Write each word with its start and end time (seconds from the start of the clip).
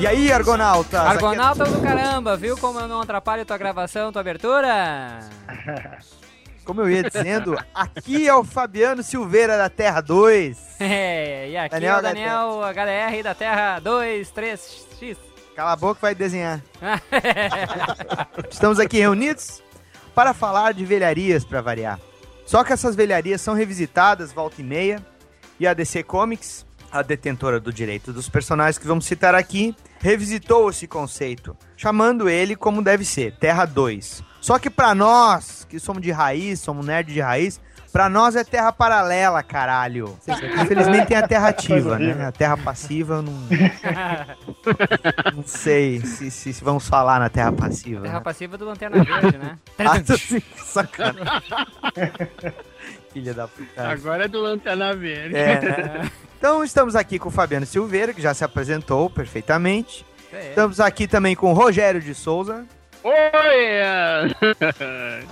E 0.00 0.06
aí, 0.06 0.32
Argonautas? 0.32 0.98
Argonauta 0.98 1.64
do 1.64 1.78
caramba, 1.82 2.34
viu 2.34 2.56
como 2.56 2.80
eu 2.80 2.88
não 2.88 3.02
atrapalho 3.02 3.44
tua 3.44 3.58
gravação, 3.58 4.10
tua 4.10 4.20
abertura? 4.20 5.20
Como 6.64 6.82
eu 6.82 6.90
ia 6.90 7.02
dizendo, 7.02 7.58
aqui 7.74 8.28
é 8.28 8.34
o 8.34 8.44
Fabiano 8.44 9.02
Silveira 9.02 9.58
da 9.58 9.68
Terra 9.68 10.00
2. 10.00 10.70
É, 10.80 11.50
e 11.50 11.56
aqui 11.56 11.74
Daniel 11.74 11.96
é 11.96 11.98
o 11.98 12.02
da 12.02 12.08
Daniel 12.08 12.60
HDR 12.72 13.22
da 13.22 13.34
Terra 13.34 13.80
23X. 13.82 15.18
Cala 15.54 15.72
a 15.72 15.76
boca 15.76 15.98
vai 16.00 16.14
desenhar. 16.14 16.62
Estamos 18.50 18.78
aqui 18.78 18.98
reunidos 18.98 19.62
para 20.14 20.32
falar 20.32 20.72
de 20.72 20.84
velharias, 20.84 21.44
para 21.44 21.60
variar. 21.60 22.00
Só 22.46 22.64
que 22.64 22.72
essas 22.72 22.96
velharias 22.96 23.42
são 23.42 23.52
revisitadas 23.52 24.32
volta 24.32 24.62
e 24.62 24.64
meia, 24.64 25.04
e 25.58 25.66
a 25.66 25.74
DC 25.74 26.04
Comics, 26.04 26.64
a 26.90 27.02
detentora 27.02 27.60
do 27.60 27.70
direito 27.70 28.12
dos 28.12 28.28
personagens 28.28 28.78
que 28.78 28.86
vamos 28.86 29.04
citar 29.04 29.34
aqui, 29.34 29.74
revisitou 30.00 30.70
esse 30.70 30.86
conceito, 30.86 31.56
chamando 31.76 32.28
ele 32.28 32.56
como 32.56 32.82
deve 32.82 33.04
ser, 33.04 33.36
Terra 33.36 33.64
2. 33.64 34.24
Só 34.40 34.58
que 34.58 34.70
para 34.70 34.94
nós, 34.94 35.66
que 35.68 35.78
somos 35.78 36.02
de 36.02 36.10
raiz, 36.10 36.60
somos 36.60 36.84
nerd 36.84 37.12
de 37.12 37.20
raiz, 37.20 37.60
Pra 37.92 38.08
nós 38.08 38.36
é 38.36 38.44
terra 38.44 38.72
paralela, 38.72 39.42
caralho. 39.42 40.16
Infelizmente 40.62 41.08
tem 41.08 41.16
a 41.16 41.26
terra 41.26 41.48
ativa, 41.48 41.98
né? 41.98 42.26
A 42.26 42.30
terra 42.30 42.56
passiva 42.56 43.14
eu 43.14 43.22
não. 43.22 43.32
não 45.34 45.42
sei 45.44 46.00
se, 46.00 46.30
se, 46.30 46.52
se 46.52 46.64
vamos 46.64 46.88
falar 46.88 47.18
na 47.18 47.28
terra 47.28 47.50
passiva. 47.50 48.02
Terra 48.02 48.18
né? 48.18 48.20
passiva 48.20 48.56
do 48.56 48.64
Lanterna 48.64 49.02
Verde, 49.02 49.38
né? 49.38 49.58
Ah, 49.78 50.16
sim, 50.16 50.42
sacanagem. 50.56 51.42
Filha 53.12 53.34
da 53.34 53.48
puta. 53.48 53.88
Agora 53.88 54.26
é 54.26 54.28
do 54.28 54.40
Lanterna 54.40 54.94
Verde. 54.94 55.34
É, 55.34 55.60
né? 55.60 56.10
Então 56.40 56.64
estamos 56.64 56.96
aqui 56.96 57.18
com 57.18 57.28
o 57.28 57.30
Fabiano 57.30 57.66
Silveira, 57.66 58.14
que 58.14 58.22
já 58.22 58.32
se 58.32 58.42
apresentou 58.42 59.10
perfeitamente. 59.10 60.06
É. 60.32 60.48
Estamos 60.48 60.80
aqui 60.80 61.06
também 61.06 61.36
com 61.36 61.50
o 61.50 61.52
Rogério 61.52 62.00
de 62.00 62.14
Souza. 62.14 62.64
Oi! 63.04 63.14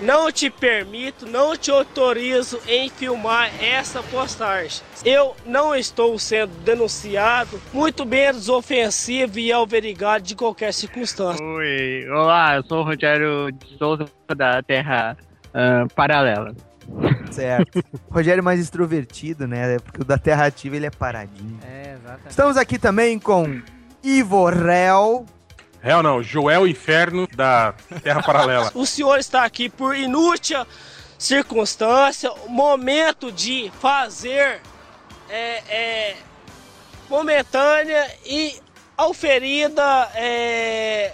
Não 0.05 0.31
te 0.31 0.51
permito, 0.51 1.27
não 1.27 1.57
te 1.57 1.71
autorizo 1.71 2.61
em 2.67 2.91
filmar 2.91 3.51
essa 3.63 4.03
postagem. 4.03 4.83
Eu 5.05 5.35
não 5.45 5.75
estou 5.75 6.19
sendo 6.19 6.53
denunciado, 6.63 7.61
muito 7.73 8.07
menos 8.07 8.49
ofensivo 8.49 9.39
e 9.39 9.53
alverigado 9.53 10.25
de 10.25 10.35
qualquer 10.35 10.73
circunstância. 10.73 11.45
Oi! 11.45 12.07
Olá, 12.11 12.57
eu 12.57 12.63
sou 12.65 12.81
o 12.81 12.85
Rogério 12.85 13.51
de 13.53 13.79
Souza 13.79 14.07
da 14.35 14.63
Terra 14.63 15.17
ah, 15.55 15.87
Paralela. 15.95 16.55
Certo. 17.31 17.83
Rogério 18.11 18.41
é 18.41 18.43
mais 18.43 18.61
extrovertido, 18.61 19.47
né? 19.47 19.79
Porque 19.79 20.03
o 20.03 20.05
da 20.05 20.19
Terra 20.19 20.47
Ativa 20.47 20.77
ele 20.77 20.87
é 20.87 20.91
paradinho. 20.91 21.59
É, 21.63 21.95
exatamente. 21.95 22.31
Estamos 22.31 22.57
aqui 22.57 22.79
também 22.79 23.19
com 23.19 23.61
Ivo 24.03 24.49
Rel. 24.49 25.27
Real 25.81 26.03
não, 26.03 26.23
Joel 26.23 26.67
Inferno 26.67 27.29
da 27.37 27.75
Terra 28.03 28.23
Paralela. 28.23 28.73
O 28.75 28.85
senhor 28.85 29.19
está 29.19 29.45
aqui 29.45 29.69
por 29.69 29.97
inútil 29.97 30.67
circunstância, 31.19 32.33
momento 32.47 33.33
de 33.33 33.73
fazer 33.81 34.61
é, 35.29 35.63
é, 35.69 36.17
momentânea 37.09 38.09
e 38.25 38.61
auferida 38.97 40.09
é, 40.15 41.13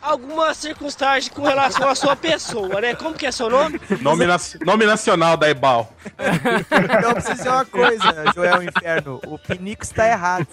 alguma 0.00 0.54
circunstância 0.54 1.32
com 1.32 1.42
relação 1.42 1.88
à 1.88 1.94
sua 1.94 2.14
pessoa, 2.16 2.80
né? 2.80 2.94
Como 2.94 3.14
que 3.14 3.26
é 3.26 3.32
seu 3.32 3.50
nome? 3.50 3.80
Nome, 4.00 4.26
naci- 4.26 4.58
nome 4.64 4.86
nacional 4.86 5.36
da 5.36 5.48
Ebal. 5.48 5.92
Então 6.98 7.12
precisa 7.12 7.34
dizer 7.34 7.48
uma 7.48 7.64
coisa, 7.64 8.24
Joel 8.34 8.62
Inferno. 8.62 9.20
O 9.26 9.38
Pinico 9.38 9.82
está 9.84 10.06
errado. 10.08 10.46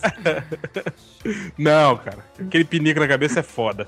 Não, 1.57 1.97
cara. 1.97 2.19
Aquele 2.39 2.65
pinico 2.65 2.99
na 2.99 3.07
cabeça 3.07 3.39
é 3.39 3.43
foda. 3.43 3.87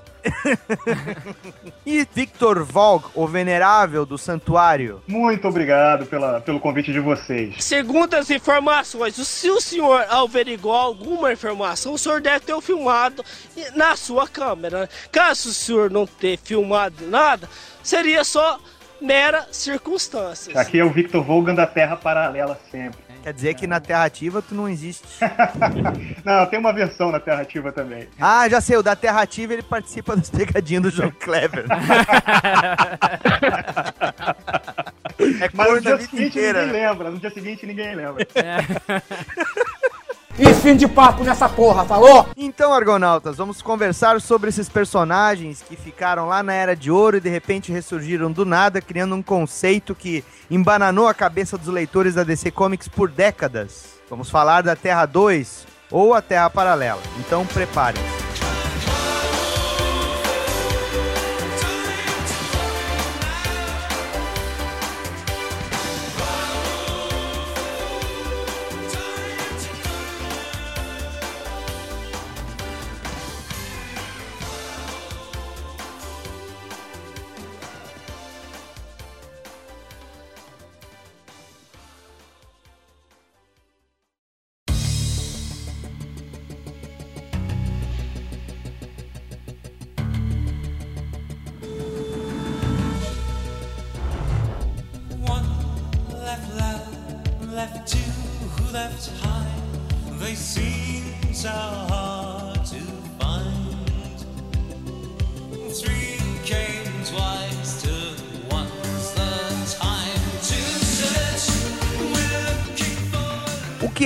E 1.85 2.07
Victor 2.13 2.63
Volk, 2.63 3.09
o 3.13 3.27
venerável 3.27 4.05
do 4.05 4.17
santuário. 4.17 5.01
Muito 5.07 5.47
obrigado 5.47 6.05
pela, 6.05 6.39
pelo 6.41 6.59
convite 6.59 6.93
de 6.93 6.99
vocês. 6.99 7.55
Segundo 7.63 8.13
as 8.13 8.29
informações, 8.29 9.15
se 9.15 9.49
o 9.49 9.59
senhor 9.59 10.05
averigou 10.09 10.71
alguma 10.73 11.33
informação, 11.33 11.93
o 11.93 11.97
senhor 11.97 12.21
deve 12.21 12.41
ter 12.41 12.59
filmado 12.61 13.23
na 13.75 13.95
sua 13.95 14.27
câmera. 14.27 14.81
né? 14.81 14.89
O 15.45 15.53
senhor 15.53 15.91
não 15.91 16.05
ter 16.07 16.37
filmado 16.37 17.05
nada, 17.07 17.47
seria 17.83 18.23
só 18.23 18.59
mera 19.01 19.47
circunstâncias. 19.51 20.55
Aqui 20.55 20.79
é 20.79 20.83
o 20.83 20.89
Victor 20.89 21.23
Volgan 21.23 21.53
da 21.53 21.67
Terra 21.67 21.95
Paralela 21.95 22.59
sempre. 22.71 23.05
Quer 23.25 23.33
dizer 23.33 23.53
que 23.55 23.65
na 23.65 23.79
Terra 23.79 24.05
Ativa 24.05 24.39
tu 24.39 24.53
não 24.53 24.69
existe. 24.69 25.03
Não, 26.23 26.45
tem 26.45 26.59
uma 26.59 26.71
versão 26.71 27.11
na 27.11 27.19
Terra 27.19 27.41
Ativa 27.41 27.71
também. 27.71 28.07
Ah, 28.21 28.47
já 28.47 28.61
sei, 28.61 28.77
o 28.77 28.83
da 28.83 28.95
Terra 28.95 29.21
Ativa 29.21 29.53
ele 29.53 29.63
participa 29.63 30.15
das 30.15 30.29
pegadinhas 30.29 30.83
do 30.83 30.91
João 30.91 31.09
Clever. 31.09 31.65
é 35.41 35.49
Mas 35.51 35.71
no 35.71 35.81
dia 35.81 35.97
seguinte 35.97 36.37
inteira. 36.37 36.67
ninguém 36.67 36.81
lembra. 36.87 37.09
No 37.09 37.17
dia 37.17 37.31
seguinte 37.31 37.65
ninguém 37.65 37.95
lembra. 37.95 38.27
E 40.37 40.53
fim 40.53 40.75
de 40.75 40.85
papo 40.85 41.23
nessa 41.23 41.47
porra, 41.47 41.85
falou? 41.85 42.27
Então, 42.35 42.73
Argonautas, 42.73 43.37
vamos 43.37 43.61
conversar 43.61 44.19
sobre 44.19 44.49
esses 44.49 44.67
personagens 44.67 45.61
que 45.61 45.77
ficaram 45.77 46.27
lá 46.27 46.43
na 46.43 46.53
Era 46.53 46.75
de 46.75 46.91
Ouro 46.91 47.15
e 47.15 47.21
de 47.21 47.29
repente 47.29 47.71
ressurgiram 47.71 48.29
do 48.29 48.43
nada, 48.43 48.81
criando 48.81 49.15
um 49.15 49.23
conceito 49.23 49.95
que 49.95 50.25
embananou 50.51 51.07
a 51.07 51.13
cabeça 51.13 51.57
dos 51.57 51.69
leitores 51.69 52.15
da 52.15 52.23
DC 52.23 52.51
Comics 52.51 52.89
por 52.89 53.09
décadas. 53.09 53.95
Vamos 54.09 54.29
falar 54.29 54.61
da 54.61 54.75
Terra 54.75 55.05
2 55.05 55.65
ou 55.89 56.13
a 56.13 56.21
Terra 56.21 56.49
Paralela. 56.49 57.01
Então, 57.17 57.45
preparem-se. 57.45 58.24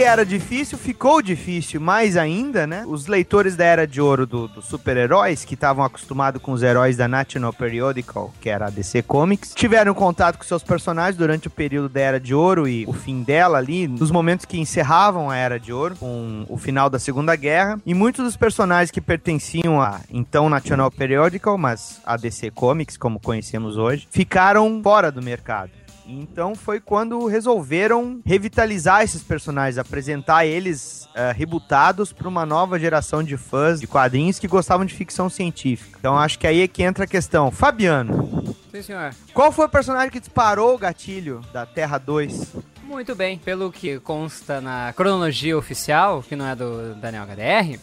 Era 0.10 0.26
difícil 0.26 0.78
ficou 0.78 1.22
difícil 1.22 1.80
mais 1.80 2.18
ainda, 2.18 2.66
né? 2.66 2.84
Os 2.88 3.08
leitores 3.08 3.56
da 3.56 3.64
Era 3.64 3.86
de 3.88 4.02
Ouro 4.02 4.26
do- 4.26 4.48
dos 4.48 4.66
super-heróis, 4.66 5.46
que 5.46 5.54
estavam 5.54 5.84
acostumados 5.86 6.42
com 6.42 6.52
os 6.52 6.64
heróis 6.64 6.98
da 6.98 7.08
National 7.08 7.54
Periodical, 7.54 8.34
que 8.42 8.50
era 8.50 8.68
a 8.68 8.70
DC 8.70 9.02
Comics, 9.04 9.54
tiveram 9.56 9.94
contato 9.94 10.38
com 10.38 10.44
seus 10.44 10.64
personagens 10.64 11.16
durante 11.16 11.48
o 11.48 11.52
período 11.52 11.90
da 11.90 12.02
Era 12.02 12.20
de 12.20 12.34
Ouro 12.34 12.68
e 12.68 12.86
o 12.88 12.94
fim 12.94 13.22
dela 13.24 13.58
ali, 13.60 13.88
nos 13.88 14.12
momentos 14.12 14.46
que 14.46 14.60
encerravam 14.60 15.30
a 15.30 15.36
Era 15.38 15.60
de 15.60 15.72
Ouro, 15.72 15.96
com 15.96 16.46
o 16.50 16.58
final 16.58 16.90
da 16.90 16.98
Segunda 17.00 17.36
Guerra. 17.36 17.80
E 17.86 17.94
muitos 17.94 18.24
dos 18.26 18.36
personagens 18.36 18.92
que 18.92 19.02
pertenciam 19.02 19.82
à 19.82 20.00
então 20.12 20.50
National 20.50 20.90
Periodical, 20.92 21.58
mas 21.58 22.02
a 22.06 22.18
DC 22.18 22.52
Comics, 22.52 22.98
como 22.98 23.20
conhecemos 23.20 23.78
hoje, 23.78 24.08
ficaram 24.10 24.82
fora 24.84 25.12
do 25.12 25.22
mercado. 25.22 25.72
Então 26.10 26.56
foi 26.56 26.80
quando 26.80 27.28
resolveram 27.28 28.20
revitalizar 28.26 29.04
esses 29.04 29.22
personagens, 29.22 29.78
apresentar 29.78 30.46
eles 30.46 31.08
uh, 31.16 31.34
rebutados 31.36 32.12
para 32.12 32.28
uma 32.28 32.48
nova 32.48 32.80
geração 32.80 33.24
de 33.24 33.38
fãs 33.38 33.80
de 33.80 33.86
quadrinhos 33.86 34.40
que 34.40 34.48
gostavam 34.48 34.86
de 34.86 34.94
ficção 34.94 35.30
científica. 35.30 35.98
Então 36.00 36.18
acho 36.18 36.40
que 36.40 36.48
aí 36.48 36.62
é 36.62 36.68
que 36.68 36.82
entra 36.82 37.04
a 37.04 37.08
questão. 37.08 37.52
Fabiano, 37.52 38.56
Sim, 38.72 38.82
senhor. 38.82 39.14
qual 39.34 39.52
foi 39.52 39.66
o 39.66 39.70
personagem 39.70 40.10
que 40.10 40.20
disparou 40.20 40.74
o 40.74 40.78
gatilho 40.80 41.42
da 41.54 41.66
Terra 41.66 42.00
2? 42.00 42.56
Muito 42.84 43.14
bem, 43.14 43.38
pelo 43.38 43.72
que 43.72 44.00
consta 44.00 44.60
na 44.60 44.92
cronologia 44.94 45.56
oficial, 45.56 46.24
que 46.24 46.36
não 46.36 46.48
é 46.48 46.56
do 46.56 46.96
Daniel 46.96 47.24
HDR, 47.24 47.80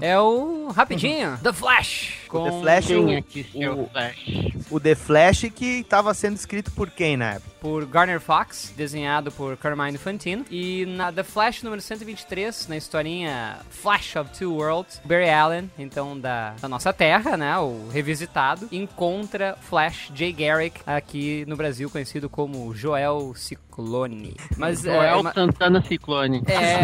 é 0.00 0.18
o 0.18 0.68
rapidinho, 0.68 1.36
The 1.42 1.52
Flash. 1.52 2.20
O 2.30 2.44
The 2.44 2.60
Flash, 2.60 2.90
o, 2.90 3.82
o, 3.82 3.88
Flash? 3.88 4.53
O 4.70 4.80
The 4.80 4.94
Flash 4.94 5.50
que 5.54 5.80
estava 5.80 6.12
sendo 6.14 6.36
escrito 6.36 6.70
por 6.72 6.90
quem 6.90 7.16
na 7.16 7.32
época? 7.34 7.54
por 7.64 7.86
Garner 7.86 8.20
Fox, 8.20 8.74
desenhado 8.76 9.32
por 9.32 9.56
Carmine 9.56 9.96
Fantino. 9.96 10.44
E 10.50 10.84
na 10.84 11.10
The 11.10 11.22
Flash 11.22 11.62
número 11.62 11.80
123, 11.80 12.68
na 12.68 12.76
historinha 12.76 13.56
Flash 13.70 14.16
of 14.16 14.30
Two 14.38 14.52
Worlds, 14.54 15.00
Barry 15.02 15.30
Allen, 15.30 15.70
então 15.78 16.20
da, 16.20 16.50
da 16.60 16.68
nossa 16.68 16.92
Terra, 16.92 17.38
né, 17.38 17.56
o 17.56 17.88
revisitado, 17.90 18.68
encontra 18.70 19.56
Flash 19.62 20.12
Jay 20.14 20.30
Garrick, 20.30 20.78
aqui 20.86 21.46
no 21.48 21.56
Brasil 21.56 21.88
conhecido 21.88 22.28
como 22.28 22.74
Joel 22.74 23.32
Ciclone. 23.34 24.36
Mas 24.58 24.84
é, 24.84 24.92
Joel 24.94 25.22
ma- 25.22 25.32
Santana 25.32 25.80
Ciclone. 25.82 26.42
é, 26.46 26.80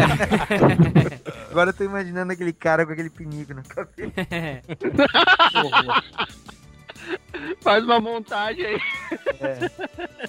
Agora 1.51 1.69
eu 1.69 1.73
tô 1.73 1.83
imaginando 1.83 2.33
aquele 2.33 2.53
cara 2.53 2.87
com 2.87 2.91
aquele 2.93 3.11
pinico 3.11 3.53
na 3.53 3.61
cabeça. 3.61 4.11
Faz 7.61 7.83
uma 7.83 7.99
montagem 7.99 8.65
aí. 8.65 8.79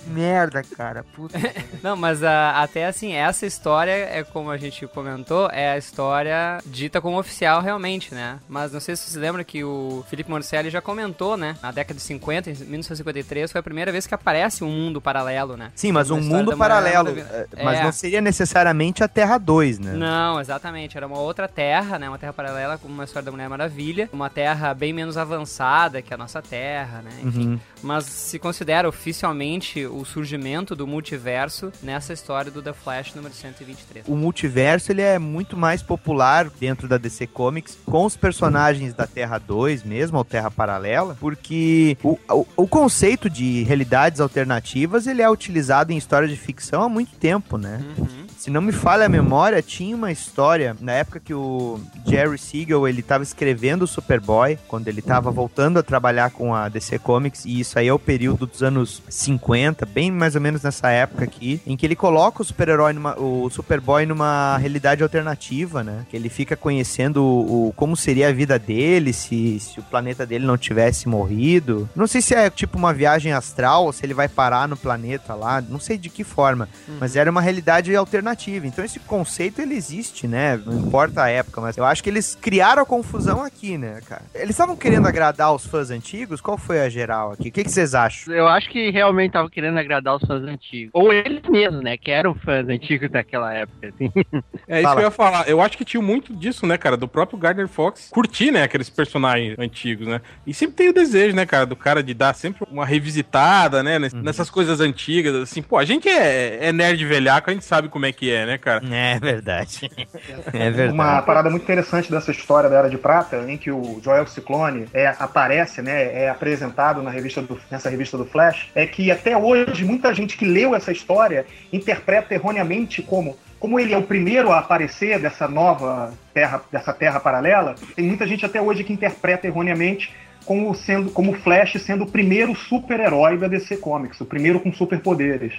Merda, 0.06 0.62
cara. 0.62 1.04
Puta. 1.14 1.38
Não, 1.82 1.96
mas 1.96 2.22
ah, 2.22 2.62
até 2.62 2.86
assim, 2.86 3.12
essa 3.12 3.46
história 3.46 3.90
é 3.90 4.22
como 4.24 4.50
a 4.50 4.56
gente 4.56 4.86
comentou, 4.86 5.48
é 5.50 5.72
a 5.72 5.78
história 5.78 6.58
dita 6.64 7.00
como 7.00 7.18
oficial 7.18 7.60
realmente, 7.60 8.14
né? 8.14 8.38
Mas 8.48 8.72
não 8.72 8.80
sei 8.80 8.96
se 8.96 9.10
você 9.10 9.18
lembra 9.18 9.44
que 9.44 9.64
o 9.64 10.04
Felipe 10.08 10.30
Morcelli 10.30 10.70
já 10.70 10.80
comentou, 10.80 11.36
né? 11.36 11.56
Na 11.62 11.70
década 11.70 11.94
de 11.96 12.02
50, 12.02 12.50
em 12.50 12.54
1953, 12.54 13.50
foi 13.52 13.58
a 13.58 13.62
primeira 13.62 13.90
vez 13.92 14.06
que 14.06 14.14
aparece 14.14 14.64
um 14.64 14.70
mundo 14.70 15.00
paralelo, 15.00 15.56
né? 15.56 15.70
Sim, 15.74 15.92
mas 15.92 16.08
Na 16.08 16.16
um 16.16 16.20
mundo 16.20 16.50
da 16.52 16.56
paralelo. 16.56 17.10
Maravilha. 17.14 17.48
é, 17.56 17.64
Mas 17.64 17.78
É. 17.80 17.84
não 17.84 17.92
seria 17.92 18.20
necessariamente 18.20 19.02
a 19.02 19.08
Terra 19.08 19.38
2, 19.38 19.78
né? 19.78 19.92
Não, 19.92 20.40
exatamente. 20.40 20.96
Era 20.96 21.06
uma 21.06 21.18
outra 21.18 21.48
terra, 21.48 21.98
né? 21.98 22.08
Uma 22.08 22.18
terra 22.18 22.32
paralela 22.32 22.78
com 22.78 22.88
uma 22.88 23.04
história 23.04 23.24
da 23.26 23.32
Mulher 23.32 23.48
Maravilha. 23.48 24.08
Uma 24.12 24.30
terra 24.30 24.72
bem 24.74 24.92
menos 24.92 25.16
avançada 25.16 26.00
que 26.02 26.12
a 26.12 26.16
nossa 26.16 26.40
terra, 26.40 26.61
né? 26.62 27.10
Enfim. 27.22 27.48
Uhum. 27.48 27.60
Mas 27.82 28.04
se 28.04 28.38
considera 28.38 28.88
oficialmente 28.88 29.84
o 29.86 30.04
surgimento 30.04 30.74
do 30.74 30.86
multiverso 30.86 31.72
nessa 31.82 32.12
história 32.12 32.50
do 32.50 32.62
The 32.62 32.72
Flash 32.72 33.14
número 33.14 33.34
123. 33.34 34.06
O 34.08 34.14
multiverso 34.16 34.92
ele 34.92 35.02
é 35.02 35.18
muito 35.18 35.56
mais 35.56 35.82
popular 35.82 36.48
dentro 36.48 36.86
da 36.86 36.98
DC 36.98 37.26
Comics 37.26 37.76
com 37.84 38.04
os 38.04 38.16
personagens 38.16 38.94
da 38.94 39.06
Terra 39.06 39.38
2 39.38 39.82
mesmo, 39.82 40.18
ou 40.18 40.24
Terra 40.24 40.50
Paralela, 40.50 41.16
porque 41.18 41.96
o, 42.02 42.18
o, 42.30 42.46
o 42.56 42.68
conceito 42.68 43.28
de 43.28 43.62
realidades 43.64 44.20
alternativas 44.20 45.06
ele 45.06 45.22
é 45.22 45.28
utilizado 45.28 45.92
em 45.92 45.96
histórias 45.96 46.30
de 46.30 46.36
ficção 46.36 46.82
há 46.82 46.88
muito 46.88 47.16
tempo, 47.16 47.58
né? 47.58 47.80
Uhum. 47.98 48.26
Se 48.42 48.50
não 48.50 48.60
me 48.60 48.72
falha 48.72 49.06
a 49.06 49.08
memória, 49.08 49.62
tinha 49.62 49.94
uma 49.94 50.10
história 50.10 50.76
na 50.80 50.90
época 50.90 51.20
que 51.20 51.32
o 51.32 51.78
Jerry 52.04 52.36
Siegel 52.36 52.88
ele 52.88 52.98
estava 52.98 53.22
escrevendo 53.22 53.82
o 53.82 53.86
Superboy, 53.86 54.58
quando 54.66 54.88
ele 54.88 54.98
estava 54.98 55.30
voltando 55.30 55.78
a 55.78 55.82
trabalhar 55.82 56.32
com 56.32 56.52
a 56.52 56.68
DC 56.68 56.98
Comics, 56.98 57.44
e 57.44 57.60
isso 57.60 57.78
aí 57.78 57.86
é 57.86 57.92
o 57.92 58.00
período 58.00 58.44
dos 58.48 58.60
anos 58.60 59.00
50, 59.08 59.86
bem 59.86 60.10
mais 60.10 60.34
ou 60.34 60.40
menos 60.40 60.60
nessa 60.64 60.90
época 60.90 61.22
aqui, 61.22 61.62
em 61.64 61.76
que 61.76 61.86
ele 61.86 61.94
coloca 61.94 62.42
o 62.42 62.44
super-herói 62.44 62.92
numa- 62.92 63.16
o 63.16 63.48
Superboy 63.48 64.06
numa 64.06 64.56
realidade 64.56 65.04
alternativa, 65.04 65.84
né? 65.84 66.04
Que 66.10 66.16
ele 66.16 66.28
fica 66.28 66.56
conhecendo 66.56 67.22
o, 67.22 67.68
o- 67.68 67.72
como 67.74 67.96
seria 67.96 68.28
a 68.28 68.32
vida 68.32 68.58
dele 68.58 69.12
se, 69.12 69.60
se 69.60 69.78
o 69.78 69.84
planeta 69.84 70.26
dele 70.26 70.44
não 70.44 70.58
tivesse 70.58 71.08
morrido. 71.08 71.88
Não 71.94 72.08
sei 72.08 72.20
se 72.20 72.34
é 72.34 72.50
tipo 72.50 72.76
uma 72.76 72.92
viagem 72.92 73.32
astral 73.32 73.84
ou 73.84 73.92
se 73.92 74.04
ele 74.04 74.14
vai 74.14 74.26
parar 74.26 74.66
no 74.66 74.76
planeta 74.76 75.32
lá, 75.32 75.60
não 75.60 75.78
sei 75.78 75.96
de 75.96 76.08
que 76.10 76.24
forma, 76.24 76.68
mas 76.98 77.14
era 77.14 77.30
uma 77.30 77.40
realidade 77.40 77.94
alternativa. 77.94 78.31
Então 78.66 78.84
esse 78.84 78.98
conceito 79.00 79.60
ele 79.60 79.74
existe, 79.74 80.26
né? 80.26 80.60
Não 80.64 80.78
importa 80.78 81.22
a 81.24 81.28
época, 81.28 81.60
mas 81.60 81.76
eu 81.76 81.84
acho 81.84 82.02
que 82.02 82.10
eles 82.10 82.36
criaram 82.40 82.82
a 82.82 82.86
confusão 82.86 83.42
aqui, 83.42 83.76
né, 83.78 84.00
cara? 84.06 84.22
Eles 84.34 84.50
estavam 84.50 84.76
querendo 84.76 85.06
agradar 85.06 85.54
os 85.54 85.66
fãs 85.66 85.90
antigos? 85.90 86.40
Qual 86.40 86.56
foi 86.58 86.80
a 86.80 86.88
geral 86.88 87.32
aqui? 87.32 87.48
O 87.48 87.52
que, 87.52 87.64
que 87.64 87.70
vocês 87.70 87.94
acham? 87.94 88.34
Eu 88.34 88.48
acho 88.48 88.68
que 88.70 88.90
realmente 88.90 89.32
tava 89.32 89.48
querendo 89.50 89.78
agradar 89.78 90.16
os 90.16 90.22
fãs 90.22 90.42
antigos. 90.42 90.90
Ou 90.92 91.12
eles 91.12 91.42
mesmos, 91.48 91.82
né? 91.82 91.96
Que 91.96 92.10
eram 92.10 92.34
fãs 92.34 92.68
antigos 92.68 93.10
daquela 93.10 93.52
época, 93.52 93.88
assim. 93.88 94.10
É 94.68 94.76
isso 94.78 94.82
Fala. 94.84 94.96
que 94.96 95.02
eu 95.02 95.06
ia 95.06 95.10
falar. 95.10 95.48
Eu 95.48 95.60
acho 95.60 95.76
que 95.76 95.84
tinha 95.84 96.02
muito 96.02 96.34
disso, 96.34 96.66
né, 96.66 96.78
cara? 96.78 96.96
Do 96.96 97.06
próprio 97.08 97.38
Gardner 97.38 97.68
Fox 97.68 98.08
curtir, 98.10 98.50
né, 98.50 98.62
aqueles 98.62 98.88
personagens 98.88 99.58
antigos, 99.58 100.06
né? 100.06 100.20
E 100.46 100.54
sempre 100.54 100.76
tem 100.76 100.88
o 100.88 100.94
desejo, 100.94 101.34
né, 101.36 101.44
cara, 101.44 101.66
do 101.66 101.76
cara 101.76 102.02
de 102.02 102.14
dar 102.14 102.34
sempre 102.34 102.66
uma 102.70 102.86
revisitada, 102.86 103.82
né, 103.82 103.98
ness- 103.98 104.12
nessas 104.14 104.48
coisas 104.50 104.80
antigas, 104.80 105.34
assim. 105.36 105.62
Pô, 105.62 105.76
a 105.76 105.84
gente 105.84 106.08
é, 106.08 106.68
é 106.68 106.72
nerd 106.72 107.04
velhaco, 107.04 107.50
a 107.50 107.52
gente 107.52 107.64
sabe 107.64 107.88
como 107.88 108.06
é 108.06 108.12
que 108.12 108.21
é, 108.30 108.46
né, 108.46 108.58
cara? 108.58 108.82
É 108.90 109.18
verdade. 109.18 109.90
é 110.52 110.70
verdade. 110.70 110.92
Uma 110.92 111.22
parada 111.22 111.50
muito 111.50 111.62
interessante 111.62 112.10
dessa 112.10 112.30
história 112.30 112.68
da 112.68 112.76
Era 112.76 112.90
de 112.90 112.98
Prata, 112.98 113.44
em 113.48 113.56
que 113.56 113.70
o 113.70 114.00
Joel 114.02 114.26
Ciclone 114.26 114.86
é, 114.92 115.08
aparece, 115.18 115.82
né, 115.82 116.24
é 116.24 116.28
apresentado 116.28 117.02
na 117.02 117.10
revista 117.10 117.42
do- 117.42 117.60
nessa 117.70 117.88
revista 117.88 118.16
do 118.16 118.24
Flash, 118.24 118.70
é 118.74 118.86
que 118.86 119.10
até 119.10 119.36
hoje 119.36 119.84
muita 119.84 120.14
gente 120.14 120.36
que 120.36 120.44
leu 120.44 120.74
essa 120.74 120.92
história 120.92 121.46
interpreta 121.72 122.34
erroneamente 122.34 123.02
como 123.02 123.36
como 123.58 123.78
ele 123.78 123.94
é 123.94 123.96
o 123.96 124.02
primeiro 124.02 124.50
a 124.50 124.58
aparecer 124.58 125.20
dessa 125.20 125.46
nova 125.46 126.12
terra, 126.34 126.60
dessa 126.72 126.92
terra 126.92 127.20
paralela, 127.20 127.76
tem 127.94 128.04
muita 128.04 128.26
gente 128.26 128.44
até 128.44 128.60
hoje 128.60 128.82
que 128.82 128.92
interpreta 128.92 129.46
erroneamente 129.46 130.12
como 130.44 130.74
sendo 130.74 131.10
como 131.10 131.32
Flash 131.34 131.80
sendo 131.84 132.04
o 132.04 132.10
primeiro 132.10 132.54
super-herói 132.54 133.38
da 133.38 133.48
DC 133.48 133.76
Comics, 133.78 134.20
o 134.20 134.24
primeiro 134.24 134.60
com 134.60 134.72
superpoderes, 134.72 135.52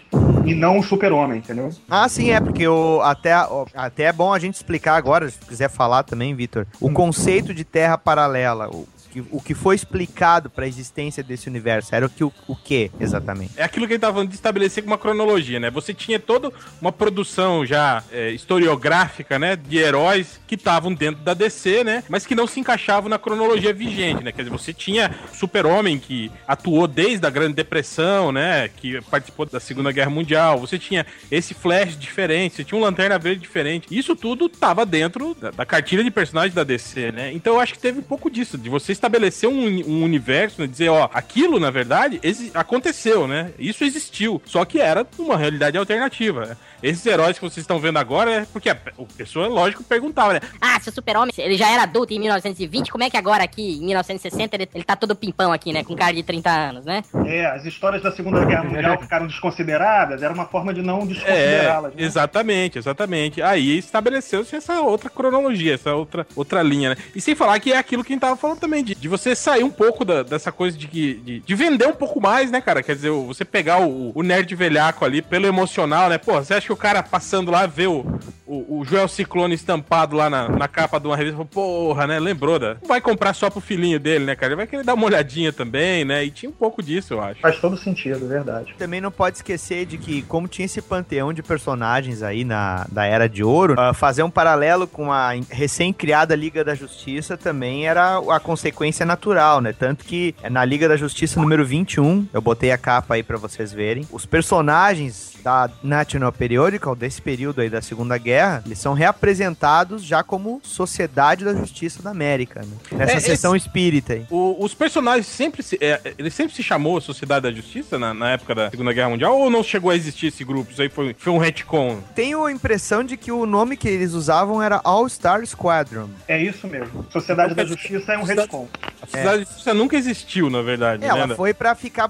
e 0.46 0.54
não 0.54 0.80
o 0.80 0.84
super-homem, 0.84 1.38
entendeu? 1.40 1.70
Ah, 1.90 2.08
sim, 2.10 2.32
é, 2.32 2.40
porque 2.40 2.68
o, 2.68 3.02
até, 3.02 3.36
o- 3.46 3.66
até 3.74 4.04
é 4.04 4.14
bom 4.14 4.34
a 4.34 4.40
gente 4.40 4.56
explicar 4.56 4.96
agora, 4.96 5.30
se 5.30 5.40
quiser 5.40 5.70
falar 5.70 6.04
também, 6.04 6.34
Vitor, 6.36 6.66
o 6.80 6.90
conceito 6.92 7.54
de 7.54 7.64
terra 7.64 7.98
paralela, 7.98 8.70
o 8.70 8.88
que, 9.14 9.24
o 9.32 9.40
que 9.40 9.54
foi 9.54 9.76
explicado 9.76 10.50
para 10.50 10.66
a 10.66 10.68
existência 10.68 11.22
desse 11.22 11.48
universo, 11.48 11.94
era 11.94 12.08
o 12.08 12.10
que, 12.10 12.24
o, 12.24 12.34
o 12.48 12.58
exatamente? 13.00 13.54
É 13.56 13.64
aquilo 13.64 13.86
que 13.86 13.94
ele 13.94 14.00
tava 14.00 14.14
falando 14.14 14.30
de 14.30 14.36
estabelecer 14.36 14.84
uma 14.84 14.98
cronologia, 14.98 15.60
né? 15.60 15.70
Você 15.70 15.94
tinha 15.94 16.20
toda 16.20 16.52
uma 16.82 16.92
produção 16.92 17.64
já 17.64 18.04
é, 18.12 18.32
historiográfica, 18.32 19.38
né? 19.38 19.56
De 19.56 19.78
heróis 19.78 20.42
que 20.48 20.56
estavam 20.56 20.92
dentro 20.94 21.24
da 21.24 21.36
DC, 21.36 21.84
né? 21.84 22.04
Mas 22.10 22.26
que 22.26 22.34
não 22.34 22.48
se 22.48 22.60
encaixavam 22.60 23.08
na 23.08 23.20
cronologia 23.20 23.72
vigente, 23.72 24.24
né? 24.24 24.32
Quer 24.32 24.44
dizer, 24.44 24.58
você 24.58 24.74
tinha 24.74 25.14
Super-Homem 25.34 26.00
que 26.00 26.32
atuou 26.48 26.88
desde 26.88 27.26
a 27.28 27.30
Grande 27.30 27.54
Depressão, 27.54 28.32
né? 28.32 28.68
Que 28.68 29.00
participou 29.02 29.46
da 29.46 29.60
Segunda 29.60 29.92
Guerra 29.92 30.10
Mundial. 30.10 30.60
Você 30.60 30.80
tinha 30.80 31.06
esse 31.30 31.54
Flash 31.54 31.96
diferente, 31.98 32.56
você 32.56 32.64
tinha 32.64 32.80
um 32.80 32.82
Lanterna 32.82 33.20
Verde 33.20 33.42
diferente. 33.42 33.88
Isso 33.92 34.16
tudo 34.16 34.50
tava 34.50 34.86
dentro 34.86 35.36
da, 35.36 35.52
da 35.52 35.66
cartilha 35.66 36.04
de 36.04 36.10
personagens 36.10 36.56
da 36.56 36.64
DC, 36.64 37.12
né? 37.12 37.32
Então 37.32 37.54
eu 37.54 37.60
acho 37.60 37.74
que 37.74 37.80
teve 37.80 38.00
um 38.00 38.04
pouco 38.04 38.32
disso, 38.32 38.58
de 38.58 38.70
você 38.70 38.92
estabelecer 39.04 39.50
um, 39.50 39.66
um 39.86 40.04
universo, 40.04 40.62
né? 40.62 40.68
Dizer, 40.68 40.90
ó, 40.90 41.10
aquilo, 41.14 41.60
na 41.60 41.70
verdade, 41.70 42.20
aconteceu, 42.54 43.28
né? 43.28 43.52
Isso 43.60 43.84
existiu. 43.84 44.42
Só 44.46 44.64
que 44.66 44.80
era 44.80 45.06
uma 45.20 45.38
realidade 45.38 45.78
alternativa. 45.78 46.46
né? 46.46 46.58
Esses 46.82 47.06
heróis 47.06 47.38
que 47.38 47.44
vocês 47.44 47.64
estão 47.64 47.80
vendo 47.80 47.98
agora 47.98 48.32
é 48.32 48.46
porque 48.52 48.70
a, 48.70 48.76
pe- 48.76 48.92
a 48.98 49.04
pessoa, 49.18 49.48
lógico, 49.48 49.84
perguntava, 49.84 50.34
né? 50.34 50.40
Ah, 50.60 50.80
se 50.80 50.90
o 50.90 50.92
super-homem, 50.92 51.34
ele 51.38 51.58
já 51.58 51.70
era 51.70 51.84
adulto 51.84 52.14
em 52.14 52.20
1920, 52.20 52.92
como 52.92 53.04
é 53.04 53.10
que 53.10 53.18
agora 53.18 53.44
aqui, 53.44 53.78
em 53.78 53.86
1960, 53.86 54.56
ele, 54.56 54.70
ele 54.74 54.84
tá 54.84 54.96
todo 54.96 55.16
pimpão 55.16 55.52
aqui, 55.54 55.72
né? 55.74 55.84
Com 55.84 55.96
cara 55.96 56.14
de 56.14 56.24
30 56.24 56.50
anos, 56.50 56.86
né? 56.86 57.04
É, 57.26 57.46
as 57.46 57.66
histórias 57.66 58.02
da 58.04 58.12
Segunda 58.12 58.44
Guerra 58.46 58.64
Mundial 58.68 59.00
ficaram 59.00 59.28
desconsideradas, 59.28 60.22
era 60.22 60.34
uma 60.34 60.46
forma 60.46 60.74
de 60.74 60.82
não 60.82 61.02
É, 61.04 61.06
desconsiderá-las. 61.06 61.94
né? 61.96 62.04
exatamente, 62.04 62.78
exatamente. 62.78 63.42
Aí 63.42 63.78
estabeleceu-se 63.78 64.56
essa 64.56 64.82
outra 64.82 65.10
cronologia, 65.10 65.74
essa 65.76 65.94
outra, 65.96 66.28
outra 66.36 66.62
linha, 66.62 66.90
né? 66.92 66.98
E 67.16 67.22
sem 67.22 67.34
falar 67.36 67.60
que 67.60 67.72
é 67.72 67.78
aquilo 67.78 68.04
que 68.04 68.12
a 68.12 68.16
gente 68.16 68.22
tava 68.22 68.36
falando 68.36 68.60
também, 68.60 68.84
de, 68.84 68.93
de 68.96 69.08
você 69.08 69.36
sair 69.36 69.64
um 69.64 69.70
pouco 69.70 70.04
da- 70.06 70.24
dessa 70.24 70.52
coisa 70.52 70.78
de, 70.78 70.88
de, 70.88 71.40
de 71.40 71.56
vender 71.56 71.88
um 71.88 71.94
pouco 71.94 72.20
mais, 72.22 72.50
né, 72.52 72.62
cara? 72.62 72.82
Quer 72.84 72.96
dizer, 72.96 73.10
você 73.12 73.44
pegar 73.46 73.82
o, 73.82 74.12
o 74.16 74.24
nerd 74.24 74.54
velhaco 74.56 75.04
ali 75.06 75.22
pelo 75.22 75.46
emocional, 75.48 76.10
né? 76.10 76.18
Pô, 76.18 76.34
você 76.34 76.54
acha 76.56 76.68
que 76.68 76.74
o 76.74 76.78
cara 76.78 77.02
passando 77.04 77.52
lá 77.52 77.66
vê 77.66 77.88
o, 77.88 78.06
o, 78.46 78.80
o 78.80 78.86
Joel 78.86 79.08
Ciclone 79.08 79.56
estampado 79.56 80.16
lá 80.16 80.30
na, 80.30 80.50
na 80.50 80.68
capa 80.68 81.00
de 81.00 81.08
uma 81.08 81.16
revista. 81.16 81.38
Falou, 81.38 81.48
Porra, 81.48 82.08
né? 82.08 82.20
Lembrou 82.20 82.60
da. 82.60 82.76
Não 82.82 82.88
vai 82.88 83.00
comprar 83.02 83.34
só 83.34 83.50
pro 83.50 83.62
filhinho 83.62 84.00
dele, 84.00 84.26
né, 84.26 84.36
cara? 84.36 84.52
Ele 84.52 84.58
vai 84.58 84.68
querer 84.68 84.84
dar 84.84 84.94
uma 84.94 85.06
olhadinha 85.06 85.54
também, 85.54 86.04
né? 86.04 86.24
E 86.24 86.32
tinha 86.32 86.50
um 86.50 86.54
pouco 86.54 86.82
disso, 86.82 87.14
eu 87.14 87.22
acho. 87.22 87.42
Faz 87.42 87.60
todo 87.60 87.78
sentido, 87.78 88.28
verdade. 88.28 88.76
Também 88.78 89.00
não 89.00 89.12
pode 89.12 89.38
esquecer 89.38 89.86
de 89.86 89.98
que, 89.98 90.22
como 90.24 90.48
tinha 90.48 90.66
esse 90.66 90.82
panteão 90.82 91.32
de 91.32 91.42
personagens 91.42 92.22
aí 92.22 92.44
na 92.44 92.86
da 92.92 93.06
Era 93.06 93.28
de 93.28 93.44
Ouro, 93.44 93.76
ah, 93.78 93.94
fazer 93.94 94.24
um 94.24 94.30
paralelo 94.30 94.88
com 94.88 95.12
a 95.12 95.32
recém-criada 95.50 96.36
Liga 96.36 96.64
da 96.64 96.76
Justiça 96.76 97.38
também 97.38 97.88
era 97.88 98.18
a 98.18 98.40
consequência 98.40 99.06
natural, 99.06 99.62
né? 99.62 99.74
Tanto 99.74 100.04
que 100.06 100.36
na 100.50 100.66
Liga 100.66 100.88
da 100.88 100.98
Justiça 100.98 101.40
número 101.40 101.66
21, 101.66 102.28
eu 102.34 102.42
botei 102.42 102.72
a 102.72 102.78
capa 102.78 103.16
aí 103.16 103.24
pra 103.24 103.38
vocês 103.38 103.72
verem, 103.72 104.08
os 104.12 104.26
personagens 104.26 105.34
da 105.44 105.70
National 105.84 106.32
Periodical, 106.32 106.96
desse 106.96 107.22
período 107.22 107.62
aí 107.62 107.70
da 107.70 107.82
Segunda 107.82 108.18
Guerra, 108.18 108.33
eles 108.66 108.80
são 108.80 108.94
reapresentados 108.94 110.04
já 110.04 110.24
como 110.24 110.60
Sociedade 110.64 111.44
da 111.46 111.54
Justiça 111.54 112.02
da 112.02 112.12
América, 112.12 112.62
né? 112.62 112.68
Nessa 112.92 113.14
É, 113.18 113.20
seção 113.20 113.56
espírita 113.56 114.14
aí. 114.14 114.26
O- 114.30 114.64
os 114.64 114.74
personagens 114.74 115.26
sempre 115.28 115.64
se. 115.64 115.78
é, 115.82 116.14
ele 116.18 116.30
sempre 116.30 116.54
se 116.56 116.62
chamou 116.64 117.00
Sociedade 117.02 117.44
da 117.44 117.52
Justiça 117.52 117.98
na, 117.98 118.14
na 118.14 118.32
época 118.32 118.54
da 118.56 118.70
Segunda 118.70 118.94
Guerra 118.94 119.10
Mundial 119.10 119.38
ou 119.38 119.50
não 119.50 119.64
chegou 119.64 119.92
a 119.92 119.96
existir 119.96 120.28
esse 120.28 120.44
grupo? 120.44 120.72
Isso 120.72 120.82
aí 120.82 120.90
foi, 120.90 121.16
foi 121.18 121.34
um 121.34 121.38
retcon. 121.38 122.00
Tenho 122.16 122.46
a 122.46 122.52
impressão 122.52 123.04
de 123.04 123.18
que 123.18 123.32
o 123.32 123.46
nome 123.46 123.76
que 123.78 123.88
eles 123.88 124.14
usavam 124.14 124.62
era 124.62 124.80
All 124.84 125.08
Star 125.10 125.46
Squadron. 125.46 126.10
É 126.28 126.42
isso 126.42 126.68
mesmo. 126.68 127.06
Sociedade 127.12 127.54
da 127.56 127.66
Justiça 127.66 128.14
é 128.14 128.18
um 128.18 128.24
retcon. 128.24 128.68
A 129.02 129.06
Sociedade 129.06 129.38
da 129.40 129.44
Justiça 129.46 129.74
nunca 129.74 129.96
existiu, 129.98 130.50
na 130.50 130.62
verdade. 130.62 131.04
É, 131.04 131.08
né? 131.14 131.20
ela 131.20 131.36
foi 131.36 131.54
pra 131.54 131.76
ficar, 131.76 132.10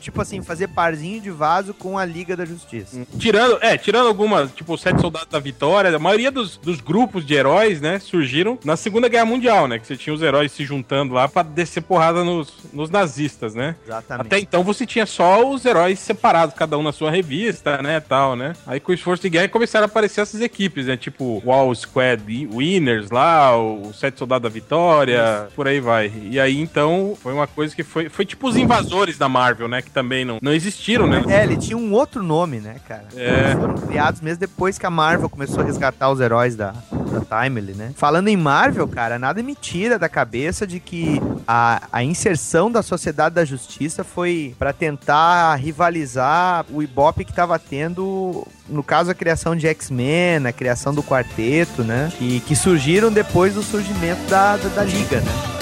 tipo 0.00 0.20
assim, 0.20 0.42
fazer 0.42 0.68
parzinho 0.68 1.20
de 1.20 1.30
vaso 1.30 1.72
com 1.74 1.98
a 1.98 2.04
Liga 2.04 2.36
da 2.36 2.44
Justiça. 2.44 3.06
Tirando, 3.18 3.58
é, 3.62 3.76
tirando 3.78 4.06
algumas, 4.08 4.52
tipo, 4.52 4.76
Sete 4.76 5.00
Soldados 5.00 5.28
da 5.30 5.40
Vitória, 5.56 5.96
a 5.96 5.98
maioria 5.98 6.30
dos, 6.30 6.58
dos 6.58 6.82
grupos 6.82 7.24
de 7.24 7.32
heróis, 7.32 7.80
né, 7.80 7.98
surgiram 7.98 8.58
na 8.62 8.76
Segunda 8.76 9.08
Guerra 9.08 9.24
Mundial, 9.24 9.66
né? 9.66 9.78
Que 9.78 9.86
você 9.86 9.96
tinha 9.96 10.12
os 10.12 10.20
heróis 10.20 10.52
se 10.52 10.66
juntando 10.66 11.14
lá 11.14 11.26
pra 11.26 11.42
descer 11.42 11.80
porrada 11.80 12.22
nos, 12.22 12.52
nos 12.74 12.90
nazistas, 12.90 13.54
né? 13.54 13.74
Exatamente. 13.86 14.26
Até 14.26 14.38
então 14.38 14.62
você 14.62 14.84
tinha 14.84 15.06
só 15.06 15.48
os 15.48 15.64
heróis 15.64 15.98
separados, 15.98 16.54
cada 16.54 16.76
um 16.76 16.82
na 16.82 16.92
sua 16.92 17.10
revista, 17.10 17.80
né, 17.80 18.00
tal, 18.00 18.36
né? 18.36 18.52
Aí 18.66 18.78
com 18.78 18.92
o 18.92 18.94
esforço 18.94 19.22
de 19.22 19.30
guerra 19.30 19.48
começaram 19.48 19.84
a 19.84 19.86
aparecer 19.86 20.20
essas 20.20 20.42
equipes, 20.42 20.86
né? 20.86 20.96
Tipo, 20.98 21.42
Wall 21.42 21.74
Squad 21.74 22.22
Winners 22.52 23.10
lá, 23.10 23.56
o 23.56 23.94
Sete 23.94 24.18
Soldados 24.18 24.50
da 24.50 24.52
Vitória, 24.52 25.48
por 25.56 25.66
aí 25.66 25.80
vai. 25.80 26.12
E 26.30 26.38
aí 26.38 26.60
então 26.60 27.16
foi 27.22 27.32
uma 27.32 27.46
coisa 27.46 27.74
que 27.74 27.82
foi, 27.82 28.10
foi 28.10 28.26
tipo 28.26 28.46
os 28.46 28.58
invasores 28.58 29.16
da 29.16 29.28
Marvel, 29.28 29.68
né? 29.68 29.80
Que 29.80 29.90
também 29.90 30.22
não, 30.22 30.38
não 30.42 30.52
existiram, 30.52 31.06
né? 31.06 31.24
É, 31.28 31.44
ele 31.44 31.56
tinha 31.56 31.78
um 31.78 31.94
outro 31.94 32.22
nome, 32.22 32.60
né, 32.60 32.76
cara? 32.86 33.04
É. 33.16 33.46
Eles 33.46 33.58
foram 33.58 33.74
criados 33.74 34.20
mesmo 34.20 34.40
depois 34.40 34.76
que 34.78 34.84
a 34.84 34.90
Marvel 34.90 35.30
começou 35.30 35.45
a 35.54 35.62
resgatar 35.62 36.10
os 36.10 36.20
heróis 36.20 36.56
da, 36.56 36.74
da 36.90 37.42
Timely, 37.42 37.74
né? 37.74 37.92
Falando 37.96 38.28
em 38.28 38.36
Marvel, 38.36 38.86
cara, 38.88 39.18
nada 39.18 39.42
me 39.42 39.54
tira 39.54 39.98
da 39.98 40.08
cabeça 40.08 40.66
de 40.66 40.80
que 40.80 41.20
a, 41.46 41.82
a 41.92 42.02
inserção 42.02 42.70
da 42.70 42.82
Sociedade 42.82 43.34
da 43.34 43.44
Justiça 43.44 44.02
foi 44.02 44.54
pra 44.58 44.72
tentar 44.72 45.54
rivalizar 45.56 46.64
o 46.70 46.82
Ibope 46.82 47.24
que 47.24 47.32
tava 47.32 47.58
tendo, 47.58 48.46
no 48.68 48.82
caso, 48.82 49.10
a 49.10 49.14
criação 49.14 49.54
de 49.54 49.66
X-Men, 49.66 50.46
a 50.46 50.52
criação 50.52 50.94
do 50.94 51.02
quarteto, 51.02 51.82
né? 51.82 52.12
E 52.20 52.40
que 52.40 52.56
surgiram 52.56 53.12
depois 53.12 53.54
do 53.54 53.62
surgimento 53.62 54.22
da, 54.28 54.56
da, 54.56 54.68
da 54.68 54.84
Liga, 54.84 55.20
né? 55.20 55.55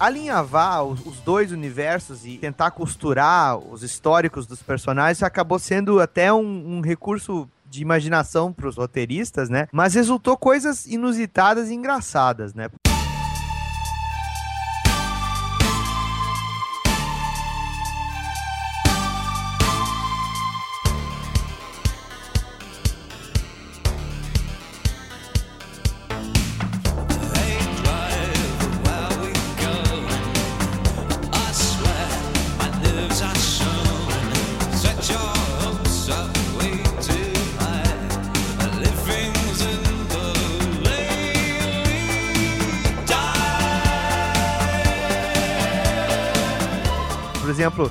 Alinhavar 0.00 0.82
os, 0.82 1.20
dois 1.20 1.52
universos 1.52 2.24
e 2.24 2.38
tentar 2.38 2.70
costurar 2.70 3.58
os 3.58 3.82
históricos 3.82 4.46
dos 4.46 4.62
personagens 4.62 5.22
acabou 5.22 5.58
sendo 5.58 6.00
até 6.00 6.32
um, 6.32 6.78
um 6.78 6.80
recurso 6.80 7.46
de 7.70 7.82
imaginação 7.82 8.52
para 8.52 8.68
os 8.68 8.76
roteiristas, 8.76 9.48
né? 9.48 9.68
Mas 9.70 9.94
resultou 9.94 10.36
coisas 10.36 10.86
inusitadas 10.86 11.70
e 11.70 11.74
engraçadas, 11.74 12.52
né? 12.52 12.68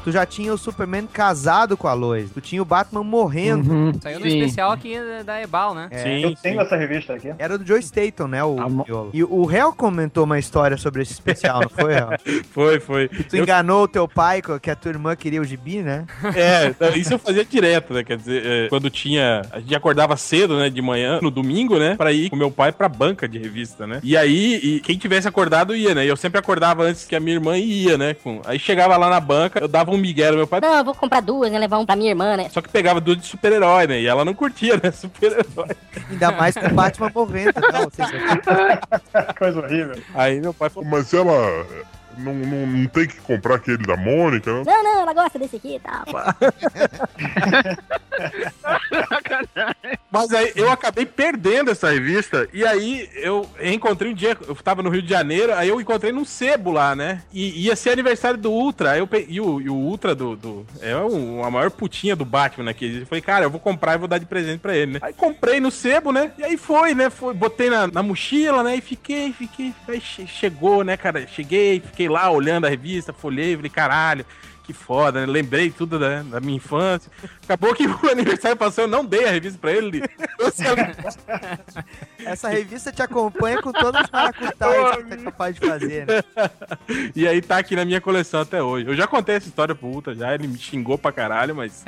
Tu 0.10 0.12
já 0.12 0.26
tinha 0.26 0.54
o 0.54 0.58
Superman 0.58 1.06
casado 1.12 1.78
com 1.78 1.88
a 1.88 1.94
Lois, 1.94 2.32
tu 2.32 2.42
tinha 2.42 2.62
o 2.62 2.66
Batman 2.66 3.04
morrendo. 3.04 3.94
Saiu 4.02 4.20
no 4.20 4.26
Sim. 4.30 4.40
especial 4.40 4.72
aqui 4.72 4.96
da 5.26 5.42
Ebal, 5.42 5.76
né? 5.76 5.88
É, 5.92 6.04
Sim, 6.04 6.24
Eu 6.24 6.30
sim. 6.30 6.38
tenho 6.42 6.62
essa 6.62 6.76
revista 6.76 7.14
aqui. 7.14 7.32
Era 7.38 7.58
do 7.58 7.66
Joe 7.66 7.80
Staton, 7.80 8.28
né? 8.28 8.44
O. 8.44 9.10
E 9.14 9.24
o 9.24 9.46
réu 9.46 9.72
comentou 9.74 10.24
uma 10.24 10.40
história 10.40 10.78
sobre 10.78 11.02
esse 11.04 11.14
especial, 11.14 11.62
não 11.62 11.70
foi, 11.70 11.94
réu? 11.94 12.10
Foi, 12.52 12.80
foi. 12.80 13.08
Tu 13.08 13.36
Eu- 13.38 13.44
enganou 13.44 13.84
o 13.84 13.88
teu 13.88 14.08
pai 14.08 14.42
que 14.62 14.70
a 14.72 14.76
tua 14.76 14.90
irmã 14.92 15.16
queria 15.16 15.42
o 15.42 15.46
gibi, 15.46 15.80
né? 15.82 16.06
É, 16.36 16.98
isso 16.98 17.14
eu 17.14 17.20
fazia 17.20 17.46
direto, 17.46 17.94
né? 17.94 18.04
Quer 18.04 18.18
dizer, 18.18 18.44
é, 18.46 18.68
quando 18.70 18.90
tinha. 18.90 19.42
A 19.52 19.60
gente 19.60 19.76
acordava 19.76 20.16
cedo, 20.18 20.58
né? 20.58 20.70
De 20.70 20.82
manhã, 20.82 21.20
no 21.22 21.30
domingo, 21.30 21.78
né? 21.78 21.96
Pra 21.96 22.12
ir 22.12 22.30
com 22.30 22.36
meu 22.36 22.50
pai 22.52 22.72
pra 22.72 22.90
banca 22.90 23.28
de 23.28 23.38
revista, 23.38 23.86
né? 23.86 24.00
E 24.04 24.18
aí, 24.18 24.56
e 24.64 24.80
quem 24.80 24.98
tivesse 24.98 25.28
acordado 25.28 25.76
ia, 25.76 25.94
né? 25.94 26.06
E 26.06 26.08
eu 26.08 26.18
sempre 26.18 26.40
acordava 26.40 26.84
antes 26.84 27.06
que 27.06 27.16
a 27.16 27.20
minha 27.20 27.36
irmã 27.36 27.58
ia, 27.58 27.98
né? 27.98 28.14
Com- 28.16 28.42
aí 28.46 28.58
chegava 28.60 28.98
lá 28.98 29.10
na 29.10 29.20
banca, 29.20 29.60
eu 29.60 29.68
dava 29.68 29.92
um 29.92 29.98
migué 30.00 30.32
no 30.32 30.38
meu 30.38 30.48
pai. 30.48 30.62
Não, 30.62 30.78
eu 30.78 30.84
vou 30.84 30.96
comprar 30.96 31.22
duas, 31.22 31.52
né? 31.52 31.60
Levar 31.60 31.78
um 31.78 31.86
pra 31.86 31.96
minha 31.96 32.10
irmã, 32.12 32.36
né? 32.38 32.50
Só 32.50 32.62
que 32.62 32.70
pegava 32.70 33.00
duas 33.00 33.18
de 33.18 33.26
super-herói, 33.26 33.88
né? 33.88 34.00
E 34.02 34.08
ela 34.08 34.26
não 34.26 34.34
curtia, 34.34 34.80
né? 34.82 34.92
Super-herói. 34.92 35.76
Ainda 36.10 36.32
mais 36.32 36.56
com 36.56 36.68
o 36.68 36.74
Batman 36.74 37.12
morrendo. 37.14 37.54
Não, 37.72 37.90
seja, 37.92 38.14
Coisa 39.38 39.60
horrível. 39.60 40.02
Aí 40.16 40.40
meu 40.40 40.54
pai 40.54 40.70
falou. 40.70 40.90
Mas 40.90 41.14
ela 41.14 41.66
não, 42.20 42.34
não, 42.34 42.68
não 42.68 42.86
tem 42.88 43.08
que 43.08 43.18
comprar 43.22 43.56
aquele 43.56 43.78
da 43.86 43.96
Mônica, 43.98 44.52
né? 44.54 44.64
Não, 44.66 44.84
não, 44.84 45.02
ela 45.02 45.14
gosta 45.14 45.38
desse 45.40 45.56
aqui 45.56 45.76
e 45.76 45.80
tal. 45.80 46.04
Mas 50.12 50.32
aí 50.34 50.52
eu 50.56 50.72
acabei 50.72 51.06
perdendo 51.06 51.72
essa 51.72 51.92
revista. 51.92 52.48
E 52.54 52.66
aí 52.66 53.10
eu 53.16 53.48
encontrei 53.62 54.12
um 54.12 54.16
dia, 54.16 54.36
eu 54.48 54.56
tava 54.56 54.82
no 54.84 54.90
Rio 54.90 55.02
de 55.02 55.10
Janeiro, 55.10 55.54
aí 55.54 55.70
eu 55.70 55.80
encontrei 55.80 56.12
num 56.12 56.26
sebo 56.26 56.72
lá, 56.72 56.96
né? 56.96 57.22
E 57.32 57.66
ia 57.66 57.76
ser 57.76 57.92
aniversário 57.92 58.38
do 58.38 58.52
Ultra. 58.52 58.92
Aí 58.92 59.00
eu 59.00 59.08
pe... 59.08 59.26
e, 59.30 59.40
o, 59.40 59.62
e 59.62 59.70
o 59.70 59.74
Ultra 59.76 60.14
do. 60.16 60.36
do- 60.36 60.66
é 60.82 60.96
um- 60.98 61.44
a 61.44 61.52
maior 61.52 61.72
putinha 61.72 62.16
do 62.16 62.26
Batman, 62.26 62.66
né? 62.66 62.74
Que 62.74 62.86
existe. 62.86 63.02
eu 63.02 63.08
falei, 63.08 63.22
cara, 63.22 63.46
eu 63.46 63.50
vou 63.50 63.60
comprar 63.60 63.96
e 63.96 63.98
vou 63.98 64.08
dar 64.08 64.18
de 64.18 64.26
presente 64.26 64.60
pra 64.60 64.76
ele, 64.76 64.94
né? 64.94 65.00
Aí 65.02 65.14
comprei 65.14 65.60
no 65.60 65.72
sebo, 65.72 66.12
né? 66.12 66.32
E 66.38 66.44
aí 66.44 66.58
foi, 66.58 66.94
né? 66.94 67.10
Foi, 67.10 67.34
botei 67.34 67.70
na, 67.70 67.88
na 67.88 68.04
mochila, 68.04 68.64
né? 68.64 68.76
E 68.76 68.82
fiquei, 68.82 69.32
fiquei. 69.32 69.74
Aí 69.88 70.02
che- 70.02 70.28
chegou, 70.28 70.84
né, 70.84 70.98
cara? 70.98 71.26
Cheguei, 71.28 71.80
fiquei 71.80 72.09
lá 72.10 72.30
olhando 72.30 72.66
a 72.66 72.70
revista, 72.70 73.14
folhei, 73.14 73.56
falei, 73.56 73.70
caralho. 73.70 74.26
Que 74.70 74.74
foda, 74.74 75.22
né? 75.22 75.26
Lembrei 75.26 75.72
tudo 75.72 75.98
da, 75.98 76.22
da 76.22 76.40
minha 76.40 76.58
infância. 76.58 77.12
Acabou 77.44 77.74
que 77.74 77.88
o 77.90 78.10
aniversário 78.12 78.56
passou, 78.56 78.84
eu 78.84 78.88
não 78.88 79.04
dei 79.04 79.28
a 79.28 79.32
revista 79.32 79.58
pra 79.60 79.72
ele. 79.72 80.04
essa 82.24 82.50
revista 82.50 82.92
te 82.92 83.02
acompanha 83.02 83.60
com 83.64 83.72
todas 83.72 84.04
as 84.04 84.12
maracutaias 84.12 84.96
que 84.98 85.04
tu 85.06 85.14
é 85.14 85.18
capaz 85.18 85.56
de 85.56 85.68
fazer, 85.68 86.06
né? 86.06 86.24
E 87.16 87.28
aí 87.28 87.42
tá 87.42 87.58
aqui 87.58 87.76
na 87.76 87.84
minha 87.84 88.00
coleção 88.00 88.42
até 88.42 88.62
hoje. 88.62 88.88
Eu 88.88 88.96
já 88.96 89.08
contei 89.08 89.38
essa 89.38 89.48
história 89.48 89.74
pro 89.74 89.88
Ultra 89.88 90.14
já, 90.14 90.36
ele 90.36 90.48
me 90.48 90.60
xingou 90.60 91.00
pra 91.00 91.12
caralho, 91.12 91.56
mas. 91.56 91.84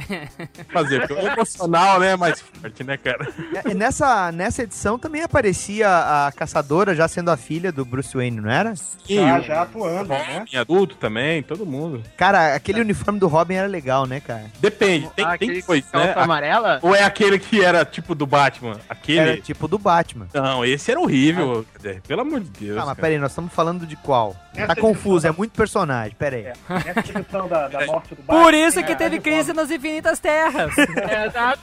Fazer, 0.73 1.07
porque 1.07 1.13
o 1.13 1.27
emocional, 1.27 1.99
né, 1.99 2.13
é 2.13 2.17
mais 2.17 2.41
forte, 2.41 2.83
né, 2.83 2.97
cara? 2.97 3.27
E 3.69 3.75
nessa, 3.75 4.31
nessa 4.31 4.63
edição 4.63 4.97
também 4.97 5.21
aparecia 5.21 5.87
a 5.87 6.31
caçadora 6.31 6.95
já 6.95 7.07
sendo 7.07 7.29
a 7.29 7.37
filha 7.37 7.71
do 7.71 7.85
Bruce 7.85 8.15
Wayne, 8.17 8.41
não 8.41 8.49
era? 8.49 8.73
Já, 9.07 9.37
o- 9.37 9.41
já 9.43 9.61
atuando, 9.61 10.09
né? 10.09 10.45
Adulto 10.55 10.95
também, 10.95 11.43
todo 11.43 11.63
mundo. 11.63 12.01
Cara, 12.17 12.55
aquele 12.55 12.70
aquele 12.71 12.81
uniforme 12.85 13.19
do 13.19 13.27
Robin 13.27 13.53
era 13.55 13.67
legal, 13.67 14.05
né, 14.05 14.19
cara? 14.19 14.45
Depende, 14.59 15.09
tem, 15.15 15.25
Ah, 15.25 15.37
tem 15.37 15.61
calça 15.61 15.97
né? 15.97 16.13
amarela? 16.15 16.79
Ou 16.81 16.95
é 16.95 17.03
aquele 17.03 17.37
que 17.39 17.63
era 17.63 17.85
tipo 17.85 18.15
do 18.15 18.25
Batman? 18.25 18.79
Aquele. 18.89 19.19
Era 19.19 19.37
tipo 19.41 19.67
do 19.67 19.77
Batman. 19.77 20.27
Não, 20.33 20.65
esse 20.65 20.89
era 20.91 20.99
horrível. 20.99 21.65
Pelo 22.07 22.21
amor 22.21 22.39
de 22.41 22.49
Deus. 22.49 22.77
Ah, 22.77 22.79
mas 22.81 22.85
cara. 22.89 22.95
peraí, 22.95 23.17
nós 23.19 23.31
estamos 23.31 23.53
falando 23.53 23.85
de 23.85 23.95
qual? 23.95 24.35
Essa 24.55 24.67
Tá 24.67 24.75
confuso, 24.75 25.23
da- 25.23 25.29
é 25.29 25.31
muito 25.31 25.51
personagem, 25.51 26.15
peraí. 26.17 26.45
É, 26.45 26.53
nessa 26.93 27.19
edição 27.19 27.47
da, 27.47 27.67
da 27.67 27.85
morte 27.85 28.15
do 28.15 28.21
Batman. 28.23 28.43
Por 28.43 28.53
isso 28.53 28.83
que 28.83 28.91
a- 28.91 28.95
teve 28.95 29.19
crise 29.19 29.53
nas 29.53 29.69
infinitas 29.71 30.19
terras. 30.19 30.73
É, 31.11 31.25
exato. 31.27 31.61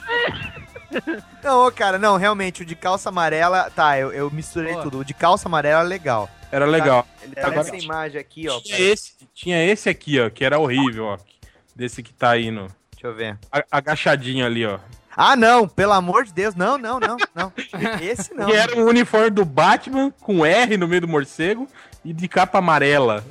Não, 1.43 1.71
cara, 1.71 1.97
não, 1.97 2.17
realmente, 2.17 2.63
o 2.63 2.65
de 2.65 2.75
calça 2.75 3.09
amarela, 3.09 3.69
tá, 3.75 3.97
eu, 3.97 4.11
eu 4.11 4.29
misturei 4.31 4.73
Pô. 4.73 4.81
tudo. 4.83 4.99
O 4.99 5.05
de 5.05 5.13
calça 5.13 5.47
amarela 5.47 5.81
é 5.81 5.87
legal. 5.87 6.29
Era 6.51 6.65
legal. 6.65 7.07
Ele 7.21 7.35
tá 7.35 7.47
Agora- 7.47 7.63
nessa 7.63 7.77
imagem 7.77 8.19
aqui, 8.19 8.47
ó. 8.49 8.59
Tinha 8.59 8.79
esse, 8.79 9.13
tinha 9.33 9.63
esse 9.63 9.87
aqui, 9.89 10.19
ó, 10.19 10.29
que 10.29 10.43
era 10.43 10.57
horrível, 10.59 11.05
ó. 11.05 11.17
Desse 11.75 12.01
que 12.03 12.11
tá 12.13 12.31
aí 12.31 12.51
no. 12.51 12.67
Deixa 12.91 13.07
eu 13.07 13.13
ver. 13.15 13.37
a- 13.51 13.63
Agachadinho 13.71 14.45
ali, 14.45 14.65
ó. 14.65 14.79
Ah, 15.15 15.35
não, 15.35 15.67
pelo 15.67 15.91
amor 15.93 16.23
de 16.23 16.33
Deus, 16.33 16.55
não, 16.55 16.77
não, 16.77 16.99
não, 16.99 17.17
não. 17.35 17.53
Esse 18.01 18.33
não. 18.33 18.47
Que 18.47 18.53
era 18.53 18.75
um 18.77 18.85
uniforme 18.85 19.29
do 19.29 19.43
Batman 19.45 20.11
com 20.21 20.45
R 20.45 20.77
no 20.77 20.87
meio 20.87 21.01
do 21.01 21.07
morcego 21.07 21.67
e 22.03 22.13
de 22.13 22.27
capa 22.27 22.59
amarela. 22.59 23.23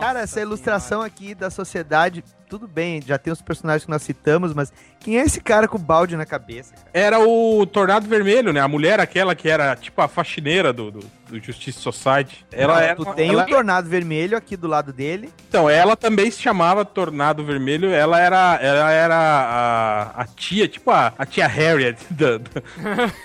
Cara, 0.00 0.20
essa 0.20 0.40
ilustração 0.40 1.02
aqui 1.02 1.34
da 1.34 1.50
sociedade, 1.50 2.24
tudo 2.48 2.66
bem, 2.66 3.02
já 3.02 3.18
tem 3.18 3.30
os 3.32 3.42
personagens 3.42 3.84
que 3.84 3.90
nós 3.90 4.02
citamos, 4.02 4.54
mas 4.54 4.72
quem 4.98 5.18
é 5.18 5.22
esse 5.22 5.40
cara 5.40 5.68
com 5.68 5.76
o 5.76 5.80
balde 5.80 6.16
na 6.16 6.24
cabeça? 6.24 6.72
cara? 6.74 6.88
Era 6.94 7.20
o 7.20 7.66
Tornado 7.66 8.08
Vermelho, 8.08 8.52
né? 8.52 8.60
A 8.60 8.68
mulher 8.68 8.98
aquela 8.98 9.34
que 9.34 9.48
era 9.48 9.76
tipo 9.76 10.00
a 10.00 10.08
faxineira 10.08 10.72
do, 10.72 10.90
do, 10.90 11.00
do 11.28 11.38
Justice 11.38 11.78
Society. 11.78 12.46
Ela 12.50 12.74
Não, 12.74 12.80
era. 12.80 12.96
tu 12.96 13.04
tem 13.14 13.28
ela- 13.30 13.42
o 13.44 13.46
Tornado 13.46 13.88
Vermelho 13.88 14.36
aqui 14.38 14.56
do 14.56 14.66
lado 14.66 14.90
dele. 14.92 15.30
Então, 15.48 15.68
ela 15.68 15.94
também 15.94 16.30
se 16.30 16.40
chamava 16.40 16.84
Tornado 16.86 17.44
Vermelho. 17.44 17.90
Ela 17.90 18.18
era, 18.20 18.58
ela 18.62 18.90
era 18.90 19.16
a, 19.16 20.22
a 20.22 20.26
tia, 20.26 20.66
tipo 20.66 20.90
a, 20.90 21.12
a 21.18 21.26
tia 21.26 21.46
Harriet 21.46 21.98
da- 22.10 22.38
do, 22.38 22.48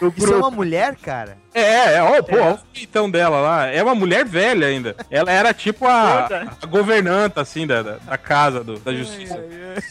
do 0.01 0.13
Isso 0.17 0.33
é 0.33 0.35
uma 0.35 0.51
mulher, 0.51 0.95
cara? 0.97 1.37
É, 1.53 1.95
é, 1.95 2.01
ó, 2.03 2.21
pô, 2.23 2.35
olha 2.35 2.53
o 2.55 2.59
peitão 2.73 3.09
dela 3.09 3.39
lá. 3.39 3.67
É 3.67 3.81
uma 3.83 3.93
mulher 3.95 4.25
velha 4.25 4.67
ainda. 4.67 4.95
Ela 5.09 5.31
era 5.31 5.53
tipo 5.53 5.85
a, 5.85 6.27
a 6.61 6.65
governanta, 6.65 7.41
assim, 7.41 7.67
da, 7.67 7.81
da, 7.83 8.17
casa 8.17 8.63
do- 8.63 8.79
da 8.79 8.93
justiça. 8.93 9.39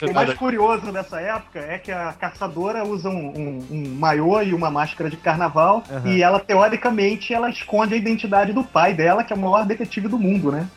O 0.09 0.13
mais 0.13 0.35
curioso 0.35 0.91
dessa 0.93 1.21
época 1.21 1.59
é 1.61 1.79
que 1.79 1.91
a 1.93 2.13
caçadora 2.13 2.85
usa 2.85 3.09
um, 3.09 3.27
um, 3.29 3.67
um 3.71 3.89
maiô 3.99 4.41
e 4.43 4.53
uma 4.55 4.71
máscara 4.71 5.09
de 5.11 5.17
carnaval 5.17 5.83
Aham. 5.91 6.09
e 6.09 6.23
ela, 6.23 6.41
teoricamente, 6.41 7.33
ela 7.35 7.49
esconde 7.51 7.95
a 7.95 7.97
identidade 7.97 8.53
do 8.53 8.65
pai 8.65 8.95
dela, 8.95 9.23
que 9.25 9.33
é 9.33 9.37
o 9.37 9.39
maior 9.39 9.65
detetive 9.65 10.09
do 10.09 10.19
mundo, 10.19 10.51
né? 10.53 10.67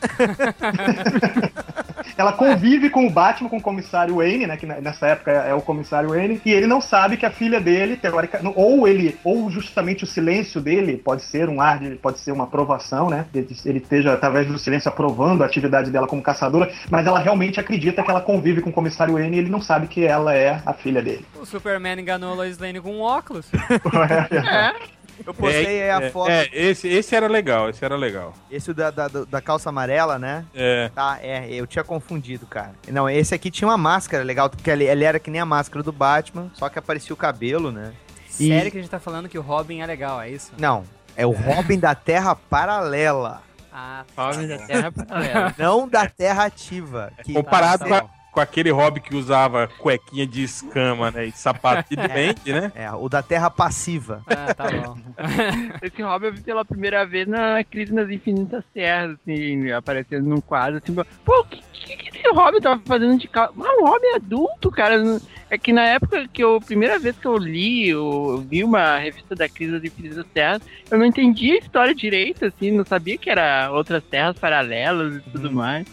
ela 2.16 2.32
convive 2.32 2.90
com 2.90 3.06
o 3.06 3.10
Batman, 3.10 3.48
com 3.48 3.56
o 3.58 3.62
comissário 3.62 4.16
Wayne, 4.16 4.46
né? 4.46 4.56
Que 4.56 4.66
nessa 4.66 5.06
época 5.08 5.30
é 5.30 5.54
o 5.54 5.60
comissário 5.60 6.10
Wayne, 6.10 6.40
e 6.44 6.52
ele 6.52 6.66
não 6.66 6.80
sabe 6.80 7.16
que 7.16 7.26
a 7.26 7.30
filha 7.30 7.60
dele, 7.60 7.96
teoricamente, 7.96 8.52
ou 8.56 8.86
ele, 8.86 9.18
ou 9.24 9.50
justamente 9.50 10.04
o 10.04 10.06
silêncio 10.06 10.60
dele 10.60 10.96
pode 10.96 11.22
ser 11.22 11.48
um 11.48 11.60
ar 11.60 11.78
de, 11.78 11.96
pode 11.96 12.18
ser 12.20 12.32
uma 12.32 12.44
aprovação, 12.44 13.08
né? 13.08 13.26
Ele, 13.34 13.56
ele 13.64 13.78
esteja, 13.78 14.12
através 14.12 14.46
do 14.46 14.58
silêncio, 14.58 14.88
aprovando 14.88 15.42
a 15.42 15.46
atividade 15.46 15.90
dela 15.90 16.06
como 16.06 16.22
caçadora, 16.22 16.72
mas 16.90 17.06
ela 17.06 17.18
realmente 17.18 17.60
acredita 17.60 18.02
que 18.02 18.10
ela 18.10 18.20
convive 18.20 18.60
com 18.60 18.70
o 18.70 18.72
comissário 18.72 19.14
Wayne 19.14 19.36
e 19.36 19.40
ele 19.40 19.50
não 19.50 19.60
sabe 19.60 19.86
que 19.86 20.04
ela 20.04 20.34
é 20.34 20.60
a 20.64 20.72
filha 20.72 21.02
dele. 21.02 21.24
O 21.40 21.44
Superman 21.44 22.00
enganou 22.00 22.32
a 22.32 22.34
Lois 22.34 22.58
Lane 22.58 22.80
com 22.80 22.92
um 22.92 23.00
óculos. 23.00 23.46
Eu 25.24 25.32
postei 25.34 25.82
aí 25.82 25.90
a 25.90 26.00
é, 26.02 26.10
foto. 26.10 26.30
É, 26.30 26.48
esse, 26.52 26.88
esse 26.88 27.14
era 27.14 27.26
legal, 27.26 27.68
esse 27.70 27.84
era 27.84 27.96
legal. 27.96 28.34
Esse 28.50 28.74
da, 28.74 28.90
da, 28.90 29.08
da 29.08 29.40
calça 29.40 29.68
amarela, 29.68 30.18
né? 30.18 30.44
É. 30.54 30.90
Tá, 30.94 31.18
é, 31.22 31.48
eu 31.52 31.66
tinha 31.66 31.84
confundido, 31.84 32.46
cara. 32.46 32.72
Não, 32.88 33.08
esse 33.08 33.34
aqui 33.34 33.50
tinha 33.50 33.68
uma 33.68 33.78
máscara 33.78 34.22
legal, 34.24 34.50
porque 34.50 34.70
ele, 34.70 34.84
ele 34.84 35.04
era 35.04 35.18
que 35.18 35.30
nem 35.30 35.40
a 35.40 35.46
máscara 35.46 35.82
do 35.82 35.92
Batman, 35.92 36.50
só 36.54 36.68
que 36.68 36.78
aparecia 36.78 37.14
o 37.14 37.16
cabelo, 37.16 37.70
né? 37.70 37.92
E- 38.38 38.48
Sério 38.48 38.70
que 38.70 38.78
a 38.78 38.80
gente 38.82 38.90
tá 38.90 39.00
falando 39.00 39.28
que 39.28 39.38
o 39.38 39.42
Robin 39.42 39.80
é 39.80 39.86
legal, 39.86 40.20
é 40.20 40.28
isso? 40.30 40.52
Não, 40.58 40.84
é 41.16 41.24
o 41.26 41.30
Robin 41.30 41.78
da 41.78 41.94
Terra 41.94 42.34
Paralela, 42.36 43.42
Ah, 43.72 44.04
Robin 44.16 44.46
da 44.46 44.58
Terra 44.58 44.92
Paralela. 44.92 45.54
não 45.58 45.88
da 45.88 46.06
Terra 46.08 46.44
Ativa. 46.44 47.12
que- 47.24 47.32
Comparado 47.32 47.84
tá 47.84 48.00
com, 48.00 48.06
a-. 48.06 48.15
com 48.36 48.40
aquele 48.40 48.70
hobby 48.70 49.00
que 49.00 49.16
usava 49.16 49.66
cuequinha 49.78 50.26
de 50.26 50.42
escama, 50.42 51.10
né? 51.10 51.24
E 51.24 51.32
sapato 51.32 51.88
de 51.88 51.96
dente, 52.06 52.52
né? 52.52 52.70
É, 52.74 52.92
o 52.92 53.08
da 53.08 53.22
Terra 53.22 53.48
Passiva. 53.48 54.22
Ah, 54.26 54.52
tá 54.52 54.66
bom. 54.70 54.98
Esse 55.80 56.02
Robin 56.02 56.26
eu 56.26 56.34
vi 56.34 56.42
pela 56.42 56.62
primeira 56.62 57.06
vez 57.06 57.26
na 57.26 57.64
Crise 57.64 57.94
nas 57.94 58.10
Infinitas 58.10 58.62
Terras, 58.74 59.16
assim, 59.22 59.72
aparecendo 59.72 60.28
num 60.28 60.42
quadro, 60.42 60.76
assim, 60.76 60.94
pô, 61.24 61.40
o 61.40 61.44
que, 61.44 61.62
que, 61.72 61.96
que 61.96 62.18
esse 62.18 62.28
Robin 62.28 62.60
tava 62.60 62.82
fazendo 62.84 63.16
de 63.18 63.26
calça? 63.26 63.54
Mas 63.56 63.70
um 63.78 63.86
Robin 63.86 64.14
adulto, 64.16 64.70
cara. 64.70 65.02
É 65.48 65.56
que 65.56 65.72
na 65.72 65.84
época 65.84 66.28
que 66.28 66.42
eu, 66.44 66.60
primeira 66.60 66.98
vez 66.98 67.16
que 67.16 67.26
eu 67.26 67.38
li, 67.38 67.88
eu, 67.88 68.44
vi 68.50 68.64
uma 68.64 68.98
revista 68.98 69.34
da 69.34 69.48
Crise 69.48 69.72
das 69.72 69.84
Infinitas 69.84 70.26
Terras, 70.34 70.60
eu 70.90 70.98
não 70.98 71.06
entendia 71.06 71.54
a 71.54 71.58
história 71.58 71.94
direito, 71.94 72.44
assim, 72.44 72.72
não 72.72 72.84
sabia 72.84 73.16
que 73.16 73.30
era 73.30 73.70
outras 73.70 74.02
terras 74.04 74.36
paralelas 74.38 75.16
e 75.16 75.20
tudo 75.30 75.50
mais. 75.50 75.86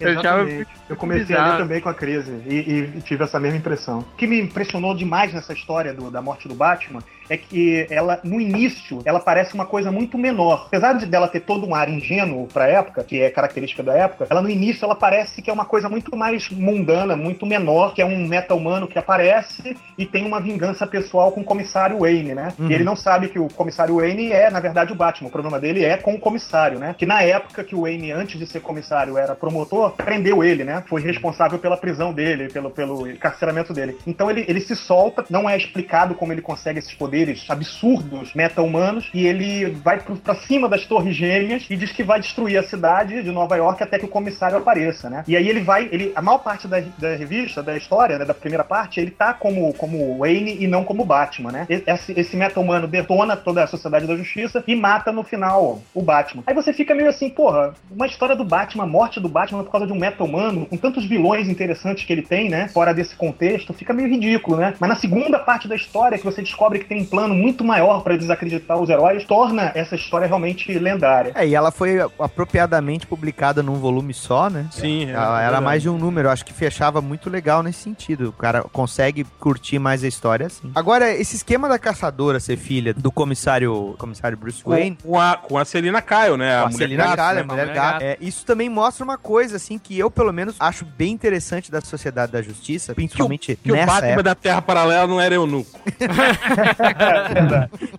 Exatamente. 0.00 0.66
Eu 0.88 0.96
comecei 0.96 1.36
a 1.36 1.38
ler 1.52 1.58
também 1.58 1.80
com 1.80 1.88
a 1.88 1.94
crise 1.94 2.32
e, 2.46 2.54
e 2.96 3.00
tive 3.02 3.24
essa 3.24 3.38
mesma 3.38 3.58
impressão. 3.58 4.00
O 4.00 4.16
que 4.16 4.26
me 4.26 4.40
impressionou 4.40 4.94
demais 4.94 5.32
nessa 5.32 5.52
história 5.52 5.92
do- 5.94 6.10
da 6.10 6.20
morte 6.20 6.48
do 6.48 6.54
Batman 6.54 7.00
é 7.28 7.36
que 7.36 7.86
ela, 7.90 8.18
no 8.24 8.40
início, 8.40 9.00
ela 9.04 9.20
parece 9.20 9.54
uma 9.54 9.64
coisa 9.64 9.92
muito 9.92 10.18
menor. 10.18 10.64
Apesar 10.66 10.94
de 10.94 11.06
dela 11.06 11.28
ter 11.28 11.40
todo 11.40 11.64
um 11.64 11.74
ar 11.76 11.88
ingênuo 11.88 12.48
pra 12.52 12.66
época, 12.66 13.04
que 13.04 13.20
é 13.20 13.30
característica 13.30 13.84
da 13.84 13.94
época, 13.94 14.26
ela 14.28 14.42
no 14.42 14.50
início 14.50 14.84
ela 14.84 14.96
parece 14.96 15.40
que 15.40 15.48
é 15.48 15.52
uma 15.52 15.64
coisa 15.64 15.88
muito 15.88 16.16
mais 16.16 16.50
mundana, 16.50 17.14
muito 17.14 17.46
menor, 17.46 17.94
que 17.94 18.02
é 18.02 18.04
um 18.04 18.26
meta-humano 18.26 18.88
que 18.88 18.98
aparece 18.98 19.76
e 19.96 20.04
tem 20.04 20.26
uma 20.26 20.40
vingança 20.40 20.86
pessoal 20.88 21.30
com 21.30 21.40
o 21.42 21.44
comissário 21.44 22.00
Wayne, 22.00 22.34
né? 22.34 22.52
Uhum. 22.58 22.68
E 22.68 22.74
ele 22.74 22.82
não 22.82 22.96
sabe 22.96 23.28
que 23.28 23.38
o 23.38 23.46
comissário 23.46 23.96
Wayne 23.96 24.32
é, 24.32 24.50
na 24.50 24.58
verdade, 24.58 24.92
o 24.92 24.96
Batman. 24.96 25.28
O 25.28 25.32
problema 25.32 25.60
dele 25.60 25.84
é 25.84 25.96
com 25.96 26.14
o 26.14 26.18
comissário, 26.18 26.80
né? 26.80 26.96
Que 26.98 27.06
na 27.06 27.22
época 27.22 27.62
que 27.62 27.76
o 27.76 27.82
Wayne, 27.82 28.10
antes 28.10 28.40
de 28.40 28.46
ser 28.46 28.58
comissário, 28.60 29.16
era 29.16 29.36
promotor, 29.36 29.69
prendeu 29.96 30.42
ele, 30.42 30.64
né? 30.64 30.82
Foi 30.88 31.00
responsável 31.00 31.58
pela 31.58 31.76
prisão 31.76 32.12
dele, 32.12 32.48
pelo, 32.48 32.70
pelo 32.70 33.08
encarceramento 33.08 33.72
dele. 33.72 33.96
Então 34.06 34.30
ele, 34.30 34.44
ele 34.48 34.60
se 34.60 34.74
solta, 34.76 35.24
não 35.30 35.48
é 35.48 35.56
explicado 35.56 36.14
como 36.14 36.32
ele 36.32 36.42
consegue 36.42 36.78
esses 36.78 36.94
poderes 36.94 37.44
absurdos 37.48 38.34
meta-humanos, 38.34 39.10
e 39.14 39.26
ele 39.26 39.70
vai 39.70 40.00
pro, 40.00 40.16
pra 40.16 40.34
cima 40.34 40.68
das 40.68 40.86
torres 40.86 41.14
gêmeas 41.14 41.66
e 41.68 41.76
diz 41.76 41.92
que 41.92 42.02
vai 42.02 42.20
destruir 42.20 42.58
a 42.58 42.62
cidade 42.62 43.22
de 43.22 43.30
Nova 43.30 43.56
York 43.56 43.82
até 43.82 43.98
que 43.98 44.04
o 44.04 44.08
comissário 44.08 44.56
apareça, 44.56 45.08
né? 45.08 45.24
E 45.26 45.36
aí 45.36 45.48
ele 45.48 45.60
vai, 45.60 45.88
ele, 45.90 46.12
a 46.14 46.22
maior 46.22 46.38
parte 46.38 46.66
da, 46.66 46.80
da 46.98 47.14
revista, 47.14 47.62
da 47.62 47.76
história, 47.76 48.18
né, 48.18 48.24
da 48.24 48.34
primeira 48.34 48.64
parte, 48.64 49.00
ele 49.00 49.10
tá 49.10 49.32
como, 49.34 49.72
como 49.74 50.18
Wayne 50.18 50.56
e 50.62 50.66
não 50.66 50.84
como 50.84 51.04
Batman, 51.04 51.52
né? 51.52 51.66
Esse, 51.68 52.18
esse 52.18 52.36
meta-humano 52.36 52.86
detona 52.86 53.36
toda 53.36 53.62
a 53.62 53.66
sociedade 53.66 54.06
da 54.06 54.16
justiça 54.16 54.62
e 54.66 54.74
mata 54.74 55.12
no 55.12 55.22
final 55.22 55.80
o 55.94 56.02
Batman. 56.02 56.42
Aí 56.46 56.54
você 56.54 56.72
fica 56.72 56.94
meio 56.94 57.08
assim, 57.08 57.30
porra, 57.30 57.74
uma 57.90 58.06
história 58.06 58.36
do 58.36 58.44
Batman, 58.44 58.84
a 58.84 58.86
morte 58.86 59.20
do 59.20 59.28
Batman 59.28 59.59
por 59.64 59.70
causa 59.72 59.86
de 59.86 59.92
um 59.92 59.98
meta-humano, 59.98 60.66
com 60.66 60.76
tantos 60.76 61.04
vilões 61.06 61.48
interessantes 61.48 62.04
que 62.04 62.12
ele 62.12 62.22
tem, 62.22 62.48
né? 62.48 62.68
Fora 62.68 62.92
desse 62.92 63.14
contexto, 63.14 63.72
fica 63.72 63.92
meio 63.92 64.08
ridículo, 64.08 64.56
né? 64.56 64.74
Mas 64.78 64.88
na 64.90 64.96
segunda 64.96 65.38
parte 65.38 65.68
da 65.68 65.74
história, 65.76 66.18
que 66.18 66.24
você 66.24 66.42
descobre 66.42 66.78
que 66.78 66.86
tem 66.86 67.02
um 67.02 67.04
plano 67.04 67.34
muito 67.34 67.64
maior 67.64 68.02
pra 68.02 68.16
desacreditar 68.16 68.78
os 68.78 68.88
heróis, 68.88 69.24
torna 69.24 69.72
essa 69.74 69.94
história 69.94 70.26
realmente 70.26 70.72
lendária. 70.78 71.32
É, 71.34 71.46
e 71.46 71.54
ela 71.54 71.70
foi 71.70 71.98
apropriadamente 72.18 73.06
publicada 73.06 73.62
num 73.62 73.74
volume 73.74 74.14
só, 74.14 74.48
né? 74.48 74.66
Sim, 74.70 75.06
é 75.06 75.10
Ela 75.10 75.38
era 75.38 75.42
verdade. 75.42 75.64
mais 75.64 75.82
de 75.82 75.88
um 75.88 75.98
número, 75.98 76.30
acho 76.30 76.44
que 76.44 76.52
fechava 76.52 77.00
muito 77.00 77.28
legal 77.28 77.62
nesse 77.62 77.80
sentido. 77.82 78.28
O 78.28 78.32
cara 78.32 78.62
consegue 78.62 79.24
curtir 79.38 79.78
mais 79.78 80.02
a 80.04 80.08
história 80.08 80.46
assim. 80.46 80.70
Agora, 80.74 81.10
esse 81.14 81.36
esquema 81.36 81.68
da 81.68 81.78
caçadora 81.78 82.40
ser 82.40 82.56
filha 82.56 82.94
do 82.94 83.10
comissário, 83.10 83.94
comissário 83.98 84.36
Bruce 84.36 84.62
Wayne, 84.64 84.96
Com, 85.02 85.10
com 85.10 85.20
a, 85.20 85.36
com 85.36 85.58
a 85.58 85.64
Celina 85.64 86.00
Caio, 86.00 86.36
né? 86.36 86.56
a 86.56 86.62
mulher 86.66 86.76
Celina 86.76 87.04
gato, 87.04 87.16
Kyle, 87.16 87.34
né? 87.34 87.40
a 87.40 87.44
mulher 87.44 87.74
gato. 87.74 88.02
É, 88.02 88.16
isso 88.20 88.44
também 88.46 88.68
mostra 88.68 89.04
uma 89.04 89.18
coisa, 89.18 89.49
assim, 89.54 89.78
que 89.78 89.98
eu, 89.98 90.10
pelo 90.10 90.32
menos, 90.32 90.54
acho 90.58 90.84
bem 90.84 91.12
interessante 91.12 91.70
da 91.70 91.80
Sociedade 91.80 92.32
da 92.32 92.42
Justiça, 92.42 92.94
principalmente 92.94 93.56
Que 93.56 93.72
o 93.72 93.74
nessa 93.74 93.92
Batman 93.92 94.08
época. 94.08 94.22
da 94.22 94.34
Terra 94.34 94.62
Paralela 94.62 95.06
não 95.06 95.20
era 95.20 95.34
eunuco. 95.34 95.78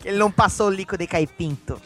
Ele 0.03 0.17
não 0.17 0.31
passou 0.31 0.67
o 0.67 0.69
líquido 0.69 0.97
de 0.97 1.07
caipinto. 1.07 1.79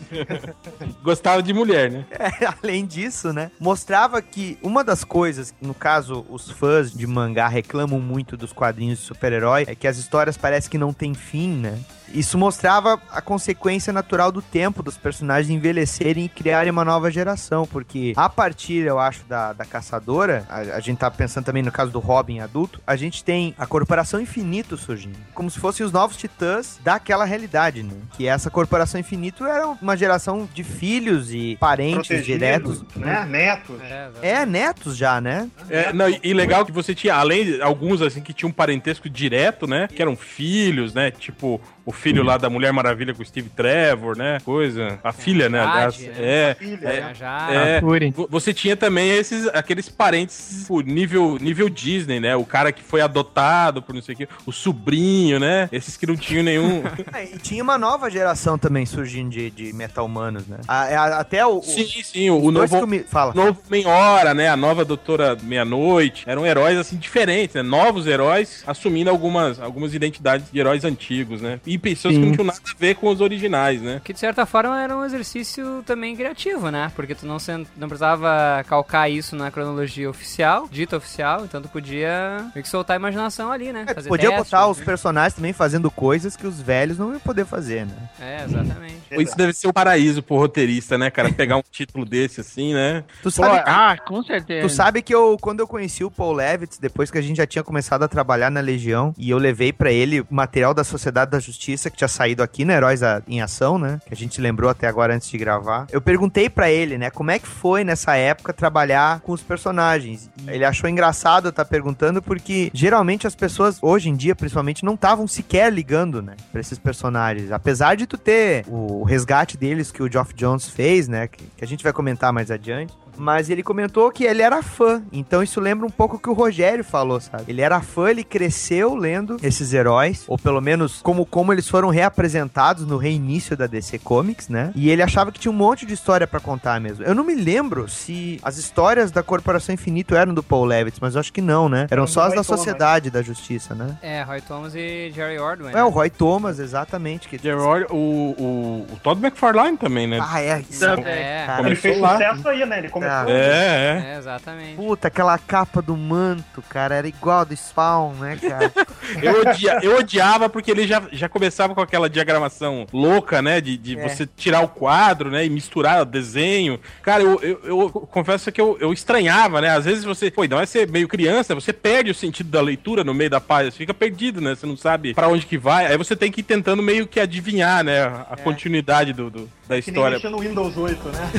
Gostava 1.04 1.42
de 1.44 1.54
mulher, 1.54 1.92
né? 1.92 2.06
Além 2.62 2.86
disso, 2.86 3.34
né? 3.34 3.52
Mostrava 3.60 4.22
que 4.22 4.58
uma 4.62 4.84
das 4.84 5.04
coisas, 5.04 5.54
no 5.62 5.74
caso, 5.74 6.26
os 6.30 6.50
fãs 6.50 6.92
de 6.92 7.06
mangá 7.08 7.48
reclamam 7.48 8.00
muito 8.00 8.38
dos 8.38 8.54
quadrinhos 8.54 9.00
de 9.00 9.06
super-herói, 9.06 9.66
é 9.68 9.76
que 9.76 9.88
as 9.88 9.98
histórias 9.98 10.38
parecem 10.38 10.70
que 10.70 10.78
não 10.78 10.94
têm 10.94 11.14
fim, 11.14 11.50
né? 11.50 11.78
Isso 12.14 12.38
mostrava 12.38 13.00
a 13.12 13.22
consequência 13.22 13.92
natural 13.92 14.32
do 14.32 14.42
tempo 14.42 14.82
dos 14.84 14.98
personagens 14.98 15.50
envelhecerem 15.50 16.26
e 16.26 16.30
criarem 16.30 16.72
uma 16.72 16.86
nova 16.86 17.10
geração, 17.12 17.66
porque 17.66 18.14
a 18.16 18.30
partir, 18.30 18.86
eu 18.86 19.00
acho, 19.00 19.24
da, 19.26 19.54
da 19.54 19.66
caçadora, 19.66 20.46
a, 20.50 20.60
a 20.76 20.80
gente 20.80 20.98
tá 20.98 21.10
pensando 21.12 21.46
também 21.46 21.64
no 21.64 21.72
caso 21.72 21.92
do 21.92 22.00
Robin 22.00 22.40
adulto, 22.40 22.82
a 22.86 22.96
gente 22.96 23.24
tem 23.24 23.54
a 23.58 23.66
Corporação 23.66 24.20
Infinito 24.20 24.78
surgindo, 24.78 25.18
como 25.34 25.50
se 25.50 25.60
fossem 25.60 25.86
os 25.86 25.92
novos 25.92 26.18
titãs 26.18 26.80
daquela 26.84 27.26
realidade, 27.26 27.84
né? 27.84 27.94
Que 28.18 28.28
essa 28.28 28.50
Corporação 28.50 29.00
Infinito 29.00 29.46
era 29.46 29.68
uma 29.68 29.96
geração 29.98 30.48
de 30.54 30.64
filhos 30.64 31.34
e 31.34 31.58
parentes 31.60 32.26
diretos. 32.26 32.84
né? 32.96 33.26
Netos. 33.26 33.76
É, 34.22 34.46
netos 34.46 34.98
já, 34.98 35.20
né? 35.20 35.50
É, 35.70 35.92
não, 35.94 36.10
e- 36.10 36.20
e 36.24 36.34
legal 36.34 36.66
que 36.66 36.72
você 36.72 36.94
tinha, 36.96 37.16
além 37.16 37.46
de 37.46 37.62
alguns 37.62 38.02
assim 38.02 38.22
que 38.22 38.34
tinham 38.34 38.50
um 38.50 38.54
parentesco 38.54 39.10
direto, 39.10 39.68
né? 39.68 39.88
Que 39.88 40.02
eram 40.02 40.16
filhos, 40.16 40.94
né? 40.94 41.12
Tipo, 41.12 41.60
o 41.86 41.92
filho 41.92 42.24
lá 42.24 42.38
da 42.38 42.50
Mulher 42.50 42.74
Maravilha 42.74 43.14
com 43.14 43.22
o 43.22 43.26
Steve 43.26 43.50
Trevor, 43.50 44.18
né? 44.18 44.40
Coisa. 44.44 45.00
A 45.04 45.12
filha, 45.12 45.48
né? 45.50 45.60
aliás. 45.60 45.96
Jade, 45.96 46.08
né? 46.10 46.16
É. 46.20 46.56
Filha, 46.58 46.88
é, 46.88 47.02
né? 47.02 47.14
Já. 47.14 47.48
é, 47.52 47.82
você 48.30 48.54
tinha 48.54 48.76
também 48.76 49.10
esses 49.12 49.48
aqueles 49.50 49.88
parentes 49.90 50.60
tipo, 50.62 50.82
nível 50.82 51.38
nível 51.40 51.70
Disney, 51.70 52.20
né? 52.20 52.36
O 52.36 52.46
cara 52.46 52.72
que 52.72 52.82
foi 52.84 53.02
adotado 53.02 53.82
por 53.82 53.94
não 53.94 54.02
sei 54.02 54.16
o 54.16 54.18
quê, 54.18 54.28
o 54.46 54.52
sobrinho, 54.52 55.40
né? 55.40 55.70
Esses 55.72 55.96
que 55.98 56.06
não 56.08 56.16
tinham 56.16 56.44
nenhum. 56.44 56.84
É, 57.14 57.24
e 57.24 57.38
tinha 57.38 57.64
uma 57.64 57.78
nova 57.78 58.10
geração 58.10 58.58
também 58.58 58.86
surgindo 58.86 59.30
de, 59.30 59.50
de 59.50 59.72
metal-humanos, 59.74 60.48
né? 60.48 60.58
A- 60.68 60.84
a- 60.84 61.20
até 61.20 61.46
o... 61.46 61.60
o- 61.60 61.64
sim, 61.64 61.86
sim, 62.04 62.30
o, 62.30 62.52
dois 62.52 62.70
novo 62.72 62.86
me- 62.88 63.00
Fala. 63.04 63.34
novo 63.34 63.62
Menhora, 63.70 64.34
né? 64.34 64.50
A 64.50 64.58
nova 64.58 64.84
Doutora 64.84 65.38
Meia-Noite. 65.42 66.24
Eram 66.28 66.46
heróis, 66.46 66.78
assim, 66.78 66.98
diferentes, 66.98 67.56
né? 67.56 67.62
Novos 67.62 68.08
heróis 68.08 68.64
assumindo 68.68 69.10
algumas, 69.10 69.60
algumas 69.60 69.94
identidades 69.94 70.48
de 70.52 70.60
heróis 70.60 70.84
antigos, 70.84 71.42
né? 71.42 71.60
E 71.66 71.75
pessoas 71.78 72.14
que 72.14 72.20
Sim. 72.20 72.26
não 72.28 72.34
tinham 72.34 72.46
nada 72.46 72.60
a 72.64 72.74
ver 72.80 72.96
com 72.96 73.08
os 73.10 73.22
originais, 73.22 73.82
né? 73.82 74.02
Que 74.04 74.14
de 74.14 74.20
certa 74.20 74.46
forma 74.46 74.82
era 74.82 74.96
um 74.96 75.04
exercício 75.06 75.84
também 75.86 76.16
criativo, 76.16 76.70
né? 76.70 76.92
Porque 76.96 77.16
tu 77.16 77.26
não, 77.26 77.40
sen- 77.40 77.66
não 77.78 77.88
precisava 77.88 78.64
calcar 78.68 79.10
isso 79.10 79.36
na 79.36 79.52
cronologia 79.52 80.10
oficial, 80.10 80.68
dita 80.72 80.98
oficial, 80.98 81.46
então 81.46 81.62
tu 81.62 81.70
podia 81.70 82.46
meio 82.54 82.64
que 82.64 82.70
soltar 82.70 82.96
a 82.96 83.00
imaginação 83.00 83.52
ali, 83.52 83.72
né? 83.72 83.86
É, 83.88 83.94
Fazer 83.94 84.10
podia 84.10 84.30
testes, 84.30 84.52
botar 84.52 84.68
os 84.68 84.78
né? 84.80 84.86
personagens 84.86 85.34
também 85.34 85.54
fazendo 85.54 85.90
coisas 85.92 86.36
que 86.36 86.46
os 86.48 86.62
velhos 86.62 86.98
não 86.98 87.12
iam 87.12 87.20
poder 87.20 87.46
fazer, 87.46 87.86
né? 87.86 87.94
É, 88.20 88.44
exatamente. 88.44 88.96
Isso 89.12 89.36
deve 89.38 89.54
ser 89.54 89.68
o 89.68 89.74
paraíso 89.74 90.22
pro 90.22 90.36
roteirista, 90.38 90.98
né, 90.98 91.10
cara? 91.10 91.32
Pegar 91.32 91.58
um 91.58 91.64
título 91.72 92.06
desse, 92.06 92.42
assim, 92.42 92.74
né? 92.74 93.04
Tu 93.22 93.24
Pô, 93.24 93.32
sabe, 93.32 93.64
ah, 93.66 93.98
com 94.06 94.22
certeza. 94.24 94.68
tu 94.68 94.72
sabe 94.74 95.02
que 95.02 95.14
eu, 95.14 95.38
quando 95.40 95.60
eu 95.60 95.68
conheci 95.68 96.04
o 96.04 96.12
Paul 96.12 96.34
Levitz, 96.34 96.78
depois 96.78 97.10
que 97.12 97.18
a 97.18 97.22
gente 97.22 97.38
já 97.38 97.46
tinha 97.48 97.64
começado 97.64 98.04
a 98.04 98.08
trabalhar 98.08 98.50
na 98.50 98.60
Legião, 98.60 99.14
e 99.18 99.30
eu 99.30 99.38
levei 99.38 99.72
pra 99.72 99.92
ele 99.92 100.22
o 100.22 100.28
material 100.30 100.74
da 100.74 100.84
Sociedade 100.84 101.32
da 101.32 101.40
Justiça, 101.40 101.65
que 101.90 101.98
tinha 101.98 102.08
saído 102.08 102.44
aqui 102.44 102.66
no 102.66 102.72
Heróis 102.72 103.02
em 103.28 103.42
Ação, 103.42 103.78
né? 103.78 104.00
Que 104.06 104.14
a 104.14 104.18
gente 104.18 104.40
lembrou 104.40 104.70
até 104.70 104.88
agora 104.88 105.16
antes 105.16 105.30
de 105.30 105.38
gravar. 105.38 105.88
Eu 105.92 106.02
perguntei 106.02 106.50
pra 106.50 106.70
ele, 106.70 106.98
né, 106.98 107.10
como 107.10 107.32
é 107.32 107.40
que 107.40 107.48
foi 107.48 107.84
nessa 107.84 108.16
época 108.16 108.54
trabalhar 108.54 109.20
com 109.22 109.32
os 109.32 109.42
personagens. 109.42 110.30
Ele 110.48 110.66
achou 110.66 110.90
engraçado 110.90 111.48
eu 111.48 111.50
estar 111.50 111.66
perguntando, 111.66 112.22
porque 112.22 112.72
geralmente 112.74 113.28
as 113.28 113.36
pessoas, 113.36 113.78
hoje 113.82 114.10
em 114.10 114.16
dia, 114.16 114.36
principalmente, 114.36 114.86
não 114.86 114.94
estavam 114.94 115.28
sequer 115.28 115.72
ligando, 115.72 116.22
né, 116.22 116.36
pra 116.52 116.62
esses 116.62 116.78
personagens. 116.78 117.52
Apesar 117.52 117.96
de 117.96 118.06
tu 118.06 118.18
ter 118.18 118.66
o 118.68 119.04
resgate 119.04 119.58
deles 119.58 119.92
que 119.92 120.04
o 120.04 120.12
Geoff 120.12 120.34
Jones 120.34 120.68
fez, 120.68 121.08
né, 121.08 121.28
que, 121.28 121.44
que 121.58 121.64
a 121.64 121.68
gente 121.68 121.84
vai 121.84 121.94
comentar 121.94 122.32
mais 122.32 122.52
adiante. 122.52 122.94
Mas 123.18 123.50
ele 123.50 123.64
comentou 123.64 124.12
que 124.12 124.24
ele 124.24 124.42
era 124.42 124.62
fã. 124.62 125.02
Então 125.12 125.42
isso 125.44 125.60
lembra 125.60 125.86
um 125.86 125.90
pouco 125.90 126.16
o 126.18 126.20
que 126.20 126.30
o 126.30 126.34
Rogério 126.34 126.84
falou, 126.84 127.20
sabe? 127.20 127.44
Ele 127.48 127.62
era 127.62 127.82
fã, 127.82 128.10
ele 128.10 128.24
cresceu 128.24 128.96
lendo 128.96 129.38
esses 129.42 129.74
heróis, 129.74 130.24
ou 130.28 130.38
pelo 130.38 130.62
menos 130.62 131.02
como, 131.02 131.26
como 131.26 131.54
eles 131.54 131.68
foram 131.68 131.90
reapresentados 131.90 132.86
no 132.86 132.98
reinício 132.98 133.56
da 133.56 133.68
DC 133.68 134.00
Comics, 134.00 134.50
né? 134.50 134.72
E 134.76 134.90
ele 134.90 135.02
achava 135.02 135.32
que 135.32 135.40
tinha 135.40 135.52
um 135.52 135.56
monte 135.56 135.86
de 135.86 135.94
história 135.94 136.28
pra 136.28 136.40
contar 136.40 136.80
mesmo. 136.80 137.04
Eu 137.04 137.16
não 137.16 137.24
me 137.24 137.36
lembro 137.36 137.88
se 137.90 138.40
as 138.44 138.58
histórias 138.58 139.12
da 139.12 139.24
Corporação 139.24 139.74
Infinito 139.74 140.16
eram 140.16 140.34
do 140.34 140.44
Paul 140.44 140.66
Levitz, 140.66 141.00
mas 141.00 141.16
eu 141.16 141.20
acho 141.20 141.32
que 141.32 141.42
não, 141.42 141.70
né? 141.70 141.88
Eram 141.90 142.08
só 142.08 142.22
as 142.22 142.28
Roy 142.28 142.36
da 142.38 142.44
Thomas. 142.44 142.60
Sociedade 142.60 143.10
da 143.10 143.22
Justiça, 143.22 143.76
né? 143.76 143.98
É, 144.02 144.22
Roy 144.24 144.42
Thomas 144.42 144.74
e 144.76 145.12
Jerry 145.14 145.38
Ordway. 145.38 145.74
É, 145.74 145.84
o 145.84 145.90
Roy 145.90 146.10
Thomas, 146.10 146.60
exatamente. 146.60 147.28
Que... 147.28 147.38
Gerard, 147.38 147.86
o, 147.92 147.96
o, 147.96 148.88
o 148.94 149.00
Todd 149.04 149.20
McFarlane 149.24 149.78
também, 149.78 150.08
né? 150.08 150.20
Ah, 150.22 150.42
é. 150.42 150.64
Isso. 150.70 150.80
Também. 150.80 151.06
É, 151.06 151.44
Cara, 151.46 151.66
Ele 151.66 151.76
fez 151.76 152.00
lá. 152.00 152.14
sucesso 152.14 152.48
aí, 152.50 152.66
né? 152.66 152.80
Ele 152.80 152.90
começou. 152.90 153.05
Ah. 153.08 153.26
É, 153.28 153.34
é. 153.34 154.14
é, 154.14 154.18
exatamente. 154.18 154.76
Puta, 154.76 155.08
aquela 155.08 155.38
capa 155.38 155.82
do 155.82 155.96
manto, 155.96 156.62
cara, 156.70 156.96
era 156.96 157.08
igual 157.08 157.40
a 157.40 157.44
do 157.44 157.56
Spawn, 157.56 158.14
né, 158.16 158.38
cara? 158.42 158.72
Eu, 159.22 159.42
odia- 159.42 159.80
eu 159.84 159.98
odiava 160.00 160.50
porque 160.50 160.72
ele 160.72 160.88
já, 160.88 161.02
já 161.12 161.30
começava 161.30 161.76
com 161.76 161.82
aquela 161.82 162.10
diagramação 162.10 162.88
louca, 162.92 163.40
né? 163.42 163.62
De, 163.62 163.78
de 163.78 163.98
É. 164.00 164.10
você 164.10 164.28
tirar 164.36 164.62
o 164.62 164.68
quadro, 164.68 165.30
né? 165.30 165.46
E 165.46 165.50
misturar 165.50 166.02
o 166.02 166.06
desenho. 166.06 166.80
Cara, 167.04 167.22
eu, 167.22 167.40
eu, 167.42 167.60
eu 167.64 167.90
confesso 167.92 168.52
que 168.52 168.60
eu, 168.60 168.78
eu 168.82 168.92
estranhava, 168.92 169.62
né? 169.62 169.70
Às 169.70 169.86
vezes 169.86 170.04
você, 170.04 170.32
pô, 170.32 170.44
não 170.46 170.60
é 170.60 170.66
ser 170.66 170.90
meio 170.90 171.08
criança, 171.08 171.54
você 171.54 171.72
perde 171.72 172.10
o 172.12 172.16
sentido 172.16 172.50
da 172.50 172.62
leitura 172.62 173.04
no 173.04 173.14
meio 173.14 173.30
da 173.30 173.40
página, 173.40 173.70
você 173.72 173.78
fica 173.78 173.94
perdido, 173.94 174.42
né? 174.42 174.56
Você 174.56 174.66
não 174.66 174.76
sabe 174.76 175.14
pra 175.14 175.28
onde 175.28 175.46
que 175.46 175.58
vai. 175.58 175.86
Aí 175.86 175.98
você 175.98 176.16
tem 176.16 176.32
que 176.32 176.40
ir 176.42 176.44
tentando 176.44 176.82
meio 176.82 177.06
que 177.08 177.20
adivinhar, 177.20 177.84
né? 177.84 178.04
A 178.30 178.36
continuidade 178.44 179.14
do, 179.14 179.30
do- 179.30 179.50
da 179.68 179.82
Que 179.82 179.92
nem 179.92 180.00
história. 180.00 180.16
mexer 180.18 180.30
no 180.30 180.40
Windows 180.40 180.78
8, 180.78 181.10
né? 181.10 181.32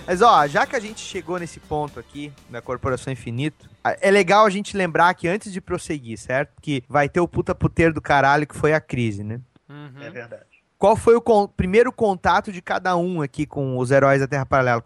Mas 0.08 0.22
ó, 0.22 0.46
já 0.48 0.66
que 0.68 0.76
a 0.76 0.80
gente 0.80 1.00
chegou 1.02 1.40
nesse 1.40 1.60
ponto 1.60 2.00
aqui 2.00 2.32
da 2.50 2.62
Corporação 2.62 3.12
Infinito, 3.12 3.68
é 3.84 4.12
legal 4.12 4.46
a 4.46 4.50
gente 4.50 4.78
lembrar 4.78 5.14
que 5.16 5.28
antes 5.28 5.52
de 5.52 5.60
prosseguir, 5.60 6.18
certo? 6.18 6.54
Que 6.62 6.84
vai 6.88 7.10
ter 7.10 7.20
o 7.20 7.28
puta 7.28 7.56
puteiro 7.56 7.94
do 7.94 8.02
caralho 8.02 8.46
que 8.46 8.56
foi 8.56 8.74
a 8.74 8.80
crise, 8.80 9.24
né? 9.24 9.40
Uhum. 9.68 10.02
É 10.04 10.10
verdade. 10.10 10.44
Qual 10.78 10.96
foi 10.96 11.16
o 11.16 11.22
con- 11.22 11.48
primeiro 11.48 11.92
contato 11.92 12.52
de 12.52 12.62
cada 12.62 12.96
um 12.96 13.22
aqui 13.22 13.46
com 13.48 13.78
os 13.78 13.90
heróis 13.90 14.20
da 14.20 14.28
Terra 14.28 14.46
Paralela? 14.46 14.84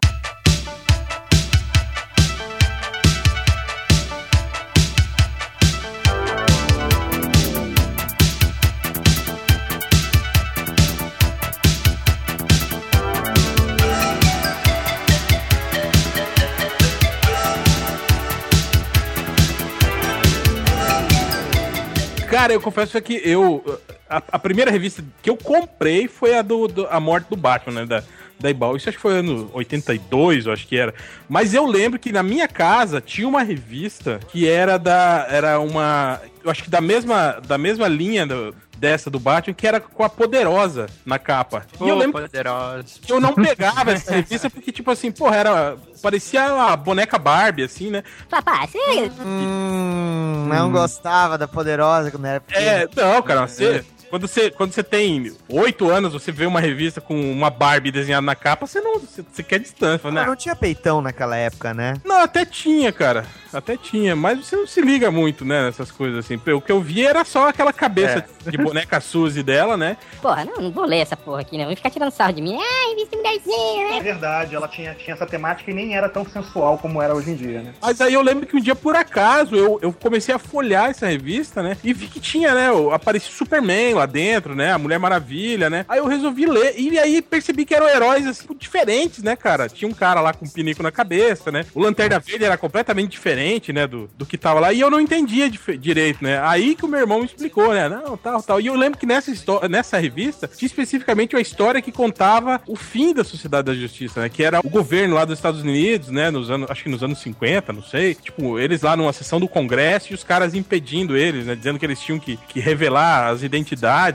Cara, 22.40 22.54
eu 22.54 22.60
confesso 22.62 22.98
que 23.02 23.20
eu. 23.22 23.62
A, 24.08 24.16
a 24.32 24.38
primeira 24.38 24.70
revista 24.70 25.04
que 25.22 25.28
eu 25.28 25.36
comprei 25.36 26.08
foi 26.08 26.34
a 26.34 26.40
do, 26.40 26.66
do- 26.68 26.86
A 26.86 26.98
Morte 26.98 27.26
do 27.28 27.36
Batman, 27.36 27.80
né? 27.82 27.86
Da, 27.86 28.02
da 28.40 28.48
Ibal. 28.48 28.76
Isso 28.76 28.88
acho 28.88 28.96
que 28.96 29.02
foi 29.02 29.18
ano 29.18 29.50
82, 29.52 30.46
eu 30.46 30.52
acho 30.54 30.66
que 30.66 30.74
era. 30.74 30.94
Mas 31.28 31.52
eu 31.52 31.66
lembro 31.66 31.98
que 31.98 32.10
na 32.10 32.22
minha 32.22 32.48
casa 32.48 32.98
tinha 32.98 33.28
uma 33.28 33.42
revista 33.42 34.18
que 34.32 34.48
era 34.48 34.78
da. 34.78 35.26
Era 35.28 35.60
uma. 35.60 36.18
Eu 36.42 36.50
acho 36.50 36.64
que 36.64 36.70
da 36.70 36.80
mesma, 36.80 37.32
da 37.46 37.58
mesma 37.58 37.86
linha 37.88 38.26
do- 38.26 38.54
dessa 38.80 39.10
do 39.10 39.20
Batman, 39.20 39.52
que 39.52 39.66
era 39.66 39.78
com 39.78 40.02
a 40.02 40.08
Poderosa 40.08 40.86
na 41.04 41.18
capa. 41.18 41.66
E 41.78 41.86
eu 41.86 41.94
lembro 41.94 42.22
poderoso. 42.22 43.00
que 43.02 43.12
eu 43.12 43.20
não 43.20 43.34
pegava 43.34 43.92
essa 43.92 44.12
revista 44.12 44.48
porque, 44.48 44.72
tipo 44.72 44.90
assim, 44.90 45.12
porra, 45.12 45.36
era. 45.36 45.76
Parecia 46.02 46.44
a 46.46 46.74
boneca 46.76 47.18
Barbie, 47.18 47.64
assim, 47.64 47.90
né? 47.90 48.02
Papai, 48.30 48.66
você... 48.66 49.12
Hum, 49.22 50.46
não 50.48 50.72
gostava 50.72 51.36
da 51.36 51.46
Poderosa 51.46 52.10
quando 52.10 52.24
era 52.24 52.40
pequeno. 52.40 52.66
É, 52.66 52.88
não, 52.96 53.20
cara, 53.22 53.46
você. 53.46 53.84
Quando 54.10 54.26
você, 54.26 54.50
quando 54.50 54.72
você 54.72 54.82
tem 54.82 55.32
oito 55.48 55.88
anos, 55.88 56.12
você 56.12 56.32
vê 56.32 56.44
uma 56.44 56.60
revista 56.60 57.00
com 57.00 57.14
uma 57.30 57.48
Barbie 57.48 57.92
desenhada 57.92 58.26
na 58.26 58.34
capa, 58.34 58.66
você 58.66 58.80
não. 58.80 58.98
Você, 58.98 59.22
você 59.22 59.42
quer 59.42 59.60
distância, 59.60 60.00
Mas 60.10 60.14
né? 60.14 60.26
não 60.26 60.34
tinha 60.36 60.56
peitão 60.56 61.00
naquela 61.00 61.36
época, 61.36 61.72
né? 61.72 61.94
Não, 62.04 62.20
até 62.20 62.44
tinha, 62.44 62.92
cara. 62.92 63.24
Até 63.52 63.76
tinha, 63.76 64.14
mas 64.14 64.46
você 64.46 64.54
não 64.56 64.66
se 64.66 64.80
liga 64.80 65.10
muito, 65.10 65.44
né, 65.44 65.64
nessas 65.64 65.90
coisas 65.90 66.24
assim. 66.24 66.40
O 66.54 66.60
que 66.60 66.70
eu 66.70 66.80
vi 66.80 67.04
era 67.04 67.24
só 67.24 67.48
aquela 67.48 67.72
cabeça 67.72 68.24
de 68.46 68.56
boneca 68.56 69.00
Suzy 69.00 69.42
dela, 69.42 69.76
né? 69.76 69.96
Porra, 70.22 70.44
não, 70.44 70.56
não 70.62 70.70
vou 70.70 70.84
ler 70.84 70.98
essa 70.98 71.16
porra 71.16 71.40
aqui, 71.40 71.58
né? 71.58 71.64
Vão 71.64 71.74
ficar 71.74 71.90
tirando 71.90 72.12
sarro 72.12 72.32
de 72.32 72.42
mim. 72.42 72.56
Ai, 72.60 72.90
revista 72.90 73.16
mulherzinha, 73.16 73.86
É 73.86 73.90
né? 73.90 74.00
verdade, 74.00 74.54
ela 74.54 74.68
tinha, 74.68 74.94
tinha 74.94 75.14
essa 75.14 75.26
temática 75.26 75.68
e 75.70 75.74
nem 75.74 75.96
era 75.96 76.08
tão 76.08 76.24
sensual 76.24 76.78
como 76.78 77.02
era 77.02 77.12
hoje 77.14 77.30
em 77.30 77.34
dia, 77.34 77.60
né? 77.62 77.74
Mas 77.82 78.00
aí 78.00 78.14
eu 78.14 78.22
lembro 78.22 78.46
que 78.46 78.56
um 78.56 78.60
dia, 78.60 78.76
por 78.76 78.94
acaso, 78.94 79.56
eu, 79.56 79.78
eu 79.82 79.92
comecei 79.92 80.32
a 80.34 80.38
folhear 80.38 80.90
essa 80.90 81.08
revista, 81.08 81.60
né? 81.62 81.76
E 81.82 81.92
vi 81.92 82.06
que 82.06 82.20
tinha, 82.20 82.54
né? 82.54 82.68
Aparecia 82.92 83.30
o 83.30 83.34
Superman 83.34 83.94
lá 84.00 84.06
dentro, 84.06 84.54
né? 84.54 84.72
A 84.72 84.78
Mulher 84.78 84.98
Maravilha, 84.98 85.70
né? 85.70 85.84
Aí 85.88 85.98
eu 85.98 86.06
resolvi 86.06 86.46
ler 86.46 86.74
e 86.76 86.98
aí 86.98 87.22
percebi 87.22 87.64
que 87.64 87.74
eram 87.74 87.88
heróis, 87.88 88.26
assim, 88.26 88.46
diferentes, 88.58 89.22
né, 89.22 89.36
cara? 89.36 89.68
Tinha 89.68 89.88
um 89.88 89.94
cara 89.94 90.20
lá 90.20 90.32
com 90.32 90.44
um 90.44 90.48
pinico 90.48 90.82
na 90.82 90.90
cabeça, 90.90 91.50
né? 91.50 91.64
O 91.74 91.80
Lanterna 91.80 92.18
Verde 92.18 92.44
era 92.44 92.56
completamente 92.56 93.10
diferente, 93.10 93.72
né, 93.72 93.86
do, 93.86 94.10
do 94.16 94.26
que 94.26 94.38
tava 94.38 94.60
lá. 94.60 94.72
E 94.72 94.80
eu 94.80 94.90
não 94.90 95.00
entendia 95.00 95.50
direito, 95.50 96.22
né? 96.22 96.40
Aí 96.42 96.74
que 96.74 96.84
o 96.84 96.88
meu 96.88 97.00
irmão 97.00 97.20
me 97.20 97.26
explicou, 97.26 97.72
né? 97.72 97.88
Não, 97.88 98.16
tal, 98.16 98.42
tal. 98.42 98.60
E 98.60 98.66
eu 98.66 98.76
lembro 98.76 98.98
que 98.98 99.06
nessa, 99.06 99.32
nessa 99.68 99.98
revista 99.98 100.48
tinha 100.48 100.66
especificamente 100.66 101.34
uma 101.34 101.42
história 101.42 101.82
que 101.82 101.92
contava 101.92 102.60
o 102.66 102.76
fim 102.76 103.12
da 103.12 103.24
Sociedade 103.24 103.66
da 103.66 103.74
Justiça, 103.74 104.20
né? 104.20 104.28
Que 104.28 104.42
era 104.42 104.60
o 104.60 104.68
governo 104.70 105.14
lá 105.14 105.24
dos 105.24 105.38
Estados 105.38 105.62
Unidos, 105.62 106.08
né? 106.08 106.30
Nos 106.30 106.50
anos, 106.50 106.70
acho 106.70 106.82
que 106.82 106.88
nos 106.88 107.02
anos 107.02 107.20
50, 107.20 107.72
não 107.72 107.82
sei. 107.82 108.14
Tipo, 108.14 108.58
eles 108.58 108.82
lá 108.82 108.96
numa 108.96 109.12
sessão 109.12 109.38
do 109.40 109.48
Congresso 109.48 110.12
e 110.12 110.14
os 110.14 110.24
caras 110.24 110.54
impedindo 110.54 111.16
eles, 111.16 111.46
né? 111.46 111.54
Dizendo 111.54 111.78
que 111.78 111.86
eles 111.86 112.00
tinham 112.00 112.18
que, 112.18 112.36
que 112.48 112.60
revelar 112.60 113.28
as 113.28 113.42
identidades, 113.42 113.70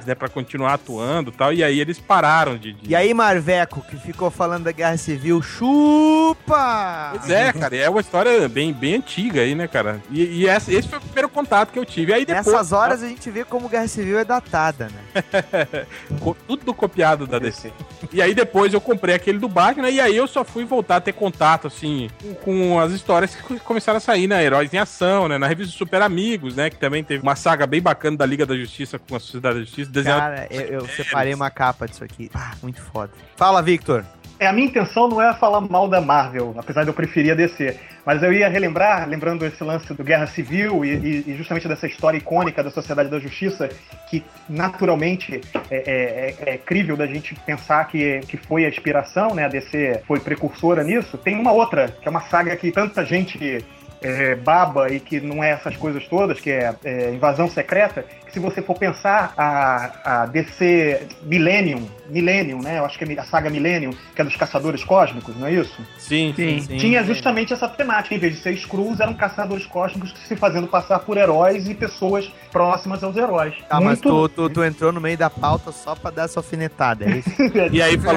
né? 0.05 0.15
Pra 0.15 0.27
continuar 0.29 0.73
atuando 0.73 1.29
e 1.31 1.33
tal. 1.33 1.53
E 1.53 1.63
aí 1.63 1.79
eles 1.79 1.99
pararam 1.99 2.57
de. 2.57 2.73
de... 2.73 2.89
E 2.91 2.95
aí, 2.95 3.13
Marveco, 3.13 3.81
que 3.81 3.97
ficou 3.97 4.29
falando 4.31 4.63
da 4.65 4.71
Guerra 4.71 4.97
Civil, 4.97 5.41
chupa! 5.41 7.11
Pois 7.17 7.29
é, 7.29 7.51
cara, 7.53 7.75
é 7.75 7.89
uma 7.89 8.01
história 8.01 8.47
bem, 8.49 8.71
bem 8.73 8.95
antiga 8.95 9.41
aí, 9.41 9.55
né, 9.55 9.67
cara? 9.67 10.01
E, 10.11 10.23
e 10.41 10.47
essa- 10.47 10.71
esse 10.73 10.87
foi 10.87 10.97
o 10.97 11.01
primeiro 11.01 11.29
contato 11.29 11.71
que 11.71 11.79
eu 11.79 11.85
tive. 11.85 12.13
Aí 12.13 12.25
depois. 12.25 12.45
Nessas 12.47 12.71
horas 12.71 13.03
a 13.03 13.07
gente 13.07 13.29
vê 13.29 13.43
como 13.43 13.69
Guerra 13.69 13.87
Civil 13.87 14.17
é 14.19 14.25
datada, 14.25 14.87
né? 14.89 15.23
Tudo 16.47 16.73
copiado 16.73 17.25
da 17.27 17.39
DC. 17.39 17.71
E 18.11 18.21
aí 18.21 18.33
depois 18.33 18.73
eu 18.73 18.81
comprei 18.81 19.15
aquele 19.15 19.39
do 19.39 19.47
Batman 19.49 19.89
e 19.89 19.99
aí 19.99 20.15
eu 20.15 20.27
só 20.27 20.43
fui 20.43 20.63
voltar 20.65 20.97
a 20.97 21.01
ter 21.01 21.13
contato, 21.13 21.67
assim, 21.67 22.09
com, 22.43 22.79
as 22.79 22.91
histórias 22.91 23.35
que 23.35 23.41
co- 23.43 23.59
começaram 23.61 23.97
a 23.97 23.99
sair, 24.01 24.27
né? 24.27 24.43
Heróis 24.43 24.73
em 24.73 24.77
Ação, 24.77 25.27
né? 25.27 25.37
Na 25.37 25.47
revista 25.47 25.75
Super 25.75 26.01
Amigos, 26.01 26.55
né? 26.55 26.69
Que 26.69 26.77
também 26.77 27.03
teve 27.03 27.21
uma 27.23 27.35
saga 27.35 27.65
bem 27.65 27.81
bacana 27.81 28.17
da 28.17 28.25
Liga 28.25 28.45
da 28.45 28.55
Justiça 28.55 28.99
com 28.99 29.15
a 29.15 29.19
Sociedade 29.19 29.59
da 29.59 29.64
Justiça. 29.65 30.03
Cara, 30.03 30.47
eu, 30.49 30.61
eu 30.61 30.87
separei 30.87 31.33
uma 31.33 31.49
capa 31.49 31.87
disso 31.87 32.03
aqui. 32.03 32.29
Ah, 32.33 32.53
muito 32.61 32.81
foda. 32.81 33.11
Fala, 33.35 33.61
Victor. 33.61 34.05
É, 34.37 34.47
a 34.47 34.51
minha 34.53 34.67
intenção 34.67 35.07
não 35.07 35.21
é 35.21 35.33
falar 35.33 35.61
mal 35.61 35.87
da 35.87 36.01
Marvel, 36.01 36.53
apesar 36.57 36.83
de 36.83 36.89
eu 36.89 36.93
preferir 36.93 37.31
a 37.31 37.35
DC. 37.35 37.77
Mas 38.05 38.21
eu 38.21 38.31
ia 38.33 38.47
relembrar, 38.49 39.07
lembrando 39.07 39.45
esse 39.45 39.63
lance 39.63 39.91
do 39.93 40.03
Guerra 40.03 40.27
Civil 40.27 40.83
e, 40.85 40.89
e- 40.89 41.23
e 41.31 41.35
justamente 41.37 41.67
dessa 41.67 41.87
história 41.87 42.17
icônica 42.17 42.61
da 42.61 42.69
Sociedade 42.69 43.09
da 43.09 43.17
Justiça, 43.17 43.69
que 44.09 44.23
naturalmente 44.47 45.41
é, 45.71 45.75
é- 45.77 46.35
é- 46.49 46.53
é 46.55 46.57
crível 46.57 46.97
da 46.97 47.07
gente 47.07 47.33
pensar 47.45 47.85
que, 47.87 48.19
que 48.27 48.35
foi 48.37 48.65
a 48.65 48.69
inspiração, 48.69 49.33
né? 49.33 49.45
A 49.45 49.47
DC 49.47 50.01
foi 50.05 50.19
precursora 50.19 50.83
nisso. 50.83 51.17
Tem 51.17 51.39
uma 51.39 51.51
outra, 51.51 51.87
que 51.87 52.07
é 52.07 52.11
uma 52.11 52.21
saga 52.21 52.55
que 52.55 52.71
tanta 52.71 53.05
gente 53.05 53.63
é, 54.01 54.35
baba 54.35 54.91
e 54.91 54.99
que 54.99 55.19
não 55.19 55.43
é 55.43 55.51
essas 55.51 55.75
coisas 55.77 56.05
todas, 56.07 56.39
que 56.39 56.51
é, 56.51 56.75
é, 56.83 57.11
Invasão 57.11 57.49
Secreta, 57.49 58.05
se 58.35 58.39
você 58.41 58.61
for 58.61 58.77
pensar 58.77 59.33
a, 59.37 60.23
a 60.23 60.25
DC 60.25 61.07
Millennium, 61.23 61.87
Millennium, 62.09 62.61
né? 62.61 62.79
Eu 62.79 62.85
acho 62.85 62.97
que 62.99 63.05
é 63.05 63.17
a 63.19 63.23
saga 63.23 63.49
Millennium, 63.49 63.91
que 64.13 64.21
é 64.21 64.25
dos 64.25 64.35
caçadores 64.35 64.83
cósmicos, 64.83 65.33
não 65.37 65.47
é 65.47 65.53
isso? 65.53 65.81
Sim, 65.97 66.33
sim, 66.35 66.59
sim. 66.59 66.75
Tinha 66.75 67.01
justamente 67.01 67.53
essa 67.53 67.69
temática. 67.69 68.13
Em 68.13 68.17
vez 68.19 68.33
de 68.35 68.41
ser 68.41 68.51
Skrulls, 68.51 68.99
eram 68.99 69.13
caçadores 69.13 69.65
cósmicos 69.65 70.13
se 70.27 70.35
fazendo 70.35 70.67
passar 70.67 70.99
por 70.99 71.15
heróis 71.15 71.69
e 71.69 71.73
pessoas 71.73 72.29
próximas 72.51 73.01
aos 73.05 73.15
heróis. 73.15 73.53
Ah, 73.69 73.79
mas 73.79 74.01
Muito- 74.01 74.27
tu, 74.29 74.49
tu, 74.49 74.49
tu 74.55 74.63
entrou 74.65 74.91
no 74.91 74.99
meio 74.99 75.17
da 75.17 75.29
pauta 75.29 75.71
só 75.71 75.95
pra 75.95 76.11
dar 76.11 76.23
essa 76.25 76.39
alfinetada, 76.41 77.05
é 77.05 77.17
isso? 77.19 77.29
E 77.71 77.81
aí 77.81 77.97
tem 77.97 78.09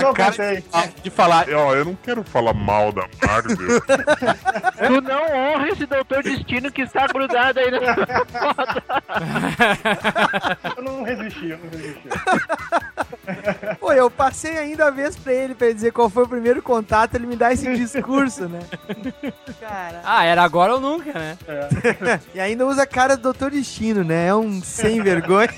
não 0.02 0.12
cara 0.12 0.32
contei. 0.32 0.64
de 1.04 1.10
falar. 1.10 1.46
Ó, 1.54 1.74
eu 1.76 1.84
não 1.84 1.94
quero 1.94 2.24
falar 2.24 2.52
mal 2.52 2.90
da 2.90 3.06
Marvel. 3.24 3.56
Tu 4.76 5.00
não 5.00 5.22
honra 5.22 5.68
esse 5.68 5.86
doutor 5.86 6.22
destino 6.24 6.70
que 6.72 6.82
está 6.82 7.06
grudado 7.06 7.58
aí 7.60 7.70
na 7.70 8.95
Eu 10.76 10.82
não 10.82 11.02
resisti, 11.02 11.50
eu 11.50 11.58
não 11.58 11.70
resisti. 11.70 12.08
Pô, 13.80 13.92
eu 13.92 14.10
passei 14.10 14.56
ainda 14.58 14.86
a 14.86 14.90
vez 14.90 15.16
pra 15.16 15.32
ele 15.32 15.54
pra 15.54 15.66
ele 15.66 15.74
dizer 15.74 15.92
qual 15.92 16.08
foi 16.08 16.24
o 16.24 16.28
primeiro 16.28 16.62
contato, 16.62 17.14
ele 17.14 17.26
me 17.26 17.36
dá 17.36 17.52
esse 17.52 17.66
discurso, 17.76 18.48
né? 18.48 18.60
Cara. 19.60 20.00
Ah, 20.04 20.24
era 20.24 20.42
agora 20.42 20.74
ou 20.74 20.80
nunca, 20.80 21.12
né? 21.12 21.36
E 22.34 22.40
ainda 22.40 22.66
usa 22.66 22.82
a 22.82 22.86
cara 22.86 23.16
do 23.16 23.22
Doutor 23.22 23.50
Destino, 23.50 24.04
né? 24.04 24.28
É 24.28 24.34
um 24.34 24.62
sem 24.62 25.02
vergonha. 25.02 25.52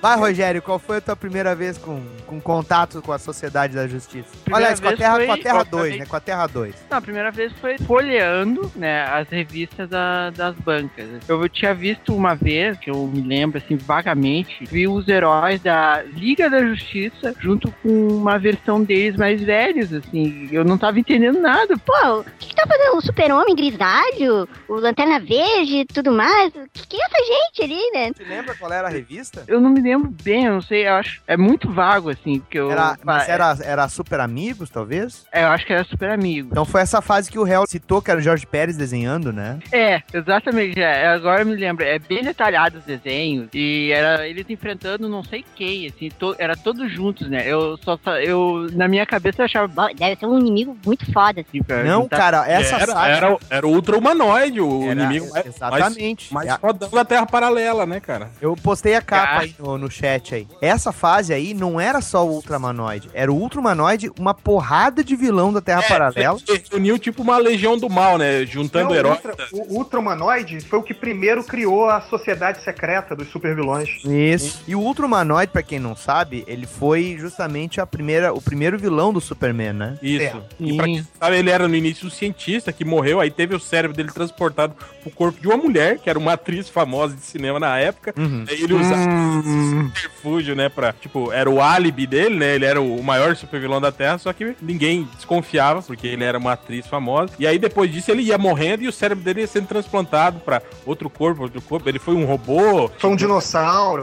Vai, 0.00 0.16
Rogério, 0.16 0.62
qual 0.62 0.78
foi 0.78 0.98
a 0.98 1.00
tua 1.00 1.16
primeira 1.16 1.56
vez 1.56 1.76
com, 1.76 2.00
com 2.24 2.40
contato 2.40 3.02
com 3.02 3.10
a 3.10 3.18
Sociedade 3.18 3.74
da 3.74 3.88
Justiça? 3.88 4.28
Primeira 4.44 4.66
Aliás, 4.68 4.78
com 4.80 4.88
a 4.88 4.96
Terra, 4.96 5.14
foi- 5.16 5.26
com 5.26 5.32
a 5.32 5.36
Terra 5.38 5.64
2, 5.64 5.66
obviamente- 5.74 5.98
né? 5.98 6.06
Com 6.06 6.16
a 6.16 6.20
Terra 6.20 6.46
2. 6.46 6.74
Não, 6.88 6.98
a 6.98 7.00
primeira 7.00 7.30
vez 7.32 7.52
foi 7.54 7.78
folheando, 7.78 8.70
né, 8.76 9.02
as 9.02 9.28
revistas 9.28 9.88
da- 9.88 10.30
das 10.30 10.54
bancas. 10.54 11.04
Eu 11.26 11.48
tinha 11.48 11.74
visto 11.74 12.14
uma 12.14 12.36
vez, 12.36 12.78
que 12.78 12.88
eu 12.90 13.08
me 13.08 13.20
lembro, 13.22 13.58
assim, 13.58 13.76
vagamente, 13.76 14.64
vi 14.66 14.86
os 14.86 15.08
heróis 15.08 15.60
da 15.60 16.00
Liga 16.14 16.48
da 16.48 16.60
Justiça 16.64 17.34
junto 17.40 17.72
com 17.82 17.88
uma 18.08 18.38
versão 18.38 18.84
deles 18.84 19.16
mais 19.16 19.42
velhos, 19.42 19.92
assim. 19.92 20.48
Eu 20.52 20.64
não 20.64 20.78
tava 20.78 21.00
entendendo 21.00 21.40
nada. 21.40 21.76
Pô, 21.76 22.20
o 22.20 22.24
que, 22.38 22.50
que 22.50 22.54
tá 22.54 22.64
fazendo? 22.68 22.96
O 22.96 23.00
super-homem 23.02 23.56
grisalho, 23.56 24.48
o 24.68 24.74
Lanterna 24.76 25.18
Verde 25.18 25.78
e 25.78 25.84
tudo 25.86 26.12
mais? 26.12 26.54
O 26.54 26.68
que, 26.72 26.86
que 26.86 26.96
é 26.96 27.04
essa 27.04 27.24
gente 27.26 27.64
ali, 27.64 27.90
né? 27.92 28.12
Você 28.16 28.22
lembra 28.22 28.54
qual 28.54 28.72
era 28.72 28.86
a 28.86 28.90
revista? 28.90 29.42
Eu 29.48 29.60
não 29.60 29.68
me 29.70 29.80
lembro 29.80 29.87
bem, 30.22 30.44
eu 30.46 30.52
não 30.54 30.60
sei, 30.62 30.86
eu 30.86 30.94
acho. 30.94 31.20
É 31.26 31.36
muito 31.36 31.70
vago, 31.72 32.10
assim, 32.10 32.40
porque 32.40 32.58
eu. 32.58 32.70
Era, 32.70 32.96
mas 33.04 33.28
é- 33.28 33.32
era, 33.32 33.56
era 33.62 33.88
Super 33.88 34.20
Amigos, 34.20 34.70
talvez? 34.70 35.24
é, 35.32 35.44
eu 35.44 35.48
acho 35.48 35.64
que 35.66 35.72
era 35.72 35.84
super 35.84 36.10
amigo. 36.10 36.48
Então 36.50 36.64
foi 36.64 36.80
essa 36.80 37.00
fase 37.00 37.30
que 37.30 37.38
o 37.38 37.42
réu 37.44 37.64
citou, 37.66 38.02
que 38.02 38.10
era 38.10 38.20
o 38.20 38.22
Jorge 38.22 38.46
Pérez 38.46 38.76
desenhando, 38.76 39.32
né? 39.32 39.58
É, 39.72 40.02
exatamente. 40.12 40.80
É, 40.80 41.06
agora 41.08 41.42
eu 41.42 41.46
me 41.46 41.54
lembro. 41.56 41.84
É 41.84 41.98
bem 41.98 42.22
detalhado 42.22 42.78
os 42.78 42.84
desenhos. 42.84 43.48
E 43.54 43.90
era 43.92 44.26
eles 44.28 44.48
enfrentando 44.48 45.08
não 45.08 45.22
sei 45.24 45.44
quem, 45.54 45.86
assim, 45.86 46.08
to- 46.10 46.34
era 46.38 46.56
todos 46.56 46.90
juntos, 46.92 47.28
né? 47.28 47.44
Eu 47.46 47.76
só 47.78 47.98
eu 48.22 48.68
na 48.72 48.88
minha 48.88 49.06
cabeça 49.06 49.42
eu 49.42 49.44
achava. 49.46 49.88
Deve 49.94 50.16
ser 50.16 50.26
um 50.26 50.38
inimigo 50.38 50.76
muito 50.84 51.10
foda. 51.12 51.40
Assim, 51.40 51.62
pra 51.62 51.82
Não, 51.84 52.02
juntar- 52.02 52.16
cara, 52.16 52.48
essa 52.50 52.76
era, 52.76 52.92
saga... 52.92 53.08
era, 53.16 53.36
era 53.50 53.66
o 53.66 53.70
Ultra 53.70 53.96
Humanoide, 53.96 54.60
o 54.60 54.82
Era- 54.90 54.92
inimigo 55.04 55.26
Exatamente. 55.44 56.00
mais, 56.00 56.30
E 56.30 56.34
mais 56.34 56.48
a- 56.50 56.58
fodão 56.58 56.90
da 56.90 57.04
Terra 57.04 57.26
Paralela, 57.26 57.86
né, 57.86 58.00
cara? 58.00 58.30
Eu 58.40 58.54
postei 58.56 58.94
a 58.94 59.02
capa 59.02 59.32
Ah. 59.32 59.40
aí 59.40 59.54
no, 59.58 59.77
no 59.78 59.90
chat 59.90 60.34
aí. 60.34 60.46
Essa 60.60 60.92
fase 60.92 61.32
aí 61.32 61.54
não 61.54 61.80
era 61.80 62.00
só 62.00 62.26
o 62.26 62.30
Ultramanoide. 62.30 63.08
Era 63.14 63.32
o 63.32 63.36
Ultramanoide, 63.36 64.10
uma 64.18 64.34
porrada 64.34 65.02
de 65.02 65.16
vilão 65.16 65.52
da 65.52 65.60
Terra 65.60 65.82
Paralela. 65.82 66.38
Ele 66.48 66.62
uniu 66.72 66.98
tipo 66.98 67.22
uma 67.22 67.38
legião 67.38 67.78
do 67.78 67.88
mal, 67.88 68.18
né? 68.18 68.44
Juntando 68.44 68.90
Não, 68.90 68.94
heróis. 68.94 69.18
Ultra, 69.24 69.36
o 69.52 69.74
Ultra 69.78 70.00
Humanoide 70.00 70.60
foi 70.60 70.78
o 70.78 70.82
que 70.82 70.94
primeiro 70.94 71.42
criou 71.44 71.88
a 71.88 72.00
sociedade 72.02 72.62
secreta 72.62 73.14
dos 73.14 73.28
supervilões. 73.28 74.04
Isso. 74.04 74.62
E 74.66 74.74
o 74.74 74.80
Ultramanoide, 74.80 75.52
pra 75.52 75.62
quem 75.62 75.78
não 75.78 75.94
sabe, 75.96 76.44
ele 76.46 76.66
foi 76.66 77.16
justamente 77.18 77.80
a 77.80 77.86
primeira, 77.86 78.32
o 78.32 78.40
primeiro 78.40 78.78
vilão 78.78 79.12
do 79.12 79.20
Superman, 79.20 79.72
né? 79.72 79.98
Isso. 80.02 80.42
E 80.58 80.76
pra 80.76 80.84
quem 80.86 81.06
sabe, 81.18 81.36
ele 81.36 81.50
era 81.50 81.68
no 81.68 81.74
início 81.74 82.06
um 82.06 82.10
cientista 82.10 82.72
que 82.72 82.84
morreu, 82.84 83.20
aí 83.20 83.30
teve 83.30 83.54
o 83.54 83.60
cérebro 83.60 83.96
dele 83.96 84.10
transportado 84.10 84.74
pro 85.02 85.10
corpo 85.10 85.40
de 85.40 85.46
uma 85.46 85.56
mulher, 85.56 85.98
que 85.98 86.10
era 86.10 86.18
uma 86.18 86.32
atriz 86.32 86.68
famosa 86.68 87.14
de 87.14 87.22
cinema 87.22 87.60
na 87.60 87.78
época. 87.78 88.14
Uhum. 88.16 88.44
Aí 88.48 88.62
ele 88.62 88.74
usava 88.74 89.02
esse 89.40 89.67
subterfúgio, 89.84 90.54
né, 90.56 90.68
pra, 90.68 90.92
tipo, 90.92 91.32
era 91.32 91.48
o 91.50 91.60
álibi 91.60 92.06
dele, 92.06 92.36
né, 92.36 92.54
ele 92.54 92.64
era 92.64 92.80
o 92.80 93.02
maior 93.02 93.34
supervilão 93.36 93.80
da 93.80 93.92
Terra, 93.92 94.18
só 94.18 94.32
que 94.32 94.54
ninguém 94.60 95.08
desconfiava, 95.16 95.82
porque 95.82 96.06
ele 96.06 96.24
era 96.24 96.38
uma 96.38 96.52
atriz 96.52 96.86
famosa. 96.86 97.32
E 97.38 97.46
aí 97.46 97.58
depois 97.58 97.90
disso 97.92 98.10
ele 98.10 98.22
ia 98.22 98.38
morrendo 98.38 98.82
e 98.82 98.88
o 98.88 98.92
cérebro 98.92 99.22
dele 99.24 99.40
ia 99.40 99.46
sendo 99.46 99.66
transplantado 99.66 100.40
pra 100.40 100.62
outro 100.86 101.08
corpo, 101.10 101.42
outro 101.42 101.60
corpo. 101.62 101.88
Ele 101.88 101.98
foi 101.98 102.14
um 102.14 102.24
robô, 102.24 102.90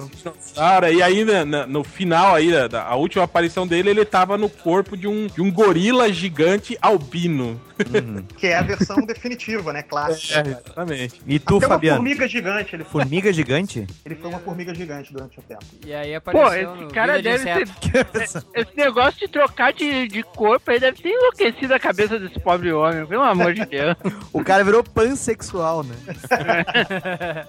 Foi 0.09 0.11
um 0.11 0.13
dinossauro. 0.15 0.45
Cara, 0.55 0.91
e 0.91 1.01
aí 1.01 1.23
na- 1.25 1.45
na- 1.45 1.67
no 1.67 1.83
final 1.83 2.35
aí, 2.35 2.51
da, 2.51 2.67
da- 2.67 2.83
a 2.85 2.95
última 2.95 3.23
aparição 3.23 3.65
dele, 3.67 3.89
ele 3.89 4.05
tava 4.05 4.37
no 4.37 4.49
corpo 4.49 4.95
de 4.97 5.07
um, 5.07 5.27
de 5.27 5.41
um 5.41 5.51
gorila 5.51 6.11
gigante 6.11 6.77
albino. 6.81 7.59
Que 8.37 8.47
é 8.47 8.57
a 8.57 8.61
versão 8.61 8.97
definitiva, 9.05 9.71
né? 9.73 9.81
Clássica. 9.83 10.39
É, 10.39 10.41
exatamente. 10.51 11.21
E 11.25 11.39
tu, 11.39 11.57
Até 11.57 11.65
uma 11.65 11.75
Fabiano? 11.75 11.97
formiga 11.97 12.27
gigante. 12.27 12.75
Ele 12.75 12.83
foi, 12.83 13.01
Formiga 13.01 13.33
gigante? 13.33 13.87
ele 14.05 14.15
foi 14.15 14.29
uma 14.29 14.39
formiga 14.39 14.73
gigante 14.75 15.11
durante 15.13 15.39
o 15.39 15.41
tempo. 15.41 15.63
E 15.85 15.93
aí 15.93 16.19
Pô, 16.21 16.29
apareceu 16.31 16.73
esse 16.73 16.83
no 16.83 16.91
cara 16.91 17.17
de 17.17 17.23
deve 17.23 17.49
Inseto. 17.49 17.71
ter. 17.91 18.61
Esse 18.61 18.77
negócio 18.77 19.19
de 19.19 19.27
trocar 19.27 19.73
de, 19.73 20.07
de 20.07 20.23
corpo 20.23 20.71
aí 20.71 20.79
deve 20.79 21.01
ter 21.01 21.09
enlouquecido 21.09 21.73
a 21.73 21.79
cabeça 21.79 22.19
desse 22.19 22.39
pobre 22.39 22.71
homem, 22.71 23.05
pelo 23.05 23.23
amor 23.23 23.53
de 23.53 23.65
Deus. 23.65 23.95
O 24.31 24.43
cara 24.43 24.63
virou 24.63 24.83
pansexual, 24.83 25.83
né? 25.83 25.95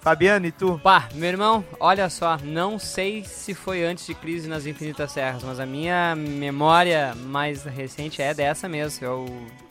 Fabiano, 0.00 0.46
e 0.46 0.52
tu? 0.52 0.80
Pá, 0.82 1.08
meu 1.14 1.28
irmão, 1.28 1.64
olha 1.78 2.08
só, 2.08 2.38
não 2.42 2.78
sei 2.78 3.24
se 3.24 3.54
foi 3.54 3.84
antes 3.84 4.06
de 4.06 4.14
Crise 4.14 4.48
nas 4.48 4.66
Infinitas 4.66 5.12
Serras, 5.12 5.42
mas 5.42 5.60
a 5.60 5.66
minha 5.66 6.14
memória 6.16 7.14
mais 7.14 7.64
recente 7.64 8.22
é 8.22 8.32
dessa 8.32 8.68
mesmo. 8.68 9.04
Eu 9.04 9.26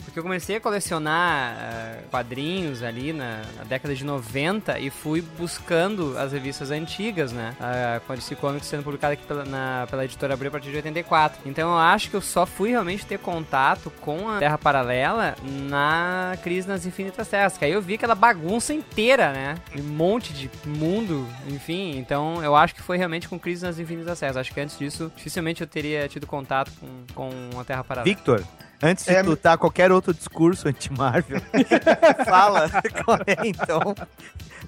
Porque 0.08 0.20
eu 0.20 0.24
comecei 0.24 0.56
a 0.56 0.62
colecionar 0.62 1.56
ah, 1.60 1.98
quadrinhos 2.10 2.82
ali 2.82 3.12
na, 3.14 3.42
na 3.58 3.64
década 3.66 3.94
de 3.94 4.04
90 4.06 4.80
e 4.80 4.90
fui 4.90 5.22
buscando 5.22 6.18
as 6.18 6.32
revistas 6.32 6.72
antigas, 6.72 7.32
né? 7.32 7.56
Ah, 7.60 8.00
com 8.06 8.14
a 8.14 8.16
DC 8.16 8.36
Comics 8.36 8.68
sendo 8.68 8.84
publicada 8.84 9.14
aqui 9.14 9.24
pela, 9.26 9.44
na- 9.46 9.86
pela 9.90 10.06
editora 10.06 10.34
Abril 10.34 10.50
a 10.50 10.52
partir 10.52 10.70
de 10.70 10.78
84. 10.78 11.40
Então 11.46 11.72
eu 11.72 11.78
acho 11.78 12.10
que 12.10 12.16
eu 12.16 12.22
só 12.22 12.46
fui 12.46 12.70
realmente 12.70 13.06
ter 13.06 13.20
contato 13.20 13.92
com 14.02 14.30
a 14.30 14.40
Terra 14.40 14.58
Paralela 14.58 15.36
na 15.44 16.38
Crise 16.44 16.68
nas 16.68 16.86
Infinitas 16.86 17.28
Terras. 17.28 17.58
Que 17.58 17.66
aí 17.66 17.72
eu 17.72 17.82
vi 17.82 17.96
aquela 17.96 18.16
bagunça 18.16 18.74
inteira, 18.74 19.32
né? 19.34 19.56
Um 19.78 19.84
monte 19.84 20.32
de 20.34 20.50
mundo, 20.66 21.28
enfim. 21.48 21.98
Então 21.98 22.44
eu 22.44 22.56
acho 22.56 22.74
que 22.74 22.82
foi 22.82 22.98
realmente 22.98 23.28
com 23.28 23.38
Crise 23.40 23.66
nas 23.66 23.78
Infinitas 23.80 24.20
Terras. 24.20 24.38
Acho 24.38 24.54
que 24.54 24.60
antes 24.62 24.78
disso, 24.78 25.12
dificilmente 25.16 25.62
eu 25.62 25.68
teria 25.68 26.08
tido 26.08 26.26
contato 26.26 26.72
com, 26.80 27.40
com 27.52 27.60
a 27.60 27.64
Terra 27.64 27.84
Paralela. 27.84 28.06
Victor, 28.16 28.44
antes 28.82 29.06
de 29.06 29.16
É, 29.16 29.24
tu 29.24 29.38
dar 29.42 29.58
qualquer 29.58 29.92
outro 29.92 30.14
discurso 30.14 30.68
anti-Marvel, 30.68 31.42
fala 32.26 32.70
qual 33.04 33.18
é, 33.28 33.48
então, 33.48 33.96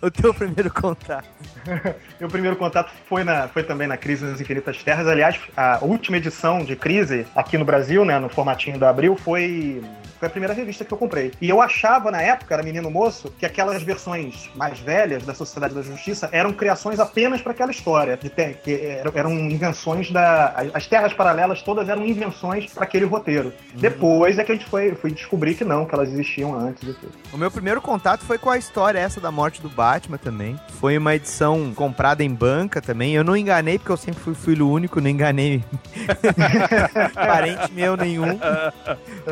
o 0.01 0.09
teu 0.09 0.33
primeiro 0.33 0.71
contato. 0.73 1.27
Meu 2.19 2.29
primeiro 2.29 2.55
contato 2.55 2.91
foi, 3.07 3.23
na, 3.23 3.47
foi 3.47 3.63
também 3.63 3.87
na 3.87 3.97
Crise 3.97 4.25
nas 4.25 4.39
Infinitas 4.39 4.81
Terras. 4.83 5.07
Aliás, 5.07 5.39
a 5.55 5.79
última 5.81 6.17
edição 6.17 6.63
de 6.63 6.75
Crise 6.75 7.27
aqui 7.35 7.57
no 7.57 7.65
Brasil, 7.65 8.05
né, 8.05 8.17
no 8.19 8.29
formatinho 8.29 8.79
da 8.79 8.89
Abril, 8.89 9.15
foi, 9.15 9.81
foi 10.19 10.27
a 10.27 10.31
primeira 10.31 10.53
revista 10.53 10.83
que 10.85 10.93
eu 10.93 10.97
comprei. 10.97 11.31
E 11.41 11.49
eu 11.49 11.61
achava, 11.61 12.11
na 12.11 12.21
época, 12.21 12.53
era 12.53 12.61
menino 12.63 12.89
moço, 12.91 13.33
que 13.39 13.45
aquelas 13.45 13.81
versões 13.81 14.49
mais 14.55 14.79
velhas 14.79 15.23
da 15.25 15.33
Sociedade 15.33 15.73
da 15.73 15.81
Justiça 15.81 16.29
eram 16.31 16.51
criações 16.53 16.99
apenas 16.99 17.41
para 17.41 17.51
aquela 17.53 17.71
história. 17.71 18.17
De 18.17 18.29
ter- 18.29 18.55
que 18.63 18.73
eram, 19.15 19.31
invenções 19.31 20.11
da. 20.11 20.47
as- 20.55 20.69
As 20.79 20.87
terras 20.87 21.13
paralelas 21.13 21.61
todas 21.61 21.87
eram 21.89 22.05
invenções 22.05 22.71
para 22.71 22.83
aquele 22.83 23.05
roteiro. 23.05 23.53
Depois 23.73 24.37
é 24.39 24.43
que 24.43 24.51
a 24.51 24.55
gente 24.55 24.65
foi, 24.67 24.93
foi 24.95 25.11
descobrir 25.11 25.55
que 25.55 25.63
não, 25.65 25.85
que 25.85 25.93
elas 25.95 26.09
existiam 26.09 26.53
antes 26.57 26.83
e 26.83 26.93
tudo. 26.93 27.11
O 27.33 27.37
meu 27.37 27.49
primeiro 27.51 27.81
contato 27.81 28.23
foi 28.25 28.37
com 28.37 28.49
a 28.49 28.57
história 28.57 28.99
essa 28.99 29.19
da 29.21 29.31
morte 29.31 29.61
do 29.61 29.69
Batman 29.69 30.17
também. 30.17 30.59
Foi 30.79 30.97
uma 30.97 31.15
edição 31.15 31.73
comprada 31.73 32.23
em 32.23 32.33
banca 32.33 32.81
também. 32.81 33.13
Eu 33.13 33.23
não 33.23 33.35
enganei, 33.35 33.77
porque 33.77 33.91
eu 33.91 33.97
sempre 33.97 34.21
fui 34.21 34.33
filho 34.35 34.69
único, 34.69 34.99
não 35.01 35.09
enganei 35.09 35.63
parente 37.15 37.71
meu 37.73 37.95
nenhum. 37.95 38.39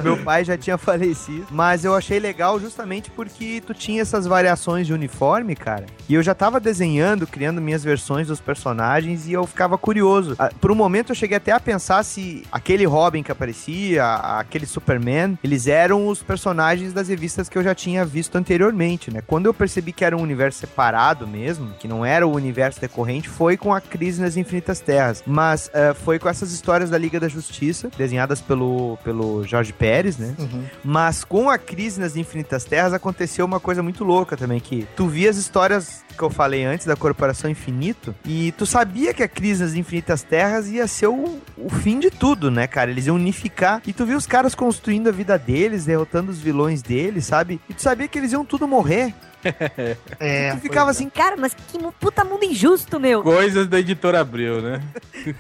Meu 0.04 0.18
pai 0.18 0.44
já 0.44 0.58
tinha 0.58 0.77
falecido. 0.88 1.48
Mas 1.52 1.84
eu 1.86 1.96
achei 1.96 2.20
legal 2.20 2.60
justamente 2.60 3.10
porque 3.12 3.62
tu 3.66 3.74
tinha 3.74 4.02
essas 4.02 4.26
variações 4.26 4.88
de 4.88 4.94
uniforme, 4.94 5.56
cara. 5.56 5.86
E 6.08 6.14
eu 6.14 6.24
já 6.24 6.34
tava 6.34 6.60
desenhando, 6.60 7.28
criando 7.28 7.62
minhas 7.62 7.84
versões 7.84 8.28
dos 8.28 8.40
personagens 8.40 9.28
e 9.28 9.34
eu 9.34 9.46
ficava 9.46 9.78
curioso. 9.78 10.36
Ah, 10.40 10.50
Por 10.60 10.72
um 10.72 10.76
momento 10.76 11.12
eu 11.12 11.16
cheguei 11.16 11.38
até 11.38 11.52
a 11.52 11.60
pensar 11.60 12.04
se 12.04 12.44
aquele 12.52 12.86
Robin 12.86 13.24
que 13.24 13.32
aparecia, 13.32 14.06
aquele 14.06 14.66
Superman, 14.66 15.38
eles 15.44 15.68
eram 15.68 16.08
os 16.08 16.24
personagens 16.24 16.94
das 16.94 17.08
revistas 17.08 17.50
que 17.50 17.58
eu 17.58 17.64
já 17.64 17.76
tinha 17.76 18.06
visto 18.06 18.36
anteriormente, 18.38 19.12
né? 19.12 19.22
Quando 19.26 19.46
eu 19.46 19.54
percebi 19.54 19.92
que 19.92 20.06
era 20.06 20.16
um 20.16 20.22
universo 20.22 20.60
separado 20.60 21.28
mesmo, 21.28 21.74
que 21.80 21.88
não 21.88 22.06
era 22.06 22.26
o 22.26 22.34
universo 22.34 22.80
decorrente, 22.80 23.28
foi 23.28 23.58
com 23.58 23.74
a 23.74 23.82
Crise 23.82 24.22
nas 24.22 24.38
Infinitas 24.38 24.80
Terras. 24.80 25.24
Mas 25.26 25.70
eh, 25.74 25.94
foi 25.94 26.20
com 26.20 26.30
essas 26.30 26.52
histórias 26.52 26.90
da 26.90 26.98
Liga 26.98 27.20
da 27.20 27.28
Justiça, 27.28 27.90
desenhadas 27.98 28.42
pelo, 28.42 28.98
pelo 29.04 29.44
Jorge 29.46 29.74
Pérez, 29.74 30.18
né? 30.18 30.36
Mas 30.84 31.24
com 31.24 31.50
a 31.50 31.58
crise 31.58 32.00
nas 32.00 32.16
Infinitas 32.16 32.64
Terras 32.64 32.94
aconteceu 32.94 33.46
uma 33.46 33.60
coisa 33.60 33.84
muito 33.84 34.04
louca 34.04 34.36
também, 34.36 34.60
que 34.60 34.88
tu 34.96 35.08
via 35.08 35.30
as 35.30 35.38
histórias 35.38 36.06
que 36.18 36.24
eu 36.24 36.30
falei 36.30 36.66
antes 36.66 36.86
da 36.86 36.96
Corporação 36.96 37.50
Infinito 37.50 38.16
e 38.26 38.52
tu 38.54 38.66
sabia 38.66 39.14
que 39.14 39.22
a 39.22 39.28
crise 39.28 39.64
nas 39.64 39.76
Infinitas 39.76 40.24
Terras 40.24 40.68
ia 40.68 40.88
ser 40.88 41.08
o, 41.08 41.40
o 41.56 41.70
fim 41.70 42.00
de 42.00 42.10
tudo, 42.10 42.50
né, 42.50 42.66
cara? 42.66 42.90
Eles 42.90 43.06
iam 43.06 43.16
unificar 43.16 43.82
e 43.86 43.94
tu 43.94 44.06
via 44.06 44.18
os 44.18 44.26
caras 44.26 44.56
construindo 44.56 45.10
a 45.10 45.12
vida 45.12 45.38
deles, 45.38 45.86
derrotando 45.86 46.32
os 46.32 46.40
vilões 46.40 46.82
deles, 46.82 47.26
sabe? 47.26 47.62
E 47.70 47.74
tu 47.74 47.82
sabia 47.82 48.08
que 48.08 48.18
eles 48.18 48.32
iam 48.32 48.44
tudo 48.44 48.68
morrer. 48.68 49.14
É, 50.20 50.52
tu 50.52 50.62
ficava 50.62 50.92
assim, 50.92 51.10
Cara, 51.10 51.36
mas 51.38 51.54
que 51.54 51.78
puta 52.00 52.24
mundo 52.24 52.44
injusto, 52.44 53.00
meu. 53.00 53.24
Coisas 53.24 53.68
da 53.68 53.80
editora 53.80 54.20
Abril, 54.20 54.62
né? 54.62 54.82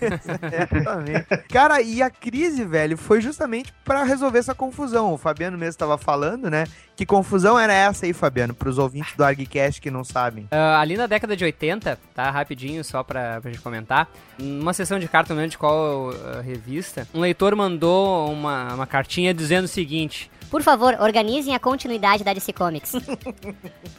Exatamente. 0.02 1.26
Cara, 1.50 1.82
e 1.82 2.02
a 2.02 2.10
crise, 2.10 2.63
velho, 2.63 2.98
foi 2.98 3.22
justamente 3.22 3.74
pra 3.84 4.04
resolver 4.04 4.39
essa 4.39 4.56
confusão. 4.56 5.13
O 5.13 5.17
Fabiano 5.17 5.58
mesmo 5.58 5.70
estava 5.70 5.98
falando, 5.98 6.50
né? 6.50 6.65
Que 6.96 7.06
confusão 7.06 7.60
era 7.60 7.74
essa 7.74 8.06
aí, 8.06 8.13
Fabiano, 8.13 8.54
pros 8.56 8.78
ouvintes 8.78 9.15
do 9.15 9.24
ArgCast 9.24 9.80
que 9.80 9.91
não 9.91 10.04
sabem? 10.04 10.48
Ah, 10.50 10.80
ali 10.80 10.98
na 10.98 11.06
década 11.06 11.36
de 11.36 11.43
80, 11.43 12.00
tá? 12.13 12.32
Rapidinho, 12.32 12.84
só 12.84 13.04
pra, 13.04 13.39
pra 13.39 13.52
gente 13.52 13.62
comentar. 13.62 14.10
Numa 14.39 14.74
sessão 14.74 14.98
de 14.98 15.08
carta, 15.08 15.34
não 15.34 15.41
lembro 15.41 15.52
de 15.52 15.58
qual 15.58 16.10
ah, 16.10 16.41
revista, 16.41 17.08
um 17.13 17.20
leitor 17.20 17.56
mandou 17.56 18.32
uma, 18.32 18.74
uma 18.74 18.88
cartinha 18.88 19.34
dizendo 19.34 19.65
o 19.65 19.67
seguinte. 19.67 20.32
Por 20.49 20.62
favor, 20.63 20.95
organizem 20.99 21.53
a 21.53 21.60
continuidade 21.60 22.23
da 22.23 22.33
DC 22.33 22.53
Comics. 22.53 22.93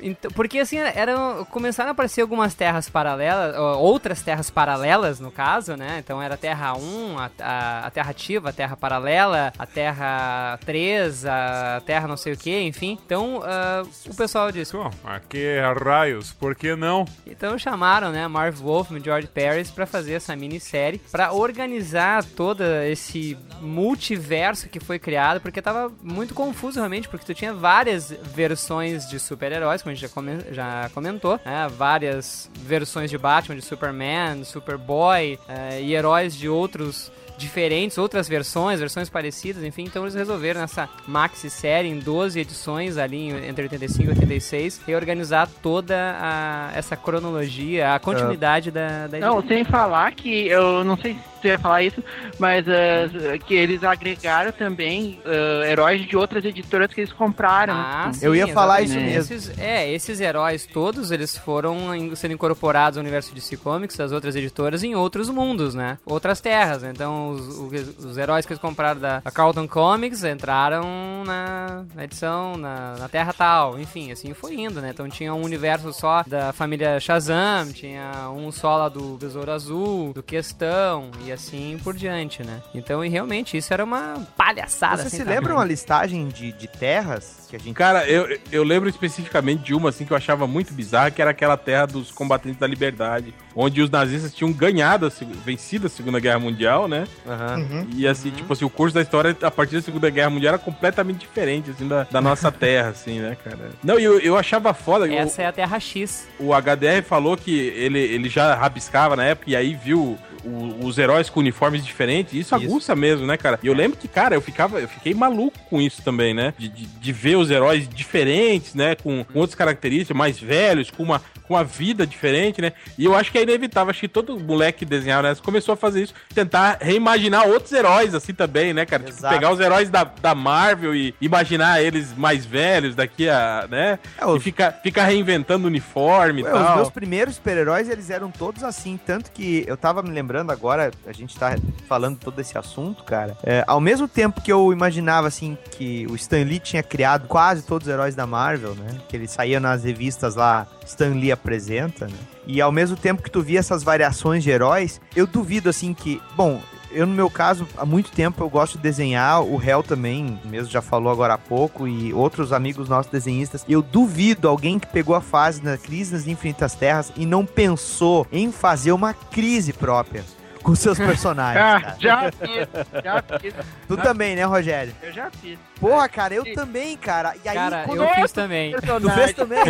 Então, 0.00 0.30
porque 0.30 0.60
assim, 0.60 0.76
eram, 0.76 1.44
começaram 1.46 1.88
a 1.88 1.92
aparecer 1.92 2.20
algumas 2.20 2.54
terras 2.54 2.88
paralelas, 2.88 3.56
outras 3.78 4.22
terras 4.22 4.48
paralelas, 4.48 5.18
no 5.18 5.28
caso, 5.30 5.76
né? 5.76 5.98
Então 5.98 6.22
era 6.22 6.34
a 6.34 6.38
Terra 6.38 6.76
1, 6.76 7.18
a, 7.18 7.30
a, 7.40 7.86
a 7.86 7.90
Terra 7.90 8.10
Ativa, 8.10 8.50
a 8.50 8.52
Terra 8.52 8.76
Paralela, 8.76 9.52
a 9.58 9.66
Terra 9.66 10.56
3, 10.64 11.26
a 11.26 11.82
Terra 11.84 12.06
não 12.06 12.16
sei 12.16 12.32
o 12.32 12.36
que, 12.36 12.60
enfim. 12.60 12.96
Então 13.04 13.42
ah, 13.44 13.82
o 14.06 14.14
pessoal 14.14 14.52
disse, 14.52 14.76
Bom, 14.76 14.88
aqui 15.02 15.42
é 15.42 15.72
raios, 15.72 16.30
por 16.32 16.54
que 16.54 16.76
não? 16.76 17.04
Então 17.26 17.58
chamaram, 17.58 18.12
né, 18.12 18.28
Marv 18.28 18.60
Wolfman 18.60 19.00
e 19.00 19.04
George 19.04 19.26
Paris 19.26 19.70
pra 19.70 19.84
fazer 19.84 20.14
essa 20.14 20.36
minissérie, 20.36 21.00
pra 21.10 21.32
organizar 21.32 22.24
todo 22.24 22.62
esse 22.62 23.36
multiverso 23.60 24.68
que 24.68 24.78
foi 24.78 24.98
criado, 24.98 25.40
porque 25.40 25.60
tava 25.60 25.90
muito 26.02 26.34
confuso 26.38 26.78
realmente, 26.78 27.08
porque 27.08 27.26
tu 27.26 27.34
tinha 27.34 27.52
várias 27.52 28.14
versões 28.34 29.08
de 29.10 29.18
super-heróis, 29.18 29.82
como 29.82 29.90
a 29.90 29.94
gente 29.94 30.02
já, 30.02 30.08
comen- 30.08 30.44
já 30.52 30.88
comentou, 30.94 31.40
né, 31.44 31.68
várias 31.76 32.48
versões 32.54 33.10
de 33.10 33.18
Batman, 33.18 33.56
de 33.56 33.62
Superman, 33.62 34.44
Superboy, 34.44 35.38
eh, 35.48 35.80
e 35.82 35.94
heróis 35.94 36.36
de 36.36 36.48
outros 36.48 37.10
diferentes, 37.36 37.98
outras 37.98 38.28
versões, 38.28 38.80
versões 38.80 39.08
parecidas, 39.08 39.62
enfim, 39.62 39.84
então 39.84 40.02
eles 40.02 40.14
resolveram 40.14 40.60
nessa 40.60 40.88
maxi 41.06 41.48
série 41.48 41.86
em 41.88 41.98
12 42.00 42.40
edições 42.40 42.96
ali 42.98 43.28
entre 43.48 43.62
85 43.62 44.04
e 44.04 44.08
86 44.08 44.80
reorganizar 44.84 45.48
toda 45.62 46.16
a- 46.20 46.72
essa 46.74 46.96
cronologia, 46.96 47.94
a 47.94 47.98
continuidade 48.00 48.70
da, 48.72 49.06
da 49.06 49.18
Não, 49.18 49.40
sem 49.46 49.62
falar 49.64 50.10
que 50.12 50.48
eu 50.48 50.82
não 50.84 50.96
sei 50.96 51.16
você 51.40 51.48
ia 51.48 51.58
falar 51.58 51.82
isso, 51.82 52.02
mas 52.38 52.66
eh, 52.68 53.38
que 53.46 53.54
eles 53.54 53.82
agregaram 53.84 54.52
também 54.52 55.20
eh, 55.24 55.70
heróis 55.70 56.06
de 56.06 56.16
outras 56.16 56.44
editoras 56.44 56.92
que 56.92 57.00
eles 57.00 57.12
compraram. 57.12 57.74
Ah, 57.74 58.10
Eu 58.20 58.34
ia 58.34 58.46
falar 58.48 58.82
isso 58.82 58.94
mesmo. 58.94 59.34
Esses, 59.34 59.58
é, 59.58 59.90
esses 59.92 60.20
heróis 60.20 60.66
todos, 60.66 61.10
eles 61.10 61.36
foram 61.36 61.76
sendo 62.16 62.34
incorporados 62.34 62.96
ao 62.96 63.02
universo 63.02 63.30
de 63.30 63.36
DC 63.40 63.56
Comics, 63.58 63.96
das 63.96 64.12
outras 64.12 64.34
editoras, 64.36 64.82
em 64.82 64.94
outros 64.94 65.28
mundos, 65.28 65.74
né? 65.74 65.98
Outras 66.04 66.40
terras. 66.40 66.82
Então, 66.84 67.30
os, 67.30 67.46
os- 67.58 68.04
os 68.04 68.18
heróis 68.18 68.44
que 68.46 68.52
eles 68.52 68.60
compraram 68.60 69.00
da, 69.00 69.20
da 69.20 69.30
Carlton 69.30 69.66
Comics 69.68 70.24
entraram 70.24 71.24
na, 71.24 71.84
na 71.94 72.04
edição, 72.04 72.56
na, 72.56 72.96
na 72.98 73.08
terra 73.08 73.32
tal. 73.32 73.78
Enfim, 73.78 74.10
assim 74.12 74.32
foi 74.34 74.54
indo, 74.54 74.80
né? 74.80 74.90
Então, 74.92 75.08
tinha 75.08 75.34
um 75.34 75.42
universo 75.42 75.92
só 75.92 76.22
da 76.26 76.52
família 76.52 76.98
Shazam, 77.00 77.72
tinha 77.72 78.28
um 78.30 78.50
só 78.50 78.76
lá 78.76 78.88
do 78.88 79.16
Besouro 79.16 79.50
Azul, 79.50 80.12
do 80.12 80.22
Questão, 80.22 81.10
e 81.24 81.27
assim 81.32 81.78
por 81.82 81.94
diante, 81.94 82.42
né? 82.42 82.60
Então, 82.74 83.04
e 83.04 83.08
realmente, 83.08 83.56
isso 83.56 83.72
era 83.72 83.84
uma 83.84 84.26
palhaçada. 84.36 84.96
Vocês 84.98 85.10
sem 85.10 85.20
se 85.20 85.24
tamanho. 85.24 85.40
lembram 85.40 85.58
a 85.60 85.64
listagem 85.64 86.28
de, 86.28 86.52
de 86.52 86.66
terras 86.68 87.46
que 87.48 87.56
a 87.56 87.58
gente... 87.58 87.74
Cara, 87.74 88.06
eu, 88.08 88.38
eu 88.52 88.62
lembro 88.62 88.88
especificamente 88.88 89.62
de 89.64 89.74
uma 89.74 89.88
assim 89.88 90.04
que 90.04 90.12
eu 90.12 90.16
achava 90.16 90.46
muito 90.46 90.72
bizarra, 90.74 91.10
que 91.10 91.20
era 91.22 91.30
aquela 91.30 91.56
terra 91.56 91.86
dos 91.86 92.10
combatentes 92.10 92.58
da 92.58 92.66
liberdade, 92.66 93.32
onde 93.56 93.80
os 93.80 93.90
nazistas 93.90 94.34
tinham 94.34 94.52
ganhado, 94.52 95.06
a, 95.06 95.10
vencido 95.44 95.86
a 95.86 95.90
Segunda 95.90 96.20
Guerra 96.20 96.38
Mundial, 96.38 96.86
né? 96.88 97.06
Aham. 97.26 97.86
E 97.94 98.06
assim, 98.06 98.30
tipo 98.30 98.52
assim, 98.52 98.64
o 98.64 98.70
curso 98.70 98.94
da 98.94 99.02
história 99.02 99.36
a 99.42 99.50
partir 99.50 99.76
da 99.76 99.82
Segunda 99.82 100.10
Guerra 100.10 100.30
Mundial 100.30 100.54
era 100.54 100.62
completamente 100.62 101.18
diferente, 101.20 101.70
assim, 101.70 101.88
da, 101.88 102.04
da 102.04 102.20
nossa 102.20 102.50
terra, 102.52 102.88
assim, 102.90 103.18
né, 103.20 103.36
cara? 103.42 103.70
Não, 103.82 103.98
e 103.98 104.04
eu, 104.04 104.18
eu 104.20 104.36
achava 104.36 104.72
foda. 104.74 105.06
o- 105.06 105.12
Essa 105.12 105.42
é 105.42 105.46
a 105.46 105.52
Terra 105.52 105.78
X. 105.80 106.28
o 106.38 106.52
HDR 106.54 107.02
falou 107.02 107.36
que 107.36 107.56
ele, 107.58 107.98
ele 107.98 108.28
já 108.28 108.54
rabiscava 108.54 109.16
na 109.16 109.24
época 109.24 109.50
e 109.50 109.56
aí 109.56 109.74
viu 109.74 110.18
o- 110.44 110.86
os 110.86 110.98
heróis 110.98 111.17
com 111.28 111.40
uniformes 111.40 111.84
diferentes. 111.84 112.34
Isso, 112.34 112.54
aguça 112.54 112.94
mesmo, 112.94 113.26
né, 113.26 113.36
cara? 113.36 113.58
E 113.62 113.66
eu 113.66 113.74
lembro 113.74 113.98
que, 113.98 114.06
cara, 114.06 114.34
eu 114.34 114.40
ficava, 114.40 114.80
eu 114.80 114.88
fiquei 114.88 115.14
maluco 115.14 115.58
com 115.70 115.80
isso 115.80 116.02
também, 116.02 116.34
né? 116.34 116.54
De, 116.58 116.68
de, 116.68 116.86
de 116.86 117.12
ver 117.12 117.36
os 117.36 117.50
heróis 117.50 117.88
diferentes, 117.88 118.74
né? 118.74 118.94
Com, 118.94 119.24
com 119.24 119.38
outras 119.38 119.54
características, 119.54 120.16
mais 120.16 120.38
velhos, 120.38 120.90
com 120.90 121.02
uma, 121.02 121.22
com 121.48 121.56
a 121.56 121.62
vida 121.62 122.06
diferente, 122.06 122.60
né? 122.60 122.72
E 122.98 123.04
eu 123.06 123.16
acho 123.16 123.32
que 123.32 123.38
é 123.38 123.42
inevitável, 123.42 123.90
acho 123.90 124.00
que 124.00 124.08
todo 124.08 124.38
moleque 124.38 124.80
que 124.80 124.84
desenhava, 124.84 125.28
né, 125.30 125.36
começou 125.42 125.72
a 125.72 125.76
fazer 125.76 126.02
isso, 126.02 126.14
tentar 126.34 126.76
reimaginar 126.80 127.48
outros 127.48 127.72
heróis, 127.72 128.14
assim, 128.14 128.34
também, 128.34 128.72
né, 128.74 128.84
cara? 128.84 129.02
Tipo, 129.02 129.20
pegar 129.28 129.50
os 129.50 129.58
heróis 129.58 129.88
da, 129.90 130.04
da 130.04 130.34
Marvel 130.34 130.94
e 130.94 131.14
imaginar 131.20 131.82
eles 131.82 132.14
mais 132.16 132.44
velhos 132.44 132.94
daqui 132.94 133.28
a, 133.28 133.66
né? 133.70 133.98
É, 134.18 134.26
os- 134.26 134.36
E 134.36 134.40
ficar, 134.40 134.72
ficar 134.82 135.04
reinventando 135.04 135.66
uniforme 135.66 136.42
Ué, 136.42 136.50
e 136.50 136.52
os 136.52 136.58
tal. 136.60 136.76
meus 136.76 136.90
primeiros 136.90 137.36
super-heróis, 137.36 137.88
eles 137.88 138.10
eram 138.10 138.30
todos 138.30 138.62
assim, 138.62 138.98
tanto 139.04 139.30
que 139.32 139.64
eu 139.66 139.76
tava 139.76 140.02
me 140.02 140.10
lembrando 140.10 140.50
agora, 140.52 140.90
a 141.06 141.12
gente 141.12 141.36
tá 141.38 141.56
falando 141.88 142.18
todo 142.18 142.38
esse 142.40 142.58
assunto, 142.58 143.02
cara. 143.04 143.36
é, 143.42 143.64
ao 143.66 143.80
mesmo 143.80 144.06
tempo 144.06 144.40
que 144.42 144.52
eu 144.52 144.72
imaginava, 144.72 145.26
assim, 145.28 145.56
que 145.70 146.06
o 146.10 146.14
Stan 146.16 146.42
Lee 146.44 146.58
tinha 146.58 146.82
criado 146.82 147.26
quase 147.26 147.62
todos 147.62 147.86
os 147.88 147.92
heróis 147.92 148.14
da 148.14 148.26
Marvel, 148.26 148.74
né? 148.74 148.98
Que 149.08 149.16
ele 149.16 149.26
saía 149.28 149.58
nas 149.60 149.84
revistas 149.84 150.34
lá, 150.34 150.66
Stan 150.88 151.10
Lee 151.10 151.30
apresenta, 151.30 152.06
né? 152.06 152.18
E 152.46 152.60
ao 152.60 152.72
mesmo 152.72 152.96
tempo 152.96 153.22
que 153.22 153.30
tu 153.30 153.42
via 153.42 153.58
essas 153.58 153.82
variações 153.82 154.42
de 154.42 154.50
heróis, 154.50 155.00
eu 155.14 155.26
duvido, 155.26 155.68
assim, 155.68 155.92
que... 155.92 156.20
Bom, 156.34 156.60
eu, 156.90 157.06
no 157.06 157.14
meu 157.14 157.28
caso, 157.28 157.68
há 157.76 157.84
muito 157.84 158.10
tempo 158.10 158.42
eu 158.42 158.48
gosto 158.48 158.78
de 158.78 158.82
desenhar, 158.82 159.42
o 159.42 159.62
Hell 159.62 159.82
também, 159.82 160.40
mesmo 160.44 160.72
já 160.72 160.80
falou 160.80 161.12
agora 161.12 161.34
há 161.34 161.38
pouco, 161.38 161.86
e 161.86 162.12
outros 162.14 162.52
amigos 162.52 162.88
nossos 162.88 163.12
desenhistas. 163.12 163.64
Eu 163.68 163.82
duvido 163.82 164.48
alguém 164.48 164.78
que 164.78 164.86
pegou 164.86 165.14
a 165.14 165.20
fase 165.20 165.60
da 165.60 165.76
crise 165.76 166.14
nas 166.14 166.26
Infinitas 166.26 166.74
Terras 166.74 167.12
e 167.16 167.26
não 167.26 167.44
pensou 167.44 168.26
em 168.32 168.50
fazer 168.50 168.92
uma 168.92 169.12
crise 169.12 169.72
própria 169.72 170.24
com 170.62 170.74
seus 170.74 170.98
personagens. 170.98 171.64
Ah, 171.64 171.80
cara. 171.80 171.96
já 171.98 172.32
fiz, 172.32 172.68
já 173.04 173.38
fiz. 173.40 173.54
Tu 173.86 173.96
também, 173.96 174.36
né, 174.36 174.44
Rogério? 174.44 174.94
Eu 175.02 175.12
já 175.12 175.30
fiz. 175.30 175.58
Porra, 175.80 176.08
cara, 176.08 176.34
eu 176.34 176.44
também, 176.54 176.96
cara. 176.96 177.34
E 177.44 177.48
aí, 177.48 177.54
Cara, 177.54 177.84
quando 177.84 178.02
eu 178.02 178.08
fiz 178.14 178.32
também. 178.32 178.72
Tu 178.74 179.10
fez 179.10 179.32
também? 179.34 179.58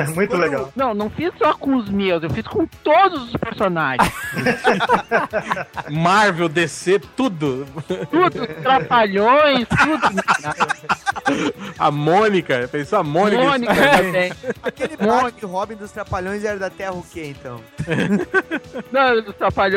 É 0.00 0.04
muito 0.08 0.30
Quando- 0.30 0.40
legal. 0.40 0.72
Não, 0.76 0.92
não 0.94 1.08
fiz 1.10 1.32
só 1.38 1.54
com 1.54 1.76
os 1.76 1.88
meus, 1.88 2.22
eu 2.22 2.30
fiz 2.30 2.46
com 2.46 2.66
todos 2.66 3.24
os 3.28 3.32
personagens. 3.36 4.12
Marvel, 5.90 6.48
DC, 6.48 6.98
tudo. 7.16 7.66
Tudo, 8.10 8.46
trapalhões, 8.62 9.66
tudo. 9.68 10.20
A 11.78 11.90
Mônica, 11.90 12.68
pensou 12.70 12.98
a 12.98 13.02
Mônica? 13.02 13.42
Mônica 13.42 13.74
também. 13.96 14.32
Aquele 14.62 14.96
Batman 14.96 15.32
e 15.42 15.46
Robin 15.46 15.74
dos 15.76 15.90
Trapalhões 15.92 16.44
era 16.44 16.58
da 16.58 16.70
Terra 16.70 16.92
o 16.92 17.02
quê, 17.02 17.34
então? 17.38 17.60
Não, 18.92 19.14
os 19.20 19.34
trapalhões 19.36 19.69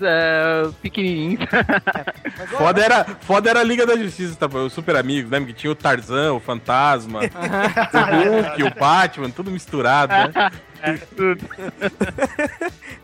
é, 0.00 0.68
pequenininhos. 0.80 1.44
Foda 2.56 2.82
era, 2.82 3.04
foda 3.20 3.50
era 3.50 3.60
a 3.60 3.64
Liga 3.64 3.86
da 3.86 3.96
Justiça, 3.96 4.36
tá? 4.36 4.46
os 4.46 4.72
Super 4.72 4.96
Amigos, 4.96 5.30
lembra 5.30 5.52
que 5.52 5.58
tinha 5.58 5.70
o 5.70 5.74
Tarzan, 5.74 6.32
o 6.34 6.40
Fantasma, 6.40 7.20
o 7.92 8.30
Hulk, 8.50 8.62
o 8.62 8.74
Batman, 8.78 9.30
tudo 9.30 9.50
misturado, 9.50 10.12
né? 10.12 10.50
É, 10.84 10.94
tudo. 10.94 11.48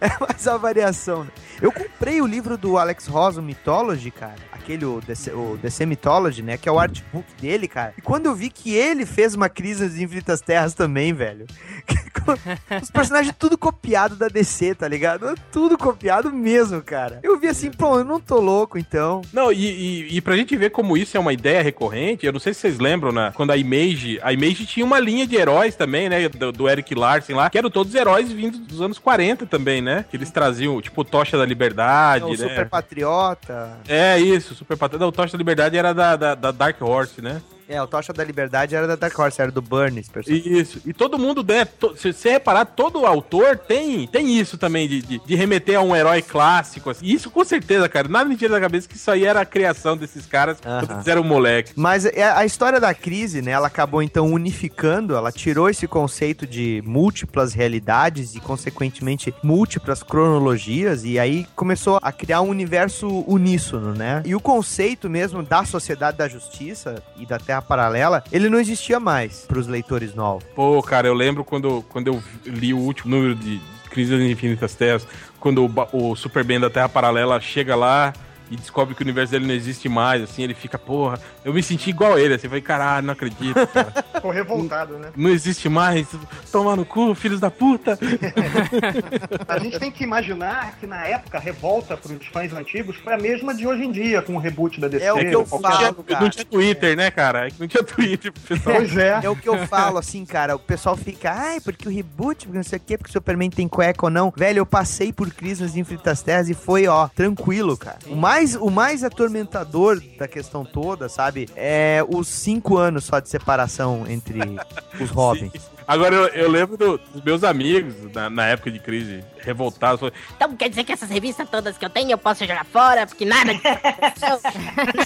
É 0.00 0.08
mais 0.18 0.44
uma 0.48 0.58
variação. 0.58 1.22
né? 1.22 1.30
Eu 1.62 1.70
comprei 1.70 2.20
o 2.20 2.26
livro 2.26 2.58
do 2.58 2.76
Alex 2.76 3.06
Ross, 3.06 3.36
o 3.36 3.42
Mythology, 3.42 4.10
cara. 4.10 4.34
Aquele, 4.68 4.84
o 4.84 5.00
DC, 5.00 5.30
o 5.32 5.58
DC 5.62 5.86
Mythology, 5.86 6.42
né? 6.42 6.58
Que 6.58 6.68
é 6.68 6.72
o 6.72 6.78
artbook 6.78 7.24
dele, 7.40 7.66
cara. 7.66 7.94
E 7.96 8.02
quando 8.02 8.26
eu 8.26 8.34
vi 8.34 8.50
que 8.50 8.74
ele 8.74 9.06
fez 9.06 9.34
uma 9.34 9.48
crise 9.48 9.82
nas 9.82 9.96
Infinitas 9.96 10.42
Terras 10.42 10.74
também, 10.74 11.14
velho. 11.14 11.46
Os 12.82 12.90
personagens 12.90 13.34
tudo 13.38 13.56
copiado 13.56 14.14
da 14.14 14.28
DC, 14.28 14.74
tá 14.74 14.86
ligado? 14.86 15.34
Tudo 15.50 15.78
copiado 15.78 16.30
mesmo, 16.30 16.82
cara. 16.82 17.18
Eu 17.22 17.38
vi 17.38 17.48
assim, 17.48 17.70
pô, 17.70 17.98
eu 17.98 18.04
não 18.04 18.20
tô 18.20 18.38
louco, 18.38 18.76
então. 18.76 19.22
Não, 19.32 19.50
e, 19.50 19.56
e, 19.56 20.16
e 20.18 20.20
pra 20.20 20.36
gente 20.36 20.54
ver 20.54 20.68
como 20.68 20.98
isso 20.98 21.16
é 21.16 21.20
uma 21.20 21.32
ideia 21.32 21.62
recorrente, 21.62 22.26
eu 22.26 22.32
não 22.32 22.40
sei 22.40 22.52
se 22.52 22.60
vocês 22.60 22.78
lembram, 22.78 23.10
né? 23.10 23.32
Quando 23.34 23.52
a 23.52 23.56
Image. 23.56 24.20
A 24.22 24.34
Image 24.34 24.66
tinha 24.66 24.84
uma 24.84 25.00
linha 25.00 25.26
de 25.26 25.36
heróis 25.36 25.74
também, 25.74 26.10
né? 26.10 26.28
Do, 26.28 26.52
do 26.52 26.68
Eric 26.68 26.94
Larsen 26.94 27.34
lá, 27.34 27.48
que 27.48 27.56
eram 27.56 27.70
todos 27.70 27.94
heróis 27.94 28.30
vindos 28.30 28.60
dos 28.60 28.82
anos 28.82 28.98
40 28.98 29.46
também, 29.46 29.80
né? 29.80 30.04
Que 30.10 30.18
eles 30.18 30.30
traziam, 30.30 30.78
tipo, 30.82 31.02
Tocha 31.04 31.38
da 31.38 31.46
Liberdade, 31.46 32.24
o 32.24 32.30
né? 32.30 32.36
Super 32.36 32.68
Patriota. 32.68 33.78
É, 33.88 34.18
isso, 34.18 34.57
Super 34.58 34.76
Patrão. 34.76 35.00
Não, 35.00 35.08
o 35.08 35.12
Tocha 35.12 35.32
da 35.32 35.38
Liberdade 35.38 35.76
era 35.76 35.92
da, 35.92 36.16
da, 36.16 36.34
da 36.34 36.50
Dark 36.50 36.80
Horse, 36.82 37.22
né? 37.22 37.40
É, 37.68 37.82
o 37.82 37.86
Tocha 37.86 38.12
da 38.14 38.24
Liberdade 38.24 38.74
era 38.74 38.86
da 38.86 38.96
Dark 38.96 39.16
Horse, 39.18 39.42
era 39.42 39.50
do 39.52 39.60
Burns, 39.60 40.08
personagem. 40.08 40.58
Isso. 40.58 40.80
E 40.86 40.94
todo 40.94 41.18
mundo, 41.18 41.44
né? 41.46 41.66
to- 41.66 41.94
se 41.96 42.12
você 42.14 42.30
reparar, 42.30 42.64
todo 42.64 43.04
autor 43.04 43.58
tem, 43.58 44.06
tem 44.06 44.38
isso 44.38 44.56
também, 44.56 44.88
de, 44.88 45.02
de, 45.02 45.18
de 45.24 45.34
remeter 45.34 45.76
a 45.78 45.82
um 45.82 45.94
herói 45.94 46.22
clássico. 46.22 46.88
Assim. 46.88 47.04
Isso 47.04 47.30
com 47.30 47.44
certeza, 47.44 47.86
cara. 47.88 48.08
Nada 48.08 48.26
me 48.28 48.36
tira 48.36 48.54
da 48.54 48.60
cabeça 48.60 48.88
que 48.88 48.96
isso 48.96 49.10
aí 49.10 49.24
era 49.26 49.42
a 49.42 49.44
criação 49.44 49.96
desses 49.98 50.24
caras 50.24 50.58
quando 50.60 50.84
Aham. 50.84 50.94
eles 50.96 51.06
eram 51.06 51.22
moleque. 51.22 51.72
Mas 51.76 52.06
é- 52.06 52.22
a 52.30 52.44
história 52.46 52.80
da 52.80 52.94
crise, 52.94 53.42
né, 53.42 53.50
ela 53.50 53.66
acabou 53.66 54.02
então 54.02 54.32
unificando, 54.32 55.14
ela 55.14 55.30
tirou 55.30 55.68
esse 55.68 55.86
conceito 55.86 56.46
de 56.46 56.82
múltiplas 56.86 57.52
realidades 57.52 58.34
e, 58.34 58.40
consequentemente, 58.40 59.34
múltiplas 59.42 60.02
cronologias, 60.02 61.04
e 61.04 61.18
aí 61.18 61.46
começou 61.54 61.98
a 62.00 62.10
criar 62.12 62.40
um 62.40 62.48
universo 62.48 63.24
uníssono, 63.26 63.92
né? 63.94 64.22
E 64.24 64.34
o 64.34 64.40
conceito 64.40 65.10
mesmo 65.10 65.42
da 65.42 65.64
Sociedade 65.66 66.16
da 66.16 66.28
Justiça 66.28 67.02
e 67.18 67.26
da 67.26 67.38
Terra 67.38 67.57
Paralela, 67.62 68.22
ele 68.32 68.48
não 68.48 68.58
existia 68.58 68.98
mais 68.98 69.44
pros 69.46 69.66
leitores 69.66 70.14
novos. 70.14 70.44
Pô, 70.54 70.82
cara, 70.82 71.06
eu 71.06 71.14
lembro 71.14 71.44
quando, 71.44 71.84
quando 71.88 72.08
eu 72.08 72.22
li 72.44 72.72
o 72.72 72.78
último 72.78 73.14
número 73.14 73.34
de 73.34 73.60
Crise 73.90 74.16
das 74.16 74.20
Infinitas 74.20 74.74
Terras, 74.74 75.06
quando 75.40 75.64
o, 75.64 76.10
o 76.10 76.16
Superman 76.16 76.60
da 76.60 76.70
Terra 76.70 76.88
Paralela 76.88 77.40
chega 77.40 77.74
lá 77.74 78.12
e 78.50 78.56
descobre 78.56 78.94
que 78.94 79.02
o 79.02 79.04
universo 79.04 79.32
dele 79.32 79.46
não 79.46 79.54
existe 79.54 79.88
mais, 79.88 80.22
assim, 80.22 80.42
ele 80.42 80.54
fica, 80.54 80.78
porra, 80.78 81.18
eu 81.44 81.52
me 81.52 81.62
senti 81.62 81.90
igual 81.90 82.18
ele, 82.18 82.34
assim, 82.34 82.48
falei, 82.48 82.62
caralho, 82.62 83.06
não 83.06 83.12
acredito, 83.12 83.66
cara. 83.68 83.90
Tô 84.20 84.30
revoltado, 84.30 84.98
né? 84.98 85.10
Não 85.16 85.30
existe 85.30 85.68
mais, 85.68 86.06
tomar 86.50 86.76
no 86.76 86.84
cu, 86.84 87.14
filhos 87.14 87.40
da 87.40 87.50
puta. 87.50 87.98
A 89.46 89.58
gente 89.58 89.78
tem 89.78 89.90
que 89.90 90.04
imaginar 90.04 90.76
que 90.78 90.86
na 90.86 91.04
época 91.06 91.38
a 91.38 91.40
revolta 91.40 91.96
pros 91.96 92.26
fãs 92.26 92.52
antigos 92.52 92.96
foi 92.96 93.14
a 93.14 93.18
mesma 93.18 93.54
de 93.54 93.66
hoje 93.66 93.84
em 93.84 93.90
dia, 93.92 94.22
com 94.22 94.34
o 94.34 94.38
reboot 94.38 94.80
da 94.80 94.88
DC. 94.88 95.04
É 95.04 95.12
o 95.12 95.18
que 95.18 95.34
eu 95.34 95.44
qualquer- 95.44 95.68
falo, 95.70 96.04
cara. 96.04 96.20
Não 96.20 96.30
tinha 96.30 96.44
Twitter, 96.44 96.96
né, 96.96 97.10
cara? 97.10 97.46
É 97.46 97.50
que 97.50 97.60
não 97.60 97.68
tinha 97.68 97.82
Twitter 97.82 98.32
pro 98.32 98.42
pessoal. 98.56 98.76
Pois 98.76 98.96
é. 98.96 99.20
É 99.22 99.28
o 99.30 99.36
que 99.36 99.48
eu 99.48 99.66
falo, 99.66 99.98
assim, 99.98 100.24
cara. 100.24 100.56
O 100.56 100.58
pessoal 100.58 100.96
fica, 100.96 101.32
ai, 101.32 101.60
porque 101.60 101.88
o 101.88 101.90
reboot, 101.90 102.46
porque 102.46 102.56
não 102.56 102.64
sei 102.64 102.78
o 102.78 102.82
quê, 102.84 102.98
porque 102.98 103.10
o 103.10 103.12
Superman 103.12 103.50
tem 103.50 103.68
cueca 103.68 104.06
ou 104.06 104.10
não. 104.10 104.32
Velho, 104.36 104.58
eu 104.58 104.66
passei 104.66 105.12
por 105.12 105.30
crise 105.30 105.62
nas 105.62 105.76
Infinitas 105.76 106.22
Terras 106.22 106.48
e 106.48 106.54
foi, 106.54 106.86
ó, 106.86 107.08
tranquilo, 107.08 107.76
cara. 107.76 107.98
O 108.06 108.16
mais, 108.16 108.37
o 108.56 108.70
mais 108.70 109.02
atormentador 109.04 110.00
da 110.18 110.26
questão 110.28 110.64
toda, 110.64 111.08
sabe, 111.08 111.48
é 111.56 112.04
os 112.08 112.28
cinco 112.28 112.76
anos 112.76 113.04
só 113.04 113.18
de 113.20 113.28
separação 113.28 114.04
entre 114.08 114.38
os 115.00 115.10
Robins. 115.10 115.52
Agora, 115.86 116.14
eu, 116.14 116.26
eu 116.28 116.50
lembro 116.50 116.76
do- 116.76 116.98
dos 116.98 117.22
meus 117.24 117.42
amigos, 117.44 117.94
na, 118.12 118.28
na 118.28 118.46
época 118.46 118.70
de 118.70 118.78
crise, 118.78 119.24
revoltados, 119.40 120.10
Então 120.36 120.54
quer 120.54 120.68
dizer 120.68 120.84
que 120.84 120.92
essas 120.92 121.08
revistas 121.08 121.48
todas 121.48 121.78
que 121.78 121.84
eu 121.84 121.88
tenho 121.90 122.10
eu 122.10 122.18
posso 122.18 122.44
jogar 122.46 122.66
fora, 122.66 123.06
porque 123.06 123.24
nada 123.24 123.52
aconteceu, 123.52 124.38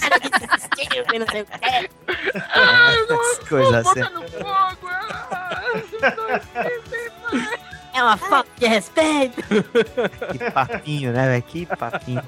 nada 0.01 0.19
disso 0.19 0.45
existiu 0.55 1.05
e 1.13 1.19
não 1.19 1.27
sei 1.31 1.41
o 1.41 1.45
quê. 1.45 1.89
Essas 3.03 3.39
coisas 3.47 3.87
assim. 3.87 4.01
É 7.95 8.01
uma 8.01 8.17
falta 8.17 8.49
de 8.57 8.65
respeito. 8.67 9.35
Que 10.31 10.51
papinho, 10.51 11.11
né, 11.13 11.27
velho? 11.27 11.43
Que 11.43 11.65
papinho. 11.67 12.23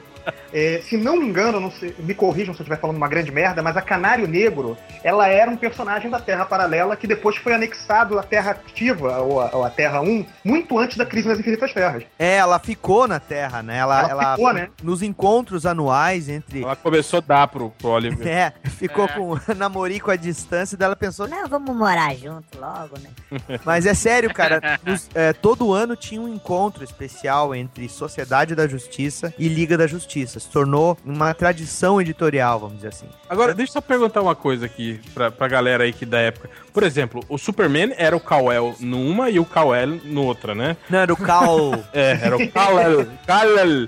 É, 0.53 0.81
se 0.83 0.97
não 0.97 1.17
me 1.17 1.25
engano, 1.27 1.59
não 1.59 1.71
sei, 1.71 1.93
me 1.99 2.13
corrijam 2.13 2.53
se 2.53 2.59
eu 2.59 2.63
estiver 2.63 2.79
falando 2.79 2.97
uma 2.97 3.07
grande 3.07 3.31
merda, 3.31 3.61
mas 3.61 3.75
a 3.77 3.81
Canário 3.81 4.27
Negro, 4.27 4.77
ela 5.03 5.27
era 5.27 5.49
um 5.51 5.57
personagem 5.57 6.09
da 6.09 6.19
Terra 6.19 6.45
Paralela 6.45 6.95
que 6.95 7.07
depois 7.07 7.35
foi 7.37 7.53
anexado 7.53 8.17
à 8.17 8.23
Terra 8.23 8.51
Ativa, 8.51 9.17
ou 9.19 9.41
a, 9.41 9.49
ou 9.55 9.63
à 9.63 9.69
Terra 9.69 10.01
1, 10.01 10.25
muito 10.43 10.77
antes 10.79 10.97
da 10.97 11.05
Crise 11.05 11.27
nas 11.27 11.39
Infinitas 11.39 11.73
Terras. 11.73 12.03
É, 12.17 12.35
ela 12.37 12.57
ficou 12.59 13.07
na 13.07 13.19
Terra, 13.19 13.61
né? 13.61 13.77
Ela, 13.77 13.99
Ela 14.01 14.09
ela 14.11 14.35
ficou, 14.35 14.53
né? 14.53 14.69
nos 14.81 15.01
encontros 15.01 15.65
anuais 15.65 16.29
entre. 16.29 16.63
ela 16.63 16.75
começou 16.75 17.17
a 17.17 17.21
dar 17.21 17.47
pro, 17.47 17.69
pro 17.71 17.89
Oliver. 17.89 18.25
É, 18.35 18.51
ficou 18.69 19.07
com 19.07 19.37
namorico 19.55 20.11
à 20.11 20.15
distância, 20.15 20.77
daí 20.77 20.85
ela 20.87 20.95
pensou, 20.95 21.27
Não, 21.27 21.47
vamos 21.47 21.75
morar 21.75 22.13
junto 22.15 22.57
logo, 22.59 22.95
né? 22.99 23.09
Mas 23.65 23.85
é 23.85 23.93
sério, 23.93 24.33
cara. 24.33 24.79
nos- 24.85 25.09
é, 25.13 25.33
todo 25.33 25.73
ano 25.73 25.95
tinha 25.95 26.19
um 26.21 26.27
encontro 26.33 26.83
especial 26.83 27.53
entre 27.55 27.87
Sociedade 27.89 28.55
da 28.55 28.67
Justiça 28.67 29.33
e 29.37 29.47
Liga 29.47 29.77
da 29.77 29.85
Justiça. 29.87 30.14
Se 30.23 30.47
tornou 30.49 30.97
uma 31.03 31.33
tradição 31.33 31.99
editorial, 31.99 32.59
vamos 32.59 32.75
dizer 32.75 32.89
assim. 32.89 33.07
Agora, 33.27 33.53
deixa 33.53 33.71
eu 33.71 33.73
só 33.73 33.81
perguntar 33.81 34.21
uma 34.21 34.35
coisa 34.35 34.65
aqui 34.67 34.99
pra, 35.13 35.31
pra 35.31 35.47
galera 35.47 35.83
aí 35.83 35.91
que 35.91 36.05
da 36.05 36.19
época. 36.19 36.49
Por 36.71 36.83
exemplo, 36.83 37.23
o 37.27 37.37
Superman 37.37 37.93
era 37.97 38.15
o 38.15 38.19
Kal-El 38.19 38.75
numa 38.79 39.29
e 39.29 39.39
o 39.39 39.45
Kal-El 39.45 39.99
no 40.05 40.23
outra, 40.23 40.53
né? 40.53 40.77
Não, 40.89 40.99
era 40.99 41.13
o 41.13 41.17
Cal. 41.17 41.55
É, 41.93 42.19
era 42.21 42.35
o 42.35 42.51
Kal-El. 42.51 43.07
Kal-El. 43.25 43.87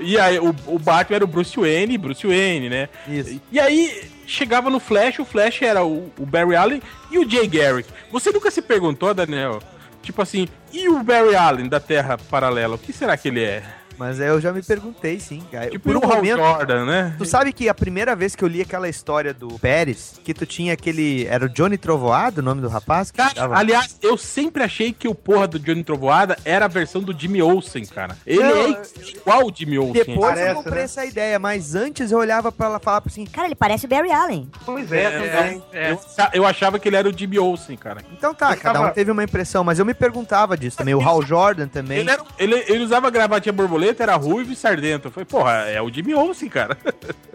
E 0.00 0.18
aí, 0.18 0.38
o, 0.38 0.54
o 0.66 0.78
Batman 0.78 1.16
era 1.16 1.24
o 1.24 1.28
Bruce 1.28 1.58
Wayne, 1.58 1.96
Bruce 1.96 2.26
Wayne, 2.26 2.68
né? 2.68 2.88
Isso. 3.06 3.40
E 3.50 3.60
aí, 3.60 4.10
chegava 4.26 4.70
no 4.70 4.80
Flash, 4.80 5.18
o 5.18 5.24
Flash 5.24 5.62
era 5.62 5.84
o, 5.84 6.10
o 6.18 6.26
Barry 6.26 6.56
Allen 6.56 6.82
e 7.10 7.18
o 7.18 7.28
Jay 7.28 7.46
Garrick. 7.46 7.88
Você 8.10 8.30
nunca 8.30 8.50
se 8.50 8.62
perguntou, 8.62 9.14
Daniel? 9.14 9.60
Tipo 10.02 10.20
assim, 10.22 10.48
e 10.72 10.88
o 10.88 11.02
Barry 11.02 11.34
Allen 11.34 11.68
da 11.68 11.80
Terra 11.80 12.18
Paralela? 12.18 12.74
O 12.74 12.78
que 12.78 12.92
será 12.92 13.16
que 13.16 13.28
ele 13.28 13.42
é? 13.42 13.62
Mas 13.98 14.20
aí 14.20 14.28
eu 14.28 14.40
já 14.40 14.52
me 14.52 14.62
perguntei, 14.62 15.18
sim, 15.20 15.42
cara. 15.50 15.70
Tipo 15.70 15.90
o 15.90 15.92
Hal 16.12 16.24
Jordan, 16.24 16.84
né? 16.86 17.14
Tu 17.18 17.24
sabe 17.24 17.52
que 17.52 17.68
a 17.68 17.74
primeira 17.74 18.14
vez 18.16 18.34
que 18.34 18.42
eu 18.44 18.48
li 18.48 18.60
aquela 18.60 18.88
história 18.88 19.32
do 19.32 19.58
Pérez, 19.58 20.20
que 20.24 20.34
tu 20.34 20.44
tinha 20.46 20.72
aquele. 20.72 21.26
Era 21.26 21.46
o 21.46 21.48
Johnny 21.48 21.76
Trovoado, 21.78 22.40
o 22.40 22.44
nome 22.44 22.60
do 22.60 22.68
rapaz? 22.68 23.10
Que 23.10 23.18
tava- 23.34 23.56
Aliás, 23.56 23.96
eu 24.02 24.16
sempre 24.16 24.62
achei 24.62 24.92
que 24.92 25.06
o 25.08 25.14
porra 25.14 25.46
do 25.46 25.58
Johnny 25.58 25.82
Trovoada 25.84 26.36
era 26.44 26.64
a 26.64 26.68
versão 26.68 27.02
do 27.02 27.18
Jimmy 27.18 27.40
Olsen, 27.42 27.84
cara. 27.86 28.16
Ele 28.26 28.42
Não, 28.42 28.56
é 28.56 28.82
igual 29.08 29.46
o 29.46 29.52
Jimmy 29.54 29.78
Olsen. 29.78 29.92
Depois 30.04 30.38
eu 30.40 30.54
comprei 30.54 30.82
essa 30.82 31.04
ideia, 31.04 31.38
mas 31.38 31.74
antes 31.74 32.10
eu 32.10 32.18
olhava 32.18 32.50
pra 32.50 32.66
ela 32.66 32.80
falar 32.80 33.02
assim. 33.06 33.24
Cara, 33.26 33.46
ele 33.48 33.54
parece 33.54 33.86
o 33.86 33.88
Barry 33.88 34.10
Allen. 34.12 34.48
Pois 34.64 34.90
É, 34.92 35.60
é, 35.72 35.90
Eu, 35.92 36.00
eu 36.32 36.46
achava 36.46 36.78
que 36.78 36.88
ele 36.88 36.96
era 36.96 37.08
o 37.08 37.16
Jimmy 37.16 37.38
Olsen, 37.38 37.76
cara. 37.76 38.00
Então 38.12 38.34
tá, 38.34 38.56
cada 38.56 38.80
um 38.80 38.90
teve 38.92 39.10
uma 39.10 39.22
impressão, 39.24 39.62
mas 39.64 39.78
eu 39.78 39.84
me 39.84 39.94
perguntava 39.94 40.56
disso 40.56 40.76
também. 40.76 40.94
O 40.94 41.00
Hal 41.00 41.22
Jordan 41.22 41.68
também. 41.68 41.98
Ele, 41.98 42.10
era- 42.10 42.22
ele- 42.38 42.64
ele 42.68 42.84
usava 42.84 43.10
gravatinha 43.10 43.52
borboleta, 43.52 43.83
era 43.98 44.14
ruivo 44.16 44.52
e 44.52 44.56
sardento. 44.56 45.08
Eu 45.08 45.10
falei, 45.12 45.24
porra, 45.26 45.52
é 45.68 45.80
o 45.82 45.90
Jimmy 45.92 46.14
Olsen, 46.14 46.48
cara. 46.48 46.76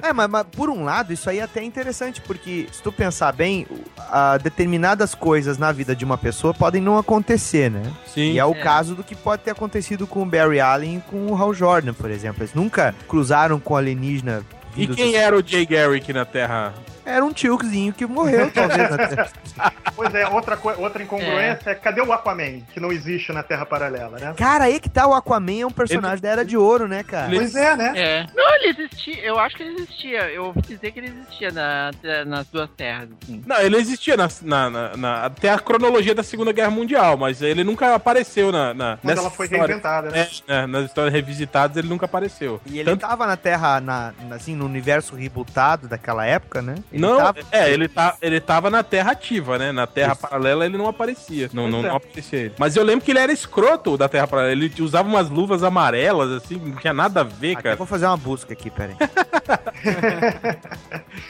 É, 0.01 0.13
mas, 0.13 0.29
mas 0.29 0.45
por 0.49 0.69
um 0.69 0.85
lado, 0.85 1.11
isso 1.11 1.29
aí 1.29 1.39
é 1.39 1.43
até 1.43 1.61
interessante, 1.61 2.21
porque 2.21 2.67
se 2.71 2.81
tu 2.81 2.89
pensar 2.89 3.33
bem, 3.33 3.67
a 4.09 4.37
determinadas 4.37 5.13
coisas 5.13 5.57
na 5.57 5.73
vida 5.73 5.93
de 5.93 6.05
uma 6.05 6.17
pessoa 6.17 6.53
podem 6.53 6.81
não 6.81 6.97
acontecer, 6.97 7.69
né? 7.69 7.83
Sim. 8.07 8.31
E 8.31 8.39
é 8.39 8.45
o 8.45 8.51
É. 8.51 8.61
caso 8.61 8.95
do 8.95 9.03
que 9.03 9.13
pode 9.13 9.41
ter 9.43 9.51
acontecido 9.51 10.07
com 10.07 10.21
o 10.23 10.25
Barry 10.25 10.61
Allen 10.61 10.97
e 10.99 11.01
com 11.01 11.27
o 11.27 11.35
Hal 11.35 11.53
Jordan, 11.53 11.93
por 11.93 12.09
exemplo. 12.09 12.41
Eles 12.43 12.53
nunca 12.53 12.95
cruzaram 13.09 13.59
com 13.59 13.75
alienígena. 13.75 14.41
E 14.77 14.87
quem 14.87 15.11
do- 15.11 15.17
era 15.17 15.35
o 15.37 15.43
Jay 15.45 15.65
Garrick 15.65 16.13
na 16.13 16.23
Terra? 16.23 16.73
Era 17.09 17.25
um 17.25 17.33
tiozinho 17.33 17.91
que 17.93 18.05
morreu, 18.05 18.49
talvez. 18.51 18.89
Terra. 18.89 19.29
Pois 19.99 20.15
é, 20.15 20.25
outra, 20.29 20.57
outra 20.77 21.03
incongruência 21.03 21.71
é. 21.71 21.75
cadê 21.75 21.99
o 21.99 22.13
Aquaman, 22.13 22.61
que 22.73 22.79
não 22.79 22.89
existe 22.89 23.33
na 23.33 23.43
Terra 23.43 23.65
Paralela, 23.65 24.17
né? 24.17 24.33
Cara, 24.37 24.63
aí 24.63 24.79
que 24.79 24.87
tá, 24.87 25.05
o 25.05 25.13
Aquaman 25.13 25.59
é 25.59 25.65
um 25.65 25.71
personagem 25.71 26.21
da 26.21 26.29
Era 26.29 26.45
de 26.45 26.55
Ouro, 26.55 26.87
né, 26.87 27.03
cara? 27.03 27.29
Pois 27.29 27.53
é, 27.53 27.75
né? 27.75 27.91
É. 27.97 28.25
Não, 28.33 28.55
ele 28.55 28.69
existia. 28.69 29.21
Eu 29.21 29.37
acho 29.37 29.57
que 29.57 29.63
ele 29.63 29.75
existia. 29.75 30.29
Eu 30.31 30.45
ouvi 30.45 30.61
dizer 30.61 30.91
que 30.93 30.99
ele 30.99 31.07
existia 31.09 31.51
na, 31.51 31.91
nas 32.25 32.47
duas 32.47 32.69
terras. 32.77 33.09
Assim. 33.21 33.43
Não, 33.45 33.57
ele 33.59 33.75
existia 33.75 34.15
na, 34.15 34.29
na- 34.41 34.69
na- 34.69 34.97
na- 34.97 35.25
até 35.25 35.49
a 35.49 35.59
cronologia 35.59 36.15
da 36.15 36.23
Segunda 36.23 36.53
Guerra 36.53 36.71
Mundial, 36.71 37.17
mas 37.17 37.41
ele 37.41 37.65
nunca 37.65 37.93
apareceu 37.93 38.53
na. 38.53 38.73
na 38.73 38.97
Quando 38.97 39.09
nessa 39.09 39.21
ela 39.23 39.29
foi 39.31 39.45
história. 39.47 39.65
reinventada, 39.65 40.09
né? 40.11 40.29
É, 40.47 40.61
né, 40.61 40.67
nas 40.67 40.85
histórias 40.85 41.13
revisitadas 41.13 41.75
ele 41.75 41.89
nunca 41.89 42.05
apareceu. 42.05 42.61
E 42.65 42.79
ele 42.79 42.95
tava 42.95 43.27
na 43.27 43.35
Terra, 43.35 43.81
na, 43.81 44.13
assim, 44.31 44.55
no 44.55 44.65
universo 44.65 45.13
rebutado 45.13 45.89
daquela 45.89 46.25
época, 46.25 46.61
né? 46.61 46.75
Ele 46.89 46.98
não, 46.99 47.17
tava- 47.17 47.39
é, 47.51 47.69
ele, 47.71 47.87
tá, 47.87 48.15
ele 48.21 48.39
tava 48.39 48.69
na 48.69 48.83
Terra 48.83 49.11
ativa, 49.11 49.57
né? 49.57 49.71
Na 49.71 49.87
Terra 49.87 50.15
paralela 50.15 50.65
ele 50.65 50.77
não 50.77 50.87
aparecia. 50.87 51.49
Não, 51.53 51.67
não, 51.67 51.79
é. 51.79 51.87
não 51.89 51.95
aparecia 51.95 52.39
ele. 52.39 52.53
Mas 52.57 52.75
eu 52.75 52.83
lembro 52.83 53.03
que 53.05 53.11
ele 53.11 53.19
era 53.19 53.31
escroto 53.31 53.97
da 53.97 54.07
Terra 54.09 54.27
paralela. 54.27 54.51
Ele 54.53 54.73
usava 54.81 55.07
umas 55.07 55.29
luvas 55.29 55.63
amarelas, 55.63 56.31
assim, 56.43 56.55
não 56.57 56.75
tinha 56.77 56.93
nada 56.93 57.21
a 57.21 57.23
ver, 57.23 57.53
Eu 57.57 57.61
cara. 57.63 57.75
vou 57.75 57.87
fazer 57.87 58.05
uma 58.05 58.17
busca 58.17 58.53
aqui, 58.53 58.69
peraí. 58.69 58.95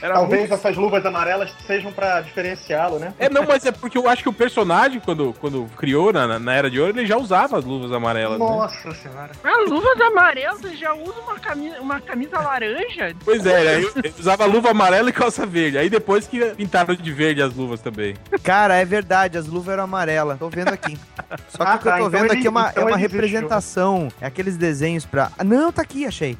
Era 0.01 0.13
Talvez 0.15 0.41
muito- 0.41 0.53
essas 0.53 0.75
luvas 0.77 1.05
amarelas 1.05 1.51
sejam 1.65 1.91
pra 1.91 2.21
diferenciá-lo, 2.21 2.99
né? 2.99 3.13
É, 3.19 3.29
não, 3.29 3.45
mas 3.45 3.65
é 3.65 3.71
porque 3.71 3.97
eu 3.97 4.07
acho 4.07 4.23
que 4.23 4.29
o 4.29 4.33
personagem, 4.33 4.99
quando, 4.99 5.33
quando 5.39 5.67
criou 5.77 6.11
na, 6.13 6.39
na- 6.39 6.53
Era 6.53 6.69
de 6.69 6.79
Ouro, 6.79 6.97
ele 6.97 7.05
já 7.05 7.17
usava 7.17 7.57
as 7.57 7.65
luvas 7.65 7.91
amarelas. 7.91 8.39
né? 8.39 8.45
Nossa 8.45 8.93
senhora. 8.95 9.31
A 9.43 9.57
luvas 9.69 9.99
amarelas 10.01 10.61
você 10.61 10.75
já 10.75 10.93
usa 10.93 11.19
uma 11.21 11.39
camisa, 11.39 11.79
uma 11.81 11.99
camisa 12.01 12.39
laranja. 12.39 13.13
Pois 13.23 13.45
é, 13.45 13.75
ele, 13.77 13.89
ele 13.95 14.13
usava 14.19 14.45
luva 14.45 14.71
amarela 14.71 15.09
e 15.09 15.13
calça 15.13 15.45
verde. 15.45 15.58
Aí 15.77 15.89
depois 15.89 16.27
que 16.27 16.39
pintaram 16.55 16.95
de 16.95 17.11
verde 17.11 17.41
as 17.41 17.53
luvas 17.53 17.81
também. 17.81 18.15
Cara, 18.43 18.75
é 18.75 18.85
verdade, 18.85 19.37
as 19.37 19.47
luvas 19.47 19.73
eram 19.73 19.83
amarelas. 19.83 20.37
Tô 20.39 20.49
vendo 20.49 20.69
aqui. 20.69 20.97
Só 21.49 21.63
que 21.65 21.71
Ah, 21.71 21.75
o 21.75 21.79
que 21.79 21.87
eu 21.87 21.91
tá, 21.91 21.97
tô 21.97 22.07
então 22.07 22.09
vendo 22.09 22.25
ele- 22.31 22.39
aqui 22.39 22.47
é 22.47 22.49
uma, 22.49 22.69
então 22.69 22.83
é 22.83 22.85
uma 22.87 22.97
representação. 22.97 24.07
É 24.21 24.25
aqueles 24.27 24.57
desenhos 24.57 25.05
pra. 25.05 25.31
Ah, 25.37 25.43
não, 25.43 25.71
tá 25.71 25.81
aqui, 25.81 26.05
achei. 26.05 26.37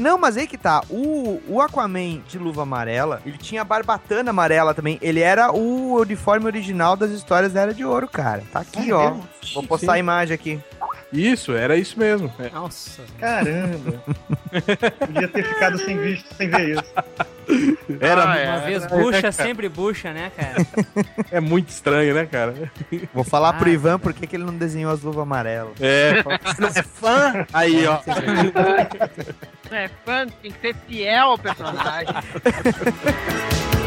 Não, 0.00 0.18
mas 0.18 0.36
aí 0.36 0.46
que 0.46 0.58
tá. 0.58 0.82
O, 0.90 1.40
o 1.48 1.60
Aquaman 1.60 2.20
de 2.28 2.38
luva 2.38 2.62
amarela, 2.62 3.20
ele 3.24 3.38
tinha 3.38 3.64
barbatana 3.64 4.30
amarela 4.30 4.74
também. 4.74 4.98
Ele 5.00 5.20
era 5.20 5.52
o 5.52 6.00
uniforme 6.00 6.46
original 6.46 6.96
das 6.96 7.10
histórias 7.10 7.52
da 7.52 7.60
Era 7.62 7.74
de 7.74 7.84
Ouro, 7.84 8.08
cara. 8.08 8.42
Tá 8.52 8.60
aqui, 8.60 8.90
É 8.90 8.94
ó. 8.94 9.10
mesmo? 9.10 9.28
Vou 9.54 9.62
postar 9.62 9.94
a 9.94 9.98
imagem 9.98 10.34
aqui. 10.34 10.60
Isso, 11.12 11.52
era 11.52 11.76
isso 11.76 11.98
mesmo. 11.98 12.30
É. 12.38 12.50
Nossa. 12.50 13.02
Caramba. 13.18 14.02
Podia 14.98 15.28
ter 15.28 15.42
ficado 15.44 15.78
sem 15.78 15.96
visto, 15.98 16.34
sem 16.34 16.50
ver 16.50 16.68
isso. 16.70 16.84
Era 17.98 18.24
Uma 18.26 18.36
é, 18.38 18.60
vez 18.60 18.84
é, 18.84 18.88
bucha, 18.88 19.22
cara. 19.22 19.32
sempre 19.32 19.68
bucha, 19.70 20.12
né, 20.12 20.30
cara? 20.36 20.66
É 21.32 21.40
muito 21.40 21.70
estranho, 21.70 22.14
né, 22.14 22.26
cara? 22.26 22.54
Vou 23.14 23.24
falar 23.24 23.54
pro 23.54 23.68
Ah. 23.70 23.72
Ivan 23.72 23.98
por 23.98 24.12
que 24.12 24.26
que 24.26 24.36
ele 24.36 24.44
não 24.44 24.54
desenhou 24.54 24.92
as 24.92 25.00
luvas 25.02 25.22
amarelas. 25.22 25.72
É. 25.80 26.22
Você 26.22 26.60
não 26.60 26.68
é 26.68 26.82
fã? 26.82 27.46
Aí, 27.54 27.86
ó. 27.86 28.00
É 29.70 29.88
fã, 30.04 30.26
tem 30.42 30.50
que 30.52 30.60
ser 30.60 30.74
fiel 30.86 31.28
ao 31.28 31.38
personagem. 31.38 32.14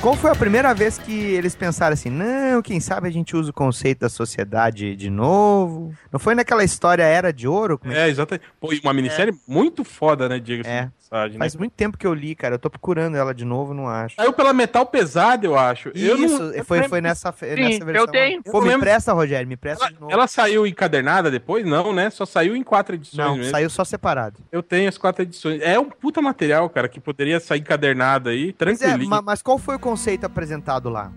Qual 0.00 0.14
foi 0.14 0.30
a 0.30 0.34
primeira 0.34 0.72
vez 0.72 0.96
que 0.96 1.12
eles 1.12 1.56
pensaram 1.56 1.92
assim, 1.92 2.08
não, 2.08 2.62
quem 2.62 2.78
sabe 2.78 3.08
a 3.08 3.10
gente 3.10 3.36
usa 3.36 3.50
o 3.50 3.52
conceito 3.52 4.00
da 4.00 4.08
sociedade 4.08 4.94
de 4.94 5.10
novo? 5.10 5.92
Não 6.12 6.20
foi 6.20 6.36
naquela 6.36 6.62
história 6.62 7.02
Era 7.02 7.32
de 7.32 7.48
Ouro? 7.48 7.76
Como 7.78 7.92
é 7.92 8.06
É, 8.06 8.08
exatamente. 8.08 8.44
Pô, 8.60 8.72
e 8.72 8.78
uma 8.78 8.92
minissérie 8.92 9.34
muito 9.46 9.82
foda, 9.82 10.28
né, 10.28 10.38
Diego? 10.38 10.66
É. 10.66 10.88
Passagem, 11.10 11.38
Faz 11.38 11.54
né? 11.54 11.58
muito 11.60 11.72
tempo 11.72 11.96
que 11.96 12.06
eu 12.06 12.12
li, 12.12 12.34
cara. 12.34 12.56
Eu 12.56 12.58
tô 12.58 12.68
procurando 12.68 13.16
ela 13.16 13.32
de 13.34 13.42
novo, 13.42 13.72
não 13.72 13.88
acho. 13.88 14.14
Saiu 14.16 14.30
pela 14.30 14.52
Metal 14.52 14.84
Pesada, 14.84 15.46
eu 15.46 15.58
acho. 15.58 15.88
eu 15.94 16.22
Isso, 16.22 16.38
não, 16.38 16.64
foi, 16.64 16.80
eu 16.80 16.88
foi 16.90 17.00
nessa, 17.00 17.32
Sim, 17.32 17.46
nessa 17.54 17.82
versão. 17.82 18.04
eu 18.04 18.06
tenho. 18.06 18.42
Pô, 18.42 18.50
Eu 18.58 18.60
me 18.60 18.68
lembro- 18.68 18.80
empresta, 18.86 19.14
Rogério, 19.14 19.48
me 19.48 19.54
empresta 19.54 19.86
de 19.90 19.98
novo. 19.98 20.12
Ela 20.12 20.26
saiu 20.26 20.66
encadernada 20.66 21.30
depois? 21.30 21.64
Não, 21.64 21.94
né? 21.94 22.10
Só 22.10 22.26
saiu 22.26 22.54
em 22.54 22.62
quatro 22.62 22.94
edições 22.94 23.16
Não, 23.26 23.36
mesmo. 23.38 23.50
saiu 23.50 23.70
só 23.70 23.84
separado. 23.84 24.40
Eu 24.52 24.62
tenho 24.62 24.86
as 24.86 24.98
quatro 24.98 25.22
edições. 25.22 25.62
É 25.62 25.80
um 25.80 25.86
puta 25.88 26.20
material, 26.20 26.68
cara, 26.68 26.86
que 26.90 27.00
poderia 27.00 27.40
sair 27.40 27.60
encadernado 27.60 28.28
aí, 28.28 28.52
Pois 28.52 28.82
é, 28.82 28.84
tranquilinho. 28.84 29.08
ma- 29.08 29.22
mas 29.22 29.40
qual 29.40 29.56
foi 29.58 29.76
o 29.76 29.78
conceito 29.88 30.26
apresentado 30.26 30.90
lá? 30.90 31.10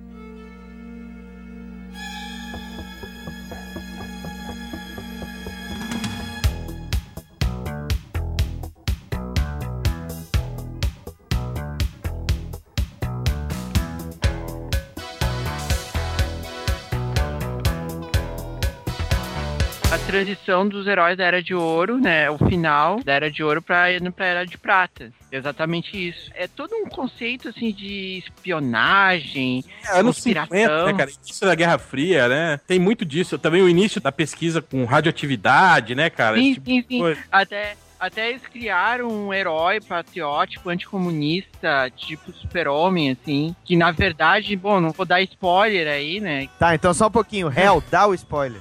Transição 20.11 20.67
dos 20.67 20.85
heróis 20.87 21.17
da 21.17 21.23
Era 21.23 21.41
de 21.41 21.55
Ouro, 21.55 21.97
né? 21.97 22.29
O 22.29 22.37
final 22.37 23.01
da 23.01 23.13
Era 23.13 23.31
de 23.31 23.41
Ouro 23.41 23.61
pra, 23.61 23.85
pra 24.15 24.25
Era 24.25 24.45
de 24.45 24.57
Prata. 24.57 25.11
Exatamente 25.31 26.09
isso. 26.09 26.29
É 26.35 26.47
todo 26.47 26.75
um 26.75 26.85
conceito, 26.85 27.47
assim, 27.47 27.71
de 27.71 28.17
espionagem, 28.17 29.63
É, 29.85 29.99
anos 29.99 30.17
conspiração. 30.17 30.57
50, 30.57 30.85
né, 30.85 30.93
cara? 30.93 31.11
Início 31.11 31.47
da 31.47 31.55
Guerra 31.55 31.77
Fria, 31.77 32.27
né? 32.27 32.59
Tem 32.67 32.77
muito 32.77 33.05
disso. 33.05 33.37
Também 33.39 33.61
o 33.61 33.69
início 33.69 34.01
da 34.01 34.11
pesquisa 34.11 34.61
com 34.61 34.83
radioatividade, 34.83 35.95
né, 35.95 36.09
cara? 36.09 36.35
Sim, 36.35 36.53
tipo 36.55 36.65
sim, 36.65 36.85
sim. 36.87 36.99
coisa. 36.99 37.21
Até, 37.31 37.75
até 38.01 38.29
eles 38.31 38.41
criaram 38.47 39.07
um 39.07 39.31
herói 39.31 39.79
patriótico, 39.79 40.71
anticomunista, 40.71 41.91
tipo 41.95 42.33
super-homem, 42.33 43.11
assim. 43.11 43.55
Que 43.63 43.75
na 43.75 43.91
verdade, 43.91 44.55
bom, 44.55 44.81
não 44.81 44.89
vou 44.89 45.05
dar 45.05 45.21
spoiler 45.21 45.87
aí, 45.87 46.19
né? 46.19 46.49
Tá, 46.57 46.73
então 46.73 46.95
só 46.95 47.07
um 47.07 47.11
pouquinho. 47.11 47.53
Hell, 47.55 47.83
dá 47.91 48.07
o 48.07 48.13
spoiler. 48.15 48.59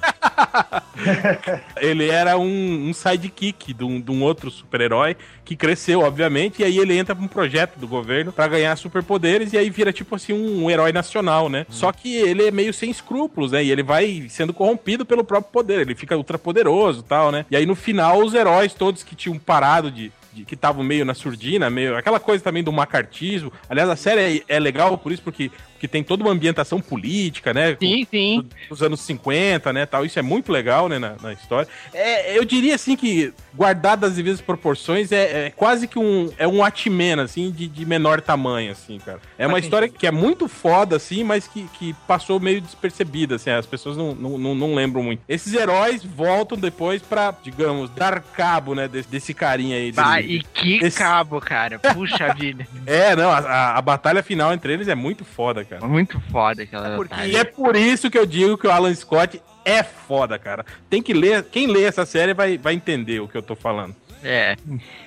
Ele 1.79 2.11
era 2.11 2.37
um, 2.37 2.91
um 2.91 2.93
sidekick 2.93 3.73
de 3.73 3.83
um, 3.83 3.99
de 3.99 4.11
um 4.11 4.23
outro 4.23 4.51
super-herói 4.51 5.17
que 5.51 5.57
cresceu, 5.57 6.03
obviamente, 6.03 6.63
e 6.63 6.65
aí 6.65 6.79
ele 6.79 6.97
entra 6.97 7.13
pra 7.13 7.25
um 7.25 7.27
projeto 7.27 7.77
do 7.77 7.89
governo 7.89 8.31
pra 8.31 8.47
ganhar 8.47 8.77
superpoderes 8.77 9.53
e 9.53 9.59
aí 9.59 9.69
vira 9.69 9.93
tipo 9.93 10.15
assim 10.15 10.33
um, 10.33 10.71
herói 10.71 10.93
nacional, 10.93 11.49
né? 11.49 11.67
Só 11.69 11.91
que 11.91 12.15
ele 12.15 12.47
é 12.47 12.53
meio 12.53 12.73
sem 12.73 12.89
escrúpulos, 12.89 13.51
né? 13.51 13.65
E 13.65 13.69
ele 13.69 13.83
vai 13.83 14.27
sendo 14.29 14.55
corrompido 14.55 15.05
pelo 15.05 15.25
próprio 15.25 15.51
poder, 15.53 15.81
ele 15.81 15.97
fica 15.97 16.17
ultra 16.17 16.39
poderoso 16.39 17.01
e 17.01 17.03
tal, 17.03 17.33
né? 17.33 17.45
E 17.51 17.57
aí 17.57 17.67
no 17.67 17.75
final 17.75 18.21
os 18.23 18.33
heróis 18.33 18.73
todos 18.75 19.03
que 19.03 19.17
tinham 19.17 19.37
parado 19.41 19.91
de 19.91 20.13
de- 20.33 20.45
que 20.45 20.55
estavam 20.55 20.85
meio 20.85 21.05
na 21.05 21.13
surdina, 21.15 21.69
meio 21.69 21.97
aquela 21.97 22.21
coisa 22.21 22.45
também 22.45 22.63
do 22.63 22.71
macartismo. 22.71 23.53
Aliás, 23.69 23.89
a 23.91 23.97
série 23.97 24.45
é, 24.49 24.55
é 24.57 24.61
legal 24.61 24.97
por 24.97 25.11
isso, 25.11 25.23
porque, 25.23 25.51
porque 25.81 25.89
tem 25.89 26.05
toda 26.05 26.23
uma 26.23 26.31
ambientação 26.31 26.79
política, 26.79 27.55
né? 27.55 27.75
Sim, 27.81 28.07
sim. 28.11 28.47
Dos 28.69 28.83
anos 28.83 29.01
50, 29.01 29.73
né? 29.73 29.87
Tal. 29.87 30.05
Isso 30.05 30.19
é 30.19 30.23
muito 30.23 30.53
legal, 30.53 30.91
né? 30.91 30.99
Na, 30.99 31.15
na 31.23 31.33
história. 31.33 31.67
É, 31.95 32.37
eu 32.37 32.45
diria 32.45 32.75
assim 32.75 32.95
que, 32.95 33.33
guardado 33.55 34.05
as 34.05 34.13
devidas 34.17 34.43
proporções, 34.43 35.11
é, 35.11 35.47
é 35.47 35.51
quase 35.51 35.89
que 35.89 35.99
um. 35.99 36.31
É 36.37 36.47
um 36.47 36.59
Watchmen, 36.59 37.21
assim, 37.21 37.51
de, 37.51 37.67
de 37.67 37.87
menor 37.87 38.21
tamanho, 38.21 38.73
assim, 38.73 38.99
cara. 38.99 39.21
É 39.39 39.47
uma 39.47 39.53
Faz 39.53 39.65
história 39.65 39.89
que 39.89 40.07
é 40.07 40.11
muito 40.11 40.49
foda, 40.49 40.97
assim, 40.97 41.25
mas 41.25 41.49
que, 41.49 41.67
que 41.79 41.95
passou 42.07 42.39
meio 42.39 42.61
despercebida, 42.61 43.37
assim. 43.37 43.49
As 43.49 43.65
pessoas 43.65 43.97
não, 43.97 44.15
não, 44.15 44.55
não, 44.55 44.75
lembram 44.75 45.03
muito. 45.03 45.23
Esses 45.27 45.55
heróis 45.55 46.05
voltam 46.05 46.59
depois 46.59 47.01
pra, 47.01 47.35
digamos, 47.43 47.89
dar 47.89 48.21
cabo, 48.21 48.75
né? 48.75 48.87
Desse, 48.87 49.09
desse 49.09 49.33
carinha 49.33 49.77
aí. 49.79 49.93
desse- 49.93 50.07
Ah, 50.07 50.21
e 50.21 50.43
que 50.43 50.91
cabo, 50.91 51.41
cara. 51.41 51.79
Puxa 51.79 52.35
vida. 52.37 52.67
É, 52.87 53.17
não, 53.17 53.31
a, 53.31 53.39
a- 53.39 53.79
a 53.79 53.81
batalha 53.81 54.23
final 54.23 54.53
entre 54.53 54.75
eles 54.75 54.87
é 54.87 54.95
muito 54.95 55.25
foda, 55.25 55.65
cara. 55.71 55.87
Muito 55.87 56.21
foda 56.33 56.63
aquela 56.65 56.99
E 57.27 57.37
é 57.37 57.45
por 57.45 57.77
isso 57.77 58.11
que 58.11 58.19
eu 58.19 58.27
digo 58.27 58.59
que 58.59 58.67
o 58.67 58.71
Alan 58.71 58.95
Scott 58.95 59.41
é 59.65 59.83
foda, 59.83 60.39
cara. 60.39 60.65
Tem 60.89 61.01
que 61.01 61.15
ler, 61.15 61.45
quem 61.45 61.69
lê 61.69 61.85
essa 61.85 62.05
série 62.05 62.35
vai, 62.35 62.59
vai 62.59 62.75
entender 62.75 63.21
o 63.21 63.29
que 63.29 63.37
eu 63.37 63.43
tô 63.43 63.55
falando. 63.55 63.95
É. 64.23 64.57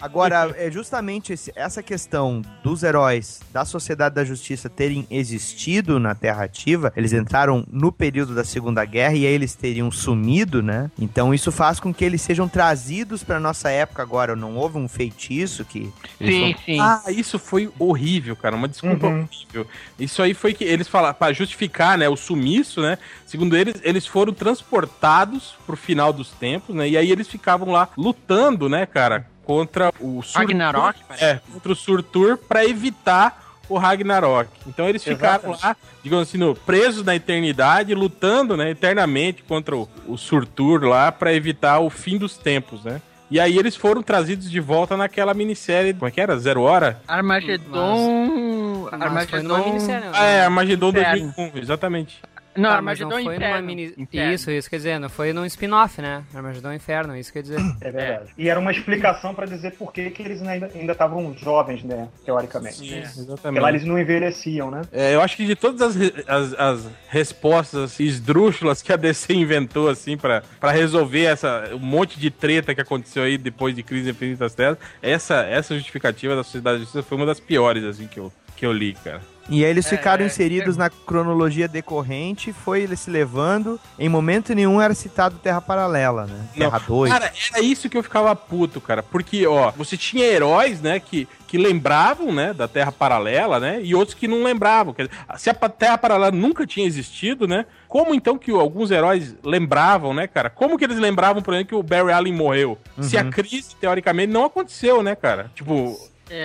Agora, 0.02 0.54
é 0.58 0.72
justamente 0.72 1.34
esse- 1.34 1.52
essa 1.56 1.84
questão 1.84 2.42
dos 2.64 2.84
heróis 2.84 3.42
da 3.52 3.64
Sociedade 3.64 4.16
da 4.16 4.26
Justiça 4.26 4.70
terem 4.70 5.06
existido 5.10 6.00
na 6.00 6.16
Terra 6.16 6.44
Ativa, 6.46 6.92
eles 6.96 7.14
entraram 7.14 7.66
no 7.72 7.92
período 7.92 8.34
da 8.34 8.44
Segunda 8.44 8.84
Guerra 8.86 9.14
e 9.16 9.26
aí 9.28 9.34
eles 9.34 9.54
teriam 9.56 9.92
sumido, 9.92 10.62
né? 10.64 10.90
Então 11.00 11.34
isso 11.34 11.52
faz 11.52 11.80
com 11.80 11.94
que 11.94 12.04
eles 12.04 12.22
sejam 12.22 12.48
trazidos 12.48 13.24
pra 13.24 13.40
nossa 13.40 13.70
época 13.70 14.02
agora. 14.02 14.36
Não 14.36 14.56
houve 14.56 14.78
um 14.78 14.88
feitiço 14.88 15.64
que. 15.66 15.92
eles 16.20 16.56
foram- 16.66 16.82
Ah, 16.82 17.04
isso 17.12 17.38
foi 17.38 17.72
horrível, 17.78 18.36
cara. 18.36 18.56
Uma 18.56 18.68
desculpa 18.68 19.08
Uhum. 19.08 19.28
horrível. 19.30 19.68
Isso 20.00 20.22
aí 20.22 20.34
foi 20.34 20.54
que 20.54 20.64
eles 20.64 20.88
falaram, 20.88 21.16
pra 21.16 21.32
justificar, 21.34 21.98
né, 21.98 22.10
o 22.10 22.16
sumiço, 22.16 22.82
né? 22.82 22.98
Segundo 23.26 23.56
eles, 23.58 23.76
eles 23.84 24.06
foram 24.08 24.34
transportados 24.34 25.56
pro 25.66 25.76
final 25.78 26.12
dos 26.14 26.30
tempos, 26.30 26.76
né? 26.76 26.88
E 26.90 26.98
aí 26.98 27.12
eles 27.12 27.28
ficavam 27.28 27.72
lá 27.72 27.90
lutando, 27.98 28.68
né, 28.70 28.86
cara, 28.86 29.03
contra 29.44 29.90
o 30.00 30.22
Surtur. 30.22 30.42
Ragnarok, 30.42 31.00
É, 31.20 31.40
contra 31.52 31.72
o 31.72 31.76
Surtur 31.76 32.38
pra 32.38 32.66
evitar 32.66 33.42
o 33.70 33.78
Ragnarok. 33.78 34.50
Então 34.68 34.88
eles 34.88 35.04
ficaram 35.04 35.36
Exatamente. 35.54 35.64
lá, 35.64 35.76
digamos 36.04 36.28
assim, 36.28 36.38
no- 36.38 36.54
presos 36.56 37.04
na 37.04 37.16
eternidade, 37.16 37.94
lutando, 37.96 38.56
né, 38.58 38.70
eternamente 38.70 39.42
contra 39.44 39.76
o, 39.76 39.88
o 40.08 40.18
Surtur 40.18 40.84
lá 40.84 41.12
pra 41.12 41.34
evitar 41.34 41.80
o 41.80 41.90
fim 41.90 42.18
dos 42.18 42.38
tempos, 42.38 42.84
né? 42.84 43.02
E 43.32 43.40
aí 43.40 43.58
eles 43.58 43.76
foram 43.76 44.04
trazidos 44.04 44.52
de 44.52 44.60
volta 44.60 44.96
naquela 44.96 45.34
minissérie, 45.34 45.94
como 45.94 46.08
é 46.08 46.12
que 46.12 46.22
era? 46.22 46.38
Zero 46.38 46.62
Hora? 46.62 47.02
Armagedon. 47.08 48.90
Mas 49.12 49.30
foi 49.30 49.42
numa 49.42 49.60
minissérie, 49.60 50.10
Ah, 50.14 50.26
é, 50.26 50.44
Armagedon 50.44 50.90
Inferno. 50.90 51.34
2001, 51.36 51.58
exatamente. 51.60 52.22
Não, 52.56 52.70
Tá, 52.70 52.82
mas 52.82 53.02
Armagedon 53.02 53.10
não 53.10 53.16
foi 53.16 53.24
numa 53.24 53.36
Inferno. 53.36 53.68
mini... 53.68 53.94
Inferno. 53.98 54.34
Isso, 54.34 54.52
isso 54.52 54.70
quer 54.70 54.78
dizer, 54.78 55.00
não 55.00 55.10
foi 55.10 55.34
num 55.34 55.46
spin-off, 55.46 56.02
né? 56.02 56.24
Armagedon 56.34 56.74
Inferno, 56.74 57.16
isso 57.18 57.32
quer 57.32 57.42
dizer. 57.42 57.60
É 57.82 57.92
verdade. 57.92 58.32
E 58.38 58.50
era 58.50 58.60
uma 58.60 58.72
explicação 58.72 59.34
pra 59.34 59.46
dizer 59.46 59.72
por 59.72 59.92
que, 59.92 60.10
que 60.10 60.22
eles 60.22 60.42
ainda 60.42 60.70
ainda 60.74 60.92
estavam 60.92 61.36
jovens, 61.38 61.84
né? 61.84 62.08
Teoricamente. 62.26 62.78
Sim, 62.78 63.00
exatamente. 63.00 63.42
Porque 63.42 63.60
lá 63.60 63.70
eles 63.70 63.84
não 63.84 64.00
envelheciam, 64.00 64.72
né? 64.72 64.82
É, 64.92 65.16
eu 65.16 65.22
acho 65.22 65.36
que 65.36 65.46
de 65.46 65.56
todas 65.56 65.82
as, 65.82 65.96
as, 66.28 66.54
as 66.60 66.90
respostas 67.10 68.00
esdrúxulas 68.00 68.82
que 68.82 68.92
a 68.94 68.96
DC 68.96 69.34
inventou, 69.34 69.90
assim, 69.90 70.18
pra, 70.18 70.44
pra 70.60 70.72
resolver 70.72 71.24
essa, 71.24 71.70
um 71.74 71.80
monte 71.80 72.20
de 72.20 72.30
treta 72.30 72.74
que 72.74 72.82
aconteceu 72.82 73.24
aí 73.24 73.38
depois 73.38 73.76
de 73.76 73.84
Crise 73.84 74.10
Infinitas 74.10 74.54
Terras, 74.54 74.78
essa, 75.02 75.44
essa 75.44 75.76
justificativa 75.76 76.36
da 76.36 76.44
Sociedade 76.44 76.78
da 76.78 76.80
Justiça 76.84 77.04
foi 77.04 77.18
uma 77.18 77.26
das 77.26 77.40
piores, 77.40 77.84
assim, 77.84 78.08
que 78.08 78.20
eu, 78.20 78.32
que 78.56 78.66
eu 78.66 78.72
li, 78.72 78.94
cara. 79.04 79.22
E 79.50 79.64
aí 79.66 79.70
eles 79.70 79.86
É, 79.86 79.90
ficaram 79.90 80.24
é, 80.24 80.28
inseridos 80.28 80.78
na 80.78 80.90
cronologia 80.90 81.68
decorrente, 81.68 82.54
foi 82.54 82.82
ele 82.84 82.96
se 82.96 83.10
levando. 83.12 83.80
Em 84.00 84.08
momento 84.08 84.54
nenhum 84.56 84.82
era 84.82 84.94
citado 84.94 85.38
Terra 85.38 85.60
Paralela, 85.60 86.26
né? 86.26 86.48
Terra 86.58 86.80
2. 86.80 87.12
Cara, 87.12 87.32
era 87.52 87.62
isso 87.62 87.90
que 87.90 87.98
eu 87.98 88.04
ficava 88.04 88.34
puto, 88.36 88.80
cara. 88.80 89.04
Porque, 89.04 89.46
ó, 89.46 89.72
você 89.72 89.98
tinha 89.98 90.26
heróis, 90.26 90.82
né, 90.82 91.00
que, 91.00 91.28
que 91.48 91.58
lembravam, 91.58 92.32
né, 92.34 92.54
da 92.54 92.68
Terra 92.68 92.92
Paralela, 92.92 93.60
né, 93.60 93.80
e 93.84 93.94
outros 93.94 94.16
que 94.16 94.28
não 94.28 94.44
lembravam. 94.44 94.94
Dizer, 94.98 95.12
se 95.38 95.50
a 95.50 95.54
Terra 95.54 95.98
Paralela 95.98 96.32
nunca 96.32 96.66
tinha 96.66 96.86
existido, 96.88 97.46
né, 97.48 97.66
como 97.90 98.16
então 98.16 98.38
que 98.38 98.50
alguns 98.50 98.92
heróis 98.92 99.36
lembravam, 99.44 100.14
né, 100.14 100.26
cara? 100.26 100.50
Como 100.50 100.78
que 100.78 100.84
eles 100.86 100.98
lembravam, 100.98 101.42
por 101.44 101.54
exemplo, 101.54 101.68
que 101.70 101.76
o 101.76 101.84
Barry 101.84 102.12
Allen 102.14 102.34
morreu? 102.34 102.78
Se 103.02 103.18
a 103.18 103.24
Uhum. 103.24 103.30
crise, 103.30 103.76
teoricamente, 103.80 104.32
não 104.32 104.46
aconteceu, 104.46 105.04
né, 105.04 105.16
cara? 105.16 105.52
Tipo, 105.54 105.96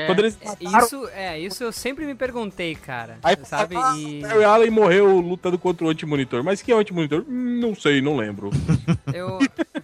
quando 0.07 0.19
eles 0.21 0.39
É, 0.41 0.47
mataram- 0.49 0.79
isso, 0.87 1.09
é, 1.15 1.39
isso 1.39 1.65
eu 1.65 1.73
sempre 1.73 2.05
me 2.07 2.15
perguntei, 2.15 2.75
cara. 2.75 3.19
Aí 3.23 3.37
sabe? 3.45 3.77
ah, 3.77 3.95
E 3.97 4.21
Barry 4.23 4.45
Allen 4.45 4.71
morreu 4.71 5.21
lutando 5.21 5.59
contra 5.59 5.85
o 5.87 5.89
antimonitor. 5.91 6.43
Mas 6.45 6.63
quem 6.63 6.73
é 6.73 6.77
o 6.77 6.81
antimonitor? 6.81 7.25
Não 7.29 7.75
sei, 7.75 8.01
não 8.01 8.17
lembro. 8.17 8.51
eu 9.15 9.39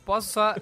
posso 0.04 0.28
só 0.32 0.54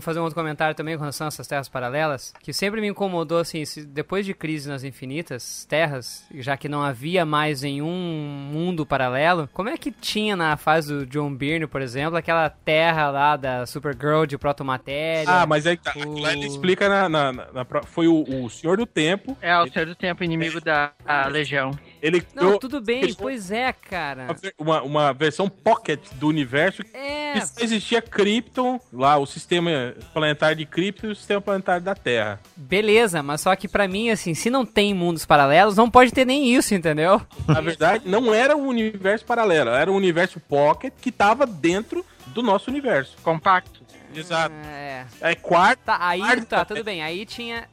fazer 0.00 0.18
um 0.20 0.22
outro 0.22 0.34
comentário 0.34 0.74
também 0.74 0.94
com 0.96 1.00
relação 1.02 1.26
a 1.26 1.28
essas 1.28 1.46
terras 1.46 1.68
paralelas, 1.68 2.32
que 2.42 2.52
sempre 2.52 2.80
me 2.80 2.88
incomodou, 2.88 3.38
assim, 3.38 3.62
depois 3.88 4.26
de 4.26 4.34
Crise 4.34 4.68
nas 4.68 4.84
Infinitas 4.84 5.64
Terras, 5.68 6.24
já 6.34 6.56
que 6.56 6.68
não 6.68 6.82
havia 6.82 7.24
mais 7.24 7.62
nenhum 7.62 8.48
mundo 8.52 8.84
paralelo, 8.84 9.48
como 9.52 9.68
é 9.68 9.76
que 9.76 9.90
tinha 9.92 10.34
na 10.36 10.56
fase 10.56 10.92
do 10.92 11.06
John 11.06 11.32
Byrne, 11.34 11.66
por 11.66 11.80
exemplo, 11.80 12.16
aquela 12.16 12.48
terra 12.50 13.10
lá 13.10 13.36
da 13.36 13.64
Supergirl 13.66 14.24
de 14.26 14.36
protomatéria? 14.38 15.30
Ah, 15.30 15.46
mas 15.46 15.66
aí 15.66 15.76
tá. 15.76 15.92
Aí 15.94 16.36
ele 16.38 16.46
explica 16.46 16.88
na. 16.88 17.08
na- 17.08 17.32
na- 17.32 17.46
na 17.52 17.64
foi 17.84 18.08
o, 18.08 18.22
o 18.28 18.50
Senhor 18.64 18.78
do 18.78 18.86
Tempo. 18.86 19.36
É, 19.42 19.54
o 19.58 19.70
Senhor 19.70 19.84
do 19.84 19.94
Tempo, 19.94 20.24
inimigo 20.24 20.58
da 20.58 20.92
a 21.06 21.28
Legião. 21.28 21.78
Ele 22.00 22.24
Não, 22.34 22.44
criou 22.44 22.58
tudo 22.58 22.80
bem, 22.80 23.02
ele- 23.02 23.14
pois 23.14 23.50
é, 23.50 23.74
cara. 23.74 24.28
uma, 24.56 24.80
uma 24.82 25.12
versão 25.12 25.50
pocket 25.50 26.00
do 26.14 26.28
universo. 26.28 26.82
É. 26.94 27.34
Que 27.34 27.46
só 27.46 27.60
existia 27.60 28.00
Krypton, 28.00 28.80
lá 28.90 29.18
o 29.18 29.26
sistema 29.26 29.94
planetário 30.14 30.56
de 30.56 30.64
Krypton 30.64 31.08
e 31.08 31.10
o 31.10 31.14
sistema 31.16 31.42
planetário 31.42 31.82
da 31.84 31.94
Terra. 31.94 32.40
Beleza, 32.56 33.22
mas 33.22 33.42
só 33.42 33.54
que 33.54 33.68
pra 33.68 33.86
mim, 33.86 34.08
assim, 34.08 34.32
se 34.32 34.48
não 34.48 34.64
tem 34.64 34.94
mundos 34.94 35.26
paralelos, 35.26 35.76
não 35.76 35.90
pode 35.90 36.10
ter 36.10 36.24
nem 36.24 36.54
isso, 36.54 36.74
entendeu? 36.74 37.20
Na 37.46 37.60
verdade, 37.60 38.08
não 38.08 38.32
era 38.32 38.56
o 38.56 38.66
universo 38.66 39.26
paralelo, 39.26 39.68
era 39.70 39.92
o 39.92 39.94
universo 39.94 40.40
pocket 40.40 40.94
que 41.02 41.12
tava 41.12 41.46
dentro 41.46 42.04
do 42.28 42.42
nosso 42.42 42.70
universo. 42.70 43.14
Compacto. 43.22 43.84
Exato. 44.16 44.54
É. 44.66 45.04
É 45.20 45.34
quarto. 45.34 45.80
Tá, 45.80 45.98
aí 46.00 46.40
tá, 46.42 46.64
tudo 46.64 46.84
bem. 46.84 47.02
Aí 47.02 47.26
tinha. 47.26 47.64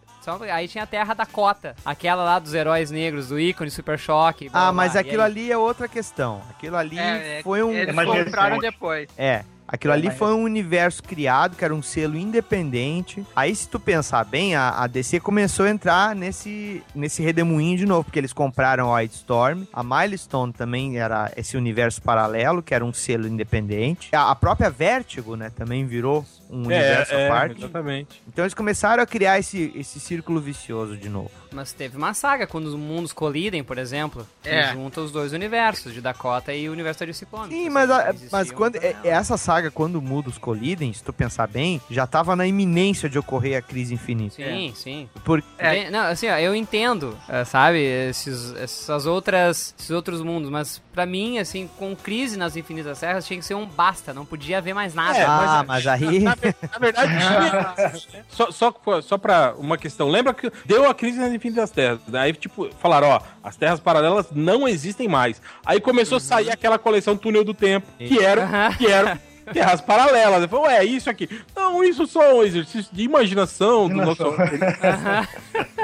Aí 0.52 0.68
tinha 0.68 0.84
a 0.84 0.88
Terra 0.88 1.14
Dakota. 1.14 1.76
Aquela 1.86 2.24
lá 2.24 2.40
dos 2.40 2.54
heróis 2.54 2.92
negros, 2.92 3.30
do 3.30 3.40
ícone, 3.40 3.72
Super 3.72 3.98
Choque. 3.98 4.50
blá, 4.50 4.68
Ah, 4.68 4.74
mas 4.74 4.92
blá. 4.94 5.02
E 5.02 5.06
aquilo 5.06 5.22
aí- 5.24 5.32
ali 5.32 5.52
é 5.52 5.58
outra 5.58 5.88
questão. 5.88 6.42
Aquilo 6.50 6.76
ali 6.76 6.98
É, 7.00 7.40
é, 7.40 7.44
foi 7.44 7.64
um. 7.64 7.72
Eles 7.72 7.96
compraram 7.96 8.60
depois. 8.60 9.10
É. 9.18 9.44
Aquilo 9.68 9.94
ali 9.94 10.08
mas- 10.08 10.18
foi 10.18 10.34
um 10.34 10.44
universo 10.44 11.02
criado, 11.02 11.56
que 11.56 11.64
era 11.64 11.74
um 11.74 11.82
selo 11.82 12.18
independente. 12.18 13.26
Aí, 13.34 13.56
se 13.56 13.70
tu 13.70 13.80
pensar 13.80 14.26
bem, 14.26 14.54
a, 14.54 14.70
a 14.72 14.86
DC 14.88 15.22
começou 15.22 15.66
a 15.66 15.70
entrar 15.70 16.14
nesse, 16.14 16.84
nesse 16.94 17.24
redemoinho 17.24 17.78
de 17.78 17.86
novo, 17.86 18.04
porque 18.04 18.20
eles 18.20 18.34
compraram 18.34 18.94
a 18.94 18.98
White 19.00 19.16
Storm. 19.16 19.64
A 19.72 19.82
Milestone 19.82 20.52
também 20.52 20.98
era 21.00 21.32
esse 21.38 21.56
universo 21.56 22.02
paralelo, 22.02 22.62
que 22.62 22.74
era 22.76 22.84
um 22.84 22.92
selo 22.92 23.26
independente. 23.26 24.10
A, 24.14 24.32
a 24.32 24.36
própria 24.36 24.70
Vertigo, 24.70 25.38
né, 25.38 25.50
também 25.56 25.86
virou 25.86 26.26
um 26.52 26.66
universo 26.66 27.14
é, 27.14 27.28
à 27.28 27.32
parte. 27.32 27.58
exatamente. 27.60 28.22
Então 28.28 28.44
eles 28.44 28.54
começaram 28.54 29.02
a 29.02 29.06
criar 29.06 29.40
esse, 29.40 29.72
esse 29.76 30.00
círculo 30.00 30.40
vicioso 30.42 30.98
de 30.98 31.08
novo. 31.10 31.32
Mas 31.54 31.74
teve 31.74 31.98
uma 31.98 32.14
saga 32.14 32.46
quando 32.48 32.66
os 32.68 32.76
mundos 32.76 33.12
colidem, 33.14 33.64
por 33.64 33.78
exemplo, 33.78 34.26
que 34.44 34.50
É. 34.50 34.72
junta 34.74 35.02
os 35.02 35.12
dois 35.12 35.34
universos, 35.34 35.94
de 35.94 36.00
Dakota 36.02 36.54
e 36.54 36.70
o 36.70 36.72
universo 36.72 37.06
de 37.06 37.14
Ciclone. 37.14 37.50
Sim, 37.54 37.70
mas, 37.70 37.90
a- 37.90 38.14
mas 38.32 38.52
quando 38.52 38.76
é- 38.78 38.94
panelas. 38.94 39.06
essa 39.06 39.38
saga, 39.38 39.70
quando 39.72 40.02
mundos 40.02 40.38
colidem, 40.38 40.94
se 40.94 41.04
tu 41.04 41.12
pensar 41.12 41.48
bem, 41.48 41.82
já 41.90 42.06
tava 42.08 42.36
na 42.36 42.46
iminência 42.48 43.10
de 43.10 43.18
ocorrer 43.20 43.58
a 43.58 43.62
crise 43.62 43.94
infinita. 43.94 44.36
Sim, 44.36 44.74
sim. 44.76 45.10
Por, 45.24 45.42
Tem- 45.58 45.90
Não, 45.92 46.02
assim, 46.06 46.28
ó, 46.30 46.38
eu 46.38 46.56
entendo, 46.56 47.18
eh, 47.30 47.44
sabe, 47.46 47.80
esses, 47.80 48.54
essas 48.56 49.06
outras, 49.06 49.74
esses 49.78 49.92
outros 49.92 50.22
mundos, 50.22 50.50
mas 50.50 50.82
pra 50.94 51.06
mim, 51.06 51.38
assim, 51.38 51.70
com 51.78 51.96
crise 51.96 52.38
nas 52.38 52.56
infinitas 52.56 53.00
terras, 53.00 53.26
tinha 53.26 53.38
que 53.40 53.46
ser 53.46 53.56
um 53.56 53.66
basta, 53.66 54.14
não 54.14 54.26
podia 54.26 54.58
haver 54.58 54.74
mais 54.74 54.94
nada. 54.94 55.18
É, 55.18 55.24
ah, 55.26 55.64
mas 55.68 55.86
aí. 55.88 56.24
Na, 56.42 56.80
ver- 56.80 56.94
na 56.94 57.00
verdade, 57.10 58.00
tinha- 58.10 58.26
só, 58.30 58.52
só, 58.52 58.74
só 59.02 59.18
pra 59.18 59.54
uma 59.58 59.78
questão. 59.78 60.10
Lembra 60.10 60.34
que 60.34 60.52
deu 60.66 60.90
a 60.90 60.94
crise 60.94 61.20
nas 61.20 61.32
infinitas 61.32 61.70
terras. 61.72 62.00
Aí, 62.14 62.34
tipo, 62.34 62.70
falaram, 62.80 63.10
ó, 63.10 63.22
as 63.44 63.56
terras 63.56 63.80
paralelas 63.80 64.28
não 64.32 64.68
existem 64.68 65.08
mais. 65.08 65.42
Aí 65.66 65.80
começou 65.80 66.18
a 66.18 66.22
sair 66.22 66.50
aquela 66.52 66.78
coleção 66.80 67.16
Túnel 67.18 67.44
do 67.44 67.54
Tempo, 67.54 67.88
que 67.98 68.20
era, 68.24 68.74
que 68.78 68.88
era 68.88 69.20
terras 69.54 69.82
paralelas. 69.82 70.42
Eu 70.44 70.50
falei, 70.50 70.66
ué, 70.66 70.86
isso 70.86 71.10
aqui. 71.10 71.30
Não, 71.56 71.84
isso 71.84 72.06
só 72.08 72.24
é 72.24 72.34
um 72.34 72.44
exercício 72.44 72.94
de 72.94 73.04
imaginação 73.04 73.88
do 73.90 73.96
nosso. 73.96 74.24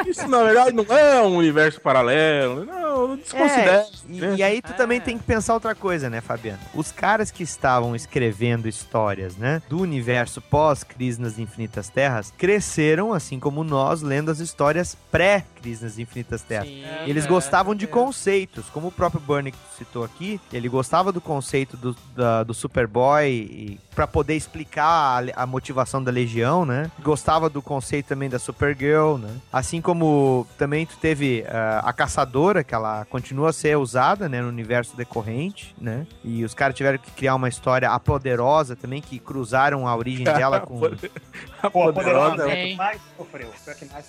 Isso, 0.05 0.27
na 0.27 0.43
verdade, 0.43 0.75
não 0.75 0.85
é 0.95 1.21
um 1.21 1.35
universo 1.35 1.81
paralelo. 1.81 2.65
Não, 2.65 3.15
desconsidera. 3.17 3.85
É, 4.09 4.35
e, 4.35 4.35
e 4.37 4.43
aí 4.43 4.61
tu 4.61 4.73
também 4.73 5.01
tem 5.01 5.17
que 5.17 5.23
pensar 5.23 5.53
outra 5.53 5.73
coisa, 5.75 6.09
né, 6.09 6.21
Fabiano? 6.21 6.59
Os 6.73 6.91
caras 6.91 7.31
que 7.31 7.43
estavam 7.43 7.95
escrevendo 7.95 8.67
histórias, 8.67 9.35
né, 9.35 9.61
do 9.67 9.79
universo 9.81 10.41
pós-Crise 10.41 11.19
nas 11.19 11.39
Infinitas 11.39 11.89
Terras, 11.89 12.33
cresceram, 12.37 13.11
assim 13.13 13.39
como 13.39 13.63
nós, 13.63 14.01
lendo 14.01 14.31
as 14.31 14.39
histórias 14.39 14.95
pré-Crise 15.11 15.83
nas 15.83 15.99
Infinitas 15.99 16.41
Terras. 16.41 16.67
Sim, 16.67 16.83
Eles 17.05 17.25
é, 17.25 17.27
gostavam 17.27 17.75
de 17.75 17.85
é. 17.85 17.87
conceitos, 17.87 18.65
como 18.69 18.87
o 18.87 18.91
próprio 18.91 19.21
tu 19.57 19.77
citou 19.77 20.03
aqui, 20.03 20.39
ele 20.53 20.69
gostava 20.69 21.11
do 21.11 21.19
conceito 21.19 21.75
do, 21.75 21.95
da- 22.15 22.43
do 22.43 22.53
Superboy 22.53 23.27
e 23.57 23.79
para 23.95 24.05
poder 24.05 24.35
explicar 24.35 25.23
a, 25.35 25.43
a 25.43 25.45
motivação 25.47 26.03
da 26.03 26.11
Legião, 26.11 26.63
né? 26.65 26.91
Gostava 27.01 27.49
do 27.49 27.61
conceito 27.61 28.05
também 28.07 28.29
da 28.29 28.37
Supergirl, 28.37 29.17
né? 29.17 29.29
Assim 29.51 29.81
como 29.81 30.45
também 30.57 30.85
tu 30.85 30.95
teve 30.97 31.43
ah, 31.49 31.81
a 31.83 31.91
Caçadora, 31.91 32.63
que 32.63 32.75
ela 32.75 33.05
continua 33.05 33.49
a 33.49 33.53
ser 33.53 33.75
usada, 33.77 34.29
né, 34.29 34.41
no 34.41 34.49
universo 34.49 34.95
decorrente, 34.95 35.75
né? 35.81 36.05
E 36.23 36.43
os 36.43 36.53
caras 36.53 36.75
tiveram 36.75 36.99
que 36.99 37.09
criar 37.11 37.33
uma 37.33 37.49
história 37.49 37.89
a 37.89 37.99
Poderosa 37.99 38.75
também, 38.75 39.01
que 39.01 39.17
cruzaram 39.17 39.87
a 39.87 39.95
origem 39.95 40.23
dela 40.25 40.59
com... 40.59 40.79
A 41.63 41.69
Pô, 41.71 41.89
a 41.89 41.93
poderosa 41.93 42.47
é 42.47 42.63
a 42.63 42.67
que 42.67 42.75
mais 42.75 43.01
sofreu. 43.17 43.51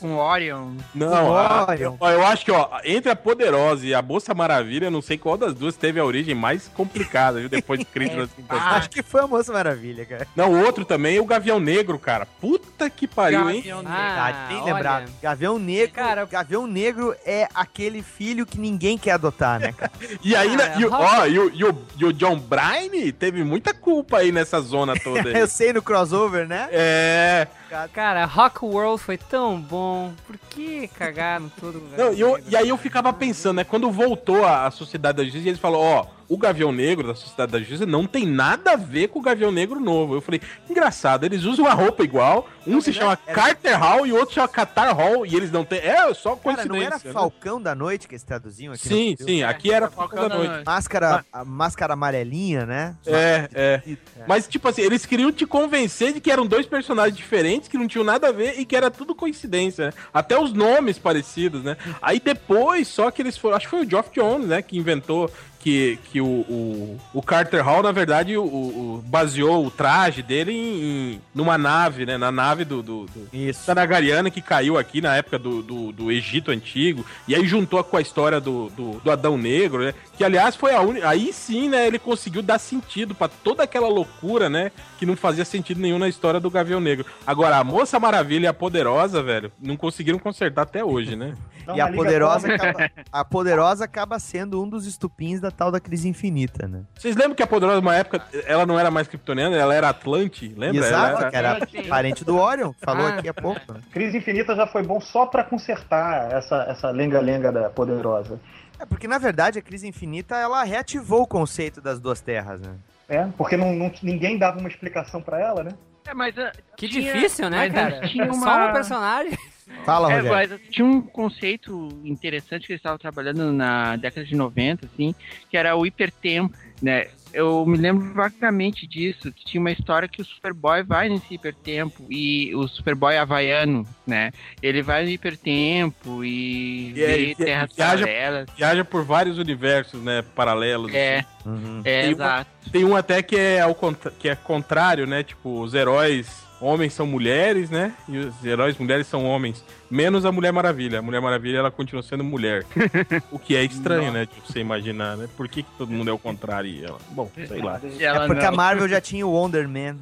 Com 0.01 0.17
Orion. 0.17 0.75
Não, 0.95 1.35
a- 1.35 1.67
Orion. 1.71 1.97
ó, 1.99 2.11
eu 2.11 2.27
acho 2.27 2.45
que, 2.45 2.53
ó, 2.53 2.69
entre 2.85 3.11
a 3.11 3.17
Poderosa 3.17 3.87
e 3.87 3.95
a 3.95 4.03
Bolsa 4.03 4.35
Maravilha, 4.35 4.87
eu 4.87 4.91
não 4.91 5.01
sei 5.01 5.17
qual 5.17 5.39
das 5.39 5.55
duas 5.55 5.75
teve 5.77 5.99
a 5.99 6.05
origem 6.05 6.35
mais 6.35 6.69
complicada, 6.69 7.41
viu? 7.41 7.49
Depois 7.49 7.79
de 7.81 7.87
Crise 7.87 8.11
Quintas 8.37 8.59
Ah, 8.61 8.77
Acho 8.77 8.91
que 8.91 9.03
foi 9.03 9.23
a 9.23 9.27
Moça 9.39 9.53
Maravilha, 9.53 10.05
cara. 10.05 10.27
Não, 10.35 10.53
o 10.53 10.65
outro 10.65 10.85
também, 10.85 11.21
o 11.21 11.25
Gavião 11.25 11.61
Negro, 11.61 11.97
cara. 11.99 12.27
Puta 12.27 12.91
que 12.91 13.07
pariu, 13.07 13.49
hein? 13.49 13.57
Gavião 13.59 13.83
Ah, 13.87 14.47
bem 14.49 14.57
olha. 14.63 14.75
lembrado. 14.75 15.11
Gavião 15.23 15.59
Negro, 15.61 15.95
Cara- 15.95 16.25
Gavião 16.25 16.67
Negro 16.67 17.15
é 17.25 17.47
aquele 17.55 18.03
filho 18.03 18.45
que 18.45 18.59
ninguém 18.59 18.99
quer 18.99 19.13
adotar, 19.13 19.61
né, 19.61 19.73
cara? 19.73 19.93
E 20.25 20.35
aí, 20.35 20.57
Cara, 20.57 20.69
né, 20.71 20.81
e, 20.81 20.85
o- 20.85 20.93
ó, 20.93 21.27
e, 21.27 21.39
o, 21.39 21.51
e, 21.55 21.65
o, 21.65 21.87
e 21.99 22.05
o 22.05 22.13
John 22.13 22.37
Bryan 22.39 23.13
teve 23.17 23.45
muita 23.45 23.73
culpa 23.73 24.19
aí 24.19 24.33
nessa 24.33 24.61
zona 24.61 24.95
toda 24.99 25.29
aí. 25.29 25.37
Eu 25.39 25.47
sei 25.47 25.73
no 25.73 25.81
crossover, 25.83 26.47
né? 26.49 26.69
É. 26.73 27.47
Cara, 27.93 28.25
Rock 28.25 28.65
World 28.65 29.03
foi 29.03 29.19
tão 29.19 29.61
bom. 29.61 30.13
Por 30.27 30.39
que 30.51 30.89
cagaram 30.89 31.51
tudo? 31.61 31.83
Não, 31.97 32.13
e, 32.13 32.21
eu- 32.21 32.39
e 32.49 32.57
aí 32.57 32.69
eu 32.69 32.77
ficava 32.77 33.13
pensando, 33.13 33.57
né? 33.57 33.65
Quando 33.65 33.91
voltou 33.91 34.45
a, 34.45 34.67
a 34.67 34.71
Sociedade 34.71 35.19
da 35.19 35.25
Justiça, 35.25 35.49
eles 35.49 35.61
falaram, 35.61 35.83
ó, 35.85 36.07
o 36.29 36.37
Gavião 36.37 36.71
Negro 36.71 37.07
da 37.09 37.15
Sociedade 37.15 37.53
da 37.53 37.59
Justiça 37.59 37.87
não 37.87 38.07
tem 38.07 38.27
nada 38.27 38.73
a 38.73 38.77
ver 38.77 39.09
com 39.09 39.19
o 39.19 39.23
Gavião 39.23 39.51
Negro 39.51 39.81
novo. 39.81 40.15
Eu 40.15 40.21
falei, 40.21 40.41
engraçado, 40.69 41.25
eles 41.25 41.45
usam 41.45 41.67
a 41.67 41.73
roupa 41.73 42.05
igual, 42.05 42.47
um 42.67 42.81
se 42.83 42.93
chama 42.93 43.19
era- 43.27 43.35
Carter 43.35 43.79
Hall 43.81 44.07
e 44.07 44.13
o 44.13 44.17
outro 44.17 44.35
chama 44.35 44.47
Qatar 44.49 44.95
Hall, 44.95 45.25
e 45.25 45.35
eles 45.35 45.51
não 45.51 45.65
têm. 45.65 45.79
É 45.79 46.13
só 46.13 46.31
Cara, 46.37 46.43
coincidência. 46.43 46.69
não 46.69 46.83
era 46.83 47.01
né? 47.03 47.13
Falcão 47.13 47.61
da 47.63 47.75
Noite 47.75 48.07
que 48.07 48.15
eles 48.15 48.23
traduziam 48.23 48.75
aqui? 48.75 48.87
Sim, 48.89 49.17
sim, 49.19 49.43
aqui 49.43 49.73
era 49.73 49.89
Falcão 49.91 50.19
Falcão 50.19 50.23
da 50.29 50.29
da 50.29 50.35
Noite. 50.37 50.51
Noite. 50.53 50.67
Máscara, 50.67 51.25
a 51.33 51.45
máscara 51.47 51.93
amarelinha, 51.95 52.67
né? 52.67 52.95
É, 53.07 53.49
é. 53.55 53.83
Mas, 54.27 54.47
tipo 54.47 54.69
assim, 54.69 54.83
eles 54.83 55.07
queriam 55.07 55.33
te 55.33 55.47
convencer 55.47 56.13
de 56.13 56.21
que 56.21 56.31
eram 56.31 56.47
dois 56.47 56.67
personagens 56.67 57.17
diferentes, 57.17 57.58
que 57.67 57.79
não 57.79 57.89
tinham 57.89 58.05
nada 58.05 58.29
a 58.29 58.33
ver 58.33 58.61
e 58.61 58.65
que 58.65 58.77
era 58.77 58.91
tudo 58.91 59.15
coincidência, 59.15 59.87
né? 59.87 59.93
Até 60.13 60.39
os 60.39 60.53
nomes 60.53 60.99
parecidos, 60.99 61.65
né? 61.65 61.77
Aí 62.01 62.21
depois, 62.21 62.87
só 62.87 63.11
que 63.11 63.23
eles 63.23 63.37
foram. 63.37 63.57
Acho 63.57 63.67
que 63.67 63.71
foi 63.71 63.87
o 63.87 63.91
Geoff 63.91 64.11
Jones, 64.15 64.47
né? 64.47 64.63
Que 64.63 64.77
inventou 64.77 65.31
que, 65.69 65.99
que 66.11 66.21
o, 66.21 66.27
o, 66.27 66.99
o 67.13 67.23
Carter 67.23 67.63
Hall, 67.65 67.83
na 67.83 67.93
verdade, 67.93 68.37
o, 68.37 68.43
o- 68.45 69.03
baseou 69.07 69.67
o 69.67 69.71
traje 69.71 70.23
dele 70.23 70.53
em, 70.53 70.83
em- 71.15 71.21
numa 71.35 71.59
nave, 71.59 72.07
né? 72.07 72.17
Na 72.17 72.33
nave 72.33 72.65
do, 72.65 72.83
do, 72.83 73.05
do 73.07 73.29
Isso. 73.33 73.67
da 73.67 73.75
Nagariana 73.75 74.31
que 74.31 74.41
caiu 74.41 74.79
aqui 74.79 75.01
na 75.01 75.15
época 75.17 75.39
do, 75.39 75.63
do, 75.63 75.93
do 75.93 76.11
Egito 76.11 76.51
Antigo, 76.51 77.05
e 77.27 77.35
aí 77.35 77.47
juntou 77.47 77.83
com 77.85 77.97
a 77.97 78.01
história 78.01 78.41
do, 78.41 78.69
do, 78.71 78.93
do 79.01 79.11
Adão 79.11 79.37
Negro, 79.37 79.85
né? 79.85 79.95
Que 80.17 80.25
aliás 80.25 80.57
foi 80.57 80.75
a 80.75 80.81
única. 80.81 81.09
Aí 81.09 81.33
sim, 81.33 81.69
né? 81.69 81.87
Ele 81.87 81.99
conseguiu 81.99 82.43
dar 82.43 82.59
sentido 82.59 83.15
pra 83.15 83.29
toda 83.29 83.63
aquela 83.63 83.89
loucura, 83.89 84.49
né? 84.49 84.73
Que 84.99 85.05
não 85.07 85.17
fazia 85.17 85.45
sentido 85.45 85.81
nenhum 85.81 85.99
na 85.99 86.09
história 86.09 86.41
do 86.41 86.51
Gavião 86.51 86.81
Negro. 86.81 87.05
Agora, 87.27 87.59
a 87.59 87.65
Moça 87.65 88.01
Maravilha 88.01 88.45
e 88.45 88.49
a 88.49 88.55
Poderosa, 88.55 89.23
velho, 89.23 89.53
não 89.61 89.77
conseguiram 89.77 90.19
consertar 90.19 90.63
até 90.63 90.85
hoje, 90.85 91.15
né? 91.15 91.35
Então, 91.69 91.77
E 91.77 91.83
a 91.83 91.91
liga 91.91 91.97
poderosa, 92.03 92.55
acaba, 92.55 92.91
a 93.13 93.25
poderosa 93.27 93.85
acaba 93.85 94.19
sendo 94.19 94.63
um 94.65 94.67
dos 94.67 94.87
estupins 94.87 95.39
da 95.39 95.51
tal 95.59 95.73
da 95.73 95.81
crise 95.81 96.09
infinita, 96.09 96.69
né? 96.69 96.85
Vocês 96.97 97.17
lembram 97.17 97.35
que 97.35 97.43
a 97.43 97.47
Poderosa, 97.49 97.81
numa 97.81 97.97
época, 97.97 98.23
ela 98.47 98.65
não 98.65 98.79
era 98.79 98.93
mais 98.93 99.09
kryptoniana, 99.09 99.57
ela 99.57 99.75
era 99.75 99.89
Atlante, 99.89 100.55
lembra? 100.57 100.87
Exato, 100.87 101.21
Ela 101.23 101.31
que 101.31 101.37
era- 101.37 101.49
era 101.49 101.89
parente 101.89 102.25
do 102.25 102.37
Orion, 102.39 102.73
falou 102.81 103.05
Ah. 103.07 103.15
aqui 103.15 103.29
há 103.29 103.35
pouco. 103.35 103.73
né? 103.73 103.81
Crise 103.93 104.17
Infinita 104.19 104.55
já 104.55 104.69
foi 104.69 104.85
bom 104.85 105.01
só 105.01 105.27
pra 105.27 105.43
consertar 105.43 106.33
essa 106.33 106.63
essa 106.69 106.91
lenga-lenga 106.91 107.51
da 107.51 107.69
poderosa. 107.71 108.39
É 108.79 108.87
porque, 108.87 109.09
na 109.09 109.19
verdade, 109.19 109.59
a 109.59 109.63
crise 109.63 109.89
infinita, 109.89 110.37
ela 110.37 110.63
reativou 110.63 111.23
o 111.23 111.27
conceito 111.27 111.81
das 111.81 111.99
duas 111.99 112.21
terras, 112.21 112.61
né? 112.61 112.77
É, 113.09 113.27
porque 113.37 113.57
não, 113.57 113.73
não- 113.75 113.91
ninguém 114.01 114.39
dava 114.39 114.61
uma 114.61 114.69
explicação 114.69 115.21
pra 115.21 115.41
ela, 115.41 115.65
né? 115.65 115.73
É, 116.07 116.15
mas 116.15 116.39
ah, 116.39 116.53
Que 116.77 116.89
tinha- 116.89 117.13
difícil, 117.13 117.51
né, 117.51 117.59
mas 117.59 117.73
cara? 117.73 118.07
Tinha 118.09 118.25
uma... 118.33 118.35
Só 118.47 118.69
um 118.69 118.73
personagem. 118.73 119.37
Fala, 119.85 120.13
É, 120.13 120.17
Rogério. 120.21 120.51
mas 120.51 120.61
tinha 120.71 120.87
um 120.87 121.01
conceito 121.01 121.89
interessante 122.05 122.67
que 122.67 122.73
eles 122.73 122.81
estavam 122.81 122.99
trabalhando 122.99 123.53
na 123.53 123.97
década 123.97 124.27
de 124.27 124.35
90, 124.35 124.87
assim, 124.87 125.15
que 125.51 125.57
era 125.57 125.75
o 125.77 125.87
hipertempo, 125.87 126.57
né? 126.83 127.07
Eu 127.33 127.65
me 127.67 127.77
lembro 127.77 128.15
vagamente 128.15 128.87
disso, 128.87 129.31
que 129.31 129.45
tinha 129.45 129.61
uma 129.61 129.71
história 129.71 130.09
que 130.09 130.23
o 130.23 130.25
Superboy 130.25 130.83
vai 130.83 131.09
nesse 131.11 131.35
hipertempo 131.35 132.07
e 132.11 132.55
o 132.55 132.67
Superboy 132.67 133.17
havaiano, 133.19 133.87
né? 134.07 134.31
Ele 134.63 134.81
vai 134.83 135.05
no 135.05 135.11
hipertempo 135.11 136.25
e 136.25 136.93
E 136.97 137.05
aí, 137.05 137.27
vê 137.35 137.45
terras 137.45 137.75
viaja- 137.75 138.07
paralelas. 138.07 138.49
Viaja 138.57 138.85
por 138.85 139.05
vários 139.05 139.37
universos, 139.39 140.03
né? 140.03 140.23
Paralelos. 140.35 140.93
É, 140.95 141.25
Uhum. 141.45 141.83
é, 141.85 142.01
Tem 142.03 142.15
uma- 142.15 142.25
exato. 142.25 142.51
Tem 142.73 142.85
um 142.85 142.97
até 142.97 143.23
que 143.23 143.37
é, 143.37 143.61
ao 143.61 143.75
contra- 143.75 144.11
que 144.11 144.29
é 144.29 144.35
contrário, 144.35 145.07
né? 145.07 145.23
Tipo, 145.23 145.61
os 145.63 145.75
heróis 145.75 146.47
homens 146.61 146.93
são 146.93 147.07
mulheres, 147.07 147.71
né? 147.71 147.95
E 148.09 148.19
os 148.19 148.45
heróis 148.45 148.77
mulheres 148.79 149.07
são 149.07 149.25
homens. 149.25 149.65
Menos 149.91 150.25
a 150.25 150.33
Mulher 150.33 150.53
Maravilha. 150.53 150.99
A 150.99 151.03
Mulher 151.03 151.21
Maravilha, 151.21 151.59
ela 151.59 151.71
continua 151.71 152.03
sendo 152.03 152.23
mulher. 152.25 152.65
o 153.33 153.39
que 153.39 153.57
é 153.57 153.65
estranho, 153.65 154.13
né? 154.13 154.27
De 154.27 154.41
você 154.41 154.61
imaginar, 154.61 155.17
né? 155.17 155.29
Por 155.37 155.49
que, 155.49 155.63
que 155.63 155.71
todo 155.79 155.91
mundo 155.91 156.11
é 156.11 156.13
o 156.13 156.19
contrário 156.19 156.71
e 156.71 156.85
ela? 156.85 156.99
Bom, 157.11 157.31
sei 157.47 157.61
lá. 157.61 157.81
E 157.83 158.05
ela 158.05 158.25
É 158.25 158.27
porque 158.27 158.45
a 158.45 158.51
não. 158.51 158.57
Marvel 158.57 158.89
já 158.89 159.01
tinha 159.01 159.27
o 159.27 159.31
Wonder 159.33 159.69
Man. 159.69 159.97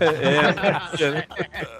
É, 0.00 1.10
né? 1.10 1.24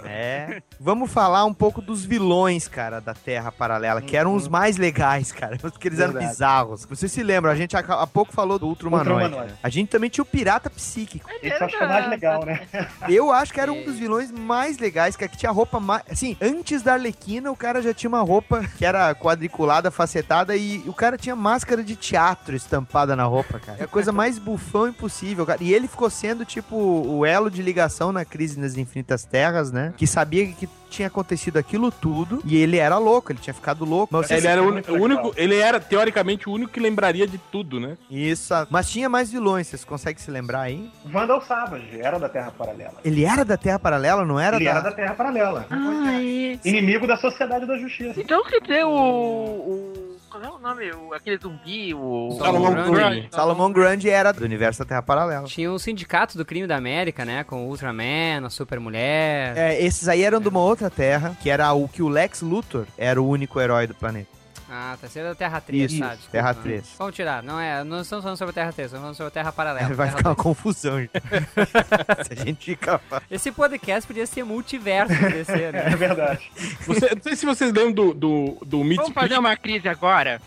É. 0.05 0.63
Vamos 0.79 1.11
falar 1.11 1.45
um 1.45 1.55
pouco 1.55 1.83
dos 1.83 2.05
vilões, 2.05 2.69
cara, 2.69 3.01
da 3.01 3.15
Terra 3.15 3.51
Paralela, 3.51 4.01
que 4.01 4.17
eram 4.17 4.35
os 4.35 4.47
mais 4.47 4.77
legais, 4.77 5.33
cara. 5.33 5.57
Porque 5.61 5.89
eles 5.89 5.99
eram 5.99 6.13
Verdade. 6.13 6.33
bizarros. 6.33 6.85
Você 6.85 7.09
se 7.09 7.23
lembra, 7.23 7.51
a 7.51 7.57
gente 7.57 7.77
há 7.77 8.07
pouco 8.07 8.33
falou 8.33 8.59
do 8.59 8.67
né? 8.69 9.49
A 9.63 9.69
gente 9.69 9.89
também 9.89 10.09
tinha 10.09 10.23
o 10.23 10.27
Pirata 10.27 10.71
Psíquico. 10.71 11.29
Esse 11.43 11.61
eu 11.61 11.67
acho 11.67 11.77
que 11.77 11.83
é 11.83 11.87
o 11.87 11.89
mais 11.89 12.09
legal, 12.09 12.45
né? 12.45 12.61
Eu 13.09 13.33
acho 13.33 13.53
que 13.53 13.61
era 13.61 13.73
um 13.73 13.85
dos 13.85 13.99
vilões 13.99 14.31
mais 14.31 14.79
legais, 14.79 15.17
que 15.17 15.27
tinha 15.29 15.51
roupa 15.51 15.81
mais. 15.81 16.03
Assim, 16.11 16.37
antes 16.41 16.83
da 16.83 16.93
Arlequina, 16.93 17.16
o 17.51 17.57
cara 17.57 17.83
já 17.83 17.93
tinha 17.93 18.09
uma 18.09 18.23
roupa 18.23 18.65
que 18.77 18.85
era 18.85 19.15
quadriculada, 19.15 19.91
facetada, 19.91 20.57
e 20.57 20.83
o 20.87 20.93
cara 20.93 21.17
tinha 21.19 21.35
máscara 21.35 21.83
de 21.83 21.97
teatro 21.97 22.55
estampada 22.55 23.17
na 23.17 23.25
roupa, 23.25 23.59
cara. 23.59 23.79
É 23.81 23.85
a 23.85 23.89
coisa 23.89 24.13
mais 24.13 24.39
bufão 24.39 24.89
impossível, 24.89 25.45
cara. 25.45 25.59
E 25.63 25.75
ele 25.75 25.89
ficou 25.89 26.09
sendo, 26.09 26.45
tipo, 26.45 26.77
o 26.77 27.27
elo 27.27 27.51
de 27.51 27.63
ligação 27.63 28.13
na 28.13 28.25
crise 28.25 28.59
nas 28.59 28.77
infinitas 28.77 29.25
terras, 29.25 29.73
né? 29.73 29.93
Que 29.97 30.07
sabia 30.07 30.47
que 30.47 30.69
tinha 30.89 31.09
acontecido 31.09 31.59
aquilo 31.59 31.91
tudo, 31.91 32.41
e 32.45 32.57
ele 32.57 32.79
era 32.79 32.97
louco, 32.99 33.33
ele 33.33 33.39
tinha 33.39 33.53
ficado 33.53 33.85
louco. 33.85 34.17
Mas 34.17 34.31
Ele 34.31 34.47
era 34.47 34.63
o 34.63 34.67
único, 34.95 35.33
ele 35.37 35.57
era 35.57 35.81
teoricamente 35.81 36.49
o 36.49 36.53
único 36.53 36.73
que 36.73 36.81
lembraria 36.81 37.27
de 37.27 37.39
tudo, 37.39 37.81
né? 37.81 37.97
Isso, 38.11 38.55
mas 38.71 38.89
tinha 38.89 39.09
mais 39.09 39.31
vilões, 39.31 39.67
vocês 39.67 39.85
conseguem 39.85 40.23
se 40.23 40.31
lembrar 40.31 40.61
aí? 40.63 40.91
Vandal 41.05 41.43
Savage 41.43 42.01
era 42.01 42.19
da 42.19 42.29
Terra 42.29 42.53
Paralela. 42.57 42.95
Ele 43.05 43.25
era 43.25 43.45
da 43.45 43.57
Terra 43.57 43.79
Paralela, 43.79 44.25
não 44.25 44.39
era 44.39 44.57
Ele 44.57 44.65
da... 44.65 44.71
era 44.71 44.81
da 44.81 44.93
Terra 44.93 45.15
Paralela. 45.15 45.67
Ah, 45.71 46.23
é. 46.23 46.59
Inimigo 46.65 47.06
da 47.07 47.17
Sociedade 47.17 47.67
da 47.67 47.77
Justiça. 47.79 48.21
Então 48.21 48.45
quer 48.45 48.61
dizer, 48.61 48.85
o. 48.85 48.91
o 48.91 50.17
qual 50.31 50.43
é 50.43 50.51
o 50.51 50.59
nome? 50.59 50.91
O, 50.93 51.15
aquele 51.15 51.39
zumbi, 51.39 51.95
o. 51.95 52.37
Salomão 52.39 52.91
Grande. 52.93 53.29
Salomão 53.31 53.73
Grande 53.73 54.11
era 54.11 54.33
do 54.33 54.45
universo 54.45 54.81
da 54.81 54.85
Terra 54.85 55.03
Paralela. 55.03 55.47
Tinha 55.47 55.73
o 55.73 55.79
Sindicato 55.79 56.37
do 56.37 56.45
Crime 56.45 56.67
da 56.67 56.77
América, 56.77 57.25
né? 57.25 57.45
Com 57.45 57.67
o 57.67 57.69
Ultraman, 57.69 58.45
a 58.45 58.51
Supermulher. 58.51 59.57
É, 59.57 59.83
esses 59.83 60.09
aí 60.09 60.23
eram 60.23 60.41
de 60.41 60.49
uma 60.49 60.61
outra 60.61 60.91
terra, 60.91 61.37
que 61.41 61.49
era 61.49 61.73
o 61.73 61.89
que 61.89 62.03
o 62.03 62.09
Lex 62.09 62.43
Luthor 62.43 62.87
era 62.99 63.21
o 63.21 63.27
único 63.27 63.61
herói 63.61 63.87
do 63.87 63.95
planeta. 63.95 64.36
Ah, 64.69 64.97
tá 65.01 65.07
sendo 65.09 65.29
a 65.29 65.35
Terra 65.35 65.61
3, 65.61 65.93
Isso, 65.93 66.01
tá? 66.01 66.09
Desculpa. 66.09 66.33
Terra 66.33 66.55
3. 66.55 66.85
Vamos 66.99 67.15
tirar, 67.15 67.41
não 67.43 67.61
é, 67.61 67.85
não 67.85 68.01
estamos 68.01 68.23
falando 68.25 68.37
sobre 68.37 68.51
a 68.51 68.55
Terra 68.55 68.73
3, 68.73 68.87
estamos 68.87 69.03
falando 69.03 69.15
sobre 69.17 69.29
a 69.29 69.31
Terra 69.31 69.53
Paralela. 69.53 69.89
Vai 69.95 70.07
Terra 70.09 70.17
ficar 70.19 70.29
uma 70.31 70.35
2. 70.35 70.43
confusão. 70.45 70.99
gente. 71.01 71.11
Se 72.27 72.33
a 72.33 72.45
gente 72.45 72.65
fica... 72.65 73.01
Esse 73.31 73.53
podcast 73.53 74.07
podia 74.07 74.27
ser 74.27 74.43
multiverso 74.45 75.15
do 75.15 75.31
DC, 75.31 75.53
É 75.63 75.71
né? 75.73 75.91
verdade. 75.97 76.51
Você- 76.87 77.15
não 77.15 77.23
sei 77.23 77.37
se 77.37 77.47
vocês 77.47 77.73
lembram 77.73 77.93
do, 77.93 78.13
do, 78.15 78.59
do 78.67 78.83
Meat 78.85 78.97
Vamos 78.97 79.13
fazer 79.15 79.39
uma 79.39 79.57
crise 79.57 79.89
agora? 79.89 80.41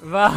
Vá. 0.00 0.30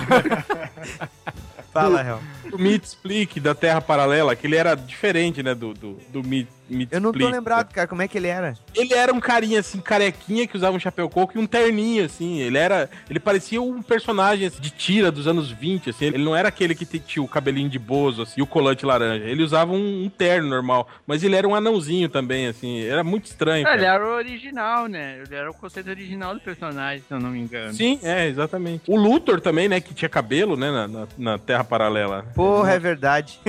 Fala, 1.74 2.04
Real. 2.04 2.22
Do 2.50 2.60
Meat 2.60 2.84
Split 2.84 3.38
da 3.40 3.56
Terra 3.56 3.82
Paralela, 3.82 4.36
que 4.36 4.48
ele 4.48 4.56
era 4.56 4.76
diferente, 4.76 5.42
né? 5.44 5.54
Do, 5.56 5.74
do, 5.74 5.98
do 6.10 6.24
Meat 6.24 6.48
me 6.70 6.88
Eu 6.92 7.00
não 7.00 7.12
tô 7.12 7.18
explica. 7.20 7.38
lembrado, 7.38 7.74
cara, 7.74 7.88
como 7.88 8.02
é 8.02 8.08
que 8.08 8.18
ele 8.18 8.28
era. 8.28 8.54
Ele 8.76 8.94
era 8.94 9.14
um 9.14 9.20
carinha 9.20 9.60
assim, 9.60 9.80
carequinha, 9.80 10.48
que 10.48 10.56
usava 10.56 10.76
um 10.76 10.80
chapéu 10.80 11.10
coco 11.10 11.38
e 11.38 11.40
um 11.40 11.46
terninho, 11.46 12.06
assim. 12.06 12.40
Ele 12.40 12.58
era. 12.58 12.90
Ele 13.10 13.20
parecia 13.20 13.62
um 13.62 13.82
personagem 13.82 14.48
assim, 14.48 14.62
de 14.62 14.70
tira 14.70 15.12
dos 15.12 15.28
anos 15.28 15.52
20, 15.52 15.90
assim. 15.90 16.06
Ele 16.06 16.24
não 16.24 16.36
era 16.36 16.48
aquele 16.50 16.74
que 16.74 16.86
tinha 16.86 17.24
o 17.24 17.28
cabelinho 17.28 17.70
de 17.70 17.80
bozo 17.80 18.22
assim, 18.24 18.40
e 18.40 18.44
o 18.44 18.48
colante 18.48 18.86
laranja. 18.86 19.26
Ele 19.26 19.44
usava 19.44 19.72
um, 19.74 20.06
um 20.06 20.10
terno 20.10 20.50
normal. 20.50 20.88
Mas 21.06 21.24
ele 21.24 21.36
era 21.36 21.48
um 21.48 21.56
anãozinho 21.56 22.10
também, 22.10 22.48
assim. 22.48 22.84
Era 22.84 23.04
muito 23.04 23.26
estranho. 23.26 23.68
É, 23.68 23.74
ele 23.76 23.86
era 23.86 24.06
o 24.06 24.16
original, 24.16 24.88
né? 24.88 25.22
Ele 25.26 25.36
era 25.36 25.50
o 25.50 25.54
conceito 25.54 25.90
original 25.90 26.34
do 26.34 26.40
personagem, 26.40 27.04
se 27.06 27.14
eu 27.14 27.20
não 27.20 27.30
me 27.30 27.40
engano. 27.40 27.74
Sim, 27.74 28.00
é, 28.04 28.28
exatamente. 28.28 28.84
O 28.88 28.96
Luthor 28.96 29.42
também, 29.42 29.68
né, 29.68 29.80
que 29.80 29.94
tinha 29.94 30.10
cabelo, 30.10 30.56
né, 30.56 30.72
na, 30.72 30.88
na, 30.88 31.08
na 31.18 31.38
Terra 31.38 31.64
Paralela. 31.64 32.26
Porra, 32.34 32.74
é 32.74 32.80
verdade. 32.80 33.40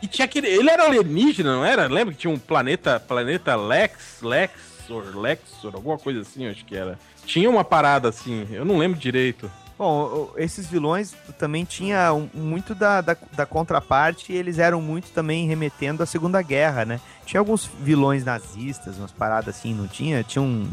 E 0.00 0.06
tinha 0.06 0.24
aquele. 0.24 0.48
Ele 0.48 0.70
era 0.70 0.84
alienígena, 0.84 1.56
não 1.56 1.64
era? 1.64 1.86
Lembra 1.86 2.14
que 2.14 2.20
tinha 2.20 2.32
um 2.32 2.38
planeta. 2.38 3.00
Planeta 3.00 3.56
Lex, 3.56 4.20
Lexor, 4.22 5.16
Lexor, 5.18 5.74
alguma 5.74 5.98
coisa 5.98 6.20
assim, 6.20 6.46
acho 6.46 6.64
que 6.64 6.76
era. 6.76 6.98
Tinha 7.24 7.48
uma 7.48 7.64
parada 7.64 8.08
assim, 8.08 8.46
eu 8.50 8.64
não 8.64 8.78
lembro 8.78 8.98
direito. 8.98 9.50
Bom, 9.78 10.30
esses 10.36 10.66
vilões 10.66 11.14
também 11.38 11.64
tinha 11.64 12.10
muito 12.32 12.74
da, 12.74 13.00
da, 13.00 13.16
da 13.32 13.44
contraparte 13.44 14.32
e 14.32 14.36
eles 14.36 14.58
eram 14.58 14.80
muito 14.80 15.10
também 15.10 15.48
remetendo 15.48 16.02
à 16.02 16.06
Segunda 16.06 16.40
Guerra, 16.40 16.84
né? 16.84 17.00
Tinha 17.24 17.40
alguns 17.40 17.68
vilões 17.80 18.24
nazistas, 18.24 18.98
umas 18.98 19.10
paradas 19.10 19.56
assim, 19.56 19.74
não 19.74 19.88
tinha? 19.88 20.22
Tinha 20.22 20.42
um, 20.42 20.70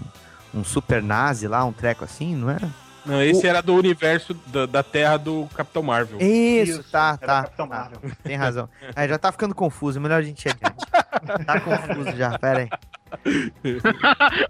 um 0.54 0.64
super 0.64 1.02
nazi 1.02 1.48
lá, 1.48 1.64
um 1.66 1.74
treco 1.74 2.04
assim, 2.04 2.36
não 2.36 2.50
era? 2.50 2.70
Não, 3.06 3.22
esse 3.22 3.48
era 3.48 3.62
do 3.62 3.76
universo 3.76 4.34
da, 4.48 4.66
da 4.66 4.84
Terra 4.84 5.18
do 5.18 5.48
Capitão 5.56 5.82
Marvel. 5.82 6.20
Isso, 6.20 6.82
Isso, 6.82 6.92
tá, 6.92 7.18
era 7.22 7.28
tá. 7.28 7.44
Capitão 7.44 7.68
tá. 7.68 7.76
Marvel. 7.76 8.00
Tem 8.24 8.36
razão. 8.36 8.70
É, 8.96 9.08
já 9.08 9.18
tá 9.18 9.32
ficando 9.32 9.56
confuso, 9.56 10.00
melhor 10.00 10.20
a 10.20 10.22
gente 10.22 10.46
ir 10.46 10.52
adiante. 10.52 11.46
Tá 11.46 11.60
confuso 11.60 12.16
já, 12.16 12.38
pera 12.38 12.60
aí. 12.60 12.70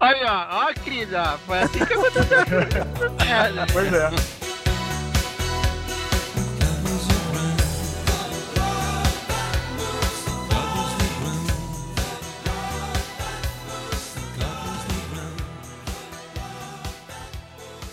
Olha, 0.02 0.34
ó, 0.34 0.66
ó, 0.66 0.74
ó, 1.16 1.38
foi 1.40 1.60
assim 1.60 1.86
que 1.86 1.94
aconteceu. 1.94 2.40
É? 3.30 3.72
Pois 3.72 3.94
é. 3.94 4.49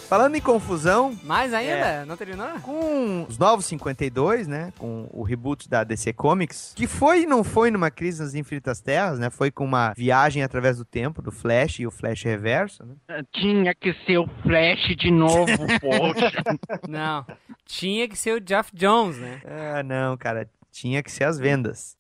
Falando 0.09 0.37
em 0.37 0.41
confusão, 0.41 1.19
Mais 1.25 1.53
ainda? 1.53 2.07
Não 2.07 2.17
terminou? 2.17 2.47
com 2.63 3.27
os 3.29 3.39
novos 3.39 3.67
52, 3.67 4.47
né? 4.47 4.73
Com 4.79 5.09
o 5.13 5.25
reboot 5.25 5.69
da 5.69 5.83
DC 5.83 6.13
Comics, 6.13 6.73
que 6.77 6.87
foi 6.87 7.23
e 7.23 7.27
não 7.27 7.43
foi 7.43 7.73
numa 7.73 7.91
crise 7.91 8.23
nas 8.23 8.35
infinitas 8.35 8.81
terras, 8.81 9.19
né? 9.19 9.31
Foi 9.31 9.51
com 9.51 9.65
uma 9.65 9.93
viagem 9.97 10.45
através 10.45 10.77
do 10.79 10.85
tempo 10.85 11.21
do 11.21 11.33
Flash 11.33 11.81
e 11.81 11.87
o 11.87 11.91
Flash 11.91 12.23
reverso, 12.23 12.85
né? 12.85 13.23
Tinha 13.33 13.75
que 13.75 13.93
ser 14.07 14.19
o 14.19 14.29
Flash 14.43 14.97
de 14.97 15.11
novo, 15.11 15.47
poxa. 15.81 16.33
Não. 16.89 17.27
Tinha 17.65 18.09
que 18.09 18.17
ser 18.17 18.35
o 18.37 18.41
Jeff 18.41 18.71
Jones, 18.75 19.19
né? 19.19 19.41
Ah, 19.45 19.83
não, 19.83 20.17
cara. 20.17 20.49
Tinha 20.71 21.03
que 21.03 21.11
ser 21.11 21.25
as 21.25 21.39
vendas. 21.39 21.97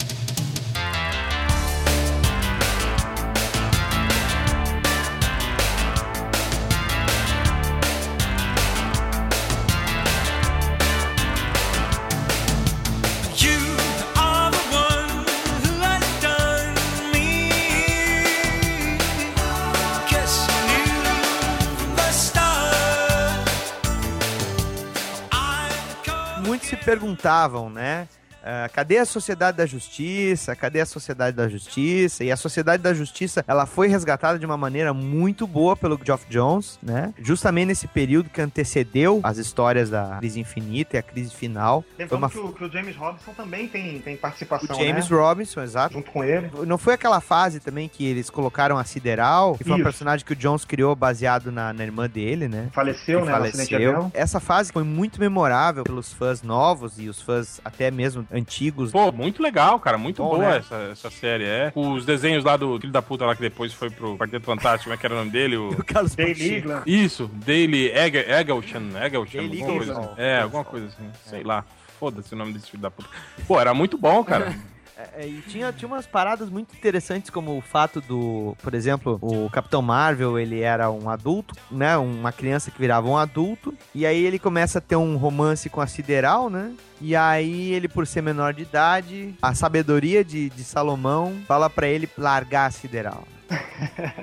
Perguntavam, 26.86 27.68
né? 27.68 28.08
Ah, 28.46 28.68
cadê 28.72 28.98
a 28.98 29.04
Sociedade 29.04 29.56
da 29.56 29.66
Justiça? 29.66 30.54
Cadê 30.54 30.80
a 30.80 30.86
Sociedade 30.86 31.36
da 31.36 31.48
Justiça? 31.48 32.22
E 32.22 32.30
a 32.30 32.36
Sociedade 32.36 32.80
da 32.80 32.94
Justiça, 32.94 33.44
ela 33.48 33.66
foi 33.66 33.88
resgatada 33.88 34.38
de 34.38 34.46
uma 34.46 34.56
maneira 34.56 34.94
muito 34.94 35.48
boa 35.48 35.76
pelo 35.76 35.98
Geoff 36.02 36.24
Jones, 36.30 36.78
né? 36.80 37.12
Justamente 37.20 37.66
nesse 37.66 37.88
período 37.88 38.30
que 38.30 38.40
antecedeu 38.40 39.20
as 39.24 39.38
histórias 39.38 39.90
da 39.90 40.18
crise 40.18 40.38
infinita 40.38 40.96
e 40.96 40.98
a 40.98 41.02
crise 41.02 41.34
final. 41.34 41.84
Lembrando 41.98 42.18
uma 42.20 42.30
que, 42.30 42.38
o, 42.38 42.52
que 42.52 42.64
o 42.64 42.70
James 42.70 42.94
Robinson 42.94 43.32
também 43.32 43.66
tem, 43.66 43.98
tem 43.98 44.14
O 44.14 44.18
participação, 44.18 44.76
James 44.76 45.10
né? 45.10 45.16
Robinson, 45.16 45.62
exato. 45.62 45.94
Junto 45.94 46.12
com 46.12 46.22
ele. 46.22 46.48
Não 46.64 46.78
foi 46.78 46.94
aquela 46.94 47.20
fase 47.20 47.58
também 47.58 47.88
que 47.88 48.06
eles 48.06 48.30
colocaram 48.30 48.78
a 48.78 48.84
Sideral, 48.84 49.56
que 49.56 49.64
foi 49.64 49.72
um 49.72 49.76
Isso. 49.76 49.84
personagem 49.84 50.24
que 50.24 50.32
o 50.32 50.36
Jones 50.36 50.64
criou 50.64 50.94
baseado 50.94 51.50
na, 51.50 51.72
na 51.72 51.82
irmã 51.82 52.08
dele, 52.08 52.46
né? 52.46 52.68
Faleceu, 52.72 53.20
que 53.20 53.26
né? 53.26 53.32
faleceu. 53.32 54.10
Essa 54.14 54.38
fase 54.38 54.72
foi 54.72 54.84
muito 54.84 55.18
memorável 55.18 55.82
pelos 55.82 56.12
fãs 56.12 56.42
novos 56.42 57.00
e 57.00 57.08
os 57.08 57.20
fãs 57.20 57.60
até 57.64 57.90
mesmo 57.90 58.24
antigos. 58.36 58.92
Pô, 58.92 59.10
muito 59.10 59.42
legal, 59.42 59.78
cara. 59.80 59.96
Muito 59.98 60.22
Bom, 60.22 60.30
boa 60.36 60.50
né? 60.50 60.56
essa, 60.58 60.74
essa 60.92 61.10
série, 61.10 61.44
é. 61.44 61.72
Os 61.74 62.04
desenhos 62.04 62.44
lá 62.44 62.56
do 62.56 62.78
filho 62.80 62.92
da 62.92 63.02
puta 63.02 63.24
lá 63.26 63.34
que 63.34 63.40
depois 63.42 63.72
foi 63.72 63.90
pro 63.90 64.16
Quarteto 64.16 64.44
Fantástico, 64.46 64.84
como 64.84 64.94
é 64.94 64.96
que 64.96 65.06
era 65.06 65.14
o 65.14 65.18
nome 65.18 65.30
dele? 65.30 65.56
O... 65.56 65.70
O 65.78 65.84
Carlos 65.84 66.14
Daily. 66.14 66.62
Isso, 66.86 67.30
Daily 67.34 67.90
Egg- 67.90 68.18
Eggleston, 68.30 68.90
Eggleston, 69.02 69.38
Daily 69.38 69.60
alguma 69.62 69.74
coisa 69.78 69.92
assim. 70.00 70.10
É, 70.18 70.40
alguma 70.40 70.64
coisa 70.64 70.86
assim, 70.86 71.10
sei 71.24 71.42
lá. 71.42 71.64
Foda-se 71.98 72.34
o 72.34 72.36
nome 72.36 72.52
desse 72.52 72.70
filho 72.70 72.82
da 72.82 72.90
puta. 72.90 73.08
Pô, 73.48 73.58
era 73.60 73.72
muito 73.72 73.96
bom, 73.96 74.22
cara. 74.22 74.54
É, 74.96 75.24
é, 75.24 75.26
e 75.26 75.42
tinha, 75.42 75.72
tinha 75.72 75.86
umas 75.86 76.06
paradas 76.06 76.48
muito 76.48 76.74
interessantes, 76.74 77.28
como 77.28 77.56
o 77.56 77.60
fato 77.60 78.00
do, 78.00 78.56
por 78.62 78.72
exemplo, 78.74 79.18
o 79.20 79.50
Capitão 79.50 79.82
Marvel, 79.82 80.38
ele 80.38 80.60
era 80.60 80.90
um 80.90 81.10
adulto, 81.10 81.54
né? 81.70 81.96
Uma 81.98 82.32
criança 82.32 82.70
que 82.70 82.78
virava 82.78 83.06
um 83.06 83.16
adulto. 83.16 83.74
E 83.94 84.06
aí 84.06 84.24
ele 84.24 84.38
começa 84.38 84.78
a 84.78 84.80
ter 84.80 84.96
um 84.96 85.16
romance 85.16 85.68
com 85.68 85.82
a 85.82 85.86
Sideral, 85.86 86.48
né? 86.48 86.72
E 87.00 87.14
aí 87.14 87.72
ele, 87.72 87.88
por 87.88 88.06
ser 88.06 88.22
menor 88.22 88.54
de 88.54 88.62
idade, 88.62 89.34
a 89.42 89.54
sabedoria 89.54 90.24
de, 90.24 90.48
de 90.48 90.64
Salomão 90.64 91.36
fala 91.46 91.68
pra 91.68 91.86
ele 91.86 92.08
largar 92.16 92.66
a 92.66 92.70
Sideral. 92.70 93.24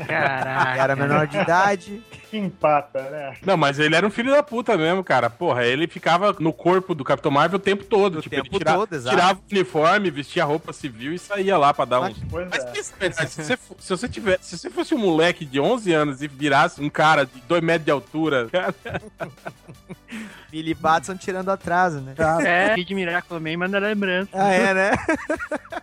Caraca. 0.07 0.81
Era 0.81 0.95
menor 0.95 1.27
de 1.27 1.37
idade. 1.37 2.03
Que 2.33 2.39
empata, 2.39 2.99
né? 3.11 3.37
Não, 3.45 3.55
mas 3.55 3.77
ele 3.77 3.95
era 3.95 4.07
um 4.07 4.09
filho 4.09 4.31
da 4.31 4.41
puta 4.41 4.75
mesmo, 4.75 5.03
cara. 5.03 5.29
Porra, 5.29 5.65
ele 5.65 5.87
ficava 5.87 6.35
no 6.39 6.51
corpo 6.51 6.95
do 6.95 7.03
Capitão 7.03 7.29
Marvel 7.29 7.57
o 7.57 7.61
tempo 7.61 7.83
todo. 7.83 8.17
O 8.17 8.21
tipo, 8.23 8.35
tempo 8.35 8.47
ele 8.47 8.57
tira- 8.57 8.73
todo, 8.73 8.91
exato. 8.91 9.15
tirava 9.15 9.39
o 9.39 9.43
uniforme, 9.51 10.09
vestia 10.09 10.43
roupa 10.43 10.73
civil 10.73 11.13
e 11.13 11.19
saía 11.19 11.55
lá 11.59 11.71
pra 11.71 11.85
dar 11.85 12.01
uns. 12.01 12.17
Pois 12.31 12.49
Mas 12.49 12.65
é. 12.65 12.73
se, 13.13 13.43
você, 13.43 13.57
se 13.77 13.89
você 13.91 14.09
tivesse, 14.09 14.45
se 14.45 14.57
você 14.57 14.71
fosse 14.71 14.95
um 14.95 14.97
moleque 14.97 15.45
de 15.45 15.59
11 15.59 15.93
anos 15.93 16.23
e 16.23 16.27
virasse 16.27 16.81
um 16.81 16.89
cara 16.89 17.23
de 17.23 17.39
2 17.47 17.61
metros 17.61 17.85
de 17.85 17.91
altura, 17.91 18.49
cara, 18.51 18.73
Billy 20.49 20.73
Batson 20.73 21.15
tirando 21.15 21.49
atraso, 21.49 22.01
né? 22.01 22.15
É, 22.43 22.73
Kid 22.73 22.95
Miracle 22.95 23.39
Man 23.39 23.57
manda 23.57 23.77
lembrança. 23.77 24.31
Ah, 24.33 24.51
é, 24.51 24.73
né? 24.73 24.91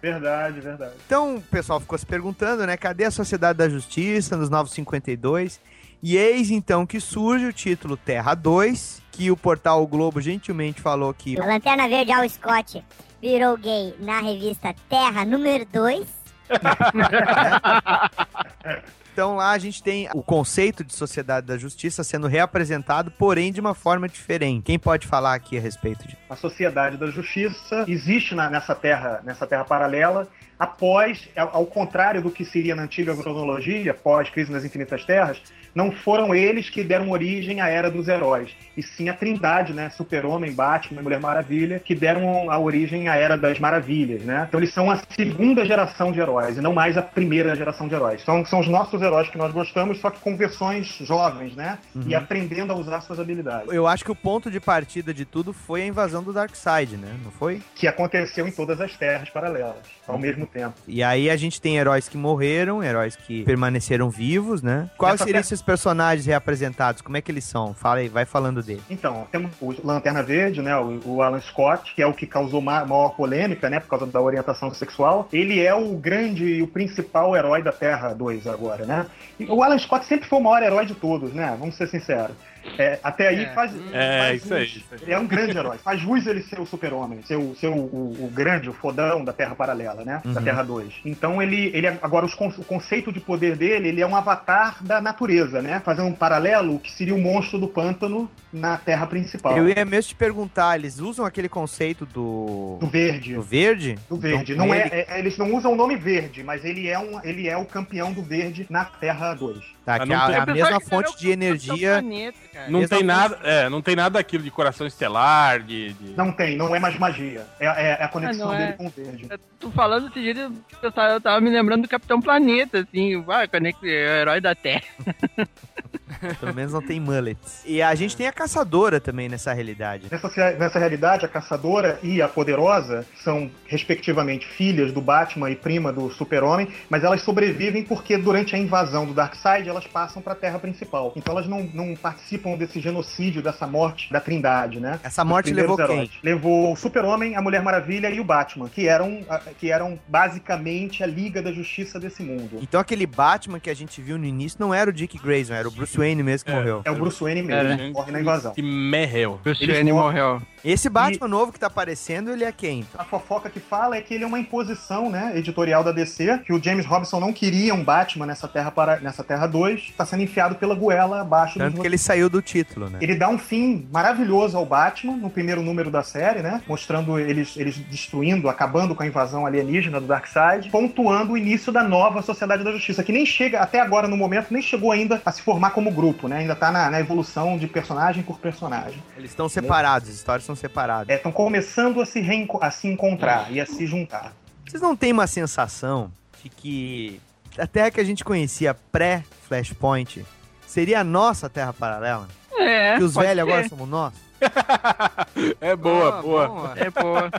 Verdade, 0.02 0.60
verdade. 0.60 0.94
Então, 1.06 1.36
o 1.36 1.40
pessoal 1.40 1.78
ficou 1.78 1.96
se 1.96 2.04
perguntando, 2.04 2.66
né? 2.66 2.76
Cadê 2.76 3.04
a 3.04 3.10
Sociedade 3.12 3.56
da 3.56 3.68
Justiça 3.68 4.36
nos 4.36 4.50
952? 4.50 5.60
E 6.02 6.16
eis 6.16 6.50
então 6.50 6.86
que 6.86 6.98
surge 7.00 7.46
o 7.46 7.52
título 7.52 7.96
Terra 7.96 8.34
2, 8.34 9.02
que 9.12 9.30
o 9.30 9.36
portal 9.36 9.82
o 9.82 9.86
Globo 9.86 10.20
gentilmente 10.20 10.80
falou 10.80 11.12
que 11.12 11.36
Lanterna 11.36 11.88
Verde 11.88 12.12
Al 12.12 12.26
Scott 12.28 12.82
virou 13.20 13.56
gay 13.58 13.94
na 14.00 14.20
revista 14.20 14.74
Terra 14.88 15.24
número 15.24 15.66
2. 15.66 16.06
Então 19.12 19.34
lá 19.36 19.50
a 19.50 19.58
gente 19.58 19.82
tem 19.82 20.08
o 20.14 20.22
conceito 20.22 20.82
de 20.84 20.94
Sociedade 20.94 21.46
da 21.46 21.58
Justiça 21.58 22.02
sendo 22.04 22.26
reapresentado, 22.28 23.10
porém 23.10 23.52
de 23.52 23.60
uma 23.60 23.74
forma 23.74 24.08
diferente. 24.08 24.62
Quem 24.62 24.78
pode 24.78 25.06
falar 25.06 25.34
aqui 25.34 25.58
a 25.58 25.60
respeito 25.60 26.06
disso? 26.06 26.16
A 26.30 26.36
Sociedade 26.36 26.96
da 26.96 27.08
Justiça 27.08 27.84
existe 27.88 28.34
na- 28.36 28.48
nessa 28.48 28.72
terra, 28.74 29.20
nessa 29.24 29.46
terra 29.48 29.64
paralela, 29.64 30.28
após, 30.58 31.28
ao, 31.36 31.56
ao 31.56 31.66
contrário 31.66 32.22
do 32.22 32.30
que 32.30 32.44
seria 32.44 32.74
na 32.76 32.82
antiga 32.84 33.14
cronologia, 33.14 33.92
pós 33.92 34.30
Crise 34.30 34.50
nas 34.50 34.64
Infinitas 34.64 35.04
Terras, 35.04 35.42
não 35.74 35.90
foram 35.92 36.34
eles 36.34 36.68
que 36.70 36.82
deram 36.82 37.10
origem 37.10 37.60
à 37.60 37.68
Era 37.68 37.90
dos 37.90 38.08
Heróis, 38.08 38.50
e 38.76 38.82
sim 38.82 39.08
a 39.08 39.14
Trindade, 39.14 39.72
né, 39.72 39.90
Super-Homem, 39.90 40.52
Batman 40.52 41.00
e 41.00 41.04
Mulher 41.04 41.20
Maravilha, 41.20 41.78
que 41.78 41.94
deram 41.94 42.50
a 42.50 42.58
origem 42.58 43.08
à 43.08 43.16
Era 43.16 43.36
das 43.36 43.58
Maravilhas, 43.58 44.22
né? 44.22 44.46
Então 44.48 44.58
eles 44.60 44.72
são 44.72 44.90
a 44.90 45.00
segunda 45.14 45.64
geração 45.64 46.12
de 46.12 46.20
heróis, 46.20 46.56
e 46.56 46.60
não 46.60 46.72
mais 46.72 46.96
a 46.96 47.02
primeira 47.02 47.54
geração 47.54 47.88
de 47.88 47.94
heróis. 47.94 48.22
São, 48.24 48.44
são 48.44 48.60
os 48.60 48.68
nossos 48.68 49.00
heróis 49.00 49.28
que 49.28 49.38
nós 49.38 49.52
gostamos, 49.52 49.98
só 50.00 50.10
que 50.10 50.20
com 50.20 50.36
versões 50.36 50.86
jovens, 51.02 51.54
né? 51.54 51.78
E 52.06 52.14
aprendendo 52.14 52.72
a 52.72 52.76
usar 52.76 53.00
suas 53.02 53.18
habilidades. 53.20 53.72
Eu 53.72 53.86
acho 53.86 54.04
que 54.04 54.10
o 54.10 54.14
ponto 54.16 54.50
de 54.50 54.60
partida 54.60 55.12
de 55.12 55.24
tudo 55.24 55.52
foi 55.52 55.82
a 55.82 55.86
invasão 55.86 56.22
do 56.22 56.32
Darkseid, 56.32 56.96
né? 56.96 57.08
Não 57.24 57.30
foi? 57.30 57.60
que 57.74 57.86
aconteceu 57.86 58.46
em 58.46 58.50
todas 58.50 58.80
as 58.80 58.96
terras 58.96 59.28
paralelas, 59.30 59.76
ao 60.06 60.18
mesmo 60.18 60.46
tempo. 60.46 60.74
E 60.86 61.02
aí 61.02 61.30
a 61.30 61.36
gente 61.36 61.60
tem 61.60 61.76
heróis 61.78 62.08
que 62.08 62.16
morreram, 62.16 62.82
heróis 62.82 63.16
que 63.16 63.42
permaneceram 63.44 64.10
vivos, 64.10 64.62
né? 64.62 64.90
Quais 64.98 65.14
Essa 65.14 65.24
seriam 65.24 65.42
terra- 65.42 65.44
esses 65.60 65.62
personagens 65.62 66.26
reapresentados, 66.26 67.02
como 67.02 67.16
é 67.16 67.20
que 67.20 67.30
eles 67.30 67.44
são? 67.44 67.74
Fala 67.74 68.00
aí, 68.00 68.08
vai 68.08 68.24
falando 68.24 68.62
dele. 68.62 68.82
Então, 68.88 69.26
temos 69.30 69.50
o 69.60 69.74
Lanterna 69.84 70.22
Verde, 70.22 70.62
né? 70.62 70.76
O, 70.76 71.20
Alan 71.22 71.40
Scott, 71.40 71.94
que 71.94 72.02
é 72.02 72.06
o 72.06 72.14
que 72.14 72.26
causou 72.26 72.60
ma- 72.60 72.84
maior 72.84 73.10
polêmica, 73.10 73.68
né? 73.68 73.78
Por 73.78 73.88
causa 73.88 74.06
da 74.06 74.20
orientação 74.20 74.72
sexual. 74.72 75.28
Ele 75.32 75.60
é 75.60 75.74
o 75.74 75.94
grande 75.96 76.44
e 76.44 76.62
o 76.62 76.66
principal 76.66 77.36
herói 77.36 77.62
da 77.62 77.72
Terra 77.72 78.12
2 78.14 78.46
agora, 78.46 78.84
né? 78.86 79.06
E 79.38 79.44
o 79.46 79.62
Alan 79.62 79.78
Scott 79.78 80.06
sempre 80.06 80.28
foi 80.28 80.38
o 80.38 80.42
maior 80.42 80.62
herói 80.62 80.86
de 80.86 80.94
todos, 80.94 81.32
né? 81.32 81.54
Vamos 81.58 81.74
ser 81.76 81.88
sinceros. 81.88 82.34
É, 82.78 82.98
até 83.02 83.28
aí 83.28 83.44
É. 83.44 83.48
faz. 83.54 83.72
É, 83.92 84.18
faz 84.18 84.44
isso 84.44 84.54
aí, 84.54 84.64
isso 84.66 84.84
aí. 84.92 84.98
Ele 85.02 85.12
é 85.12 85.18
um 85.18 85.26
grande 85.26 85.56
herói. 85.56 85.78
Faz 85.78 86.00
jus 86.00 86.26
ele 86.26 86.42
ser 86.42 86.60
o 86.60 86.66
super-homem, 86.66 87.22
ser, 87.22 87.36
o, 87.36 87.54
ser 87.56 87.68
o, 87.68 87.74
o- 87.74 88.24
o 88.26 88.30
grande, 88.32 88.68
o 88.68 88.72
fodão 88.72 89.24
da 89.24 89.32
Terra 89.32 89.54
Paralela, 89.54 90.04
né? 90.04 90.20
Da 90.24 90.38
Uhum. 90.40 90.44
Terra 90.44 90.62
2. 90.62 90.92
Então 91.04 91.40
ele, 91.42 91.70
ele 91.74 91.86
agora 91.86 92.26
os 92.26 92.34
o 92.40 92.64
conceito 92.64 93.12
de 93.12 93.20
poder 93.20 93.56
dele, 93.56 93.88
ele 93.88 94.00
é 94.00 94.06
um 94.06 94.16
avatar 94.16 94.82
da 94.82 95.00
natureza, 95.00 95.60
né? 95.62 95.80
Fazendo 95.84 96.08
um 96.08 96.12
paralelo, 96.14 96.74
o 96.76 96.78
que 96.78 96.90
seria 96.92 97.14
o 97.14 97.20
monstro 97.20 97.58
do 97.58 97.68
pântano 97.68 98.30
na 98.52 98.76
Terra 98.76 99.06
principal. 99.06 99.56
Eu 99.56 99.68
ia 99.68 99.84
mesmo 99.84 100.08
te 100.10 100.14
perguntar, 100.14 100.76
eles 100.78 100.98
usam 100.98 101.24
aquele 101.24 101.48
conceito 101.48 102.04
do. 102.06 102.78
Do 102.80 102.86
verde. 102.86 103.34
Do 103.34 103.42
verde? 103.42 103.98
Do 104.08 104.16
verde. 104.16 104.52
Então, 104.54 104.66
não 104.66 104.74
é, 104.74 104.86
ele- 104.86 104.90
é- 105.08 105.18
eles 105.18 105.36
não 105.38 105.54
usam 105.54 105.72
o 105.72 105.76
nome 105.76 105.96
verde, 105.96 106.42
mas 106.42 106.64
ele 106.64 106.88
é, 106.88 106.98
um, 106.98 107.20
ele 107.24 107.48
é 107.48 107.56
o 107.56 107.64
campeão 107.64 108.12
do 108.12 108.22
verde 108.22 108.66
na 108.70 108.84
Terra 108.84 109.34
2. 109.34 109.58
Tá, 109.84 109.94
Ah, 109.94 110.00
que 110.00 110.06
não 110.06 110.14
é 110.14 110.18
a, 110.18 110.26
tem- 110.26 110.34
é 110.34 110.38
a 110.40 110.46
mesma 110.46 110.80
fonte 110.80 111.08
de 111.08 111.28
Capitão 111.28 111.32
energia. 111.32 111.90
Planeta, 112.00 112.38
cara. 112.52 112.70
Não 112.70 112.86
tem 112.86 113.02
nada, 113.02 113.38
é, 113.42 113.68
não 113.70 113.80
tem 113.82 113.96
nada 113.96 114.10
daquilo 114.18 114.44
de 114.44 114.50
coração 114.50 114.86
estelar, 114.86 115.60
de. 115.62 115.94
de- 115.94 116.16
Não 116.16 116.30
tem, 116.32 116.56
não 116.56 116.74
é 116.76 116.78
mais 116.78 116.98
magia. 116.98 117.46
É, 117.58 117.66
é- 117.66 117.96
é 118.00 118.04
a 118.04 118.08
conexão 118.08 118.48
Ah, 118.48 118.52
não 118.52 118.58
dele 118.58 118.70
é. 118.70 118.72
com 118.74 118.86
o 118.86 118.90
verde. 118.90 119.28
Tô 119.58 119.70
falando 119.70 120.08
desse 120.08 120.22
jeito, 120.22 120.52
eu 120.82 120.92
tava, 120.92 121.14
eu 121.14 121.20
tava 121.20 121.40
me 121.40 121.48
lembrando 121.50 121.82
do 121.82 121.88
Capitão 121.88 122.20
Planeta, 122.20 122.80
assim, 122.80 123.20
vai, 123.22 123.48
conecta, 123.48 123.86
é 123.86 123.88
o 123.88 124.20
herói 124.20 124.40
da 124.40 124.54
Terra. 124.54 124.84
Pelo 126.38 126.54
menos 126.54 126.72
não 126.72 126.82
tem 126.82 127.00
mullets. 127.00 127.62
E 127.64 127.82
a 127.82 127.94
gente 127.94 128.16
tem 128.16 128.26
a 128.26 128.32
caçadora 128.32 129.00
também 129.00 129.28
nessa 129.28 129.52
realidade. 129.52 130.06
Nessa, 130.10 130.28
nessa 130.58 130.78
realidade, 130.78 131.24
a 131.24 131.28
caçadora 131.28 131.98
e 132.02 132.20
a 132.20 132.28
poderosa 132.28 133.06
são, 133.22 133.50
respectivamente, 133.66 134.46
filhas 134.46 134.92
do 134.92 135.00
Batman 135.00 135.50
e 135.50 135.56
prima 135.56 135.92
do 135.92 136.10
Super-Homem, 136.10 136.68
mas 136.88 137.04
elas 137.04 137.22
sobrevivem 137.22 137.84
porque 137.84 138.16
durante 138.16 138.54
a 138.54 138.58
invasão 138.58 139.06
do 139.06 139.14
Darkseid 139.14 139.68
elas 139.68 139.86
passam 139.86 140.20
para 140.22 140.32
a 140.32 140.36
Terra 140.36 140.58
principal. 140.58 141.12
Então 141.16 141.34
elas 141.34 141.46
não, 141.46 141.62
não 141.74 141.94
participam 141.94 142.56
desse 142.56 142.80
genocídio, 142.80 143.42
dessa 143.42 143.66
morte 143.66 144.12
da 144.12 144.20
Trindade, 144.20 144.80
né? 144.80 144.98
Essa 145.02 145.24
morte 145.24 145.52
levou 145.52 145.78
heróis. 145.78 146.10
quem? 146.10 146.20
Levou 146.22 146.72
o 146.72 146.76
Super-Homem, 146.76 147.36
a 147.36 147.42
Mulher 147.42 147.62
Maravilha 147.62 148.10
e 148.10 148.20
o 148.20 148.24
Batman, 148.24 148.68
que 148.68 148.88
eram, 148.88 149.24
que 149.58 149.70
eram 149.70 149.98
basicamente 150.08 151.02
a 151.02 151.06
Liga 151.06 151.42
da 151.42 151.52
Justiça 151.52 151.98
desse 151.98 152.22
mundo. 152.22 152.58
Então 152.62 152.80
aquele 152.80 153.06
Batman 153.06 153.60
que 153.60 153.70
a 153.70 153.74
gente 153.74 154.00
viu 154.00 154.18
no 154.18 154.24
início 154.24 154.58
não 154.60 154.72
era 154.72 154.90
o 154.90 154.92
Dick 154.92 155.18
Grayson, 155.18 155.54
era 155.54 155.68
o 155.68 155.70
Bruce 155.70 155.99
Wayne 156.00 156.22
mesmo 156.22 156.46
que 156.46 156.52
morreu. 156.52 156.82
É 156.84 156.90
o 156.90 156.94
Bruce 156.96 157.22
Wayne 157.22 157.42
mesmo, 157.42 157.72
É, 157.72 157.76
que 157.76 157.92
morre 157.92 158.12
na 158.12 158.20
invasão. 158.20 158.52
Que 158.52 158.62
merreu. 158.62 159.40
Bruce 159.42 159.62
Eles 159.62 159.76
Wayne 159.76 159.92
morreu. 159.92 160.42
Esse 160.64 160.90
Batman 160.90 161.26
novo 161.26 161.52
que 161.52 161.58
tá 161.58 161.68
aparecendo, 161.68 162.30
ele 162.30 162.44
é 162.44 162.52
quem? 162.52 162.80
então? 162.80 163.00
A 163.00 163.04
fofoca 163.04 163.48
que 163.48 163.58
fala 163.58 163.96
é 163.96 164.00
que 164.02 164.12
ele 164.12 164.24
é 164.24 164.26
uma 164.26 164.38
imposição, 164.38 165.08
né, 165.08 165.32
editorial 165.34 165.82
da 165.82 165.90
DC, 165.90 166.40
que 166.44 166.52
o 166.52 166.62
James 166.62 166.84
Robinson 166.84 167.18
não 167.18 167.32
queria 167.32 167.74
um 167.74 167.82
Batman 167.82 168.26
nessa 168.26 168.46
Terra 168.46 168.70
para 168.70 169.00
nessa 169.00 169.24
Terra 169.24 169.46
2, 169.46 169.94
tá 169.96 170.04
sendo 170.04 170.22
enfiado 170.22 170.56
pela 170.56 170.74
goela 170.74 171.22
abaixo 171.22 171.58
Tanto 171.58 171.72
dos 171.72 171.80
que 171.80 171.86
ele 171.86 171.96
saiu 171.96 172.28
do 172.28 172.42
título, 172.42 172.90
né? 172.90 172.98
ele 173.00 173.14
dá 173.14 173.28
um 173.28 173.38
fim 173.38 173.88
maravilhoso 173.90 174.56
ao 174.56 174.66
Batman 174.66 175.16
no 175.16 175.30
primeiro 175.30 175.62
número 175.62 175.90
da 175.90 176.02
série, 176.02 176.42
né? 176.42 176.60
Mostrando 176.68 177.18
eles, 177.18 177.56
eles 177.56 177.78
destruindo, 177.78 178.48
acabando 178.48 178.94
com 178.94 179.02
a 179.02 179.06
invasão 179.06 179.46
alienígena 179.46 180.00
do 180.00 180.06
Darkseid, 180.06 180.68
pontuando 180.70 181.32
o 181.32 181.38
início 181.38 181.72
da 181.72 181.82
nova 181.82 182.20
Sociedade 182.22 182.62
da 182.62 182.72
Justiça, 182.72 183.02
que 183.02 183.12
nem 183.12 183.24
chega, 183.24 183.60
até 183.60 183.80
agora 183.80 184.06
no 184.06 184.16
momento, 184.16 184.48
nem 184.50 184.62
chegou 184.62 184.92
ainda 184.92 185.20
a 185.24 185.32
se 185.32 185.40
formar 185.40 185.70
como 185.70 185.89
grupo, 185.92 186.28
né? 186.28 186.38
Ainda 186.38 186.54
tá 186.56 186.70
na, 186.70 186.90
na 186.90 187.00
evolução 187.00 187.56
de 187.58 187.66
personagem 187.66 188.22
por 188.22 188.38
personagem. 188.38 189.02
Eles 189.16 189.30
estão 189.30 189.48
separados, 189.48 190.08
as 190.08 190.14
histórias 190.16 190.44
são 190.44 190.54
separadas. 190.56 191.14
Estão 191.14 191.32
começando 191.32 192.00
a 192.00 192.06
se, 192.06 192.22
a 192.60 192.70
se 192.70 192.88
encontrar 192.88 193.50
e 193.52 193.60
a 193.60 193.66
se 193.66 193.86
juntar. 193.86 194.32
Vocês 194.66 194.82
não 194.82 194.94
têm 194.96 195.12
uma 195.12 195.26
sensação 195.26 196.10
de 196.42 196.48
que 196.48 197.20
a 197.58 197.66
Terra 197.66 197.90
que 197.90 198.00
a 198.00 198.04
gente 198.04 198.24
conhecia 198.24 198.72
pré-Flashpoint 198.74 200.24
seria 200.66 201.00
a 201.00 201.04
nossa 201.04 201.48
Terra 201.50 201.72
paralela? 201.72 202.28
É, 202.56 202.96
que 202.98 203.02
os 203.04 203.14
velhos 203.14 203.34
ser. 203.34 203.40
agora 203.40 203.68
somos 203.68 203.88
nós? 203.88 204.12
É 205.60 205.76
boa, 205.76 206.18
Ah, 206.18 206.22
boa. 206.22 206.48
boa. 206.48 206.74
É 206.76 206.90
boa. 206.90 207.30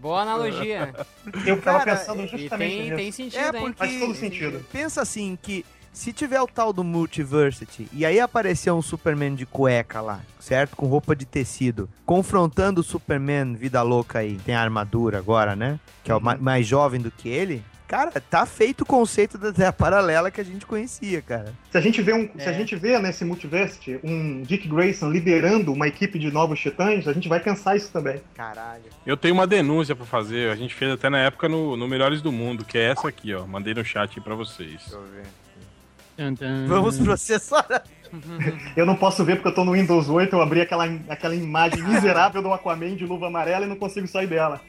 Boa 0.00 0.22
analogia. 0.22 0.94
Eu 1.44 1.60
tava 1.60 1.84
Cara, 1.84 1.96
pensando 1.96 2.26
justamente 2.26 2.58
tem, 2.76 2.82
nisso. 2.84 2.96
tem 2.96 3.12
sentido, 3.12 3.40
É 3.40 3.46
hein? 3.46 3.52
porque 3.64 3.76
Faz 3.78 3.98
todo 4.00 4.14
sentido. 4.14 4.64
pensa 4.72 5.02
assim 5.02 5.36
que 5.40 5.64
se 5.92 6.12
tiver 6.12 6.40
o 6.40 6.46
tal 6.46 6.72
do 6.72 6.84
Multiversity 6.84 7.88
e 7.92 8.04
aí 8.06 8.20
aparecer 8.20 8.70
um 8.72 8.82
Superman 8.82 9.34
de 9.34 9.44
cueca 9.46 10.00
lá, 10.00 10.20
certo? 10.38 10.76
Com 10.76 10.86
roupa 10.86 11.14
de 11.16 11.24
tecido, 11.24 11.88
confrontando 12.06 12.80
o 12.80 12.84
Superman 12.84 13.54
vida 13.54 13.82
louca 13.82 14.20
aí, 14.20 14.36
tem 14.44 14.54
a 14.54 14.60
armadura 14.62 15.18
agora, 15.18 15.56
né? 15.56 15.78
Que 16.04 16.10
é 16.10 16.14
o 16.14 16.20
ma- 16.20 16.36
mais 16.36 16.66
jovem 16.66 17.00
do 17.00 17.10
que 17.10 17.28
ele. 17.28 17.62
Cara, 17.88 18.10
tá 18.20 18.44
feito 18.44 18.82
o 18.82 18.86
conceito 18.86 19.38
da 19.38 19.50
Terra 19.50 19.72
paralela 19.72 20.30
que 20.30 20.38
a 20.42 20.44
gente 20.44 20.66
conhecia, 20.66 21.22
cara. 21.22 21.54
Se 21.72 21.78
a 21.78 21.80
gente 21.80 22.02
vê, 22.02 22.12
um, 22.12 22.28
se 22.38 22.42
É. 22.44 22.48
a 22.50 22.52
gente 22.52 22.76
vê 22.76 22.98
nesse 22.98 23.24
multiverse 23.24 23.98
um 24.04 24.42
Dick 24.42 24.68
Grayson 24.68 25.10
liderando 25.10 25.72
uma 25.72 25.88
equipe 25.88 26.18
de 26.18 26.30
novos 26.30 26.60
titãs, 26.60 27.08
a 27.08 27.14
gente 27.14 27.30
vai 27.30 27.40
pensar 27.40 27.76
isso 27.76 27.90
também. 27.90 28.20
Caralho. 28.34 28.82
Eu 29.06 29.16
tenho 29.16 29.32
uma 29.32 29.46
denúncia 29.46 29.96
pra 29.96 30.04
fazer. 30.04 30.50
A 30.50 30.54
gente 30.54 30.74
fez 30.74 30.92
até 30.92 31.08
na 31.08 31.18
época 31.18 31.48
no, 31.48 31.78
no 31.78 31.88
Melhores 31.88 32.20
do 32.20 32.30
Mundo, 32.30 32.62
que 32.62 32.76
é 32.76 32.90
essa 32.90 33.08
aqui, 33.08 33.32
ó. 33.32 33.46
Mandei 33.46 33.72
no 33.72 33.82
chat 33.82 34.18
aí 34.18 34.22
pra 34.22 34.34
vocês. 34.34 34.82
Tum, 34.84 34.98
tum. 34.98 35.47
Vamos 36.66 36.98
processar. 36.98 37.82
Eu 38.76 38.86
não 38.86 38.96
posso 38.96 39.22
ver 39.24 39.36
porque 39.36 39.48
eu 39.48 39.54
tô 39.54 39.64
no 39.64 39.72
Windows 39.72 40.08
8, 40.08 40.34
eu 40.34 40.40
abri 40.40 40.60
aquela, 40.62 40.84
aquela 41.08 41.34
imagem 41.34 41.82
miserável 41.82 42.40
do 42.42 42.52
Aquaman 42.52 42.96
de 42.96 43.04
luva 43.04 43.26
amarela 43.26 43.66
e 43.66 43.68
não 43.68 43.76
consigo 43.76 44.08
sair 44.08 44.26
dela. 44.26 44.60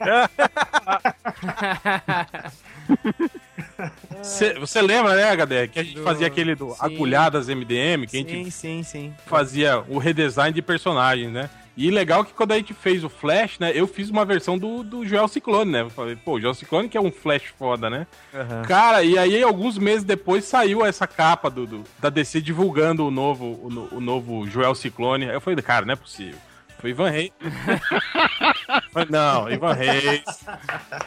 Cê- 4.22 4.58
você 4.58 4.82
lembra, 4.82 5.14
né, 5.16 5.24
HD, 5.30 5.68
que 5.68 5.78
a 5.78 5.82
gente 5.82 5.94
Do- 5.96 6.02
fazia 6.02 6.26
aquele 6.26 6.54
do 6.54 6.70
sim. 6.70 6.76
Agulhadas 6.80 7.48
MDM, 7.48 8.06
que 8.06 8.16
a 8.16 8.20
gente 8.20 8.50
Sim, 8.50 8.50
sim, 8.50 8.82
sim. 8.82 9.14
fazia 9.26 9.82
o 9.88 9.98
redesign 9.98 10.52
de 10.54 10.60
personagens, 10.60 11.32
né? 11.32 11.48
E 11.82 11.90
legal 11.90 12.24
que 12.24 12.32
quando 12.34 12.52
a 12.52 12.56
gente 12.56 12.74
fez 12.74 13.02
o 13.04 13.08
Flash, 13.08 13.58
né, 13.58 13.72
eu 13.74 13.86
fiz 13.86 14.10
uma 14.10 14.24
versão 14.24 14.58
do, 14.58 14.82
do 14.82 15.06
Joel 15.06 15.26
Ciclone, 15.28 15.70
né? 15.72 15.80
Eu 15.80 15.90
falei, 15.90 16.14
pô, 16.14 16.32
o 16.34 16.40
Joel 16.40 16.52
Ciclone 16.54 16.88
que 16.88 16.98
é 16.98 17.00
um 17.00 17.10
Flash 17.10 17.44
foda, 17.58 17.88
né? 17.88 18.06
Aham. 18.34 18.62
Cara, 18.62 19.02
e 19.02 19.16
aí 19.16 19.42
alguns 19.42 19.78
meses 19.78 20.04
depois 20.04 20.44
saiu 20.44 20.84
essa 20.84 21.06
capa 21.06 21.48
do, 21.48 21.66
do- 21.66 21.84
da 21.98 22.10
DC 22.10 22.40
divulgando 22.42 23.06
o 23.06 23.10
novo, 23.10 23.44
o, 23.46 23.96
o 23.96 24.00
novo 24.00 24.46
Joel 24.46 24.74
Ciclone. 24.74 25.24
Aí 25.28 25.34
eu 25.34 25.40
falei, 25.40 25.60
cara, 25.62 25.86
não 25.86 25.92
é 25.94 25.96
possível. 25.96 26.38
Foi 26.78 26.90
Ivan 26.90 27.10
Reis. 27.10 27.30
Não, 29.10 29.50
Ivan 29.50 29.74
Reis 29.74 30.22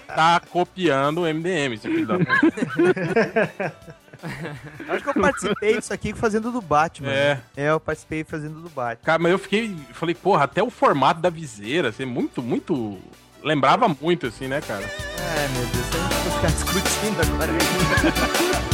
tá 0.08 0.40
copiando 0.52 1.22
o 1.22 1.34
MDM, 1.34 1.74
esse 1.74 1.88
filho 1.88 2.06
da. 2.06 2.16
Acho 4.88 5.04
que 5.04 5.10
eu 5.10 5.22
participei 5.22 5.76
disso 5.76 5.94
aqui 5.94 6.14
fazendo 6.14 6.52
do 6.52 6.62
Batman. 6.62 7.12
É. 7.12 7.36
né? 7.36 7.42
É, 7.58 7.70
eu 7.70 7.80
participei 7.80 8.24
fazendo 8.24 8.62
do 8.62 8.70
Batman. 8.70 9.04
Cara, 9.04 9.20
mas 9.20 9.32
eu 9.32 9.40
fiquei. 9.40 9.76
Falei, 9.94 10.16
porra, 10.16 10.46
até 10.46 10.64
o 10.64 10.70
formato 10.70 11.22
da 11.22 11.30
viseira, 11.30 11.90
assim, 11.90 12.06
muito, 12.06 12.42
muito. 12.42 12.98
Lembrava 13.44 13.88
muito, 13.88 14.28
assim, 14.28 14.48
né, 14.48 14.62
cara? 14.62 14.86
Ai, 14.86 15.48
meu 15.50 15.66
Deus, 15.68 15.88
a 15.94 15.98
gente 15.98 16.30
vai 16.30 16.36
ficar 16.36 16.52
discutindo 16.52 17.22
agora. 17.22 18.64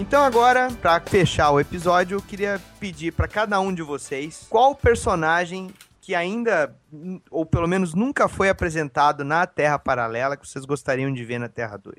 Então 0.00 0.24
agora, 0.24 0.68
pra 0.80 0.98
fechar 0.98 1.50
o 1.50 1.60
episódio, 1.60 2.16
eu 2.16 2.22
queria 2.22 2.58
pedir 2.80 3.12
pra 3.12 3.28
cada 3.28 3.60
um 3.60 3.72
de 3.72 3.82
vocês 3.82 4.46
qual 4.48 4.74
personagem 4.74 5.70
que 6.00 6.14
ainda, 6.14 6.74
ou 7.30 7.44
pelo 7.44 7.68
menos 7.68 7.92
nunca 7.92 8.26
foi 8.26 8.48
apresentado 8.48 9.22
na 9.22 9.46
Terra 9.46 9.78
Paralela 9.78 10.38
que 10.38 10.48
vocês 10.48 10.64
gostariam 10.64 11.12
de 11.12 11.22
ver 11.22 11.38
na 11.38 11.50
Terra 11.50 11.76
2. 11.76 11.96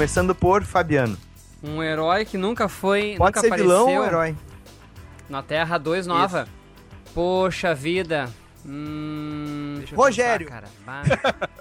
Começando 0.00 0.34
por 0.34 0.62
Fabiano. 0.64 1.14
Um 1.62 1.82
herói 1.82 2.24
que 2.24 2.38
nunca 2.38 2.70
foi. 2.70 3.16
Pode 3.18 3.36
nunca 3.36 3.40
ser 3.42 3.54
vilão 3.54 3.82
apareceu 3.82 4.00
ou 4.00 4.06
herói? 4.06 4.36
Na 5.28 5.42
Terra 5.42 5.76
2 5.76 6.06
nova. 6.06 6.48
Poxa 7.12 7.74
vida. 7.74 8.30
Hum, 8.64 9.84
Rogério. 9.94 10.48
pensar. 10.48 11.04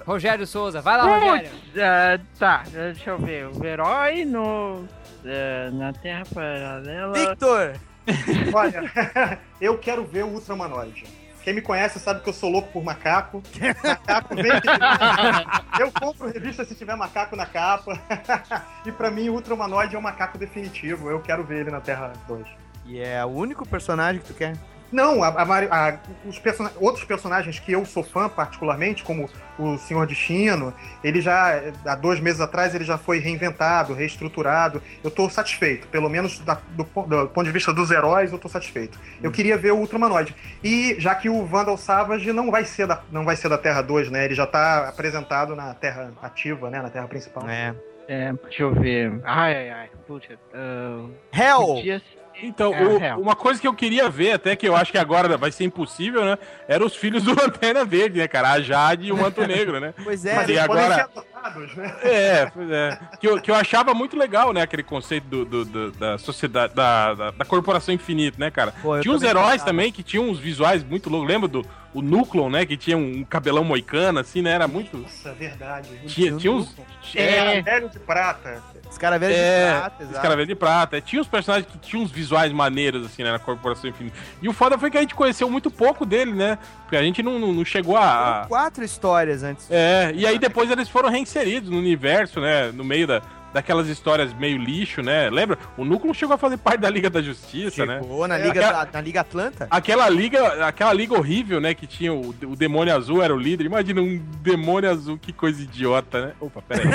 Rogério 0.08 0.48
Souza, 0.48 0.80
vai 0.80 0.98
lá, 0.98 1.04
Rogério. 1.20 1.50
Ah, 1.80 2.20
tá, 2.40 2.64
deixa 2.72 3.10
eu 3.10 3.18
ver. 3.18 3.46
O 3.48 3.66
herói 3.66 4.24
no. 4.24 4.86
eh, 5.26 5.70
na 5.74 5.92
Terra 5.92 6.24
Paralela. 6.34 7.14
Victor! 7.14 7.74
Olha, 8.54 9.38
eu 9.60 9.78
quero 9.78 10.06
ver 10.06 10.24
o 10.24 10.30
Ultramanoide. 10.30 11.04
Quem 11.50 11.56
me 11.56 11.64
conhece 11.64 11.98
sabe 11.98 12.22
que 12.22 12.30
eu 12.30 12.34
sou 12.34 12.48
louco 12.48 12.72
por 12.72 12.84
macaco. 12.84 13.42
Macaco 13.84 14.36
vem 14.36 14.52
Eu 15.80 15.92
compro 15.92 16.32
revista 16.32 16.64
se 16.64 16.76
tiver 16.76 16.96
macaco 16.96 17.36
na 17.36 17.48
capa. 17.48 18.00
E 18.86 18.92
pra 18.92 19.10
mim 19.10 19.30
o 19.30 19.34
Ultramanoide 19.34 19.96
é 19.96 20.00
o 20.00 20.02
macaco 20.02 20.38
definitivo. 20.38 21.10
Eu 21.10 21.20
quero 21.20 21.44
ver 21.44 21.62
ele 21.62 21.72
na 21.72 21.82
Terra 21.82 22.14
2. 22.28 22.46
E 22.86 23.00
é 23.00 23.26
o 23.26 23.30
único 23.30 23.68
personagem 23.68 24.22
que 24.22 24.28
tu 24.28 24.36
quer? 24.36 24.54
Não, 24.92 25.24
a- 25.24 25.28
a 25.42 25.46
Mari- 25.46 25.68
a- 25.70 26.00
os 26.26 26.40
persona- 26.40 26.72
outros 26.80 27.06
personagens 27.06 27.60
que 27.60 27.72
eu 27.72 27.86
sou 27.86 28.04
fã 28.04 28.28
particularmente, 28.28 29.04
como 29.04 29.30
o 29.58 29.78
Senhor 29.78 30.08
Destino, 30.08 30.74
ele 31.04 31.22
já, 31.22 31.62
há 31.86 31.96
dois 31.96 32.20
meses 32.20 32.42
atrás, 32.42 32.74
ele 32.74 32.84
já 32.84 32.98
foi 32.98 33.20
reinventado, 33.20 33.94
reestruturado. 33.94 34.82
Eu 35.04 35.12
tô 35.12 35.30
satisfeito, 35.30 35.88
pelo 35.88 36.10
menos 36.10 36.40
da- 36.40 36.60
do, 36.72 36.84
do 36.84 37.28
ponto 37.28 37.44
de 37.44 37.52
vista 37.52 37.72
dos 37.74 37.92
heróis, 37.92 38.32
eu 38.32 38.40
tô 38.40 38.50
satisfeito. 38.50 39.00
Eu 39.22 39.32
queria 39.32 39.58
ver 39.58 39.72
o 39.72 39.78
Ultramanoide. 39.78 40.36
E 40.64 40.96
já 41.00 41.14
que 41.14 41.30
o 41.30 41.46
Vandal 41.46 41.78
Savage 41.78 42.32
não 42.34 42.50
vai 42.50 42.66
ser 42.66 42.88
da, 42.88 43.02
não 43.12 43.24
vai 43.26 43.36
ser 43.36 43.50
da 43.50 43.58
Terra 43.58 43.82
2, 43.82 44.10
né? 44.10 44.26
Ele 44.26 44.34
já 44.36 44.48
tá 44.48 44.88
apresentado 44.90 45.56
na 45.56 45.74
Terra 45.74 46.12
ativa, 46.22 46.70
né? 46.70 46.82
Na 46.82 46.90
Terra 46.90 47.08
principal. 47.08 47.48
É. 47.48 47.76
É, 48.12 48.34
deixa 48.34 48.64
eu 48.64 48.74
ver. 48.74 49.22
Ai, 49.24 49.56
ai, 49.56 49.70
ai. 49.70 49.90
Puxa. 50.08 50.34
ah, 50.52 51.06
Hell! 51.32 51.66
podia 51.76 52.02
Então, 52.42 52.74
É, 52.74 52.84
o- 52.86 52.98
real. 52.98 53.20
uma 53.20 53.36
coisa 53.36 53.60
que 53.60 53.68
eu 53.68 53.74
queria 53.74 54.10
ver, 54.10 54.32
até 54.34 54.56
que 54.56 54.68
eu 54.68 54.76
acho 54.76 54.92
que 54.92 54.98
agora 54.98 55.38
vai 55.38 55.52
ser 55.52 55.66
impossível, 55.66 56.24
né? 56.24 56.38
Eram 56.68 56.86
os 56.86 56.96
filhos 56.96 57.24
do 57.24 57.32
Lanterna 57.36 57.84
Verde, 57.84 58.20
né, 58.20 58.28
cara? 58.28 58.52
A 58.52 58.62
Jade 58.62 59.08
e 59.08 59.12
o 59.12 59.18
Manto 59.18 59.46
Negro, 59.46 59.80
né? 59.80 59.94
Pois 60.04 60.24
é, 60.26 60.36
Mas 60.36 60.48
E 60.50 60.52
eles 60.54 60.66
podem 60.68 60.84
ser 60.86 60.92
agora. 60.92 61.10
adotados, 61.14 61.76
né? 61.76 61.96
É, 62.04 62.46
pois 62.54 62.72
é. 62.72 63.00
Que 63.20 63.28
eu, 63.28 63.42
que 63.42 63.52
eu 63.52 63.56
achava 63.56 63.94
muito 63.94 64.18
legal, 64.18 64.54
né? 64.54 64.62
Aquele 64.62 64.84
conceito 64.84 65.26
do, 65.28 65.44
do- 65.46 65.66
do- 65.66 65.92
da 65.92 66.18
sociedade, 66.18 66.74
da, 66.74 67.14
da, 67.14 67.32
da 67.32 67.46
corporação 67.46 67.94
infinita, 67.94 68.38
né, 68.40 68.50
cara? 68.50 68.74
Pô, 68.82 68.96
eu 68.96 69.02
tinha 69.02 69.14
uns 69.14 69.24
heróis 69.24 69.48
gostava. 69.52 69.66
também 69.72 69.92
que 69.92 70.02
tinham 70.04 70.30
uns 70.30 70.40
visuais 70.40 70.84
muito 70.84 71.10
loucos. 71.10 71.28
Lembra 71.28 71.48
do 71.50 71.66
o 71.94 72.02
Núcleo, 72.02 72.50
né? 72.50 72.66
Que 72.66 72.78
tinha 72.78 72.98
um 72.98 73.24
cabelão 73.24 73.64
moicano, 73.64 74.20
assim, 74.20 74.42
né? 74.42 74.52
Era 74.52 74.68
muito. 74.68 74.98
Nossa, 74.98 75.34
verdade. 75.34 75.90
Tinha, 76.08 76.36
tinha 76.38 76.52
uns. 76.54 76.76
É, 77.16 77.62
velho 77.62 77.90
de 77.90 78.00
prata. 78.00 78.62
Escaravelho 78.90 79.34
É, 79.34 79.66
de 79.74 79.80
prata, 79.80 80.04
exato. 80.04 80.16
Escaravelho 80.18 80.48
de 80.48 80.56
prata. 80.56 81.02
Tinha 81.02 81.22
uns 81.22 81.28
personagens 81.28 81.72
que 81.72 81.78
tinham 81.78 82.04
uns 82.04 82.12
visuais 82.12 82.52
maneiros, 82.52 83.06
assim, 83.06 83.24
né, 83.24 83.32
na 83.32 83.40
Corporação 83.40 83.90
Infinita. 83.90 84.16
E 84.42 84.50
o 84.50 84.54
foda 84.54 84.78
foi 84.78 84.90
que 84.92 84.98
a 84.98 85.02
gente 85.02 85.16
conheceu 85.16 85.50
muito 85.50 85.70
pouco 85.72 86.06
dele, 86.06 86.32
né? 86.34 86.58
Porque 86.84 86.96
a 86.96 87.02
gente 87.04 87.22
não, 87.24 87.38
não, 87.40 87.54
não 87.54 87.66
chegou 87.66 87.96
a. 87.98 88.42
a- 88.44 88.46
Quatro 88.48 88.84
histórias 88.84 89.44
antes. 89.44 89.70
É, 89.70 90.12
e 90.16 90.26
aí 90.26 90.40
depois 90.40 90.70
eles 90.72 90.90
foram 90.90 91.10
reinseridos 91.10 91.70
no 91.70 91.78
universo, 91.78 92.40
né? 92.40 92.72
No 92.72 92.84
meio 92.84 93.06
da, 93.08 93.22
daquelas 93.54 93.88
histórias 93.88 94.34
meio 94.34 94.58
lixo, 94.58 95.02
né? 95.02 95.30
Lembra? 95.30 95.58
O 95.78 95.84
Núcleo 95.86 96.14
chegou 96.14 96.36
a 96.36 96.38
fazer 96.38 96.58
parte 96.58 96.82
da 96.82 96.90
Liga 96.90 97.10
da 97.10 97.22
Justiça, 97.22 97.86
né? 97.86 98.00
Chegou 98.02 98.28
na 98.28 98.38
Liga, 98.38 98.60
aquela- 98.60 98.90
na 98.94 99.02
Liga 99.02 99.22
Atlanta? 99.22 99.68
Aquela 99.70 100.10
liga, 100.10 100.68
aquela 100.68 100.94
liga 100.94 101.14
horrível, 101.14 101.60
né? 101.60 101.74
Que 101.74 101.88
tinha 101.88 102.14
o, 102.14 102.30
o 102.30 102.56
demônio 102.56 102.96
azul, 102.96 103.22
era 103.24 103.34
o 103.34 103.38
líder. 103.40 103.66
Imagina 103.66 104.02
um 104.02 104.18
demônio 104.42 104.90
azul, 104.90 105.18
que 105.18 105.34
coisa 105.34 105.62
idiota, 105.62 106.28
né? 106.28 106.32
Opa, 106.40 106.62
peraí. 106.62 106.86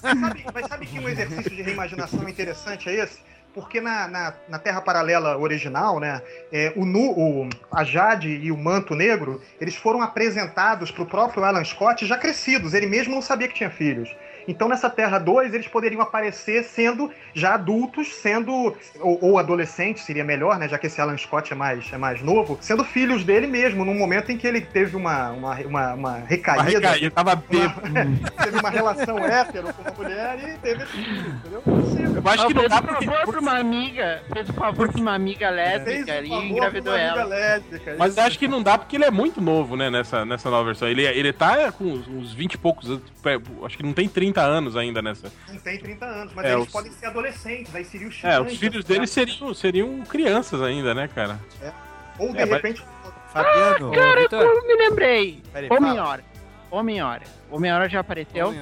Sabe- 0.00 0.44
mas 0.54 0.66
sabe 0.66 0.86
que 0.86 0.98
um 0.98 1.08
exercício 1.08 1.50
de 1.50 1.62
reimaginação 1.62 2.28
interessante 2.28 2.88
é 2.88 2.94
esse? 3.02 3.20
Porque 3.54 3.82
na, 3.82 4.08
na, 4.08 4.34
na 4.48 4.58
Terra 4.58 4.80
Paralela 4.80 5.36
original, 5.36 6.00
né, 6.00 6.22
é, 6.50 6.72
o, 6.74 6.86
Nu, 6.86 7.10
o 7.10 7.48
a 7.70 7.84
Jade 7.84 8.28
e 8.30 8.50
o 8.50 8.56
Manto 8.56 8.94
Negro, 8.94 9.42
eles 9.60 9.76
foram 9.76 10.00
apresentados 10.00 10.90
pro 10.90 11.04
próprio 11.04 11.44
Alan 11.44 11.62
Scott 11.62 12.06
já 12.06 12.16
crescidos. 12.16 12.72
Ele 12.72 12.86
mesmo 12.86 13.14
não 13.14 13.20
sabia 13.20 13.46
que 13.48 13.54
tinha 13.54 13.68
filhos. 13.68 14.08
Então 14.46 14.68
nessa 14.68 14.90
Terra 14.90 15.18
2 15.18 15.54
eles 15.54 15.68
poderiam 15.68 16.00
aparecer 16.00 16.64
sendo 16.64 17.10
já 17.34 17.54
adultos, 17.54 18.14
sendo 18.14 18.52
ou, 19.00 19.18
ou 19.20 19.38
adolescentes, 19.38 20.04
seria 20.04 20.24
melhor, 20.24 20.58
né, 20.58 20.68
já 20.68 20.78
que 20.78 20.86
esse 20.86 21.00
Alan 21.00 21.16
Scott 21.16 21.52
é 21.52 21.56
mais, 21.56 21.92
é 21.92 21.98
mais 21.98 22.22
novo, 22.22 22.58
sendo 22.60 22.84
filhos 22.84 23.24
dele 23.24 23.46
mesmo, 23.46 23.84
num 23.84 23.94
momento 23.94 24.30
em 24.32 24.38
que 24.38 24.46
ele 24.46 24.60
teve 24.60 24.96
uma, 24.96 25.30
uma, 25.30 25.54
uma, 25.60 25.94
uma 25.94 26.18
recaída, 26.18 26.64
Mas, 26.64 26.80
cara, 26.80 26.98
eu 26.98 27.10
tava 27.10 27.36
bêbado. 27.36 27.80
teve 28.42 28.58
uma 28.58 28.70
relação 28.70 29.18
hétero 29.18 29.72
com 29.72 29.82
uma 29.82 29.92
mulher 29.92 30.38
e 30.38 30.58
teve 30.58 30.86
filhos, 30.86 31.34
entendeu? 31.34 31.62
Eu 31.64 32.30
acho 32.30 32.46
que 32.46 32.54
não 32.54 32.60
fez 32.60 32.70
dá 32.70 32.78
um 32.78 32.82
porque... 32.82 33.04
favor 33.04 33.26
pra 33.26 33.40
uma 33.40 33.58
amiga, 33.58 34.22
fez 34.32 34.50
um 34.50 34.52
favor 34.52 34.88
pra 34.92 35.00
uma 35.00 35.14
amiga 35.14 35.50
lésbica 35.50 36.18
ali 36.18 36.30
e 36.30 36.50
engravidou 36.50 36.96
ela. 36.96 37.24
lésbica. 37.24 37.96
Mas 37.98 38.16
eu 38.16 38.22
acho 38.22 38.38
que 38.38 38.46
não 38.46 38.62
dá 38.62 38.78
porque 38.78 38.96
ele 38.96 39.04
é 39.04 39.10
muito 39.10 39.40
novo, 39.40 39.76
né, 39.76 39.90
nessa, 39.90 40.24
nessa 40.24 40.50
nova 40.50 40.64
versão. 40.64 40.88
Ele, 40.88 41.02
ele 41.02 41.32
tá 41.32 41.72
com 41.72 41.84
uns, 41.84 42.06
uns 42.06 42.32
20 42.32 42.54
e 42.54 42.58
poucos 42.58 43.00
acho 43.64 43.76
que 43.76 43.82
não 43.82 43.92
tem 43.92 44.08
30 44.08 44.31
anos 44.40 44.76
ainda 44.76 45.02
nessa. 45.02 45.30
Não 45.48 45.58
tem 45.58 45.78
30 45.78 46.04
anos, 46.06 46.32
mas 46.34 46.44
É, 46.46 46.52
eles 46.54 46.66
os- 46.66 46.72
podem 46.72 46.90
ser 46.92 47.06
adolescentes, 47.06 47.74
aí 47.74 47.84
seria 47.84 48.08
o 48.08 48.12
É, 48.24 48.40
os 48.40 48.56
filhos 48.58 48.84
dele 48.84 49.06
seriam, 49.06 49.52
seriam 49.54 50.00
crianças 50.02 50.60
ainda, 50.62 50.94
né, 50.94 51.08
cara? 51.14 51.38
Ou 52.18 52.32
de 52.32 52.38
É, 52.38 52.46
mas- 52.46 52.62
repente. 52.62 52.84
Fabiano. 53.32 53.92
Cara, 53.92 54.20
Vitor. 54.20 54.42
eu 54.42 54.66
me 54.66 54.74
lembrei. 54.76 55.42
Homem-Hora. 55.70 56.22
Homem-Hora. 56.70 57.22
Homem-Hora 57.50 57.88
já 57.88 58.00
apareceu? 58.00 58.52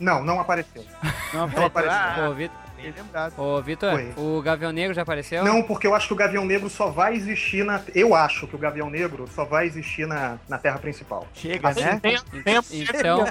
Não, 0.00 0.24
não 0.24 0.40
apareceu. 0.40 0.84
Não 1.32 1.46
Não 1.46 1.66
apareceu. 1.66 1.96
Ah, 1.96 2.28
Ô, 2.30 2.34
Vitor. 2.34 2.56
Ô, 3.38 3.62
Vitor, 3.62 4.00
o 4.18 4.42
Gavião 4.42 4.70
Negro 4.72 4.92
já 4.94 5.02
apareceu? 5.02 5.42
Não, 5.44 5.62
porque 5.62 5.86
eu 5.86 5.94
acho 5.94 6.06
que 6.08 6.12
o 6.12 6.16
Gavião 6.16 6.44
Negro 6.44 6.68
só 6.68 6.88
vai 6.90 7.14
existir 7.14 7.64
na. 7.64 7.80
Eu 7.94 8.14
acho 8.14 8.46
que 8.46 8.54
o 8.56 8.58
Gavião 8.58 8.90
Negro 8.90 9.26
só 9.34 9.44
vai 9.44 9.66
existir 9.66 10.06
na, 10.06 10.38
na 10.48 10.58
Terra 10.58 10.78
principal. 10.78 11.26
Chega, 11.34 11.68
Assim, 11.68 11.80
né? 11.80 11.98
Tem, 12.02 12.18
tem 12.42 12.56
a- 12.58 12.62
Então, 12.70 13.24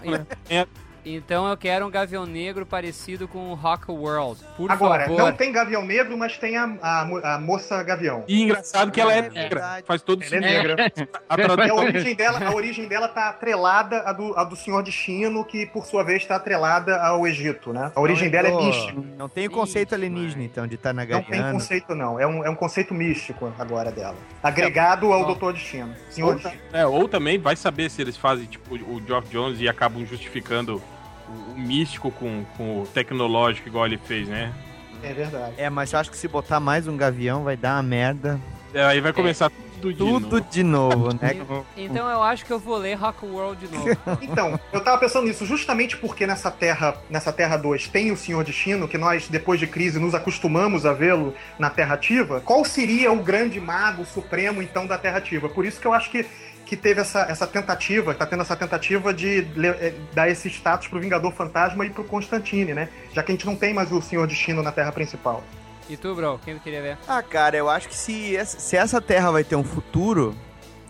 É. 0.49 0.65
então 1.05 1.47
eu 1.49 1.57
quero 1.57 1.85
um 1.85 1.89
Gavião 1.91 2.25
Negro 2.25 2.65
parecido 2.65 3.27
com 3.27 3.51
o 3.51 3.53
Rock 3.55 3.91
World. 3.91 4.41
Por 4.55 4.71
Agora, 4.71 5.03
favor. 5.05 5.17
não 5.19 5.33
tem 5.33 5.51
Gavião 5.51 5.83
Negro, 5.85 6.17
mas 6.17 6.37
tem 6.37 6.55
a, 6.57 6.75
a, 6.81 7.35
a 7.35 7.39
moça 7.39 7.81
Gavião. 7.83 8.23
E 8.27 8.41
engraçado 8.41 8.91
que 8.91 9.01
ela 9.01 9.13
é 9.13 9.17
É 9.17 9.21
negra. 9.23 9.41
verdade. 9.41 9.85
Faz 9.85 10.01
todo 10.01 10.23
Ela 10.23 10.35
é 10.35 10.39
sentido. 10.41 10.75
negra. 10.75 10.91
A 11.29 11.33
a 11.33 11.37
tradução- 11.37 11.75
origem 11.77 12.15
dela, 12.15 12.39
a 12.47 12.53
origem 12.53 12.87
dela 12.87 13.07
tá 13.07 13.29
atrelada 13.29 13.99
à 14.05 14.13
do, 14.13 14.37
à 14.37 14.43
do 14.43 14.55
Senhor 14.55 14.81
Destino, 14.83 15.43
que 15.43 15.65
por 15.65 15.85
sua 15.85 16.03
vez 16.03 16.21
está 16.21 16.35
atrelada 16.37 16.97
ao 17.01 17.27
Egito, 17.27 17.73
né? 17.73 17.91
A 17.95 17.99
origem 18.01 18.29
dela 18.29 18.47
é 18.47 18.55
mística. 18.55 19.01
Não 19.17 19.27
tem 19.29 19.47
o 19.47 19.51
conceito 19.51 19.93
alienígena, 19.95 20.43
então, 20.43 20.65
de 20.67 20.75
estar 20.75 20.93
na 20.93 21.05
Não 21.05 21.21
tem 21.23 21.51
conceito, 21.51 21.93
não. 21.95 22.19
É 22.19 22.25
um, 22.25 22.45
é 22.45 22.49
um 22.49 22.55
conceito 22.55 22.93
místico 22.93 23.51
agora 23.59 23.91
dela. 23.91 24.15
Agregado 24.41 25.11
ao 25.11 25.19
Bom. 25.21 25.27
Doutor 25.27 25.53
Destino. 25.53 25.93
Senhor 26.09 26.27
Ou, 26.27 26.33
Destino. 26.35 26.61
é, 26.71 26.85
ou 26.85 27.07
também 27.09 27.37
vai 27.37 27.55
saber 27.55 27.89
se 27.89 28.01
eles 28.01 28.15
fazem 28.17 28.45
tipo 28.45 28.75
o 28.75 29.01
Geoff 29.05 29.27
Jones 29.29 29.59
e 29.59 29.67
acabam 29.67 30.05
justificando 30.05 30.81
o, 31.27 31.51
o 31.51 31.59
místico 31.59 32.11
com, 32.11 32.45
com 32.57 32.81
o 32.81 32.87
tecnológico 32.87 33.67
igual 33.67 33.85
ele 33.85 33.97
fez, 33.97 34.27
né? 34.27 34.53
É 35.01 35.13
verdade. 35.13 35.53
É, 35.57 35.69
mas 35.69 35.91
eu 35.91 35.99
acho 35.99 36.09
que 36.09 36.17
se 36.17 36.27
botar 36.27 36.59
mais 36.59 36.87
um 36.87 36.95
gavião 36.95 37.43
vai 37.43 37.57
dar 37.57 37.75
uma 37.75 37.83
merda. 37.83 38.39
É, 38.73 38.83
aí 38.83 39.01
vai 39.01 39.11
começar 39.13 39.51
tudo 39.83 39.91
de 39.91 39.97
Tudo 39.97 40.37
novo. 40.37 40.49
de 40.49 40.63
novo, 40.63 41.09
né? 41.21 41.35
Então 41.75 42.09
eu 42.09 42.23
acho 42.23 42.45
que 42.45 42.53
eu 42.53 42.59
vou 42.59 42.77
ler 42.77 42.93
Rock 42.93 43.25
World 43.25 43.67
de 43.67 43.73
novo. 43.73 43.89
Então, 44.21 44.57
eu 44.71 44.81
tava 44.81 44.97
pensando 44.97 45.27
nisso, 45.27 45.45
justamente 45.45 45.97
porque 45.97 46.25
nessa 46.25 46.49
Terra, 46.49 46.95
nessa 47.09 47.33
Terra 47.33 47.57
2 47.57 47.89
tem 47.89 48.11
o 48.11 48.17
Senhor 48.17 48.43
Destino, 48.43 48.87
que 48.87 48.97
nós, 48.97 49.27
depois 49.27 49.59
de 49.59 49.67
crise, 49.67 49.99
nos 49.99 50.15
acostumamos 50.15 50.85
a 50.85 50.93
vê-lo 50.93 51.33
na 51.59 51.69
Terra 51.69 51.95
Ativa, 51.95 52.39
qual 52.39 52.63
seria 52.63 53.11
o 53.11 53.17
grande 53.17 53.59
mago 53.59 54.05
supremo, 54.05 54.61
então, 54.61 54.87
da 54.87 54.97
Terra 54.97 55.17
Ativa? 55.17 55.49
Por 55.49 55.65
isso 55.65 55.79
que 55.81 55.87
eu 55.87 55.93
acho 55.93 56.09
que, 56.09 56.25
que 56.65 56.77
teve 56.77 57.01
essa, 57.01 57.21
essa 57.21 57.45
tentativa, 57.45 58.13
tá 58.13 58.25
tendo 58.25 58.41
essa 58.41 58.55
tentativa 58.55 59.13
de 59.13 59.47
eh, 59.79 59.93
dar 60.13 60.29
esse 60.29 60.47
status 60.49 60.87
pro 60.87 60.99
Vingador 60.99 61.31
Fantasma 61.31 61.85
e 61.85 61.89
pro 61.89 62.03
Constantine, 62.03 62.73
né? 62.73 62.89
Já 63.13 63.21
que 63.21 63.31
a 63.31 63.35
gente 63.35 63.45
não 63.45 63.55
tem 63.55 63.73
mais 63.73 63.91
o 63.91 64.01
Senhor 64.01 64.25
Destino 64.27 64.63
na 64.63 64.71
Terra 64.71 64.91
principal. 64.91 65.43
E 65.89 65.97
tu, 65.97 66.15
bro? 66.15 66.39
Quem 66.43 66.55
tu 66.55 66.61
queria 66.61 66.81
ver? 66.81 66.97
Ah, 67.07 67.21
cara, 67.21 67.57
eu 67.57 67.69
acho 67.69 67.89
que 67.89 67.95
se 67.95 68.35
essa, 68.35 68.59
se 68.59 68.77
essa 68.77 69.01
Terra 69.01 69.31
vai 69.31 69.43
ter 69.43 69.55
um 69.55 69.63
futuro 69.63 70.35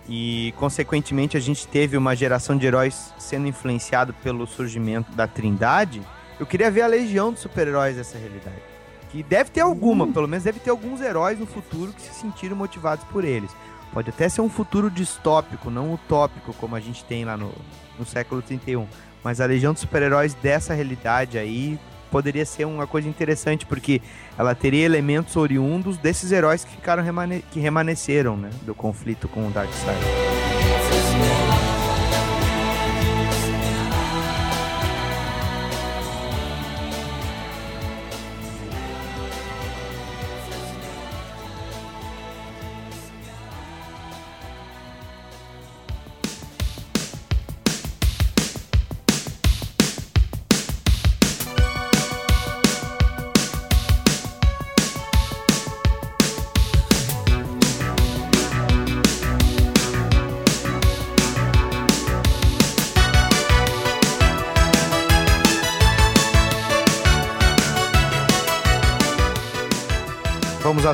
e, 0.07 0.53
consequentemente, 0.57 1.35
a 1.35 1.39
gente 1.39 1.67
teve 1.67 1.97
uma 1.97 2.15
geração 2.15 2.57
de 2.57 2.65
heróis 2.65 3.13
sendo 3.17 3.47
influenciado 3.47 4.13
pelo 4.13 4.45
surgimento 4.45 5.11
da 5.13 5.27
Trindade, 5.27 6.01
eu 6.39 6.45
queria 6.45 6.69
ver 6.69 6.81
a 6.81 6.87
legião 6.87 7.33
de 7.33 7.39
super-heróis 7.39 7.95
dessa 7.95 8.17
realidade. 8.17 8.61
Que 9.09 9.23
deve 9.23 9.51
ter 9.51 9.61
alguma, 9.61 10.07
pelo 10.07 10.27
menos 10.27 10.43
deve 10.43 10.59
ter 10.59 10.71
alguns 10.71 10.99
heróis 10.99 11.39
no 11.39 11.45
futuro 11.45 11.93
que 11.93 12.01
se 12.01 12.13
sentiram 12.13 12.55
motivados 12.55 13.05
por 13.05 13.23
eles. 13.23 13.51
Pode 13.93 14.09
até 14.09 14.27
ser 14.27 14.41
um 14.41 14.49
futuro 14.49 14.89
distópico, 14.89 15.69
não 15.69 15.93
utópico, 15.93 16.53
como 16.53 16.75
a 16.75 16.79
gente 16.79 17.05
tem 17.05 17.23
lá 17.23 17.37
no, 17.37 17.53
no 17.97 18.05
século 18.05 18.41
31. 18.41 18.87
Mas 19.23 19.39
a 19.39 19.45
legião 19.45 19.71
de 19.71 19.79
super-heróis 19.79 20.33
dessa 20.33 20.73
realidade 20.73 21.37
aí 21.37 21.79
poderia 22.09 22.45
ser 22.45 22.65
uma 22.65 22.85
coisa 22.85 23.07
interessante, 23.07 23.65
porque 23.65 24.01
ela 24.37 24.53
teria 24.53 24.85
elementos 24.85 25.35
oriundos 25.35 25.97
desses 25.97 26.31
heróis 26.31 26.63
que 26.63 26.71
ficaram 26.71 27.03
remane 27.03 27.43
que 27.51 27.59
remanesceram, 27.59 28.35
né, 28.35 28.49
do 28.63 28.75
conflito 28.75 29.27
com 29.27 29.47
o 29.47 29.51
Darkseid. 29.51 29.99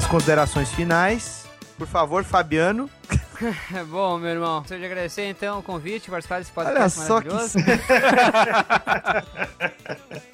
Considerações 0.10 0.72
finais. 0.72 1.48
Por 1.78 1.88
favor, 1.88 2.24
Fabiano. 2.24 2.90
Bom, 3.90 4.18
meu 4.18 4.32
irmão, 4.32 4.60
gostaria 4.60 4.86
de 4.86 4.92
agradecer 4.92 5.30
então 5.30 5.60
o 5.60 5.64
convite, 5.64 6.10
participar 6.10 6.40
desse 6.40 6.52
Olha 6.56 6.70
podcast 6.82 7.08
só 7.08 7.22
que. 7.22 7.28
maravilhoso. 7.30 7.60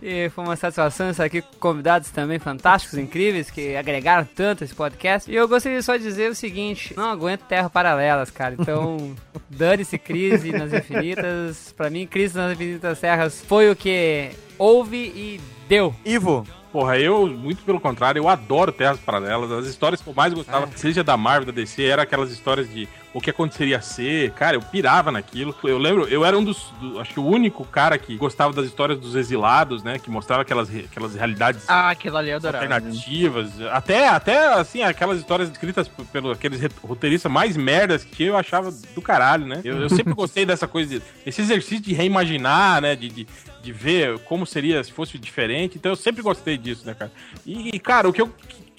E 0.00 0.28
foi 0.30 0.44
uma 0.44 0.54
satisfação 0.54 1.10
estar 1.10 1.24
aqui 1.24 1.42
com 1.42 1.58
convidados 1.58 2.10
também 2.10 2.38
fantásticos, 2.38 2.98
incríveis, 2.98 3.50
que 3.50 3.74
agregaram 3.74 4.24
tanto 4.24 4.62
esse 4.62 4.74
podcast. 4.74 5.30
E 5.30 5.34
eu 5.34 5.48
gostaria 5.48 5.82
só 5.82 5.96
de 5.96 6.04
dizer 6.04 6.30
o 6.30 6.34
seguinte: 6.34 6.94
não 6.96 7.10
aguento 7.10 7.42
terra 7.42 7.68
paralelas, 7.68 8.30
cara. 8.30 8.54
Então, 8.58 9.14
dane-se 9.50 9.98
crise 9.98 10.52
nas 10.52 10.72
infinitas. 10.72 11.74
Pra 11.76 11.90
mim, 11.90 12.06
crise 12.06 12.36
nas 12.36 12.52
infinitas 12.52 13.00
terras 13.00 13.40
foi 13.40 13.70
o 13.70 13.76
que 13.76 14.30
houve 14.56 14.96
e 14.96 15.40
deu. 15.68 15.94
Ivo. 16.04 16.46
Porra, 16.72 16.98
eu, 16.98 17.26
muito 17.26 17.62
pelo 17.64 17.80
contrário, 17.80 18.20
eu 18.20 18.28
adoro 18.28 18.70
Terras 18.70 19.00
Paralelas. 19.00 19.50
As 19.50 19.66
histórias 19.66 20.02
que 20.02 20.08
eu 20.08 20.14
mais 20.14 20.34
gostava, 20.34 20.68
seja 20.76 21.02
da 21.02 21.16
Marvel, 21.16 21.46
da 21.46 21.52
DC, 21.52 21.82
era 21.82 22.02
aquelas 22.02 22.30
histórias 22.30 22.68
de 22.70 22.86
o 23.14 23.22
que 23.22 23.30
aconteceria 23.30 23.80
ser. 23.80 24.32
Cara, 24.32 24.54
eu 24.54 24.60
pirava 24.60 25.10
naquilo. 25.10 25.54
Eu 25.64 25.78
lembro, 25.78 26.06
eu 26.08 26.26
era 26.26 26.36
um 26.38 26.44
dos, 26.44 26.70
do- 26.78 27.00
acho 27.00 27.14
que 27.14 27.18
o 27.20 27.24
único 27.26 27.64
cara 27.64 27.96
que 27.96 28.14
gostava 28.16 28.52
das 28.52 28.66
histórias 28.66 28.98
dos 28.98 29.14
exilados, 29.16 29.82
né? 29.82 29.98
Que 29.98 30.10
mostrava 30.10 30.42
aquelas, 30.42 30.68
aquelas 30.68 31.14
realidades 31.14 31.64
Ah, 31.68 31.88
aquilo 31.88 32.18
ali 32.18 32.30
adorava. 32.32 32.62
alternativas. 32.62 33.60
Até, 33.72 34.06
até, 34.06 34.52
assim, 34.52 34.82
aquelas 34.82 35.18
histórias 35.18 35.50
escritas 35.50 35.88
p- 35.88 36.04
pelo 36.12 36.30
aqueles 36.32 36.60
roteiristas 36.82 37.32
mais 37.32 37.56
merdas 37.56 38.04
que 38.04 38.24
eu 38.24 38.36
achava 38.36 38.70
do 38.94 39.00
caralho, 39.00 39.46
né? 39.46 39.62
Eu, 39.64 39.78
eu 39.80 39.88
sempre 39.88 40.12
gostei 40.12 40.44
dessa 40.44 40.68
coisa, 40.68 40.98
de, 40.98 41.02
esse 41.24 41.40
exercício 41.40 41.80
de 41.80 41.94
reimaginar, 41.94 42.82
né? 42.82 42.94
De, 42.94 43.08
de, 43.08 43.26
de 43.62 43.72
ver 43.72 44.18
como 44.20 44.46
seria 44.46 44.82
se 44.84 44.92
fosse 44.92 45.18
diferente. 45.18 45.76
Então 45.78 45.92
eu 45.92 45.96
sempre 45.96 46.22
gostei 46.22 46.56
disso, 46.56 46.86
né, 46.86 46.94
cara? 46.94 47.12
E, 47.46 47.78
cara, 47.80 48.08
o 48.08 48.12
que 48.12 48.22
eu, 48.22 48.32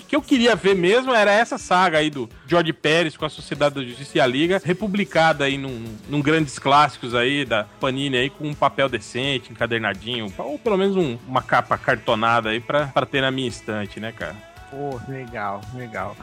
que 0.08 0.16
eu 0.16 0.22
queria 0.22 0.56
ver 0.56 0.76
mesmo 0.76 1.14
era 1.14 1.32
essa 1.32 1.58
saga 1.58 2.00
aí 2.00 2.10
do 2.10 2.28
George 2.48 2.74
Pérez 2.74 3.16
com 3.16 3.26
a 3.26 3.30
Sociedade 3.30 3.76
da 3.76 3.84
Justiça 3.84 4.18
e 4.18 4.22
a 4.22 4.26
Liga, 4.26 4.62
republicada 4.64 5.46
aí 5.46 5.58
num, 5.58 5.86
num 6.10 6.22
grandes 6.22 6.58
clássicos 6.58 7.14
aí 7.14 7.46
da 7.46 7.64
Panini 7.80 8.18
aí, 8.18 8.30
com 8.30 8.48
um 8.48 8.54
papel 8.56 8.90
decente, 8.90 9.52
encadernadinho, 9.52 10.34
ou 10.38 10.58
pelo 10.58 10.78
menos 10.78 10.96
um- 10.96 11.18
uma 11.28 11.42
capa 11.44 11.78
cartonada 11.78 12.50
aí 12.50 12.60
pra, 12.60 12.88
pra 12.88 13.06
ter 13.06 13.22
na 13.22 13.30
minha 13.30 13.48
estante, 13.48 14.00
né, 14.00 14.12
cara? 14.12 14.36
Pô, 14.72 15.00
legal, 15.08 15.62
legal. 15.76 16.16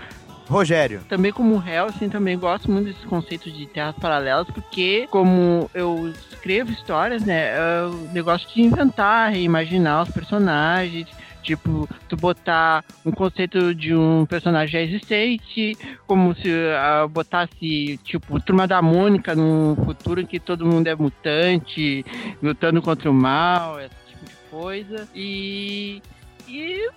Rogério. 0.49 1.01
Também 1.09 1.33
como 1.33 1.57
réu, 1.57 1.87
assim, 1.87 2.09
também 2.09 2.39
gosto 2.39 2.71
muito 2.71 2.87
desse 2.87 3.07
conceito 3.07 3.51
de 3.51 3.67
terras 3.67 3.97
paralelas, 3.97 4.47
porque 4.47 5.09
como 5.11 5.71
eu 5.75 6.09
escrevo 6.31 6.71
histórias, 6.71 7.25
né, 7.25 7.53
eu 7.81 7.93
negócio 8.13 8.49
de 8.55 8.63
inventar, 8.63 9.33
reimaginar 9.33 10.05
os 10.05 10.11
personagens, 10.11 11.09
tipo, 11.47 11.89
tu 12.09 12.17
botar 12.17 12.85
um 13.05 13.13
conceito 13.13 13.75
de 13.75 13.95
um 13.95 14.27
personagem 14.27 14.73
já 14.73 14.81
existente, 14.81 15.77
como 16.07 16.35
se 16.35 16.51
ah, 16.77 17.07
botasse, 17.09 17.99
tipo, 18.03 18.41
Turma 18.41 18.67
da 18.67 18.83
Mônica 18.83 19.35
num 19.35 19.77
futuro 19.85 20.21
em 20.21 20.27
que 20.27 20.41
todo 20.41 20.67
mundo 20.67 20.89
é 20.89 20.95
mutante, 20.95 22.05
lutando 22.43 22.83
contra 22.83 23.11
o 23.11 23.15
mal, 23.15 23.81
esse 23.81 23.95
tipo 24.09 24.25
de 24.25 24.35
coisa. 24.51 25.09
E, 25.15 26.03
e 26.49 26.89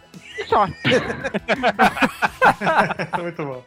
só. 0.47 0.67
Muito 3.21 3.43
bom. 3.43 3.63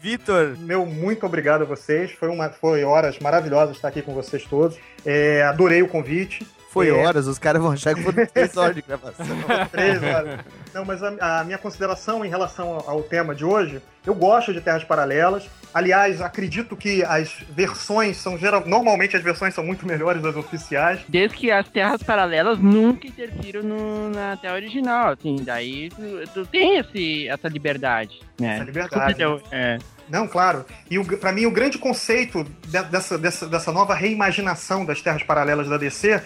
Vitor. 0.00 0.56
Meu 0.58 0.86
muito 0.86 1.26
obrigado 1.26 1.62
a 1.62 1.66
vocês. 1.66 2.12
Foi, 2.12 2.28
uma, 2.28 2.48
foi 2.48 2.82
horas 2.82 3.18
maravilhosas 3.18 3.76
estar 3.76 3.88
aqui 3.88 4.00
com 4.00 4.14
vocês 4.14 4.44
todos. 4.44 4.78
É, 5.04 5.42
adorei 5.42 5.82
o 5.82 5.88
convite. 5.88 6.46
Foi 6.70 6.88
É, 6.88 6.92
horas, 6.92 7.26
os 7.26 7.38
caras 7.38 7.60
vão 7.60 7.72
achar 7.72 7.94
que 7.94 8.02
foram 8.02 8.24
três 8.26 8.56
horas 8.56 8.74
de 8.74 8.82
gravação. 8.82 9.26
Três 9.70 10.02
horas. 10.02 10.40
Não, 10.74 10.84
mas 10.84 11.02
a, 11.02 11.40
a 11.40 11.44
minha 11.44 11.58
consideração 11.58 12.24
em 12.24 12.28
relação 12.28 12.68
ao, 12.74 12.90
ao 12.90 13.02
tema 13.02 13.34
de 13.34 13.44
hoje, 13.44 13.80
eu 14.06 14.14
gosto 14.14 14.52
de 14.52 14.60
Terras 14.60 14.84
Paralelas. 14.84 15.48
Aliás, 15.72 16.20
acredito 16.20 16.76
que 16.76 17.04
as 17.04 17.44
versões 17.50 18.16
são 18.16 18.36
geral, 18.36 18.64
normalmente 18.66 19.16
as 19.16 19.22
versões 19.22 19.54
são 19.54 19.62
muito 19.64 19.86
melhores 19.86 20.20
das 20.20 20.34
oficiais. 20.34 21.00
Desde 21.08 21.36
que 21.36 21.50
as 21.50 21.68
terras 21.68 22.02
paralelas 22.02 22.58
nunca 22.58 23.06
interfiram 23.06 23.62
no- 23.62 24.10
na 24.10 24.36
terra 24.36 24.54
original, 24.54 25.12
assim, 25.12 25.36
daí 25.44 25.88
tu, 25.90 26.02
tu 26.34 26.46
tem 26.46 26.78
esse, 26.78 27.28
essa 27.28 27.46
liberdade, 27.48 28.20
né? 28.40 28.54
Essa 28.56 28.64
liberdade. 28.64 29.14
Desculpa, 29.14 29.44
eu- 29.46 29.56
é. 29.56 29.78
Não, 30.08 30.26
claro. 30.26 30.64
E 30.90 30.98
o, 30.98 31.04
pra 31.18 31.30
mim, 31.30 31.46
o 31.46 31.52
grande 31.52 31.78
conceito 31.78 32.42
de- 32.66 32.82
dessa, 32.90 33.16
dessa, 33.16 33.46
dessa 33.46 33.70
nova 33.70 33.94
reimaginação 33.94 34.84
das 34.84 35.00
Terras 35.00 35.22
Paralelas 35.22 35.68
da 35.68 35.76
DC 35.78 36.20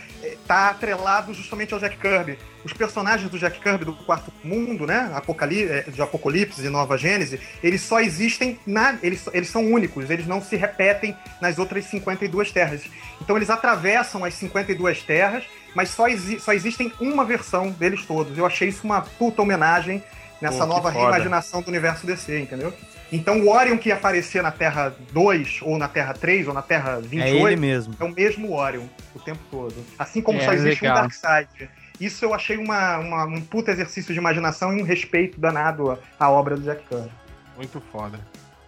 está 0.44 0.68
atrelado 0.68 1.32
justamente 1.34 1.74
ao 1.74 1.80
Jack 1.80 1.96
Kirby. 1.96 2.38
Os 2.64 2.72
personagens 2.72 3.30
do 3.30 3.38
Jack 3.38 3.60
Kirby 3.60 3.84
do 3.84 3.94
Quarto 3.94 4.32
Mundo, 4.42 4.86
né? 4.86 5.10
Eh, 5.50 5.90
de 5.90 6.00
Apocalipse 6.00 6.64
e 6.64 6.68
Nova 6.68 6.96
Gênese, 6.96 7.40
eles 7.62 7.80
só 7.80 8.00
existem 8.00 8.58
na. 8.66 8.96
Eles, 9.02 9.26
eles 9.32 9.48
são 9.48 9.64
únicos, 9.66 10.08
eles 10.08 10.26
não 10.26 10.40
se 10.40 10.56
repetem 10.56 11.16
nas 11.40 11.58
outras 11.58 11.86
52 11.86 12.52
terras. 12.52 12.82
Então 13.20 13.36
eles 13.36 13.50
atravessam 13.50 14.24
as 14.24 14.34
52 14.34 15.02
terras, 15.02 15.44
mas 15.74 15.90
só, 15.90 16.08
exi 16.08 16.38
só 16.38 16.52
existem 16.52 16.92
uma 17.00 17.24
versão 17.24 17.70
deles 17.70 18.04
todos. 18.06 18.36
Eu 18.36 18.46
achei 18.46 18.68
isso 18.68 18.84
uma 18.84 19.00
puta 19.00 19.42
homenagem 19.42 20.02
nessa 20.44 20.58
Pô, 20.60 20.66
nova 20.66 20.92
foda. 20.92 20.98
reimaginação 21.04 21.62
do 21.62 21.68
universo 21.68 22.06
DC, 22.06 22.38
entendeu? 22.40 22.72
Então 23.12 23.40
o 23.40 23.48
Orion 23.50 23.76
que 23.78 23.88
ia 23.88 23.94
aparecer 23.94 24.42
na 24.42 24.50
Terra 24.50 24.94
2, 25.12 25.60
ou 25.62 25.78
na 25.78 25.88
Terra 25.88 26.12
3, 26.14 26.48
ou 26.48 26.54
na 26.54 26.62
Terra 26.62 27.00
28, 27.00 27.46
ele 27.48 27.56
mesmo. 27.56 27.94
é 27.98 28.04
o 28.04 28.08
mesmo 28.10 28.52
Orion 28.54 28.84
o 29.14 29.20
tempo 29.20 29.40
todo. 29.50 29.74
Assim 29.98 30.20
como 30.20 30.38
É, 30.40 30.44
só 30.44 30.52
existe 30.52 30.82
legal. 30.82 30.98
um 30.98 31.00
Darkseid. 31.02 31.48
Isso 32.00 32.24
eu 32.24 32.34
achei 32.34 32.56
uma, 32.56 32.98
uma- 32.98 33.24
um 33.24 33.40
puta 33.40 33.70
exercício 33.70 34.12
de 34.12 34.18
imaginação 34.18 34.76
e 34.76 34.82
um 34.82 34.84
respeito 34.84 35.40
danado 35.40 35.92
à, 35.92 35.98
à 36.18 36.28
obra 36.30 36.56
do 36.56 36.62
Jack 36.62 36.82
Kirby. 36.88 37.10
Muito 37.56 37.80
foda. 37.92 38.18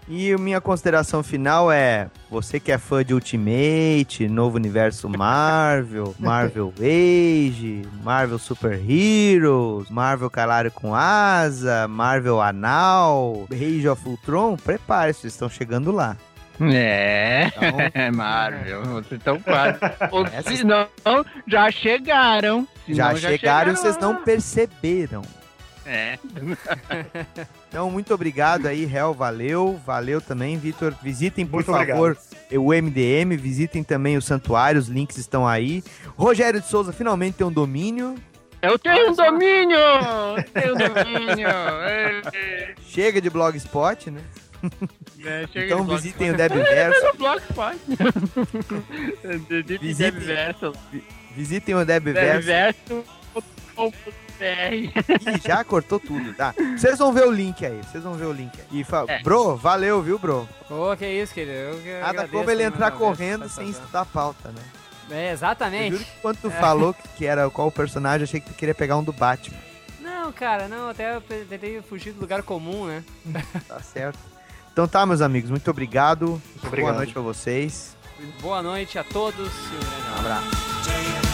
E 0.08 0.36
minha 0.36 0.60
consideração 0.60 1.22
final 1.22 1.70
é: 1.72 2.08
você 2.30 2.60
que 2.60 2.70
é 2.70 2.78
fã 2.78 3.04
de 3.04 3.12
Ultimate, 3.12 4.28
novo 4.28 4.56
universo 4.56 5.08
Marvel, 5.08 6.14
Marvel 6.20 6.72
Age, 6.78 7.82
Marvel 8.04 8.38
Super 8.38 8.78
Heroes, 8.88 9.90
Marvel 9.90 10.30
Calário 10.30 10.70
com 10.70 10.94
Asa, 10.94 11.88
Marvel 11.88 12.40
Anal, 12.40 13.46
Age 13.52 13.88
of 13.88 14.08
Ultron, 14.08 14.56
prepare-se, 14.56 15.22
vocês 15.22 15.32
estão 15.32 15.48
chegando 15.48 15.90
lá. 15.90 16.16
É, 16.60 17.48
Então- 17.48 18.12
Marvel, 18.16 18.82
vocês 18.84 19.18
estão 19.18 19.38
quase. 19.40 19.78
Se 20.56 20.64
não, 20.64 20.86
já 21.46 21.70
chegaram. 21.70 22.66
Se 22.86 22.94
Já, 22.94 23.10
não, 23.10 23.16
chegaram 23.16 23.72
e 23.72 23.76
vocês 23.76 23.98
não 23.98 24.16
perceberam. 24.22 25.22
É. 25.86 26.18
Então, 27.68 27.90
muito 27.90 28.12
obrigado 28.14 28.66
aí, 28.66 28.84
Hel, 28.90 29.12
valeu. 29.12 29.78
Valeu 29.84 30.18
também, 30.20 30.56
Vitor. 30.58 30.94
Visitem, 31.02 31.44
por 31.44 31.56
Muito 31.64 31.66
favor, 31.66 32.16
o 32.52 32.72
MDM, 32.72 33.36
visitem 33.36 33.84
também 33.84 34.16
o 34.16 34.22
Santuário, 34.22 34.80
os 34.80 34.88
links 34.88 35.18
estão 35.18 35.46
aí. 35.46 35.84
Rogério 36.16 36.58
de 36.60 36.66
Souza 36.66 36.90
finalmente 36.92 37.34
tem 37.34 37.46
um 37.46 37.52
domínio. 37.52 38.14
Eu 38.62 38.78
tenho 38.78 39.10
um 39.10 39.14
domínio! 39.14 39.78
Eu 39.78 40.44
tenho 40.54 40.74
um 40.74 40.78
domínio! 41.04 41.48
Chega 42.88 43.20
de 43.20 43.28
blogspot, 43.28 44.10
né? 44.10 44.22
é, 45.22 45.46
chega 45.52 45.66
Então 45.66 45.80
de 45.80 45.86
blog- 45.86 45.96
visitem 46.00 46.30
o 46.30 46.36
Debverso. 46.36 47.06
Visitem- 49.80 50.10
Debverso. 50.12 50.72
Visitem 51.36 51.74
o 51.74 51.84
Debverso. 51.84 53.04
Ih, 54.72 54.92
já 55.46 55.64
cortou 55.64 55.98
tudo, 55.98 56.32
tá? 56.34 56.54
Vocês 56.76 56.98
vão 56.98 57.12
ver 57.12 57.26
o 57.26 57.30
link 57.30 57.64
aí, 57.64 57.80
vocês 57.82 58.02
vão 58.04 58.14
ver 58.14 58.26
o 58.26 58.32
link 58.32 58.52
aí. 58.58 58.80
E 58.80 58.84
fa... 58.84 59.04
É. 59.08 59.22
Bro, 59.22 59.56
valeu, 59.56 60.02
viu, 60.02 60.18
bro? 60.18 60.48
Ô, 60.70 60.96
que 60.96 61.06
isso, 61.06 61.32
querido. 61.32 61.52
Eu 61.56 61.78
que 61.80 61.92
Nada 61.94 62.08
agradeço 62.08 62.32
como 62.32 62.50
ele 62.50 62.62
entrar 62.62 62.88
vez 62.90 62.98
correndo 62.98 63.48
sem 63.48 63.68
estudar 63.70 64.00
a 64.02 64.04
pauta, 64.06 64.48
né? 64.50 64.62
É, 65.10 65.28
Eu 65.30 65.32
exatamente. 65.34 65.92
juro 65.92 66.04
que 66.04 66.20
quando 66.20 66.36
tu 66.38 66.48
É. 66.48 66.50
falou 66.50 66.92
que, 66.92 67.08
que 67.16 67.26
era 67.26 67.48
qual 67.50 67.68
o 67.68 67.72
personagem, 67.72 68.20
eu 68.20 68.24
achei 68.24 68.40
que 68.40 68.48
tu 68.50 68.54
queria 68.54 68.74
pegar 68.74 68.96
um 68.96 69.04
do 69.04 69.12
Batman. 69.12 69.56
Não, 70.00 70.32
cara, 70.32 70.66
não, 70.68 70.88
até 70.88 71.14
eu 71.14 71.20
tentei 71.20 71.80
fugir 71.82 72.12
do 72.12 72.20
lugar 72.20 72.42
comum, 72.42 72.86
né? 72.86 73.04
Tá 73.68 73.80
certo. 73.80 74.18
Então 74.72 74.86
tá, 74.86 75.06
meus 75.06 75.20
amigos, 75.22 75.48
muito 75.50 75.70
obrigado. 75.70 76.26
Boa 76.56 76.66
obrigado. 76.66 76.96
noite 76.96 77.12
pra 77.12 77.22
vocês. 77.22 77.96
Boa 78.40 78.62
noite 78.62 78.98
a 78.98 79.04
todos 79.04 79.48
e 79.48 79.76
um 79.76 79.78
grande 79.78 80.18
abraço. 80.18 81.25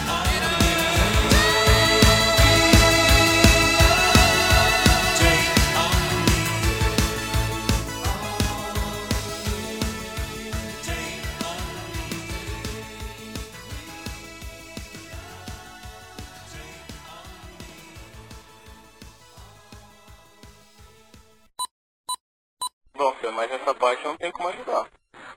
Mas 23.34 23.50
essa 23.50 23.74
parte 23.74 24.04
não 24.04 24.16
tem 24.16 24.30
como 24.30 24.48
ajudar. 24.48 24.86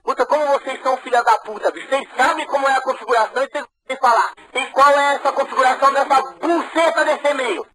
Puta, 0.02 0.24
como 0.26 0.46
vocês 0.46 0.80
são 0.82 0.96
filha 0.98 1.22
da 1.22 1.38
puta, 1.38 1.70
bicho. 1.72 1.88
Vocês 1.88 2.08
sabem 2.16 2.46
como 2.46 2.68
é 2.68 2.72
a 2.72 2.80
configuração 2.80 3.42
e 3.42 3.48
vocês 3.48 3.66
têm 3.86 3.96
que 3.96 4.02
falar. 4.02 4.32
E 4.54 4.66
qual 4.66 4.90
é 4.90 5.14
essa 5.14 5.32
configuração 5.32 5.92
dessa 5.92 6.22
buceta 6.40 7.04
desse 7.04 7.26
e-mail? 7.28 7.66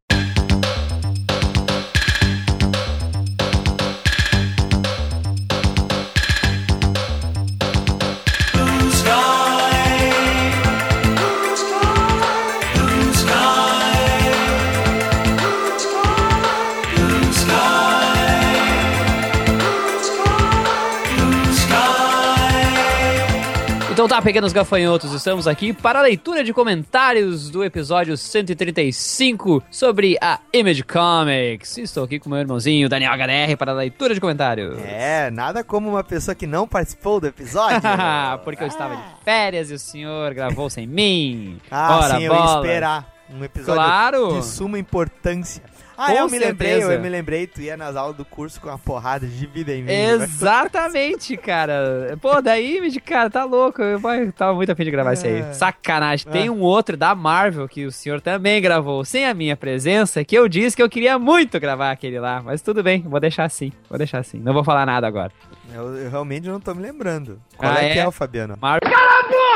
Então 24.02 24.08
tá, 24.08 24.20
pequenos 24.20 24.52
gafanhotos, 24.52 25.14
estamos 25.14 25.48
aqui 25.48 25.74
para 25.74 26.00
a 26.00 26.02
leitura 26.02 26.44
de 26.44 26.52
comentários 26.52 27.52
do 27.52 27.64
episódio 27.64 28.18
135 28.18 29.62
sobre 29.70 30.18
a 30.20 30.40
Image 30.52 30.82
Comics. 30.82 31.78
Estou 31.78 32.06
aqui 32.06 32.18
com 32.20 32.28
meu 32.28 32.40
irmãozinho 32.40 32.90
Daniel 32.90 33.14
HDR 33.14 33.56
para 33.60 33.74
a 33.74 33.76
leitura 33.76 34.16
de 34.16 34.20
comentários. 34.20 34.76
É, 34.88 35.30
nada 35.30 35.64
como 35.64 35.88
uma 35.88 36.04
pessoa 36.04 36.34
que 36.34 36.48
não 36.48 36.68
participou 36.68 37.20
do 37.20 37.28
episódio. 37.28 37.80
Porque 38.44 38.64
eu 38.64 38.68
estava 38.68 38.96
de 38.96 39.04
férias 39.24 39.70
e 39.70 39.76
o 39.76 39.80
senhor 39.80 40.34
gravou 40.34 40.68
sem 40.68 40.88
mim. 40.88 41.60
Ah, 41.70 41.98
Ora, 42.00 42.16
sim, 42.18 42.24
eu 42.24 42.34
ia 42.34 42.40
bola. 42.40 42.56
esperar 42.66 43.14
um 43.30 43.44
episódio 43.44 43.76
Claro. 43.84 44.34
de 44.40 44.46
suma 44.48 44.80
importância. 44.80 45.62
Ah, 46.02 46.08
Com 46.08 46.18
eu 46.18 46.30
me 46.30 46.40
lembrei, 46.40 46.84
eu 46.84 47.00
me 47.00 47.10
lembrei, 47.10 47.46
tu 47.48 47.62
ia 47.62 47.78
nas 47.78 47.96
aulas 47.96 48.16
do 48.18 48.26
curso 48.26 48.60
com 48.60 48.68
uma 48.70 48.78
porrada 48.80 49.28
de 49.28 49.46
vida 49.46 49.72
em 49.74 49.84
mim. 49.84 49.92
Exatamente, 49.92 51.38
cara. 51.38 52.18
Pô, 52.22 52.42
daí, 52.42 53.00
cara, 53.02 53.30
tá 53.30 53.44
louco. 53.44 53.82
Eu 53.82 54.00
tava 54.32 54.54
muito 54.56 54.72
afim 54.72 54.84
de 54.84 54.92
gravar 54.92 55.14
isso 55.14 55.26
aí. 55.28 55.40
É. 55.42 55.54
Sacanagem. 55.54 56.26
Tem 56.32 56.48
É. 56.48 56.52
um 56.52 56.62
outro 56.62 56.98
da 56.98 57.14
Marvel 57.14 57.68
que 57.68 57.86
o 57.86 57.92
senhor 57.92 58.20
também 58.22 58.62
gravou 58.62 59.06
sem 59.06 59.26
a 59.26 59.34
minha 59.34 59.56
presença, 59.56 60.24
que 60.24 60.36
eu 60.36 60.48
disse 60.48 60.76
que 60.76 60.82
eu 60.84 60.90
queria 60.90 61.20
muito 61.20 61.60
gravar 61.60 61.92
aquele 61.92 62.20
lá. 62.20 62.42
Mas 62.44 62.62
tudo 62.62 62.82
bem, 62.84 63.02
vou 63.02 63.20
deixar 63.20 63.44
assim. 63.46 63.72
Vou 63.90 63.98
deixar 63.98 64.20
assim. 64.20 64.40
Não 64.40 64.54
vou 64.54 64.64
falar 64.64 64.86
nada 64.86 65.08
agora. 65.08 65.32
Eu, 65.74 65.96
eu 65.98 66.10
realmente 66.10 66.48
não 66.48 66.60
tô 66.60 66.74
me 66.74 66.82
lembrando. 66.82 67.40
Qual 67.56 67.72
Ah, 67.72 67.82
é, 67.84 67.94
que 67.94 68.00
é? 68.00 68.02
é 68.02 68.08
o 68.08 68.12
Fabiano? 68.12 68.58
Marvel. 68.60 68.92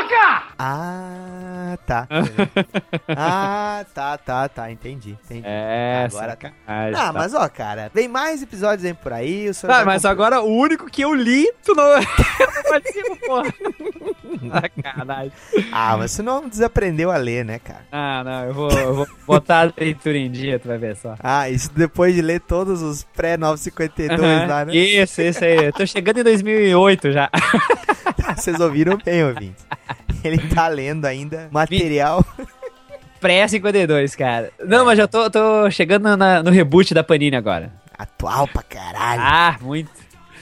Boca! 0.06 0.42
Ah, 0.58 1.76
tá. 1.84 2.06
ah, 3.08 3.84
tá, 3.92 4.16
tá, 4.18 4.48
tá. 4.48 4.70
Entendi, 4.70 5.18
entendi. 5.24 5.42
É, 5.44 6.06
Agora 6.08 6.36
tá. 6.36 6.48
sacanagem, 6.48 6.94
Ah, 7.00 7.06
tá. 7.06 7.12
mas 7.12 7.34
ó, 7.34 7.48
cara, 7.48 7.90
vem 7.92 8.06
mais 8.08 8.40
episódios 8.42 8.84
aí 8.84 8.94
por 8.94 9.12
aí. 9.12 9.50
Tá, 9.54 9.84
mas 9.84 10.04
agora 10.04 10.40
o 10.40 10.46
único 10.46 10.86
que 10.86 11.02
eu 11.02 11.12
li, 11.12 11.50
tu 11.64 11.74
não, 11.74 11.84
participo, 12.70 13.16
porra. 13.26 13.52
Sacanagem. 14.52 15.32
Ah, 15.72 15.96
mas 15.96 16.12
você 16.12 16.22
não 16.22 16.48
desaprendeu 16.48 17.10
a 17.10 17.16
ler, 17.16 17.44
né, 17.44 17.58
cara? 17.58 17.84
Ah, 17.90 18.22
não, 18.24 18.44
eu 18.44 18.54
vou, 18.54 18.70
eu 18.70 18.94
vou 18.94 19.08
botar 19.26 19.62
a 19.68 19.72
leitura 19.76 20.16
em 20.18 20.30
dia, 20.30 20.58
tu 20.58 20.68
vai 20.68 20.78
ver 20.78 20.96
só. 20.96 21.16
Ah, 21.20 21.50
isso 21.50 21.70
depois 21.72 22.14
de 22.14 22.22
ler 22.22 22.40
todos 22.40 22.80
os 22.80 23.02
pré-952 23.02 24.10
Aham, 24.12 24.46
lá, 24.46 24.64
né? 24.64 24.74
Isso, 24.76 25.20
isso 25.20 25.44
aí. 25.44 25.66
Eu 25.66 25.72
tô 25.72 25.84
chegando 25.86 26.20
em 26.20 26.24
2008 26.24 27.10
já. 27.12 27.28
Vocês 28.36 28.58
ouviram 28.60 28.98
bem, 29.04 29.24
ouvintes. 29.24 29.66
Ele 30.32 30.38
tá 30.48 30.68
lendo 30.68 31.04
ainda 31.04 31.48
material. 31.50 32.24
Pré-52, 33.20 34.16
cara. 34.16 34.50
Não, 34.64 34.84
mas 34.84 34.98
já 34.98 35.06
tô, 35.08 35.28
tô 35.30 35.70
chegando 35.70 36.16
na- 36.16 36.42
no 36.42 36.50
reboot 36.50 36.92
da 36.92 37.02
Panini 37.02 37.34
agora. 37.36 37.72
Atual 37.96 38.46
pra 38.46 38.62
caralho. 38.62 39.22
Ah, 39.24 39.56
muito. 39.60 39.90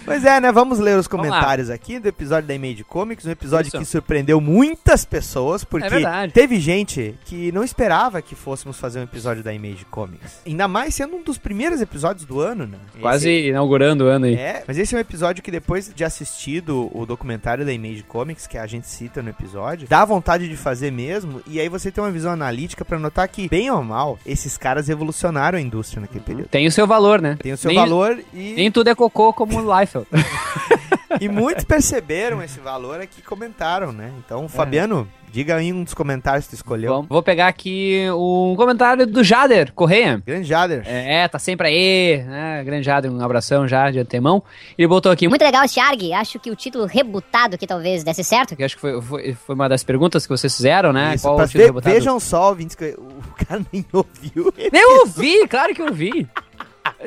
Pois 0.04 0.24
é, 0.24 0.38
né? 0.40 0.52
Vamos 0.52 0.78
ler 0.78 0.98
os 0.98 1.08
comentários 1.08 1.70
aqui 1.70 1.98
do 1.98 2.06
episódio 2.08 2.46
da 2.46 2.54
Image 2.54 2.84
Comics, 2.84 3.24
um 3.24 3.30
episódio 3.30 3.68
Isso. 3.68 3.78
que 3.78 3.84
surpreendeu 3.84 4.40
muitas 4.40 5.04
pessoas, 5.04 5.64
porque 5.64 5.86
É 6.04 6.28
teve 6.28 6.60
gente 6.60 7.14
que 7.24 7.50
não 7.52 7.64
esperava 7.64 8.20
que 8.20 8.34
fôssemos 8.34 8.78
fazer 8.78 9.00
um 9.00 9.04
episódio 9.04 9.42
da 9.42 9.52
Image 9.52 9.84
Comics. 9.86 10.40
Ainda 10.46 10.68
mais 10.68 10.94
sendo 10.94 11.16
um 11.16 11.22
dos 11.22 11.38
primeiros 11.38 11.80
episódios 11.80 12.26
do 12.26 12.38
ano, 12.40 12.66
né? 12.66 12.78
Quase 13.00 13.30
Esse- 13.30 13.48
inaugurando 13.48 14.04
o 14.04 14.06
ano 14.08 14.26
aí. 14.26 14.34
É, 14.34 14.62
mas 14.68 14.76
esse 14.78 14.94
é 14.94 14.98
um 14.98 15.00
episódio 15.00 15.42
que 15.42 15.50
depois 15.50 15.90
de 15.94 16.04
assistido 16.04 16.90
o 16.92 17.06
documentário 17.06 17.64
da 17.64 17.72
Image 17.72 18.02
Comics, 18.02 18.46
que 18.46 18.58
a 18.58 18.66
gente 18.66 18.86
cita 18.86 19.22
no 19.22 19.30
episódio, 19.30 19.88
dá 19.88 20.04
vontade 20.04 20.48
de 20.48 20.56
fazer 20.56 20.90
mesmo, 20.92 21.40
e 21.46 21.58
aí 21.58 21.68
você 21.68 21.90
tem 21.90 22.04
uma 22.04 22.10
visão 22.10 22.32
analítica 22.32 22.84
pra 22.84 22.98
notar 22.98 23.26
que, 23.28 23.48
bem 23.48 23.70
ou 23.70 23.82
mal, 23.82 24.18
esses 24.26 24.58
caras 24.58 24.88
revolucionaram 24.88 25.58
a 25.58 25.60
indústria 25.62 26.00
naquele 26.02 26.24
período. 26.24 26.48
Tem 26.48 26.66
o 26.66 26.70
seu 26.72 26.86
valor, 26.86 27.22
né? 27.22 27.36
Tem 27.42 27.52
o 27.52 27.56
seu 27.56 27.70
Nem- 27.70 27.78
valor 27.78 28.18
e... 28.34 28.52
Nem 28.54 28.70
tudo 28.70 28.88
é 28.90 28.94
cocô 28.94 29.32
como 29.32 29.58
o 29.58 29.64
E 31.20 31.28
muitos 31.28 31.64
perceberam 31.64 32.42
esse 32.42 32.58
valor 32.58 33.00
aqui 33.00 33.20
e 33.20 33.22
comentaram, 33.22 33.92
né? 33.92 34.10
Então, 34.18 34.48
Fabiano, 34.48 35.06
diga 35.30 35.54
aí 35.54 35.72
um 35.72 35.84
dos 35.84 35.94
comentários 35.94 36.46
que 36.46 36.50
tu 36.50 36.54
escolheu. 36.56 36.92
Bom, 36.92 37.06
vou 37.08 37.22
pegar 37.22 37.46
aqui 37.46 38.00
um 38.10 38.54
comentário 38.56 39.06
do 39.06 39.22
Jader 39.22 39.72
Correia. 39.74 40.20
Grande 40.26 40.48
Jader. 40.48 40.82
É, 40.84 41.28
tá 41.28 41.38
sempre 41.38 41.68
aí, 41.68 42.24
né? 42.24 42.64
Grande 42.64 42.84
Jader, 42.84 43.12
um 43.12 43.22
abração 43.24 43.68
já 43.68 43.92
de 43.92 44.00
antemão. 44.00 44.42
Ele 44.76 44.88
botou 44.88 45.12
aqui. 45.12 45.28
Muito 45.28 45.42
legal 45.42 45.62
esse 45.64 45.78
ARG. 45.78 46.12
Acho 46.12 46.40
que 46.40 46.50
o 46.50 46.56
título 46.56 46.84
rebutado 46.84 47.56
que 47.56 47.66
talvez 47.66 48.02
desse 48.02 48.24
certo. 48.24 48.56
Que 48.56 48.64
acho 48.64 48.74
que 48.74 48.80
foi, 48.80 49.00
foi, 49.00 49.34
foi 49.34 49.54
uma 49.54 49.68
das 49.68 49.84
perguntas 49.84 50.26
que 50.26 50.30
vocês 50.36 50.54
fizeram, 50.54 50.92
né? 50.92 51.14
Isso, 51.14 51.28
Qual 51.28 51.38
o 51.38 51.42
título 51.46 51.60
ve- 51.62 51.66
rebutado? 51.66 51.94
vejam 51.94 52.18
só, 52.18 52.48
ouvintes, 52.48 52.74
que 52.74 52.86
o 52.98 53.22
cara 53.46 53.62
nem 53.72 53.86
ouviu. 53.92 54.52
Eu 54.58 55.00
ouvi, 55.02 55.46
claro 55.46 55.72
que 55.72 55.80
eu 55.80 55.86
ouvi. 55.86 56.28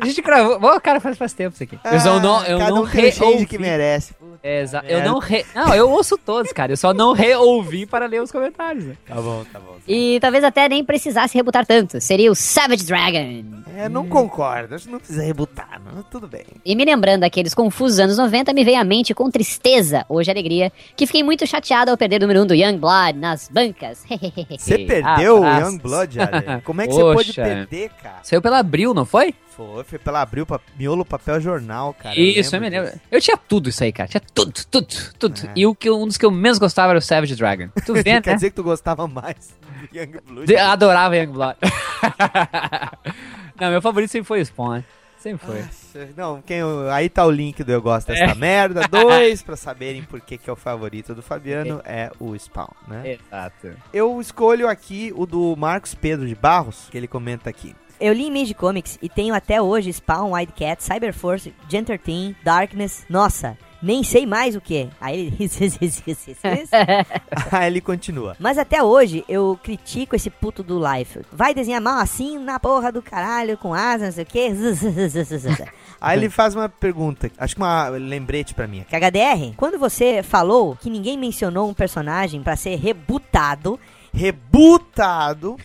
A 0.02 0.06
gente 0.06 0.22
gravou. 0.22 0.60
Bom, 0.60 0.80
cara, 0.80 1.00
faz, 1.00 1.18
faz 1.18 1.34
tempo 1.34 1.54
isso 1.54 1.64
aqui. 1.64 1.80
eu 1.84 2.00
só 2.00 2.20
não, 2.20 2.44
eu 2.46 2.58
Ah, 2.58 2.60
cada 2.60 2.72
não 2.72 2.78
um 2.78 2.82
o 2.82 2.84
reouvi. 2.86 3.46
que 3.46 3.58
merece. 3.58 4.14
É, 4.44 4.62
exa- 4.62 4.84
eu 4.88 5.04
não 5.04 5.18
re... 5.20 5.44
Não, 5.54 5.74
eu 5.74 5.90
ouço 5.90 6.18
todos, 6.18 6.52
cara. 6.54 6.72
Eu 6.72 6.78
só 6.78 6.94
não 6.94 7.12
reouvi 7.14 7.86
para 7.86 8.06
ler 8.06 8.22
os 8.22 8.32
comentários. 8.32 8.86
Né? 8.86 8.96
Tá 9.08 9.16
bom, 9.16 9.44
tá 9.52 9.60
bom. 9.60 9.76
E 9.88 10.20
talvez 10.22 10.44
até 10.44 10.70
nem 10.70 10.86
precisasse 10.86 11.36
rebutar 11.36 11.66
tanto. 11.66 12.00
Seria 12.00 12.32
o 12.32 12.36
Savage 12.36 12.86
Dragon. 12.86 13.44
É, 13.76 13.90
não 13.90 14.08
concordo. 14.08 14.76
Acho 14.76 14.86
que 14.86 14.92
não 14.92 15.00
precisa 15.00 15.24
rebutar, 15.24 15.82
não. 15.84 16.04
Tudo 16.04 16.28
bem. 16.28 16.46
E 16.64 16.76
me 16.76 16.86
lembrando 16.86 17.22
daqueles 17.22 17.54
confusos 17.54 18.00
anos 18.00 18.18
90, 18.18 18.54
me 18.54 18.64
veio 18.64 18.80
à 18.80 18.84
mente 18.84 19.14
com 19.14 19.30
tristeza, 19.30 20.06
hoje 20.08 20.30
alegria, 20.32 20.72
que 20.96 21.06
fiquei 21.08 21.24
muito 21.24 21.46
chateado 21.48 21.92
ao 21.92 21.98
perder 21.98 22.18
o 22.18 22.22
número 22.22 22.40
1 22.42 22.44
um 22.44 22.48
do 22.48 22.54
Youngblood 22.54 23.18
nas 23.18 23.50
bancas. 23.50 24.04
Você 24.58 24.78
perdeu 24.80 25.40
o 25.42 25.44
Abraços. 25.46 25.74
Youngblood? 25.74 26.18
Como 26.64 26.82
é 26.82 26.88
que 26.88 26.94
você 26.94 27.02
pôde 27.02 27.34
perder, 27.34 27.90
cara? 28.02 28.20
Saiu 28.24 28.42
pela 28.42 28.60
Abril, 28.60 28.94
não 28.94 29.06
foi? 29.06 29.34
Foi, 29.58 29.84
foi 29.84 29.98
pela 30.00 30.22
Abril, 30.22 30.46
pa- 30.46 30.62
miolo, 30.78 31.04
papel, 31.04 31.42
jornal, 31.42 31.94
cara. 31.94 32.18
isso, 32.18 32.56
eu 32.56 32.62
me 32.62 32.70
lembro. 32.70 32.92
Eu 33.12 33.20
tinha 33.20 33.36
tudo 33.36 33.70
isso 33.70 33.84
aí, 33.84 33.92
cara. 33.92 34.08
Tinha 34.08 34.22
tudo, 34.34 34.54
tudo, 34.70 34.88
tudo. 35.18 35.50
E 35.56 35.66
o 35.66 35.74
que, 35.74 35.90
eu- 35.90 36.00
um 36.00 36.06
dos 36.08 36.16
que 36.16 36.26
eu 36.26 36.32
menos 36.32 36.60
gostava 36.60 36.92
era 36.92 37.00
o 37.00 37.02
Savage 37.02 37.36
Dragon. 37.36 37.70
Tu 37.84 37.94
vê, 37.96 38.04
Quer 38.04 38.26
né? 38.28 38.36
dizer 38.36 38.52
que 38.52 38.56
tu 38.56 38.64
gostava 38.64 39.08
mais 39.08 39.58
do 39.92 39.98
Youngblood? 39.98 40.46
De- 40.46 40.56
Adorava 40.56 41.18
Youngblood. 41.18 41.58
não, 43.60 43.72
meu 43.72 43.82
favorito 43.82 44.12
sempre 44.12 44.28
foi 44.28 44.42
o 44.42 44.46
Spawn, 44.46 44.74
né? 44.76 44.84
Sempre 45.20 45.48
foi. 45.48 45.66
Não, 46.16 46.44
quem, 46.44 46.60
aí 46.94 47.10
tá 47.10 47.26
o 47.26 47.32
link 47.32 47.64
do 47.64 47.72
Eu 47.72 47.82
Gosto 47.82 48.08
Dessa 48.10 48.32
É. 48.32 48.36
Merda. 48.36 48.82
Dois, 48.88 49.42
pra 49.42 49.56
saberem 49.56 50.04
por 50.04 50.22
que, 50.22 50.38
que 50.38 50.48
é 50.48 50.54
o 50.54 50.56
favorito 50.56 51.16
do 51.16 51.24
Fabiano, 51.24 51.82
é 51.84 52.12
o 52.20 52.38
Spawn, 52.38 52.68
né? 52.88 53.18
Exato. 53.18 53.72
Eu 53.92 54.22
escolho 54.22 54.68
aqui 54.70 55.12
o 55.16 55.26
do 55.26 55.56
Marcos 55.58 55.96
Pedro 55.96 56.28
de 56.28 56.36
Barros, 56.36 56.88
que 56.92 56.98
ele 56.98 57.08
comenta 57.08 57.50
aqui. 57.50 57.76
Eu 58.00 58.14
li 58.14 58.28
Image 58.28 58.54
Comics 58.54 58.98
e 59.02 59.10
tenho 59.10 59.34
até 59.34 59.62
hoje 59.62 59.92
Spawn, 59.92 60.34
Wildcat, 60.34 60.84
Cyberforce, 60.84 61.54
Genter 61.70 62.00
Team, 62.00 62.36
Darkness. 62.44 63.06
Nossa, 63.10 63.58
nem 63.82 64.04
sei 64.04 64.26
mais 64.26 64.56
o 64.56 64.62
que. 64.62 64.90
Aí 65.00 65.20
ele. 65.20 65.38
Aí 67.52 67.68
ele 67.68 67.82
continua. 67.82 68.36
Mas 68.40 68.58
até 68.58 68.84
hoje 68.84 69.24
eu 69.30 69.60
critico 69.62 70.16
esse 70.16 70.30
puto 70.30 70.64
do 70.64 70.80
Life. 70.80 71.22
Vai 71.32 71.54
desenhar 71.54 71.82
mal 71.82 72.00
assim 72.00 72.40
na 72.40 72.60
porra 72.60 72.92
do 72.92 73.02
caralho, 73.02 73.58
com 73.58 73.74
asas, 73.74 74.02
não 74.02 74.12
sei 74.12 74.24
o 74.24 74.28
quê. 74.28 74.52
Aí 76.00 76.18
ele 76.18 76.30
faz 76.30 76.56
uma 76.56 76.70
pergunta, 76.70 77.32
acho 77.38 77.56
que 77.56 77.62
uma 77.62 77.88
lembrete 77.90 78.54
pra 78.54 78.68
mim. 78.68 78.86
KHDR, 78.88 79.56
quando 79.56 79.80
você 79.80 80.22
falou 80.22 80.76
que 80.76 80.90
ninguém 80.90 81.18
mencionou 81.18 81.70
um 81.70 81.74
personagem 81.74 82.44
pra 82.44 82.56
ser 82.56 82.76
rebutado. 82.76 83.80
Rebutado 84.14 85.58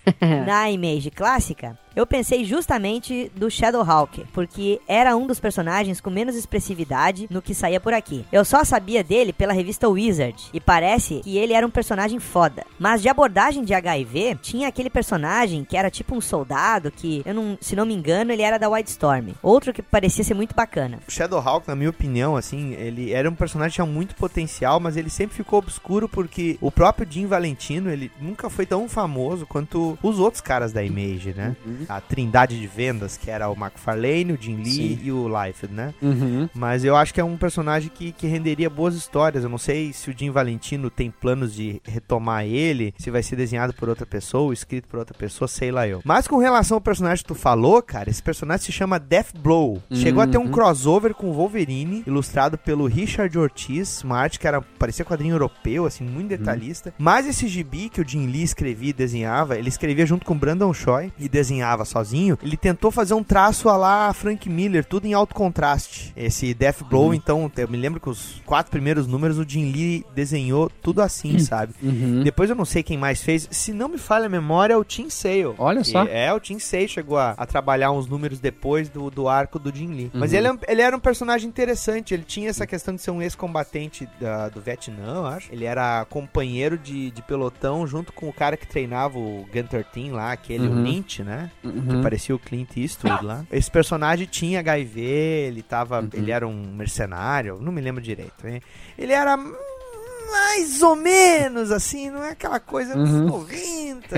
na 0.44 0.70
Image 0.70 1.10
clássica, 1.10 1.78
eu 1.94 2.06
pensei 2.06 2.44
justamente 2.44 3.31
do 3.35 3.51
Shadowhawk, 3.51 4.24
porque 4.32 4.81
era 4.86 5.16
um 5.16 5.27
dos 5.27 5.40
personagens 5.40 6.01
com 6.01 6.10
menos 6.10 6.36
expressividade 6.36 7.27
no 7.31 7.43
que 7.43 7.55
saía 7.55 7.81
por 7.81 7.93
aqui. 7.93 8.24
Eu 8.32 8.44
só 8.44 8.64
sabia 8.64 9.05
dele 9.05 9.32
pela 9.32 9.52
revista 9.52 9.89
Wizard, 9.89 10.51
e 10.52 10.60
parece 10.60 11.20
que 11.20 11.36
ele 11.36 11.52
era 11.52 11.66
um 11.66 11.70
personagem 11.70 12.19
foda. 12.19 12.64
Mas 12.78 13.02
de 13.02 13.09
abordagem 13.09 13.64
de 13.64 13.74
HIV, 13.74 14.39
tinha 14.43 14.69
aquele 14.69 14.90
personagem 14.90 15.64
que 15.64 15.77
era 15.77 15.90
tipo 15.90 16.14
um 16.16 16.20
soldado, 16.20 16.90
que, 16.90 17.23
eu 17.24 17.35
não, 17.35 17.59
se 17.60 17.77
não 17.77 17.86
me 17.86 17.94
engano, 17.94 18.32
ele 18.32 18.43
era 18.43 18.59
da 18.59 18.69
Wildstorm. 18.69 19.32
Outro 19.43 19.73
que 19.73 19.82
parecia 19.82 20.24
ser 20.24 20.35
muito 20.35 20.55
bacana. 20.55 20.98
O 21.06 21.10
Shadowhawk, 21.10 21.66
na 21.69 21.77
minha 21.77 21.90
opinião, 21.90 22.36
assim, 22.36 22.73
ele 22.74 23.12
era 23.12 23.28
um 23.28 23.35
personagem 23.35 23.70
que 23.70 23.74
tinha 23.77 23.86
muito 23.86 24.14
potencial, 24.14 24.81
mas 24.81 24.97
ele 24.97 25.10
sempre 25.10 25.36
ficou 25.36 25.59
obscuro 25.59 26.09
porque 26.09 26.56
o 26.60 26.70
próprio 26.70 27.06
Jim 27.10 27.27
Valentino, 27.27 27.90
ele 27.90 28.10
nunca 28.20 28.48
foi 28.48 28.66
tão 28.66 28.89
famoso 28.89 29.47
quanto 29.47 29.98
os 30.02 30.19
outros 30.19 30.40
caras 30.40 30.73
da 30.73 30.82
Image, 30.82 31.35
né? 31.35 31.56
A 31.88 32.00
trindade 32.00 32.59
de 32.59 32.66
vendas, 32.66 33.16
que 33.16 33.30
era 33.30 33.48
o 33.48 33.54
McFarlane, 33.54 34.32
o 34.32 34.38
Jim 34.40 34.56
Lee 34.56 34.96
Sim. 34.96 34.98
e 35.02 35.12
o 35.12 35.26
Liefeld, 35.28 35.74
né? 35.74 35.94
Uhum. 36.02 36.48
Mas 36.54 36.84
eu 36.84 36.96
acho 36.96 37.12
que 37.12 37.20
é 37.20 37.24
um 37.24 37.36
personagem 37.36 37.90
que, 37.92 38.12
que 38.12 38.26
renderia 38.26 38.68
boas 38.70 38.94
histórias. 38.94 39.44
Eu 39.44 39.50
não 39.50 39.59
sei 39.59 39.92
se 39.92 40.10
o 40.10 40.14
Jim 40.16 40.30
Valentino 40.30 40.90
tem 40.90 41.10
planos 41.10 41.54
de 41.54 41.80
retomar 41.84 42.44
ele, 42.44 42.94
se 42.98 43.10
vai 43.10 43.22
ser 43.22 43.36
desenhado 43.36 43.72
por 43.74 43.88
outra 43.88 44.06
pessoa, 44.06 44.44
ou 44.44 44.52
escrito 44.52 44.88
por 44.88 44.98
outra 44.98 45.16
pessoa, 45.16 45.48
sei 45.48 45.70
lá 45.70 45.86
eu. 45.88 46.00
Mas 46.04 46.26
com 46.28 46.38
relação 46.38 46.76
ao 46.76 46.80
personagem 46.80 47.22
que 47.22 47.28
tu 47.28 47.34
falou, 47.34 47.80
cara, 47.82 48.10
esse 48.10 48.22
personagem 48.22 48.66
se 48.66 48.72
chama 48.72 48.98
Death 48.98 49.36
Blow. 49.38 49.82
Chegou 49.92 50.22
a 50.22 50.26
ter 50.26 50.38
um 50.38 50.42
Uhum. 50.42 50.50
crossover 50.50 51.14
com 51.14 51.28
o 51.30 51.32
Wolverine, 51.32 52.02
ilustrado 52.06 52.59
pelo 52.59 52.86
Richard 52.86 53.36
Ortiz, 53.38 54.02
uma 54.02 54.18
arte 54.18 54.38
que 54.38 54.46
era, 54.46 54.60
parecia 54.60 55.04
quadrinho 55.04 55.34
europeu, 55.34 55.86
assim, 55.86 56.04
muito 56.04 56.28
detalhista. 56.30 56.92
Mas 56.98 57.26
esse 57.26 57.46
gibi 57.48 57.88
que 57.88 58.00
o 58.00 58.06
Jim 58.09 58.26
Lee 58.26 58.42
escrevia 58.42 58.90
e 58.90 58.92
desenhava, 58.92 59.56
ele 59.56 59.68
escrevia 59.68 60.04
junto 60.04 60.26
com 60.26 60.34
o 60.34 60.38
Brandon 60.38 60.72
Choi 60.74 61.12
e 61.18 61.28
desenhava 61.28 61.71
desenhava 61.72 61.84
sozinho, 61.84 62.38
ele 62.42 62.56
tentou 62.56 62.90
fazer 62.90 63.14
um 63.14 63.22
traço 63.22 63.68
a 63.68 63.76
lá 63.76 64.12
Frank 64.12 64.48
Miller, 64.48 64.84
tudo 64.84 65.06
em 65.06 65.14
alto 65.14 65.34
contraste. 65.34 66.12
Esse 66.16 66.52
Death 66.54 66.82
Blow, 66.84 67.06
Uhum. 67.08 67.14
então, 67.14 67.50
eu 67.56 67.68
me 67.68 67.76
lembro 67.76 68.00
que 68.00 68.08
os 68.08 68.40
quatro 68.44 68.70
primeiros 68.70 69.06
números 69.06 69.38
o 69.38 69.48
Jim 69.48 69.70
Lee 69.72 70.04
desenhou 70.14 70.70
tudo 70.82 71.00
assim, 71.02 71.38
sabe? 71.38 71.74
Uhum. 71.82 72.22
Depois 72.22 72.50
eu 72.50 72.56
não 72.56 72.64
sei 72.64 72.82
quem 72.82 72.98
mais 72.98 73.22
fez. 73.22 73.48
Se 73.50 73.72
não 73.72 73.88
me 73.88 73.98
falha 73.98 74.26
a 74.26 74.28
memória, 74.28 74.74
é 74.74 74.76
o 74.76 74.84
Tim 74.84 75.08
Sale. 75.08 75.54
Olha 75.58 75.82
só. 75.84 76.04
É, 76.04 76.32
o 76.32 76.40
Tim 76.40 76.58
Sale 76.58 76.88
chegou 76.88 77.16
a, 77.18 77.30
a 77.36 77.46
trabalhar 77.46 77.90
uns 77.90 78.06
números 78.06 78.38
depois 78.38 78.88
do, 78.88 79.10
do 79.10 79.28
arco 79.28 79.58
do 79.58 79.74
Jim 79.74 79.88
Lee. 79.88 80.10
Mas 80.14 80.32
Uhum. 80.32 80.38
ele, 80.38 80.48
é 80.48 80.52
ele 80.68 80.82
era 80.82 80.96
um 80.96 81.00
personagem 81.00 81.48
interessante. 81.48 82.12
Ele 82.14 82.24
tinha 82.24 82.50
essa 82.50 82.66
questão 82.66 82.94
de 82.94 83.00
ser 83.02 83.10
um 83.10 83.22
ex-combatente 83.22 84.08
do 84.54 84.60
Vietnã, 84.60 85.14
eu 85.16 85.26
acho. 85.26 85.52
Ele 85.52 85.64
era 85.64 86.04
companheiro 86.10 86.76
de, 86.78 87.10
de 87.10 87.22
pelotão 87.22 87.86
junto 87.86 88.12
com 88.12 88.28
o 88.28 88.32
cara 88.32 88.56
que 88.56 88.66
treinava 88.66 89.18
o 89.18 89.46
Gunter 89.52 89.84
Team 89.84 90.14
lá, 90.14 90.32
aquele, 90.32 90.66
Uhum. 90.66 90.82
Lynch, 90.82 91.22
né? 91.22 91.50
Que 91.62 91.68
Uhum. 91.68 92.02
parecia 92.02 92.34
o 92.34 92.39
Clint 92.40 92.76
Eastwood 92.76 93.24
lá. 93.24 93.44
Esse 93.51 93.70
personagem 93.70 94.26
tinha 94.26 94.59
HIV, 94.60 95.01
ele 95.01 95.62
tava. 95.62 96.01
Uhum. 96.01 96.09
Ele 96.12 96.30
era 96.32 96.47
um 96.47 96.74
mercenário, 96.74 97.59
não 97.60 97.70
me 97.70 97.80
lembro 97.80 98.02
direito, 98.02 98.47
hein? 98.47 98.60
Ele 98.98 99.12
era 99.12 99.36
mais 99.36 100.80
ou 100.82 100.97
menos 100.97 101.70
assim, 101.70 102.09
não 102.10 102.24
é 102.24 102.30
aquela 102.30 102.59
coisa 102.59 102.94
dos 102.97 103.10
Uhum. 103.10 103.26
90. 103.26 104.16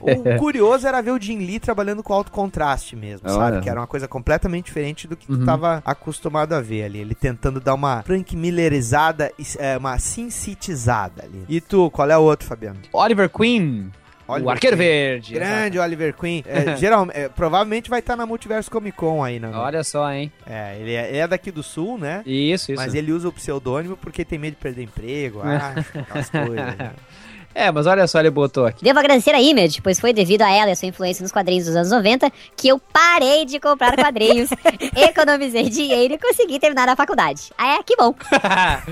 o 0.00 0.36
curioso 0.40 0.86
era 0.88 1.02
ver 1.02 1.10
o 1.10 1.20
Jim 1.20 1.38
Lee 1.38 1.60
trabalhando 1.60 2.02
com 2.02 2.12
alto 2.12 2.32
contraste 2.32 2.96
mesmo, 2.96 3.28
sabe? 3.28 3.60
Que 3.60 3.68
era 3.68 3.78
uma 3.78 3.86
coisa 3.86 4.08
completamente 4.08 4.66
diferente 4.66 5.06
do 5.06 5.14
que 5.16 5.26
tu 5.26 5.34
Uhum. 5.34 5.44
tava 5.44 5.82
acostumado 5.84 6.54
a 6.54 6.60
ver 6.60 6.84
ali. 6.84 6.98
Ele 7.00 7.14
tentando 7.14 7.60
dar 7.60 7.74
uma 7.74 8.02
Frank 8.02 8.34
Millerizada, 8.34 9.30
é, 9.58 9.76
uma 9.76 9.98
sincitizada 9.98 11.24
ali. 11.24 11.44
E 11.48 11.60
tu, 11.60 11.90
qual 11.90 12.10
é 12.10 12.16
o 12.16 12.22
outro, 12.22 12.46
Fabiano? 12.48 12.78
Oliver 12.92 13.28
Queen. 13.28 13.92
Oliver 14.28 14.46
o 14.46 14.50
Arqueiro 14.50 14.76
Queen. 14.76 14.88
Verde. 14.88 15.34
Grande 15.34 15.78
Oliver 15.78 16.14
Queen. 16.14 16.44
É, 16.46 16.76
geral, 16.78 17.08
é, 17.12 17.28
provavelmente 17.28 17.88
vai 17.88 18.00
estar 18.00 18.16
na 18.16 18.26
Multiverso 18.26 18.70
Comic 18.70 18.96
Con 18.96 19.22
aí, 19.22 19.38
né? 19.38 19.50
Olha 19.54 19.84
só, 19.84 20.10
hein? 20.12 20.32
É, 20.46 20.78
ele 20.80 20.94
é, 20.94 21.08
ele 21.08 21.18
é 21.18 21.28
daqui 21.28 21.50
do 21.50 21.62
sul, 21.62 21.98
né? 21.98 22.22
Isso, 22.26 22.72
isso. 22.72 22.80
Mas 22.80 22.94
ele 22.94 23.12
usa 23.12 23.28
o 23.28 23.32
pseudônimo 23.32 23.96
porque 23.96 24.24
tem 24.24 24.38
medo 24.38 24.54
de 24.54 24.60
perder 24.60 24.82
emprego, 24.82 25.40
acho, 25.44 25.98
aquelas 25.98 26.30
coisas. 26.30 26.56
né? 26.56 26.92
É, 27.58 27.72
mas 27.72 27.86
olha 27.86 28.06
só, 28.06 28.20
ele 28.20 28.28
botou 28.28 28.66
aqui. 28.66 28.84
Devo 28.84 28.98
agradecer 28.98 29.34
a 29.34 29.40
Image, 29.40 29.80
pois 29.80 29.98
foi 29.98 30.12
devido 30.12 30.42
a 30.42 30.50
ela 30.50 30.68
e 30.68 30.72
a 30.72 30.76
sua 30.76 30.88
influência 30.88 31.22
nos 31.22 31.32
quadrinhos 31.32 31.64
dos 31.64 31.74
anos 31.74 31.90
90 31.90 32.30
que 32.54 32.68
eu 32.68 32.78
parei 32.78 33.46
de 33.46 33.58
comprar 33.58 33.96
quadrinhos, 33.96 34.50
economizei 34.94 35.70
dinheiro 35.70 36.12
e 36.12 36.18
consegui 36.18 36.58
terminar 36.60 36.86
a 36.86 36.94
faculdade. 36.94 37.44
Ah, 37.56 37.76
é? 37.78 37.82
Que 37.82 37.96
bom. 37.96 38.12
tá 38.28 38.82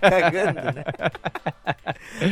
cagando, 0.00 0.62
né? 0.62 0.84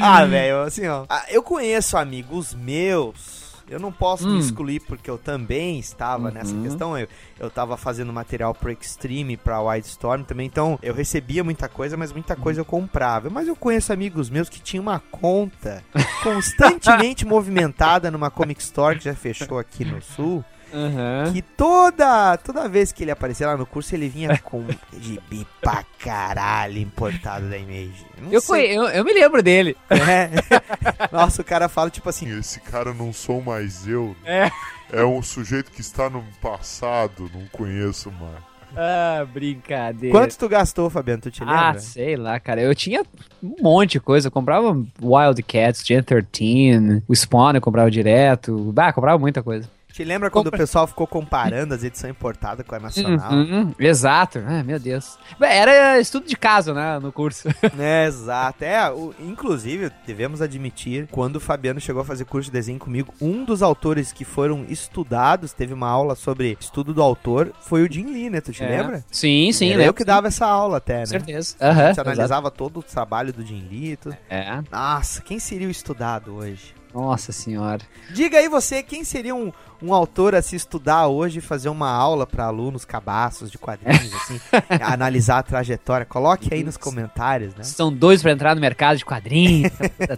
Ah, 0.03 0.25
velho, 0.25 0.63
assim, 0.63 0.89
ó. 0.89 1.05
ah, 1.09 1.23
Eu 1.29 1.45
conheço 1.45 1.97
amigos 1.97 2.53
meus. 2.53 3.40
Eu 3.71 3.79
não 3.79 3.93
posso 3.93 4.27
me 4.29 4.35
Hum. 4.35 4.39
excluir 4.41 4.81
porque 4.81 5.09
eu 5.09 5.17
também 5.17 5.79
estava 5.79 6.31
nessa 6.31 6.53
Uhum. 6.53 6.63
questão. 6.65 6.99
Eu, 6.99 7.07
eu 7.39 7.49
tava 7.49 7.77
fazendo 7.77 8.13
material 8.13 8.53
pro 8.55 8.71
Extreme, 8.73 9.37
pra 9.37 9.61
Wildstorm 9.63 10.25
também. 10.25 10.47
Então 10.47 10.79
eu 10.83 10.93
recebia 10.93 11.45
muita 11.45 11.69
coisa, 11.69 11.97
mas 11.97 12.13
muita 12.13 12.35
coisa 12.35 12.61
eu 12.61 12.65
comprava. 12.65 13.31
Mas 13.31 13.47
eu 13.47 13.55
conheço 13.55 13.93
amigos 13.93 14.29
meus 14.29 14.49
que 14.49 14.61
tinham 14.61 14.83
uma 14.83 14.99
conta 14.99 15.83
constantemente 16.23 17.25
movimentada 17.27 18.11
numa 18.11 18.31
Comic 18.31 18.61
Store 18.61 18.99
que 18.99 19.05
já 19.05 19.15
fechou 19.15 19.59
aqui 19.59 19.85
no 19.85 20.03
Sul. 20.03 20.45
Aham. 20.73 21.33
Que 21.33 21.43
toda, 21.43 22.37
toda 22.39 22.69
vez 22.69 22.93
que 22.93 23.05
ele 23.05 23.11
aparecia 23.11 23.47
lá 23.47 23.57
no 23.57 23.67
curso, 23.67 23.95
ele 23.95 24.09
vinha 24.09 24.37
com 24.43 24.65
gibi 24.99 25.47
pra 25.61 25.85
caralho 25.99 26.79
importado 26.79 27.49
da 27.49 27.57
Image. 27.59 28.05
Não 28.21 28.33
Eu, 28.33 28.41
sei- 28.41 28.69
conhe- 28.69 28.77
eu, 28.77 28.85
eu 28.89 29.05
me 29.05 29.13
lembro 29.13 29.43
dele. 29.43 29.77
É. 29.91 30.31
Nossa, 31.13 31.43
o 31.43 31.45
cara 31.45 31.69
fala 31.69 31.91
tipo 31.91 32.09
assim. 32.09 32.31
Esse 32.39 32.61
cara 32.61 32.93
não 32.95 33.13
sou 33.13 33.41
mais 33.43 33.87
eu. 33.87 34.15
É. 34.25 34.51
É 34.93 35.05
um 35.05 35.23
sujeito 35.23 35.71
que 35.71 35.81
está 35.81 36.11
no 36.11 36.25
passado, 36.41 37.31
não 37.33 37.47
conheço 37.53 38.11
mais. 38.11 38.51
Ah, 38.77 39.27
brincadeira. 39.33 40.17
Quanto 40.17 40.39
tu 40.39 40.49
gastou, 40.49 40.89
Fabiano? 40.89 41.21
Tu 41.23 41.31
te 41.31 41.43
Ah, 41.43 41.67
lembra? 41.67 41.81
sei 41.81 42.17
lá, 42.17 42.39
cara. 42.39 42.61
Eu 42.61 42.73
tinha 42.75 43.03
um 43.43 43.57
monte 43.61 43.93
de 43.93 44.01
coisa. 44.01 44.29
Eu 44.29 44.33
comprava 44.33 44.81
Wildcats, 45.03 45.85
Gen 45.85 46.03
13, 46.03 47.03
o 47.09 47.15
Spawn 47.15 47.55
eu 47.55 47.61
comprava 47.61 47.91
direto. 47.91 48.73
Ah, 48.77 48.93
comprava 48.93 49.19
muita 49.19 49.43
coisa. 49.43 49.69
Te 50.01 50.05
lembra 50.05 50.31
quando 50.31 50.45
Compra- 50.47 50.57
o 50.57 50.61
pessoal 50.61 50.87
ficou 50.87 51.07
comparando 51.07 51.75
as 51.75 51.85
edições 51.85 52.13
importadas 52.13 52.67
com 52.67 52.75
a 52.75 52.79
nacional? 52.81 53.33
Uhum, 53.33 53.75
exato. 53.79 54.43
Ah, 54.47 54.63
meu 54.65 54.79
Deus. 54.79 55.19
Era 55.39 56.01
estudo 56.01 56.27
de 56.27 56.37
caso, 56.39 56.73
né, 56.73 56.99
no 56.99 57.13
curso. 57.13 57.49
É, 57.79 58.07
exato. 58.07 58.65
É, 58.65 58.91
o- 58.91 59.13
inclusive, 59.21 59.91
devemos 60.07 60.41
admitir, 60.41 61.07
quando 61.11 61.37
o 61.37 61.41
Fabiano 61.41 61.79
chegou 61.81 62.01
a 62.01 62.05
fazer 62.05 62.25
curso 62.25 62.47
de 62.49 62.53
desenho 62.53 62.79
comigo, 62.79 63.13
um 63.21 63.45
dos 63.45 63.63
autores 63.63 64.11
que 64.11 64.25
foram 64.25 64.65
estudados, 64.71 65.53
teve 65.53 65.75
uma 65.75 65.89
aula 65.91 66.15
sobre 66.15 66.57
estudo 66.59 66.95
do 66.95 67.03
autor, 67.03 67.53
foi 67.61 67.83
o 67.87 67.93
Jim 67.93 68.07
Lee, 68.07 68.31
né? 68.31 68.41
Tu 68.41 68.53
te 68.53 68.63
É. 68.65 68.69
lembra? 68.69 69.05
Sim, 69.11 69.53
sim, 69.53 69.67
Era 69.69 69.77
lembro, 69.81 69.91
eu 69.91 69.95
que 69.95 70.03
sim. 70.03 70.07
dava 70.07 70.29
essa 70.29 70.47
aula 70.47 70.79
até, 70.79 70.95
né? 70.95 71.03
Com 71.03 71.07
certeza. 71.09 71.57
A 71.61 71.69
Aham, 71.69 71.87
gente 71.89 72.01
analisava 72.01 72.51
todo 72.51 72.81
o 72.81 72.83
trabalho 72.83 73.35
do 73.35 73.45
Jim 73.45 73.67
Lee 73.71 73.93
e 73.93 73.97
tudo. 73.97 74.17
É. 74.31 74.61
Nossa, 74.73 75.21
quem 75.21 75.39
seria 75.39 75.69
o 75.69 75.71
estudado 75.71 76.35
hoje? 76.37 76.75
Nossa 76.95 77.31
senhora. 77.33 77.81
Diga 78.13 78.39
aí 78.39 78.49
você, 78.49 78.83
quem 78.83 79.05
seria 79.05 79.35
um, 79.35 79.53
um 79.81 79.95
autor 79.95 80.35
a 80.35 80.43
se 80.43 80.57
estudar 80.57 81.07
hoje 81.07 81.39
e 81.39 81.43
fazer 81.43 81.69
uma 81.69 81.89
aula 81.89 82.27
para 82.27 82.45
alunos 82.45 82.85
cabaços 82.85 83.51
de 83.51 83.59
quadrinhos, 83.59 84.13
assim, 84.15 84.41
analisar 84.83 85.39
a 85.39 85.43
trajetória? 85.43 86.05
Coloque 86.05 86.53
aí 86.53 86.65
nos 86.65 86.77
comentários, 86.77 87.55
né? 87.55 87.63
São 87.63 87.93
dois 87.93 88.23
pra 88.23 88.33
entrar 88.33 88.55
no 88.55 88.61
mercado 88.61 88.97
de 88.99 89.05
quadrinhos. 89.05 89.73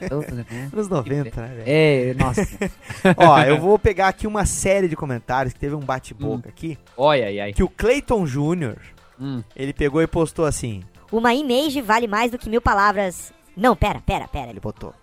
toda, 0.09 0.31
né? 0.33 0.47
Anos 0.73 0.89
90, 0.89 1.41
né, 1.41 1.49
velho? 1.49 1.63
É, 1.67 2.15
nossa. 2.15 2.49
Ó, 3.17 3.39
eu 3.43 3.61
vou 3.61 3.79
pegar 3.79 4.09
aqui 4.09 4.27
uma 4.27 4.47
série 4.47 4.89
de 4.89 4.97
comentários 4.97 5.53
que 5.53 5.61
teve 5.61 5.75
um 5.75 5.81
bate-boca 5.81 6.49
aqui. 6.49 6.79
Olha, 6.97 7.27
ai, 7.27 7.41
ai. 7.41 7.53
Que 7.53 7.63
o 7.63 7.69
Clayton 7.69 8.25
Jr., 8.25 8.77
Hum. 9.21 9.43
ele 9.55 9.73
pegou 9.73 10.03
e 10.03 10.07
postou 10.07 10.45
assim. 10.47 10.83
Uma 11.13 11.35
image 11.35 11.81
vale 11.83 12.09
mais 12.09 12.31
do 12.31 12.39
que 12.39 12.49
mil 12.49 12.61
palavras. 12.63 13.33
Não, 13.57 13.77
pera, 13.77 14.01
pera, 14.01 14.27
pera. 14.27 14.51
Ele 14.51 14.59
botou. 14.59 14.95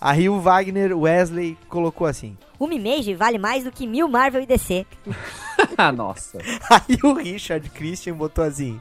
A 0.00 0.12
Rio 0.12 0.40
Wagner 0.40 0.96
Wesley 0.96 1.58
colocou 1.68 2.06
assim. 2.06 2.36
Uma 2.58 2.74
image 2.74 3.14
vale 3.14 3.38
mais 3.38 3.64
do 3.64 3.70
que 3.72 3.86
mil 3.86 4.08
Marvel 4.08 4.42
e 4.42 4.46
DC. 4.46 4.86
Ah, 5.76 5.92
nossa. 5.92 6.38
Aí 6.70 6.98
o 7.02 7.12
Richard 7.14 7.68
Christian 7.70 8.14
botou 8.14 8.42
assim. 8.44 8.80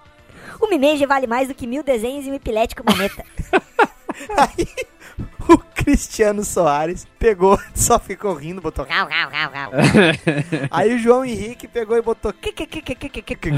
Uma 0.61 0.73
image 0.73 1.05
vale 1.05 1.27
mais 1.27 1.47
do 1.49 1.53
que 1.53 1.67
mil 1.67 1.83
desenhos 1.83 2.25
e 2.25 2.31
um 2.31 2.33
epilético 2.33 2.83
maneta. 2.85 3.23
O 5.49 5.57
Cristiano 5.57 6.43
Soares 6.43 7.07
pegou, 7.17 7.59
só 7.73 7.97
ficou 7.97 8.33
rindo, 8.35 8.61
botou. 8.61 8.85
Rau, 8.85 9.07
rau, 9.09 9.29
rau, 9.31 9.51
rau. 9.51 9.71
Aí 10.69 10.93
o 10.93 10.99
João 10.99 11.25
Henrique 11.25 11.67
pegou 11.67 11.97
e 11.97 12.01
botou. 12.01 12.31
"Que, 12.31 12.51
que, 12.51 12.67
que, 12.67 12.81
que, 12.81 12.95
que, 12.95 13.09
que, 13.09 13.21
que, 13.21 13.35
que". 13.35 13.51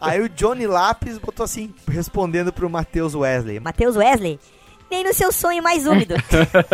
Aí 0.00 0.20
o 0.20 0.28
Johnny 0.28 0.66
Lápis 0.66 1.16
botou 1.18 1.44
assim, 1.44 1.72
respondendo 1.88 2.52
pro 2.52 2.68
Matheus 2.68 3.14
Wesley. 3.14 3.60
Matheus 3.60 3.96
Wesley, 3.96 4.40
nem 4.90 5.04
no 5.04 5.12
seu 5.12 5.32
sonho 5.32 5.62
mais 5.62 5.86
úmido. 5.86 6.14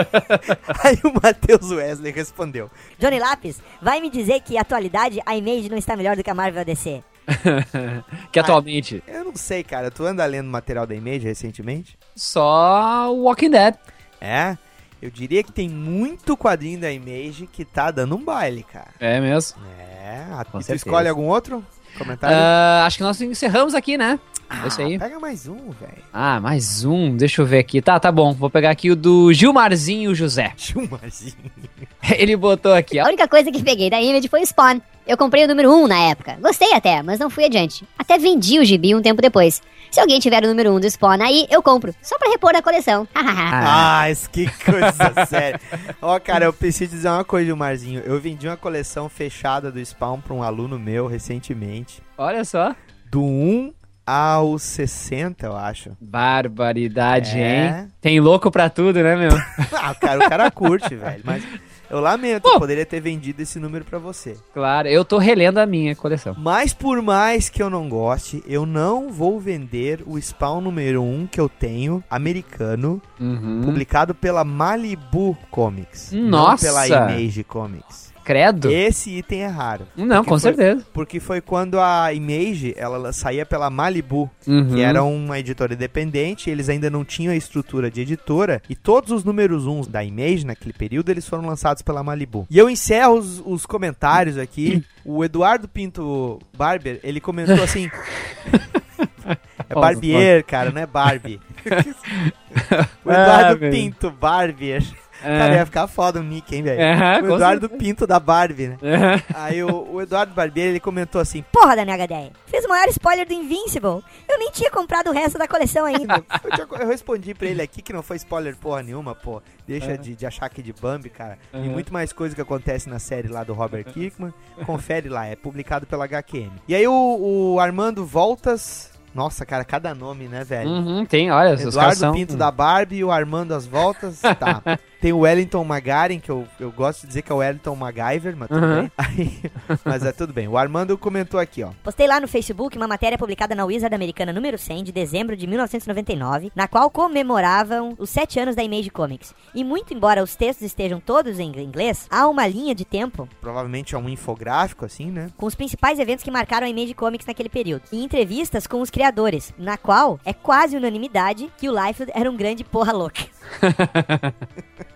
Aí 0.85 0.99
o 1.05 1.13
Matheus 1.23 1.71
Wesley 1.71 2.13
respondeu. 2.13 2.71
Johnny 2.99 3.19
Lápis, 3.19 3.63
vai 3.81 4.01
me 4.01 4.11
dizer 4.11 4.41
que 4.41 4.59
atualidade 4.59 5.21
a 5.25 5.37
image 5.37 5.69
não 5.69 5.79
está 5.79 5.97
melhor 5.97 6.17
do 6.17 6.23
que 6.23 6.31
a 6.31 6.35
Marvel 6.35 6.65
DC. 6.65 7.03
que 8.33 8.39
atualmente. 8.39 9.03
Eu 9.07 9.25
não 9.25 9.37
sei, 9.37 9.63
cara. 9.63 9.91
Tu 9.91 10.05
anda 10.05 10.25
lendo 10.27 10.49
material 10.49 10.87
da 10.87 10.95
Image 10.95 11.27
recentemente? 11.27 11.99
Só 12.15 13.13
o 13.13 13.25
Walking 13.25 13.51
Dead. 13.51 13.75
É. 14.21 14.57
Eu 15.01 15.11
diria 15.11 15.43
que 15.43 15.53
tem 15.53 15.69
muito 15.69 16.37
quadrinho 16.37 16.81
da 16.81 16.93
Image 16.93 17.47
que 17.47 17.65
tá 17.65 17.91
dando 17.91 18.17
um 18.17 18.25
baile, 18.25 18.63
cara. 18.63 18.91
É 18.99 19.21
mesmo? 19.21 19.59
É. 19.79 20.27
Com 20.51 20.59
tu 20.59 20.65
certeza. 20.65 20.77
escolhe 20.77 21.09
algum 21.09 21.27
outro 21.27 21.65
comentário? 22.05 22.37
Ah, 22.37 22.85
acho 22.87 22.97
que 22.97 23.03
nós 23.03 23.21
encerramos 23.21 23.75
aqui, 23.75 23.97
né? 23.97 24.19
Ah, 24.49 24.65
É 24.65 24.69
isso 24.69 24.83
aí. 24.83 24.99
Pega 24.99 25.21
mais 25.21 25.47
um, 25.47 25.71
velho. 25.71 26.03
Ah, 26.13 26.41
mais 26.41 26.85
um. 26.85 27.17
Deixa 27.17 27.41
eu 27.41 27.47
ver 27.47 27.59
aqui. 27.61 27.81
Tá, 27.81 28.01
tá 28.01 28.11
bom. 28.11 28.33
Vou 28.33 28.51
pegar 28.51 28.71
aqui 28.71 28.91
o 28.91 28.97
do 28.97 29.33
Gilmarzinho 29.33 30.13
José. 30.15 30.53
Gilmarzinho. 30.57 31.35
Ele 32.19 32.37
botou 32.37 32.73
aqui, 32.75 32.99
A 32.99 33.05
ó. 33.05 33.07
única 33.09 33.29
coisa 33.29 33.53
que 33.53 33.63
peguei 33.63 33.89
da 33.89 34.01
Image 34.01 34.27
foi 34.29 34.43
o 34.43 34.47
Spawn. 34.47 34.81
Eu 35.07 35.17
comprei 35.17 35.45
o 35.45 35.49
número 35.49 35.73
1 35.73 35.87
na 35.89 35.99
época. 36.11 36.37
Gostei 36.41 36.73
até, 36.73 37.03
mas 37.03 37.19
não 37.19 37.29
fui 37.31 37.45
adiante. 37.45 37.85
Até 37.99 38.19
vendi 38.19 38.59
o 38.61 38.65
gibi 38.65 38.95
um 38.95 39.03
tempo 39.03 39.21
depois. 39.21 39.61
Se 39.91 39.99
alguém 39.99 40.21
tiver 40.21 40.45
o 40.45 40.47
número 40.49 40.73
1 40.73 40.81
do 40.81 40.89
Spawn 40.91 41.21
aí, 41.21 41.47
eu 41.51 41.61
compro. 41.63 41.93
Só 42.01 42.17
pra 42.17 42.31
repor 42.31 42.55
a 42.55 42.63
coleção. 42.63 43.09
Ah, 43.17 44.09
isso 44.11 44.31
que 44.31 44.47
coisa 44.65 45.27
séria. 45.27 45.61
Ó, 46.01 46.19
cara, 46.21 46.45
eu 46.45 46.53
preciso 46.53 46.93
dizer 46.93 47.09
uma 47.09 47.25
coisa, 47.25 47.47
Gilmarzinho. 47.47 48.01
Eu 48.05 48.21
vendi 48.21 48.47
uma 48.47 48.57
coleção 48.57 49.09
fechada 49.09 49.71
do 49.73 49.85
Spawn 49.85 50.21
pra 50.21 50.33
um 50.35 50.43
aluno 50.43 50.79
meu 50.79 51.07
recentemente. 51.09 52.01
Olha 52.17 52.45
só. 52.45 52.75
Do 53.11 53.23
1 53.25 53.73
ao 54.07 54.59
60, 54.59 55.47
eu 55.47 55.57
acho. 55.57 55.91
Barbaridade, 56.01 57.39
É. 57.39 57.81
hein? 57.81 57.93
Tem 58.01 58.21
louco 58.21 58.51
pra 58.51 58.71
tudo, 58.71 59.03
né, 59.03 59.17
meu? 59.17 59.31
Ah, 59.83 59.95
cara, 59.95 60.25
o 60.25 60.29
cara 60.29 60.51
curte, 60.51 60.95
velho. 60.95 61.21
Mas 61.25 61.43
eu 61.91 62.01
lamento, 62.01 62.47
eu 62.49 62.59
poderia 62.59 62.87
ter 62.87 63.01
vendido 63.01 63.43
esse 63.43 63.59
número 63.59 63.85
pra 63.85 63.99
você. 63.99 64.37
Claro, 64.55 64.89
eu 64.89 65.05
tô 65.05 65.19
relendo 65.19 65.59
a 65.59 65.67
minha 65.67 65.95
coleção. 65.97 66.35
Mas 66.39 66.73
por 66.73 67.03
mais 67.03 67.49
que 67.49 67.63
eu 67.63 67.69
não 67.69 67.89
goste, 67.89 68.43
eu 68.47 68.65
não 68.65 69.11
vou 69.11 69.39
vender 69.41 70.03
o 70.07 70.17
Spawn 70.21 70.61
número 70.61 71.03
1 71.03 71.27
que 71.27 71.41
eu 71.41 71.49
tenho, 71.49 72.03
americano, 72.09 73.01
Uhum. 73.21 73.61
publicado 73.63 74.15
pela 74.15 74.45
Malibu 74.45 75.37
Comics. 75.51 76.13
Não 76.13 76.29
Nossa! 76.29 76.65
pela 76.67 76.87
Image 76.89 77.45
Comics. 77.45 78.10
Credo. 78.31 78.71
Esse 78.71 79.11
item 79.11 79.43
é 79.43 79.47
raro. 79.47 79.87
Não, 79.97 80.17
Porque 80.19 80.29
com 80.29 80.39
foi- 80.39 80.41
certeza. 80.41 80.87
Porque 80.93 81.19
foi 81.21 81.41
quando 81.41 81.81
a 81.81 82.13
Image, 82.13 82.75
ela 82.77 83.13
saía 83.13 83.45
pela 83.45 83.69
Malibu, 83.71 84.31
Uhum. 84.47 84.69
que 84.75 84.81
era 84.81 85.03
uma 85.03 85.39
editora 85.39 85.75
independente, 85.75 86.49
eles 86.49 86.69
ainda 86.69 86.89
não 86.89 87.05
tinham 87.05 87.33
a 87.33 87.37
estrutura 87.37 87.91
de 87.91 88.01
editora, 88.03 88.63
e 88.69 88.75
todos 88.77 89.11
os 89.11 89.25
números 89.25 89.67
1 89.67 89.83
da 89.91 90.05
Image 90.05 90.47
naquele 90.47 90.73
período, 90.73 91.09
eles 91.11 91.27
foram 91.29 91.45
lançados 91.47 91.83
pela 91.83 92.03
Malibu. 92.03 92.47
E 92.51 92.57
eu 92.59 92.71
encerro 92.71 93.15
os, 93.19 93.43
os 93.45 93.67
comentários 93.67 94.39
aqui. 94.39 94.85
o 95.05 95.25
Eduardo 95.25 95.67
Pinto 95.67 96.39
Barber, 96.57 97.01
ele 97.03 97.21
comentou 97.21 97.63
assim... 97.63 97.91
é 99.69 99.75
Barbier, 99.75 100.45
cara, 100.45 100.71
não 100.71 100.81
é 100.83 100.87
Barbie. 100.87 101.41
o 103.05 103.11
Ah, 103.11 103.13
Eduardo 103.23 103.61
velho. 103.61 103.73
Pinto 103.73 104.11
Barbier. 104.11 104.83
É. 105.23 105.39
Cara, 105.39 105.55
ia 105.57 105.67
ficar 105.67 105.87
foda 105.87 106.21
o 106.21 106.23
nick, 106.23 106.55
hein, 106.55 106.63
velho? 106.63 106.81
Aham, 106.81 107.23
o 107.23 107.35
Eduardo 107.35 107.61
certeza. 107.69 107.79
Pinto 107.79 108.07
da 108.07 108.19
Barbie, 108.21 108.69
né? 108.69 108.79
Aham. 108.83 109.23
Aí 109.35 109.63
o, 109.63 109.93
o 109.95 110.01
Eduardo 110.03 110.35
Barbieri, 110.35 110.71
ele 110.71 110.81
comentou 110.81 111.21
assim, 111.21 111.43
Porra 111.53 111.77
da 111.77 111.85
minha 111.85 112.03
ideia. 112.03 112.31
Fez 112.47 112.65
o 112.65 112.69
maior 112.69 112.89
spoiler 112.89 113.27
do 113.27 113.33
Invincible. 113.33 114.03
Eu 114.29 114.39
nem 114.39 114.51
tinha 114.51 114.71
comprado 114.71 115.09
o 115.11 115.13
resto 115.13 115.39
da 115.39 115.47
coleção 115.49 115.85
ainda. 115.85 116.23
eu, 116.45 116.51
tinha- 116.51 116.81
eu 116.81 116.89
respondi 116.89 117.35
pra 117.35 117.47
ele 117.49 117.63
aqui 117.63 117.83
que 117.83 117.93
não 117.93 118.03
foi 118.03 118.17
spoiler 118.17 118.57
porra 118.57 118.83
nenhuma, 118.83 119.15
pô. 119.15 119.43
Deixa 119.67 119.93
É. 119.93 119.97
de, 119.97 120.15
de 120.17 120.27
achar 120.27 120.49
que 120.49 120.61
é 120.61 120.65
de 120.65 120.73
Bambi, 120.73 121.11
cara. 121.11 121.39
Tem 121.53 121.63
muito 121.69 121.93
mais 121.93 122.13
coisa 122.13 122.35
que 122.35 122.41
acontece 122.41 122.89
na 122.89 122.99
série 122.99 123.29
lá 123.29 123.45
do 123.45 123.53
Robert 123.53 123.85
Kirkman. 123.85 124.33
Confere 124.67 125.09
lá, 125.09 125.27
é 125.27 125.37
publicado 125.37 125.87
pela 125.87 126.05
HQM. 126.07 126.51
E 126.67 126.75
aí 126.75 126.87
o, 126.89 127.53
o 127.55 127.61
Armando 127.61 128.05
Voltas... 128.05 128.91
Nossa, 129.13 129.45
cara, 129.45 129.65
cada 129.65 129.93
nome, 129.93 130.29
né, 130.29 130.45
velho? 130.45 130.71
Uhum, 130.71 131.05
tem, 131.05 131.33
olha, 131.33 131.55
os 131.55 131.61
caras 131.63 131.75
Eduardo 131.75 131.97
são... 131.97 132.13
Pinto 132.13 132.37
da 132.37 132.49
Barbie 132.49 132.99
e 132.99 133.05
o 133.05 133.11
Armando 133.11 133.53
as 133.53 133.67
voltas. 133.67 134.21
Tá. 134.21 134.63
Tem 135.01 135.13
o 135.15 135.21
Wellington 135.21 135.65
Magaren, 135.65 136.19
que 136.21 136.31
eu, 136.31 136.47
eu 136.59 136.71
gosto 136.71 137.01
de 137.03 137.07
dizer 137.09 137.23
que 137.23 137.33
é 137.33 137.35
o 137.35 137.39
Wellington 137.39 137.75
MacGyver, 137.75 138.37
mas 138.37 138.49
tudo 138.49 138.61
Uhum. 138.67 138.81
bem. 138.83 138.93
Aí- 138.99 139.41
mas 139.83 140.05
é 140.05 140.13
tudo 140.13 140.31
bem. 140.33 140.47
O 140.47 140.59
Armando 140.59 140.99
comentou 140.99 141.41
aqui, 141.41 141.63
ó. 141.63 141.71
Postei 141.83 142.07
lá 142.07 142.21
no 142.21 142.29
Facebook 142.29 142.77
uma 142.77 142.87
matéria 142.87 143.17
publicada 143.17 143.55
na 143.55 143.65
Wizard 143.65 143.95
Americana 143.95 144.31
número 144.33 144.59
100 144.59 144.85
de 144.85 144.93
dezembro 144.93 145.37
de 145.39 145.47
1999, 145.47 146.53
na 146.55 146.69
qual 146.69 146.91
comemoravam 146.91 147.95
os 147.99 148.11
7 148.11 148.41
anos 148.41 148.55
da 148.55 148.63
Image 148.63 148.91
Comics. 148.91 149.35
E 149.55 149.65
muito 149.65 149.95
embora 149.95 150.23
os 150.23 150.37
textos 150.37 150.67
estejam 150.67 151.01
todos 151.01 151.39
em 151.39 151.51
inglês, 151.59 152.07
há 152.11 152.29
uma 152.29 152.47
linha 152.47 152.75
de 152.75 152.85
tempo 152.85 153.27
Provavelmente 153.41 153.95
é 153.95 153.99
um 153.99 154.09
infográfico, 154.09 154.85
assim, 154.85 155.11
né? 155.11 155.31
com 155.37 155.47
os 155.47 155.55
principais 155.55 155.99
eventos 155.99 156.23
que 156.23 156.31
marcaram 156.31 156.67
a 156.67 156.71
Image 156.71 156.93
Comics 156.93 157.27
naquele 157.27 157.49
período. 157.49 157.85
E 157.91 158.05
entrevistas 158.05 158.67
com 158.67 158.83
os 158.83 158.91
criadores, 158.91 159.55
na 159.57 159.79
qual 159.79 160.21
é 160.27 160.35
quase 160.35 160.77
unanimidade 160.77 161.51
que 161.57 161.71
o 161.71 161.73
Liefeld 161.87 162.13
era 162.15 162.31
um 162.31 162.37
grande 162.37 162.65
porra 162.65 162.93
louca. 162.93 163.23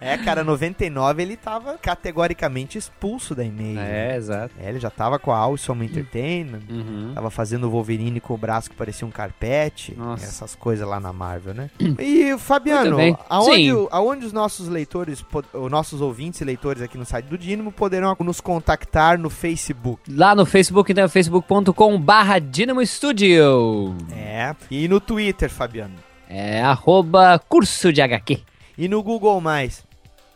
É, 0.00 0.16
cara, 0.16 0.42
99 0.42 1.22
ele 1.22 1.36
tava 1.36 1.76
categoricamente 1.76 2.78
expulso 2.78 3.34
da 3.34 3.44
e-mail. 3.44 3.78
É, 3.78 4.16
exato. 4.16 4.54
É, 4.58 4.68
ele 4.68 4.80
já 4.80 4.88
tava 4.90 5.18
com 5.18 5.30
a 5.30 5.36
Awesome 5.38 5.84
Entertainment, 5.84 6.60
Uhum. 6.70 7.12
tava 7.14 7.30
fazendo 7.30 7.66
o 7.66 7.70
Wolverine 7.70 8.18
com 8.20 8.32
o 8.34 8.38
braço 8.38 8.70
que 8.70 8.76
parecia 8.76 9.06
um 9.06 9.10
carpete, 9.10 9.94
Nossa. 9.96 10.24
essas 10.24 10.54
coisas 10.54 10.86
lá 10.88 10.98
na 10.98 11.12
Marvel, 11.12 11.52
né? 11.54 11.70
E, 11.98 12.36
Fabiano, 12.38 12.96
aonde, 13.28 13.72
o- 13.72 13.88
aonde 13.90 14.24
os 14.26 14.32
nossos 14.32 14.68
leitores, 14.68 15.24
os 15.52 15.70
nossos 15.70 16.00
ouvintes 16.00 16.40
e 16.40 16.44
leitores 16.44 16.82
aqui 16.82 16.96
no 16.96 17.04
site 17.04 17.26
do 17.26 17.36
Dínamo 17.36 17.70
poderão 17.70 18.16
nos 18.20 18.40
contactar 18.40 19.18
no 19.18 19.28
Facebook? 19.28 20.02
Lá 20.10 20.34
no 20.34 20.46
Facebook, 20.46 20.90
então, 20.92 21.04
é 21.04 21.08
facebook.com 21.08 22.00
barra 22.00 22.38
Dynamo 22.38 22.84
Studio. 22.86 23.94
É, 24.12 24.54
e 24.70 24.88
no 24.88 24.98
Twitter, 25.00 25.50
Fabiano? 25.50 25.94
É 26.28 26.62
arroba 26.62 27.38
curso 27.48 27.92
de 27.92 28.00
HQ. 28.00 28.40
E 28.78 28.88
no 28.88 29.02
Google+. 29.02 29.40
Mais? 29.40 29.84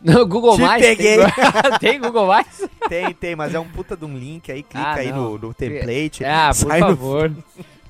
No 0.04 0.26
Google 0.26 0.56
Te 0.56 0.60
Mais? 0.62 0.82
peguei. 0.82 1.16
Tem, 1.16 1.78
tem 1.80 1.98
Google 2.00 2.26
Mais? 2.26 2.46
Tem, 2.88 3.12
tem, 3.14 3.34
mas 3.34 3.54
é 3.54 3.58
um 3.58 3.66
puta 3.66 3.96
de 3.96 4.04
um 4.04 4.14
link 4.16 4.52
aí, 4.52 4.62
clica 4.62 4.86
Ah, 4.86 4.94
aí 4.96 5.10
no, 5.10 5.38
no 5.38 5.54
template. 5.54 6.22
Ah, 6.24 6.50
por 6.50 6.54
sai 6.68 6.80
no- 6.80 6.86
favor. 6.88 7.32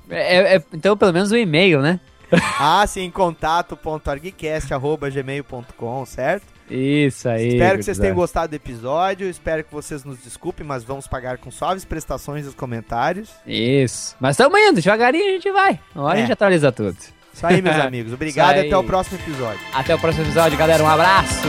É- 0.09 0.55
é- 0.55 0.63
então, 0.73 0.95
pelo 0.95 1.11
menos 1.11 1.31
o 1.31 1.35
e-mail, 1.37 1.81
né? 1.81 1.99
Ah, 2.59 2.85
sim, 2.87 3.09
contato.argcast.gmail.com, 3.11 6.05
certo? 6.05 6.43
Isso 6.69 7.27
aí. 7.29 7.49
Espero 7.49 7.77
que 7.77 7.83
vocês 7.83 7.99
tenham 7.99 8.15
gostado 8.15 8.47
do 8.49 8.55
episódio, 8.55 9.29
espero 9.29 9.63
que 9.63 9.71
vocês 9.71 10.03
nos 10.03 10.17
desculpem, 10.23 10.65
mas 10.65 10.83
vamos 10.83 11.07
pagar 11.07 11.37
com 11.37 11.51
suaves 11.51 11.85
prestações 11.85 12.45
dos 12.45 12.55
comentários. 12.55 13.29
Isso. 13.45 14.15
Mas 14.19 14.31
estamos 14.31 14.59
indo, 14.59 14.81
devagarinho 14.81 15.27
a 15.27 15.31
gente 15.33 15.51
vai. 15.51 15.79
Uma 15.93 16.05
hora 16.05 16.15
a 16.15 16.17
É. 16.17 16.21
gente 16.21 16.31
atualiza 16.33 16.71
tudo. 16.71 16.97
Isso 17.31 17.45
aí, 17.45 17.61
meus 17.61 17.75
amigos. 17.77 18.11
Obrigado 18.13 18.55
e 18.57 18.61
até 18.61 18.75
o 18.77 18.83
próximo 18.83 19.19
episódio. 19.19 19.59
Até 19.73 19.93
o 19.93 19.99
próximo 19.99 20.25
episódio, 20.25 20.57
galera. 20.57 20.83
Um 20.83 20.89
abraço. 20.89 21.47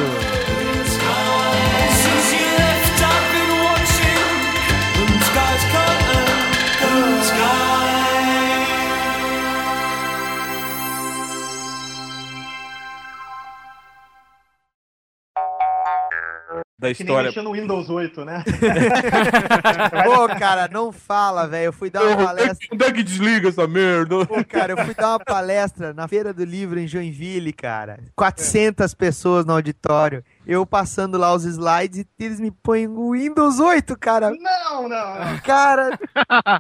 Da 16.79 16.93
Que 16.95 17.03
nem 17.05 17.09
história. 17.13 17.29
mexer 17.29 17.43
no 17.43 17.53
Windows 17.53 17.89
8, 17.89 18.25
né? 18.25 18.45
Pô, 20.05 20.29
cara, 20.39 20.69
não 20.71 20.93
fala, 20.93 21.47
velho. 21.47 21.67
Eu 21.67 21.73
fui 21.73 21.89
dar 21.89 22.03
uma 22.05 22.17
palestra. 22.27 22.69
Onde 22.71 22.85
é 22.85 22.93
que 22.93 23.03
desliga 23.03 23.49
essa 23.49 23.67
merda? 23.67 24.27
Pô, 24.27 24.45
cara, 24.45 24.73
eu 24.73 24.85
fui 24.85 24.95
dar 24.95 25.09
uma 25.13 25.21
palestra 25.21 25.95
na 25.95 26.07
Feira 26.07 26.35
do 26.35 26.45
Livro 26.45 26.79
em 26.79 26.87
Joinville, 26.87 27.53
cara. 27.53 27.99
400 28.15 28.93
pessoas 28.95 29.47
no 29.47 29.55
auditório. 29.55 30.23
Eu 30.47 30.67
passando 30.67 31.17
lá 31.17 31.33
os 31.35 31.45
slides 31.45 32.01
e 32.01 32.25
eles 32.25 32.39
me 32.41 32.51
põem 32.51 32.87
o 32.87 33.13
Windows 33.13 33.59
8, 33.59 33.99
cara. 33.99 34.31
Não, 34.31 34.83
não, 34.83 34.89
não. 34.89 35.39
Cara, 35.39 35.99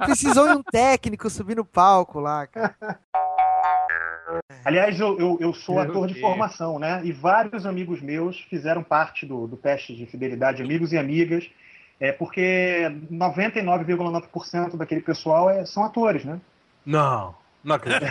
precisou 0.05 0.48
de 0.48 0.55
um 0.55 0.62
técnico 0.62 1.28
subir 1.28 1.56
no 1.56 1.64
palco 1.64 2.20
lá, 2.20 2.47
cara. 2.47 2.74
Aliás, 4.64 4.98
eu, 4.98 5.18
eu, 5.18 5.38
eu 5.40 5.54
sou 5.54 5.76
Meu 5.76 5.84
ator 5.84 6.06
de 6.08 6.14
Deus. 6.14 6.26
formação, 6.26 6.78
né? 6.78 7.00
E 7.04 7.12
vários 7.12 7.64
amigos 7.66 8.00
meus 8.02 8.40
fizeram 8.50 8.82
parte 8.82 9.24
do, 9.24 9.46
do 9.46 9.56
teste 9.56 9.94
de 9.94 10.06
fidelidade, 10.06 10.62
amigos 10.62 10.92
e 10.92 10.98
amigas, 10.98 11.48
é 12.00 12.10
porque 12.12 12.90
99,9% 13.10 14.76
daquele 14.76 15.00
pessoal 15.00 15.48
é, 15.48 15.64
são 15.64 15.84
atores, 15.84 16.24
né? 16.24 16.40
Não, 16.84 17.34
não 17.64 17.76
acredito. 17.76 18.06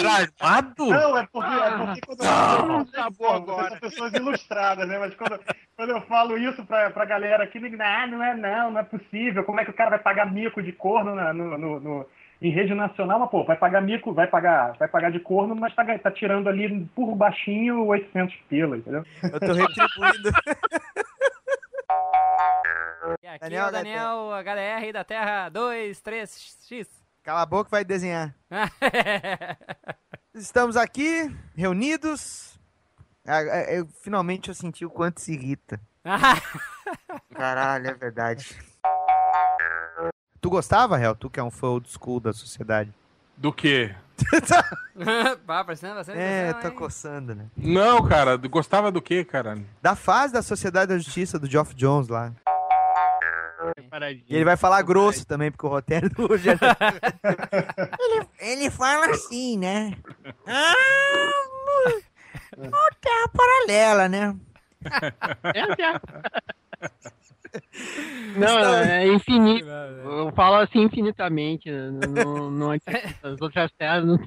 Charmado? 0.00 0.86
Não, 0.86 1.18
é 1.18 1.26
porque, 1.32 1.54
é 1.54 1.70
porque 1.78 2.00
quando 2.06 2.22
eu 2.22 2.68
Não. 2.68 2.84
tá 2.86 3.08
bom, 3.10 3.32
agora. 3.34 3.68
são 3.70 3.78
pessoas 3.78 4.12
ilustradas, 4.14 4.88
né? 4.88 4.98
Mas 4.98 5.14
quando, 5.14 5.40
quando 5.76 5.90
eu 5.90 6.00
falo 6.02 6.36
isso 6.36 6.64
pra, 6.64 6.90
pra 6.90 7.04
galera 7.04 7.44
aqui, 7.44 7.58
dizem, 7.58 7.80
ah, 7.80 8.06
não 8.06 8.22
é 8.22 8.34
não, 8.36 8.70
não 8.72 8.80
é 8.80 8.84
possível. 8.84 9.44
Como 9.44 9.60
é 9.60 9.64
que 9.64 9.70
o 9.70 9.74
cara 9.74 9.90
vai 9.90 9.98
pagar 9.98 10.30
mico 10.32 10.62
de 10.62 10.72
corno 10.72 11.14
na- 11.14 11.32
no, 11.32 11.56
no- 11.58 11.80
no- 11.80 12.06
em 12.40 12.50
rede 12.50 12.74
nacional? 12.74 13.18
Mas, 13.18 13.30
pô, 13.30 13.44
vai 13.44 13.56
pagar 13.56 13.80
mico, 13.80 14.12
vai 14.12 14.26
pagar, 14.26 14.76
vai 14.78 14.88
pagar 14.88 15.10
de 15.10 15.20
corno, 15.20 15.54
mas 15.54 15.74
tá, 15.74 15.84
tá 15.98 16.10
tirando 16.10 16.48
ali 16.48 16.84
por 16.94 17.14
baixinho 17.14 17.84
800 17.86 18.34
pila, 18.48 18.76
entendeu? 18.76 19.04
Eu 19.22 19.40
tô 19.40 19.52
retribuindo. 19.52 20.30
E 23.22 23.26
aqui 23.28 23.40
Daniel 23.40 23.64
é 23.64 23.68
o 23.68 23.72
Daniel 23.72 24.30
HDR 24.42 24.92
da 24.92 25.04
Terra 25.04 25.50
23X. 25.50 26.88
Cala 27.22 27.42
a 27.42 27.46
boca, 27.46 27.70
vai 27.70 27.84
desenhar. 27.84 28.34
Estamos 30.34 30.76
aqui, 30.76 31.30
reunidos. 31.56 32.58
Ah, 33.26 33.38
ah, 33.38 33.72
eu- 33.72 33.88
finalmente 34.02 34.48
eu 34.48 34.54
senti 34.54 34.84
o 34.84 34.90
quanto 34.90 35.20
se 35.20 35.32
irrita. 35.32 35.80
Caralho, 37.34 37.88
é 37.88 37.94
verdade. 37.94 38.56
Tu 40.40 40.50
gostava, 40.50 41.00
Hel? 41.00 41.14
Tu 41.14 41.30
que 41.30 41.40
é 41.40 41.42
um 41.42 41.50
fã 41.50 41.68
old 41.68 41.88
school 41.90 42.20
da 42.20 42.32
sociedade. 42.32 42.92
Do 43.36 43.52
quê? 43.52 43.94
Pá, 45.46 45.62
prestando 45.64 45.96
bastante 45.96 46.18
É, 46.18 46.54
hein? 46.64 46.70
coçando, 46.70 47.34
né? 47.34 47.46
Não, 47.56 48.02
cara, 48.06 48.36
gostava 48.36 48.90
do 48.90 49.02
quê, 49.02 49.24
cara? 49.24 49.58
Da 49.82 49.94
fase 49.94 50.32
da 50.32 50.42
Sociedade 50.42 50.88
da 50.88 50.98
Justiça 50.98 51.38
do 51.38 51.46
Geoff 51.46 51.74
Jones 51.74 52.08
lá. 52.08 52.32
E 54.26 54.34
ele 54.36 54.44
vai 54.44 54.56
falar 54.56 54.82
grosso 54.82 55.26
também, 55.26 55.50
porque 55.50 55.66
o 55.66 55.68
roteiro 55.68 56.08
do 56.08 56.26
Rogério. 56.26 56.58
ele, 58.00 58.26
ele 58.38 58.70
fala 58.70 59.06
assim, 59.10 59.58
né? 59.58 59.96
Ah, 60.46 60.72
terra 63.00 63.28
paralela, 63.32 64.08
né? 64.08 64.36
Não, 68.36 68.74
é 68.74 69.06
infinito. 69.08 69.66
Eu 69.66 70.32
falo 70.32 70.56
assim 70.56 70.80
infinitamente. 70.82 71.70
né? 71.70 71.90
Não, 72.24 72.50
não, 72.50 72.70
as 72.72 73.40
outras 73.40 73.70
terras 73.72 74.04
não- 74.04 74.18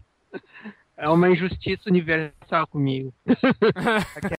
é 0.97 1.07
uma 1.07 1.29
injustiça 1.29 1.83
universal 1.87 2.67
comigo. 2.67 3.13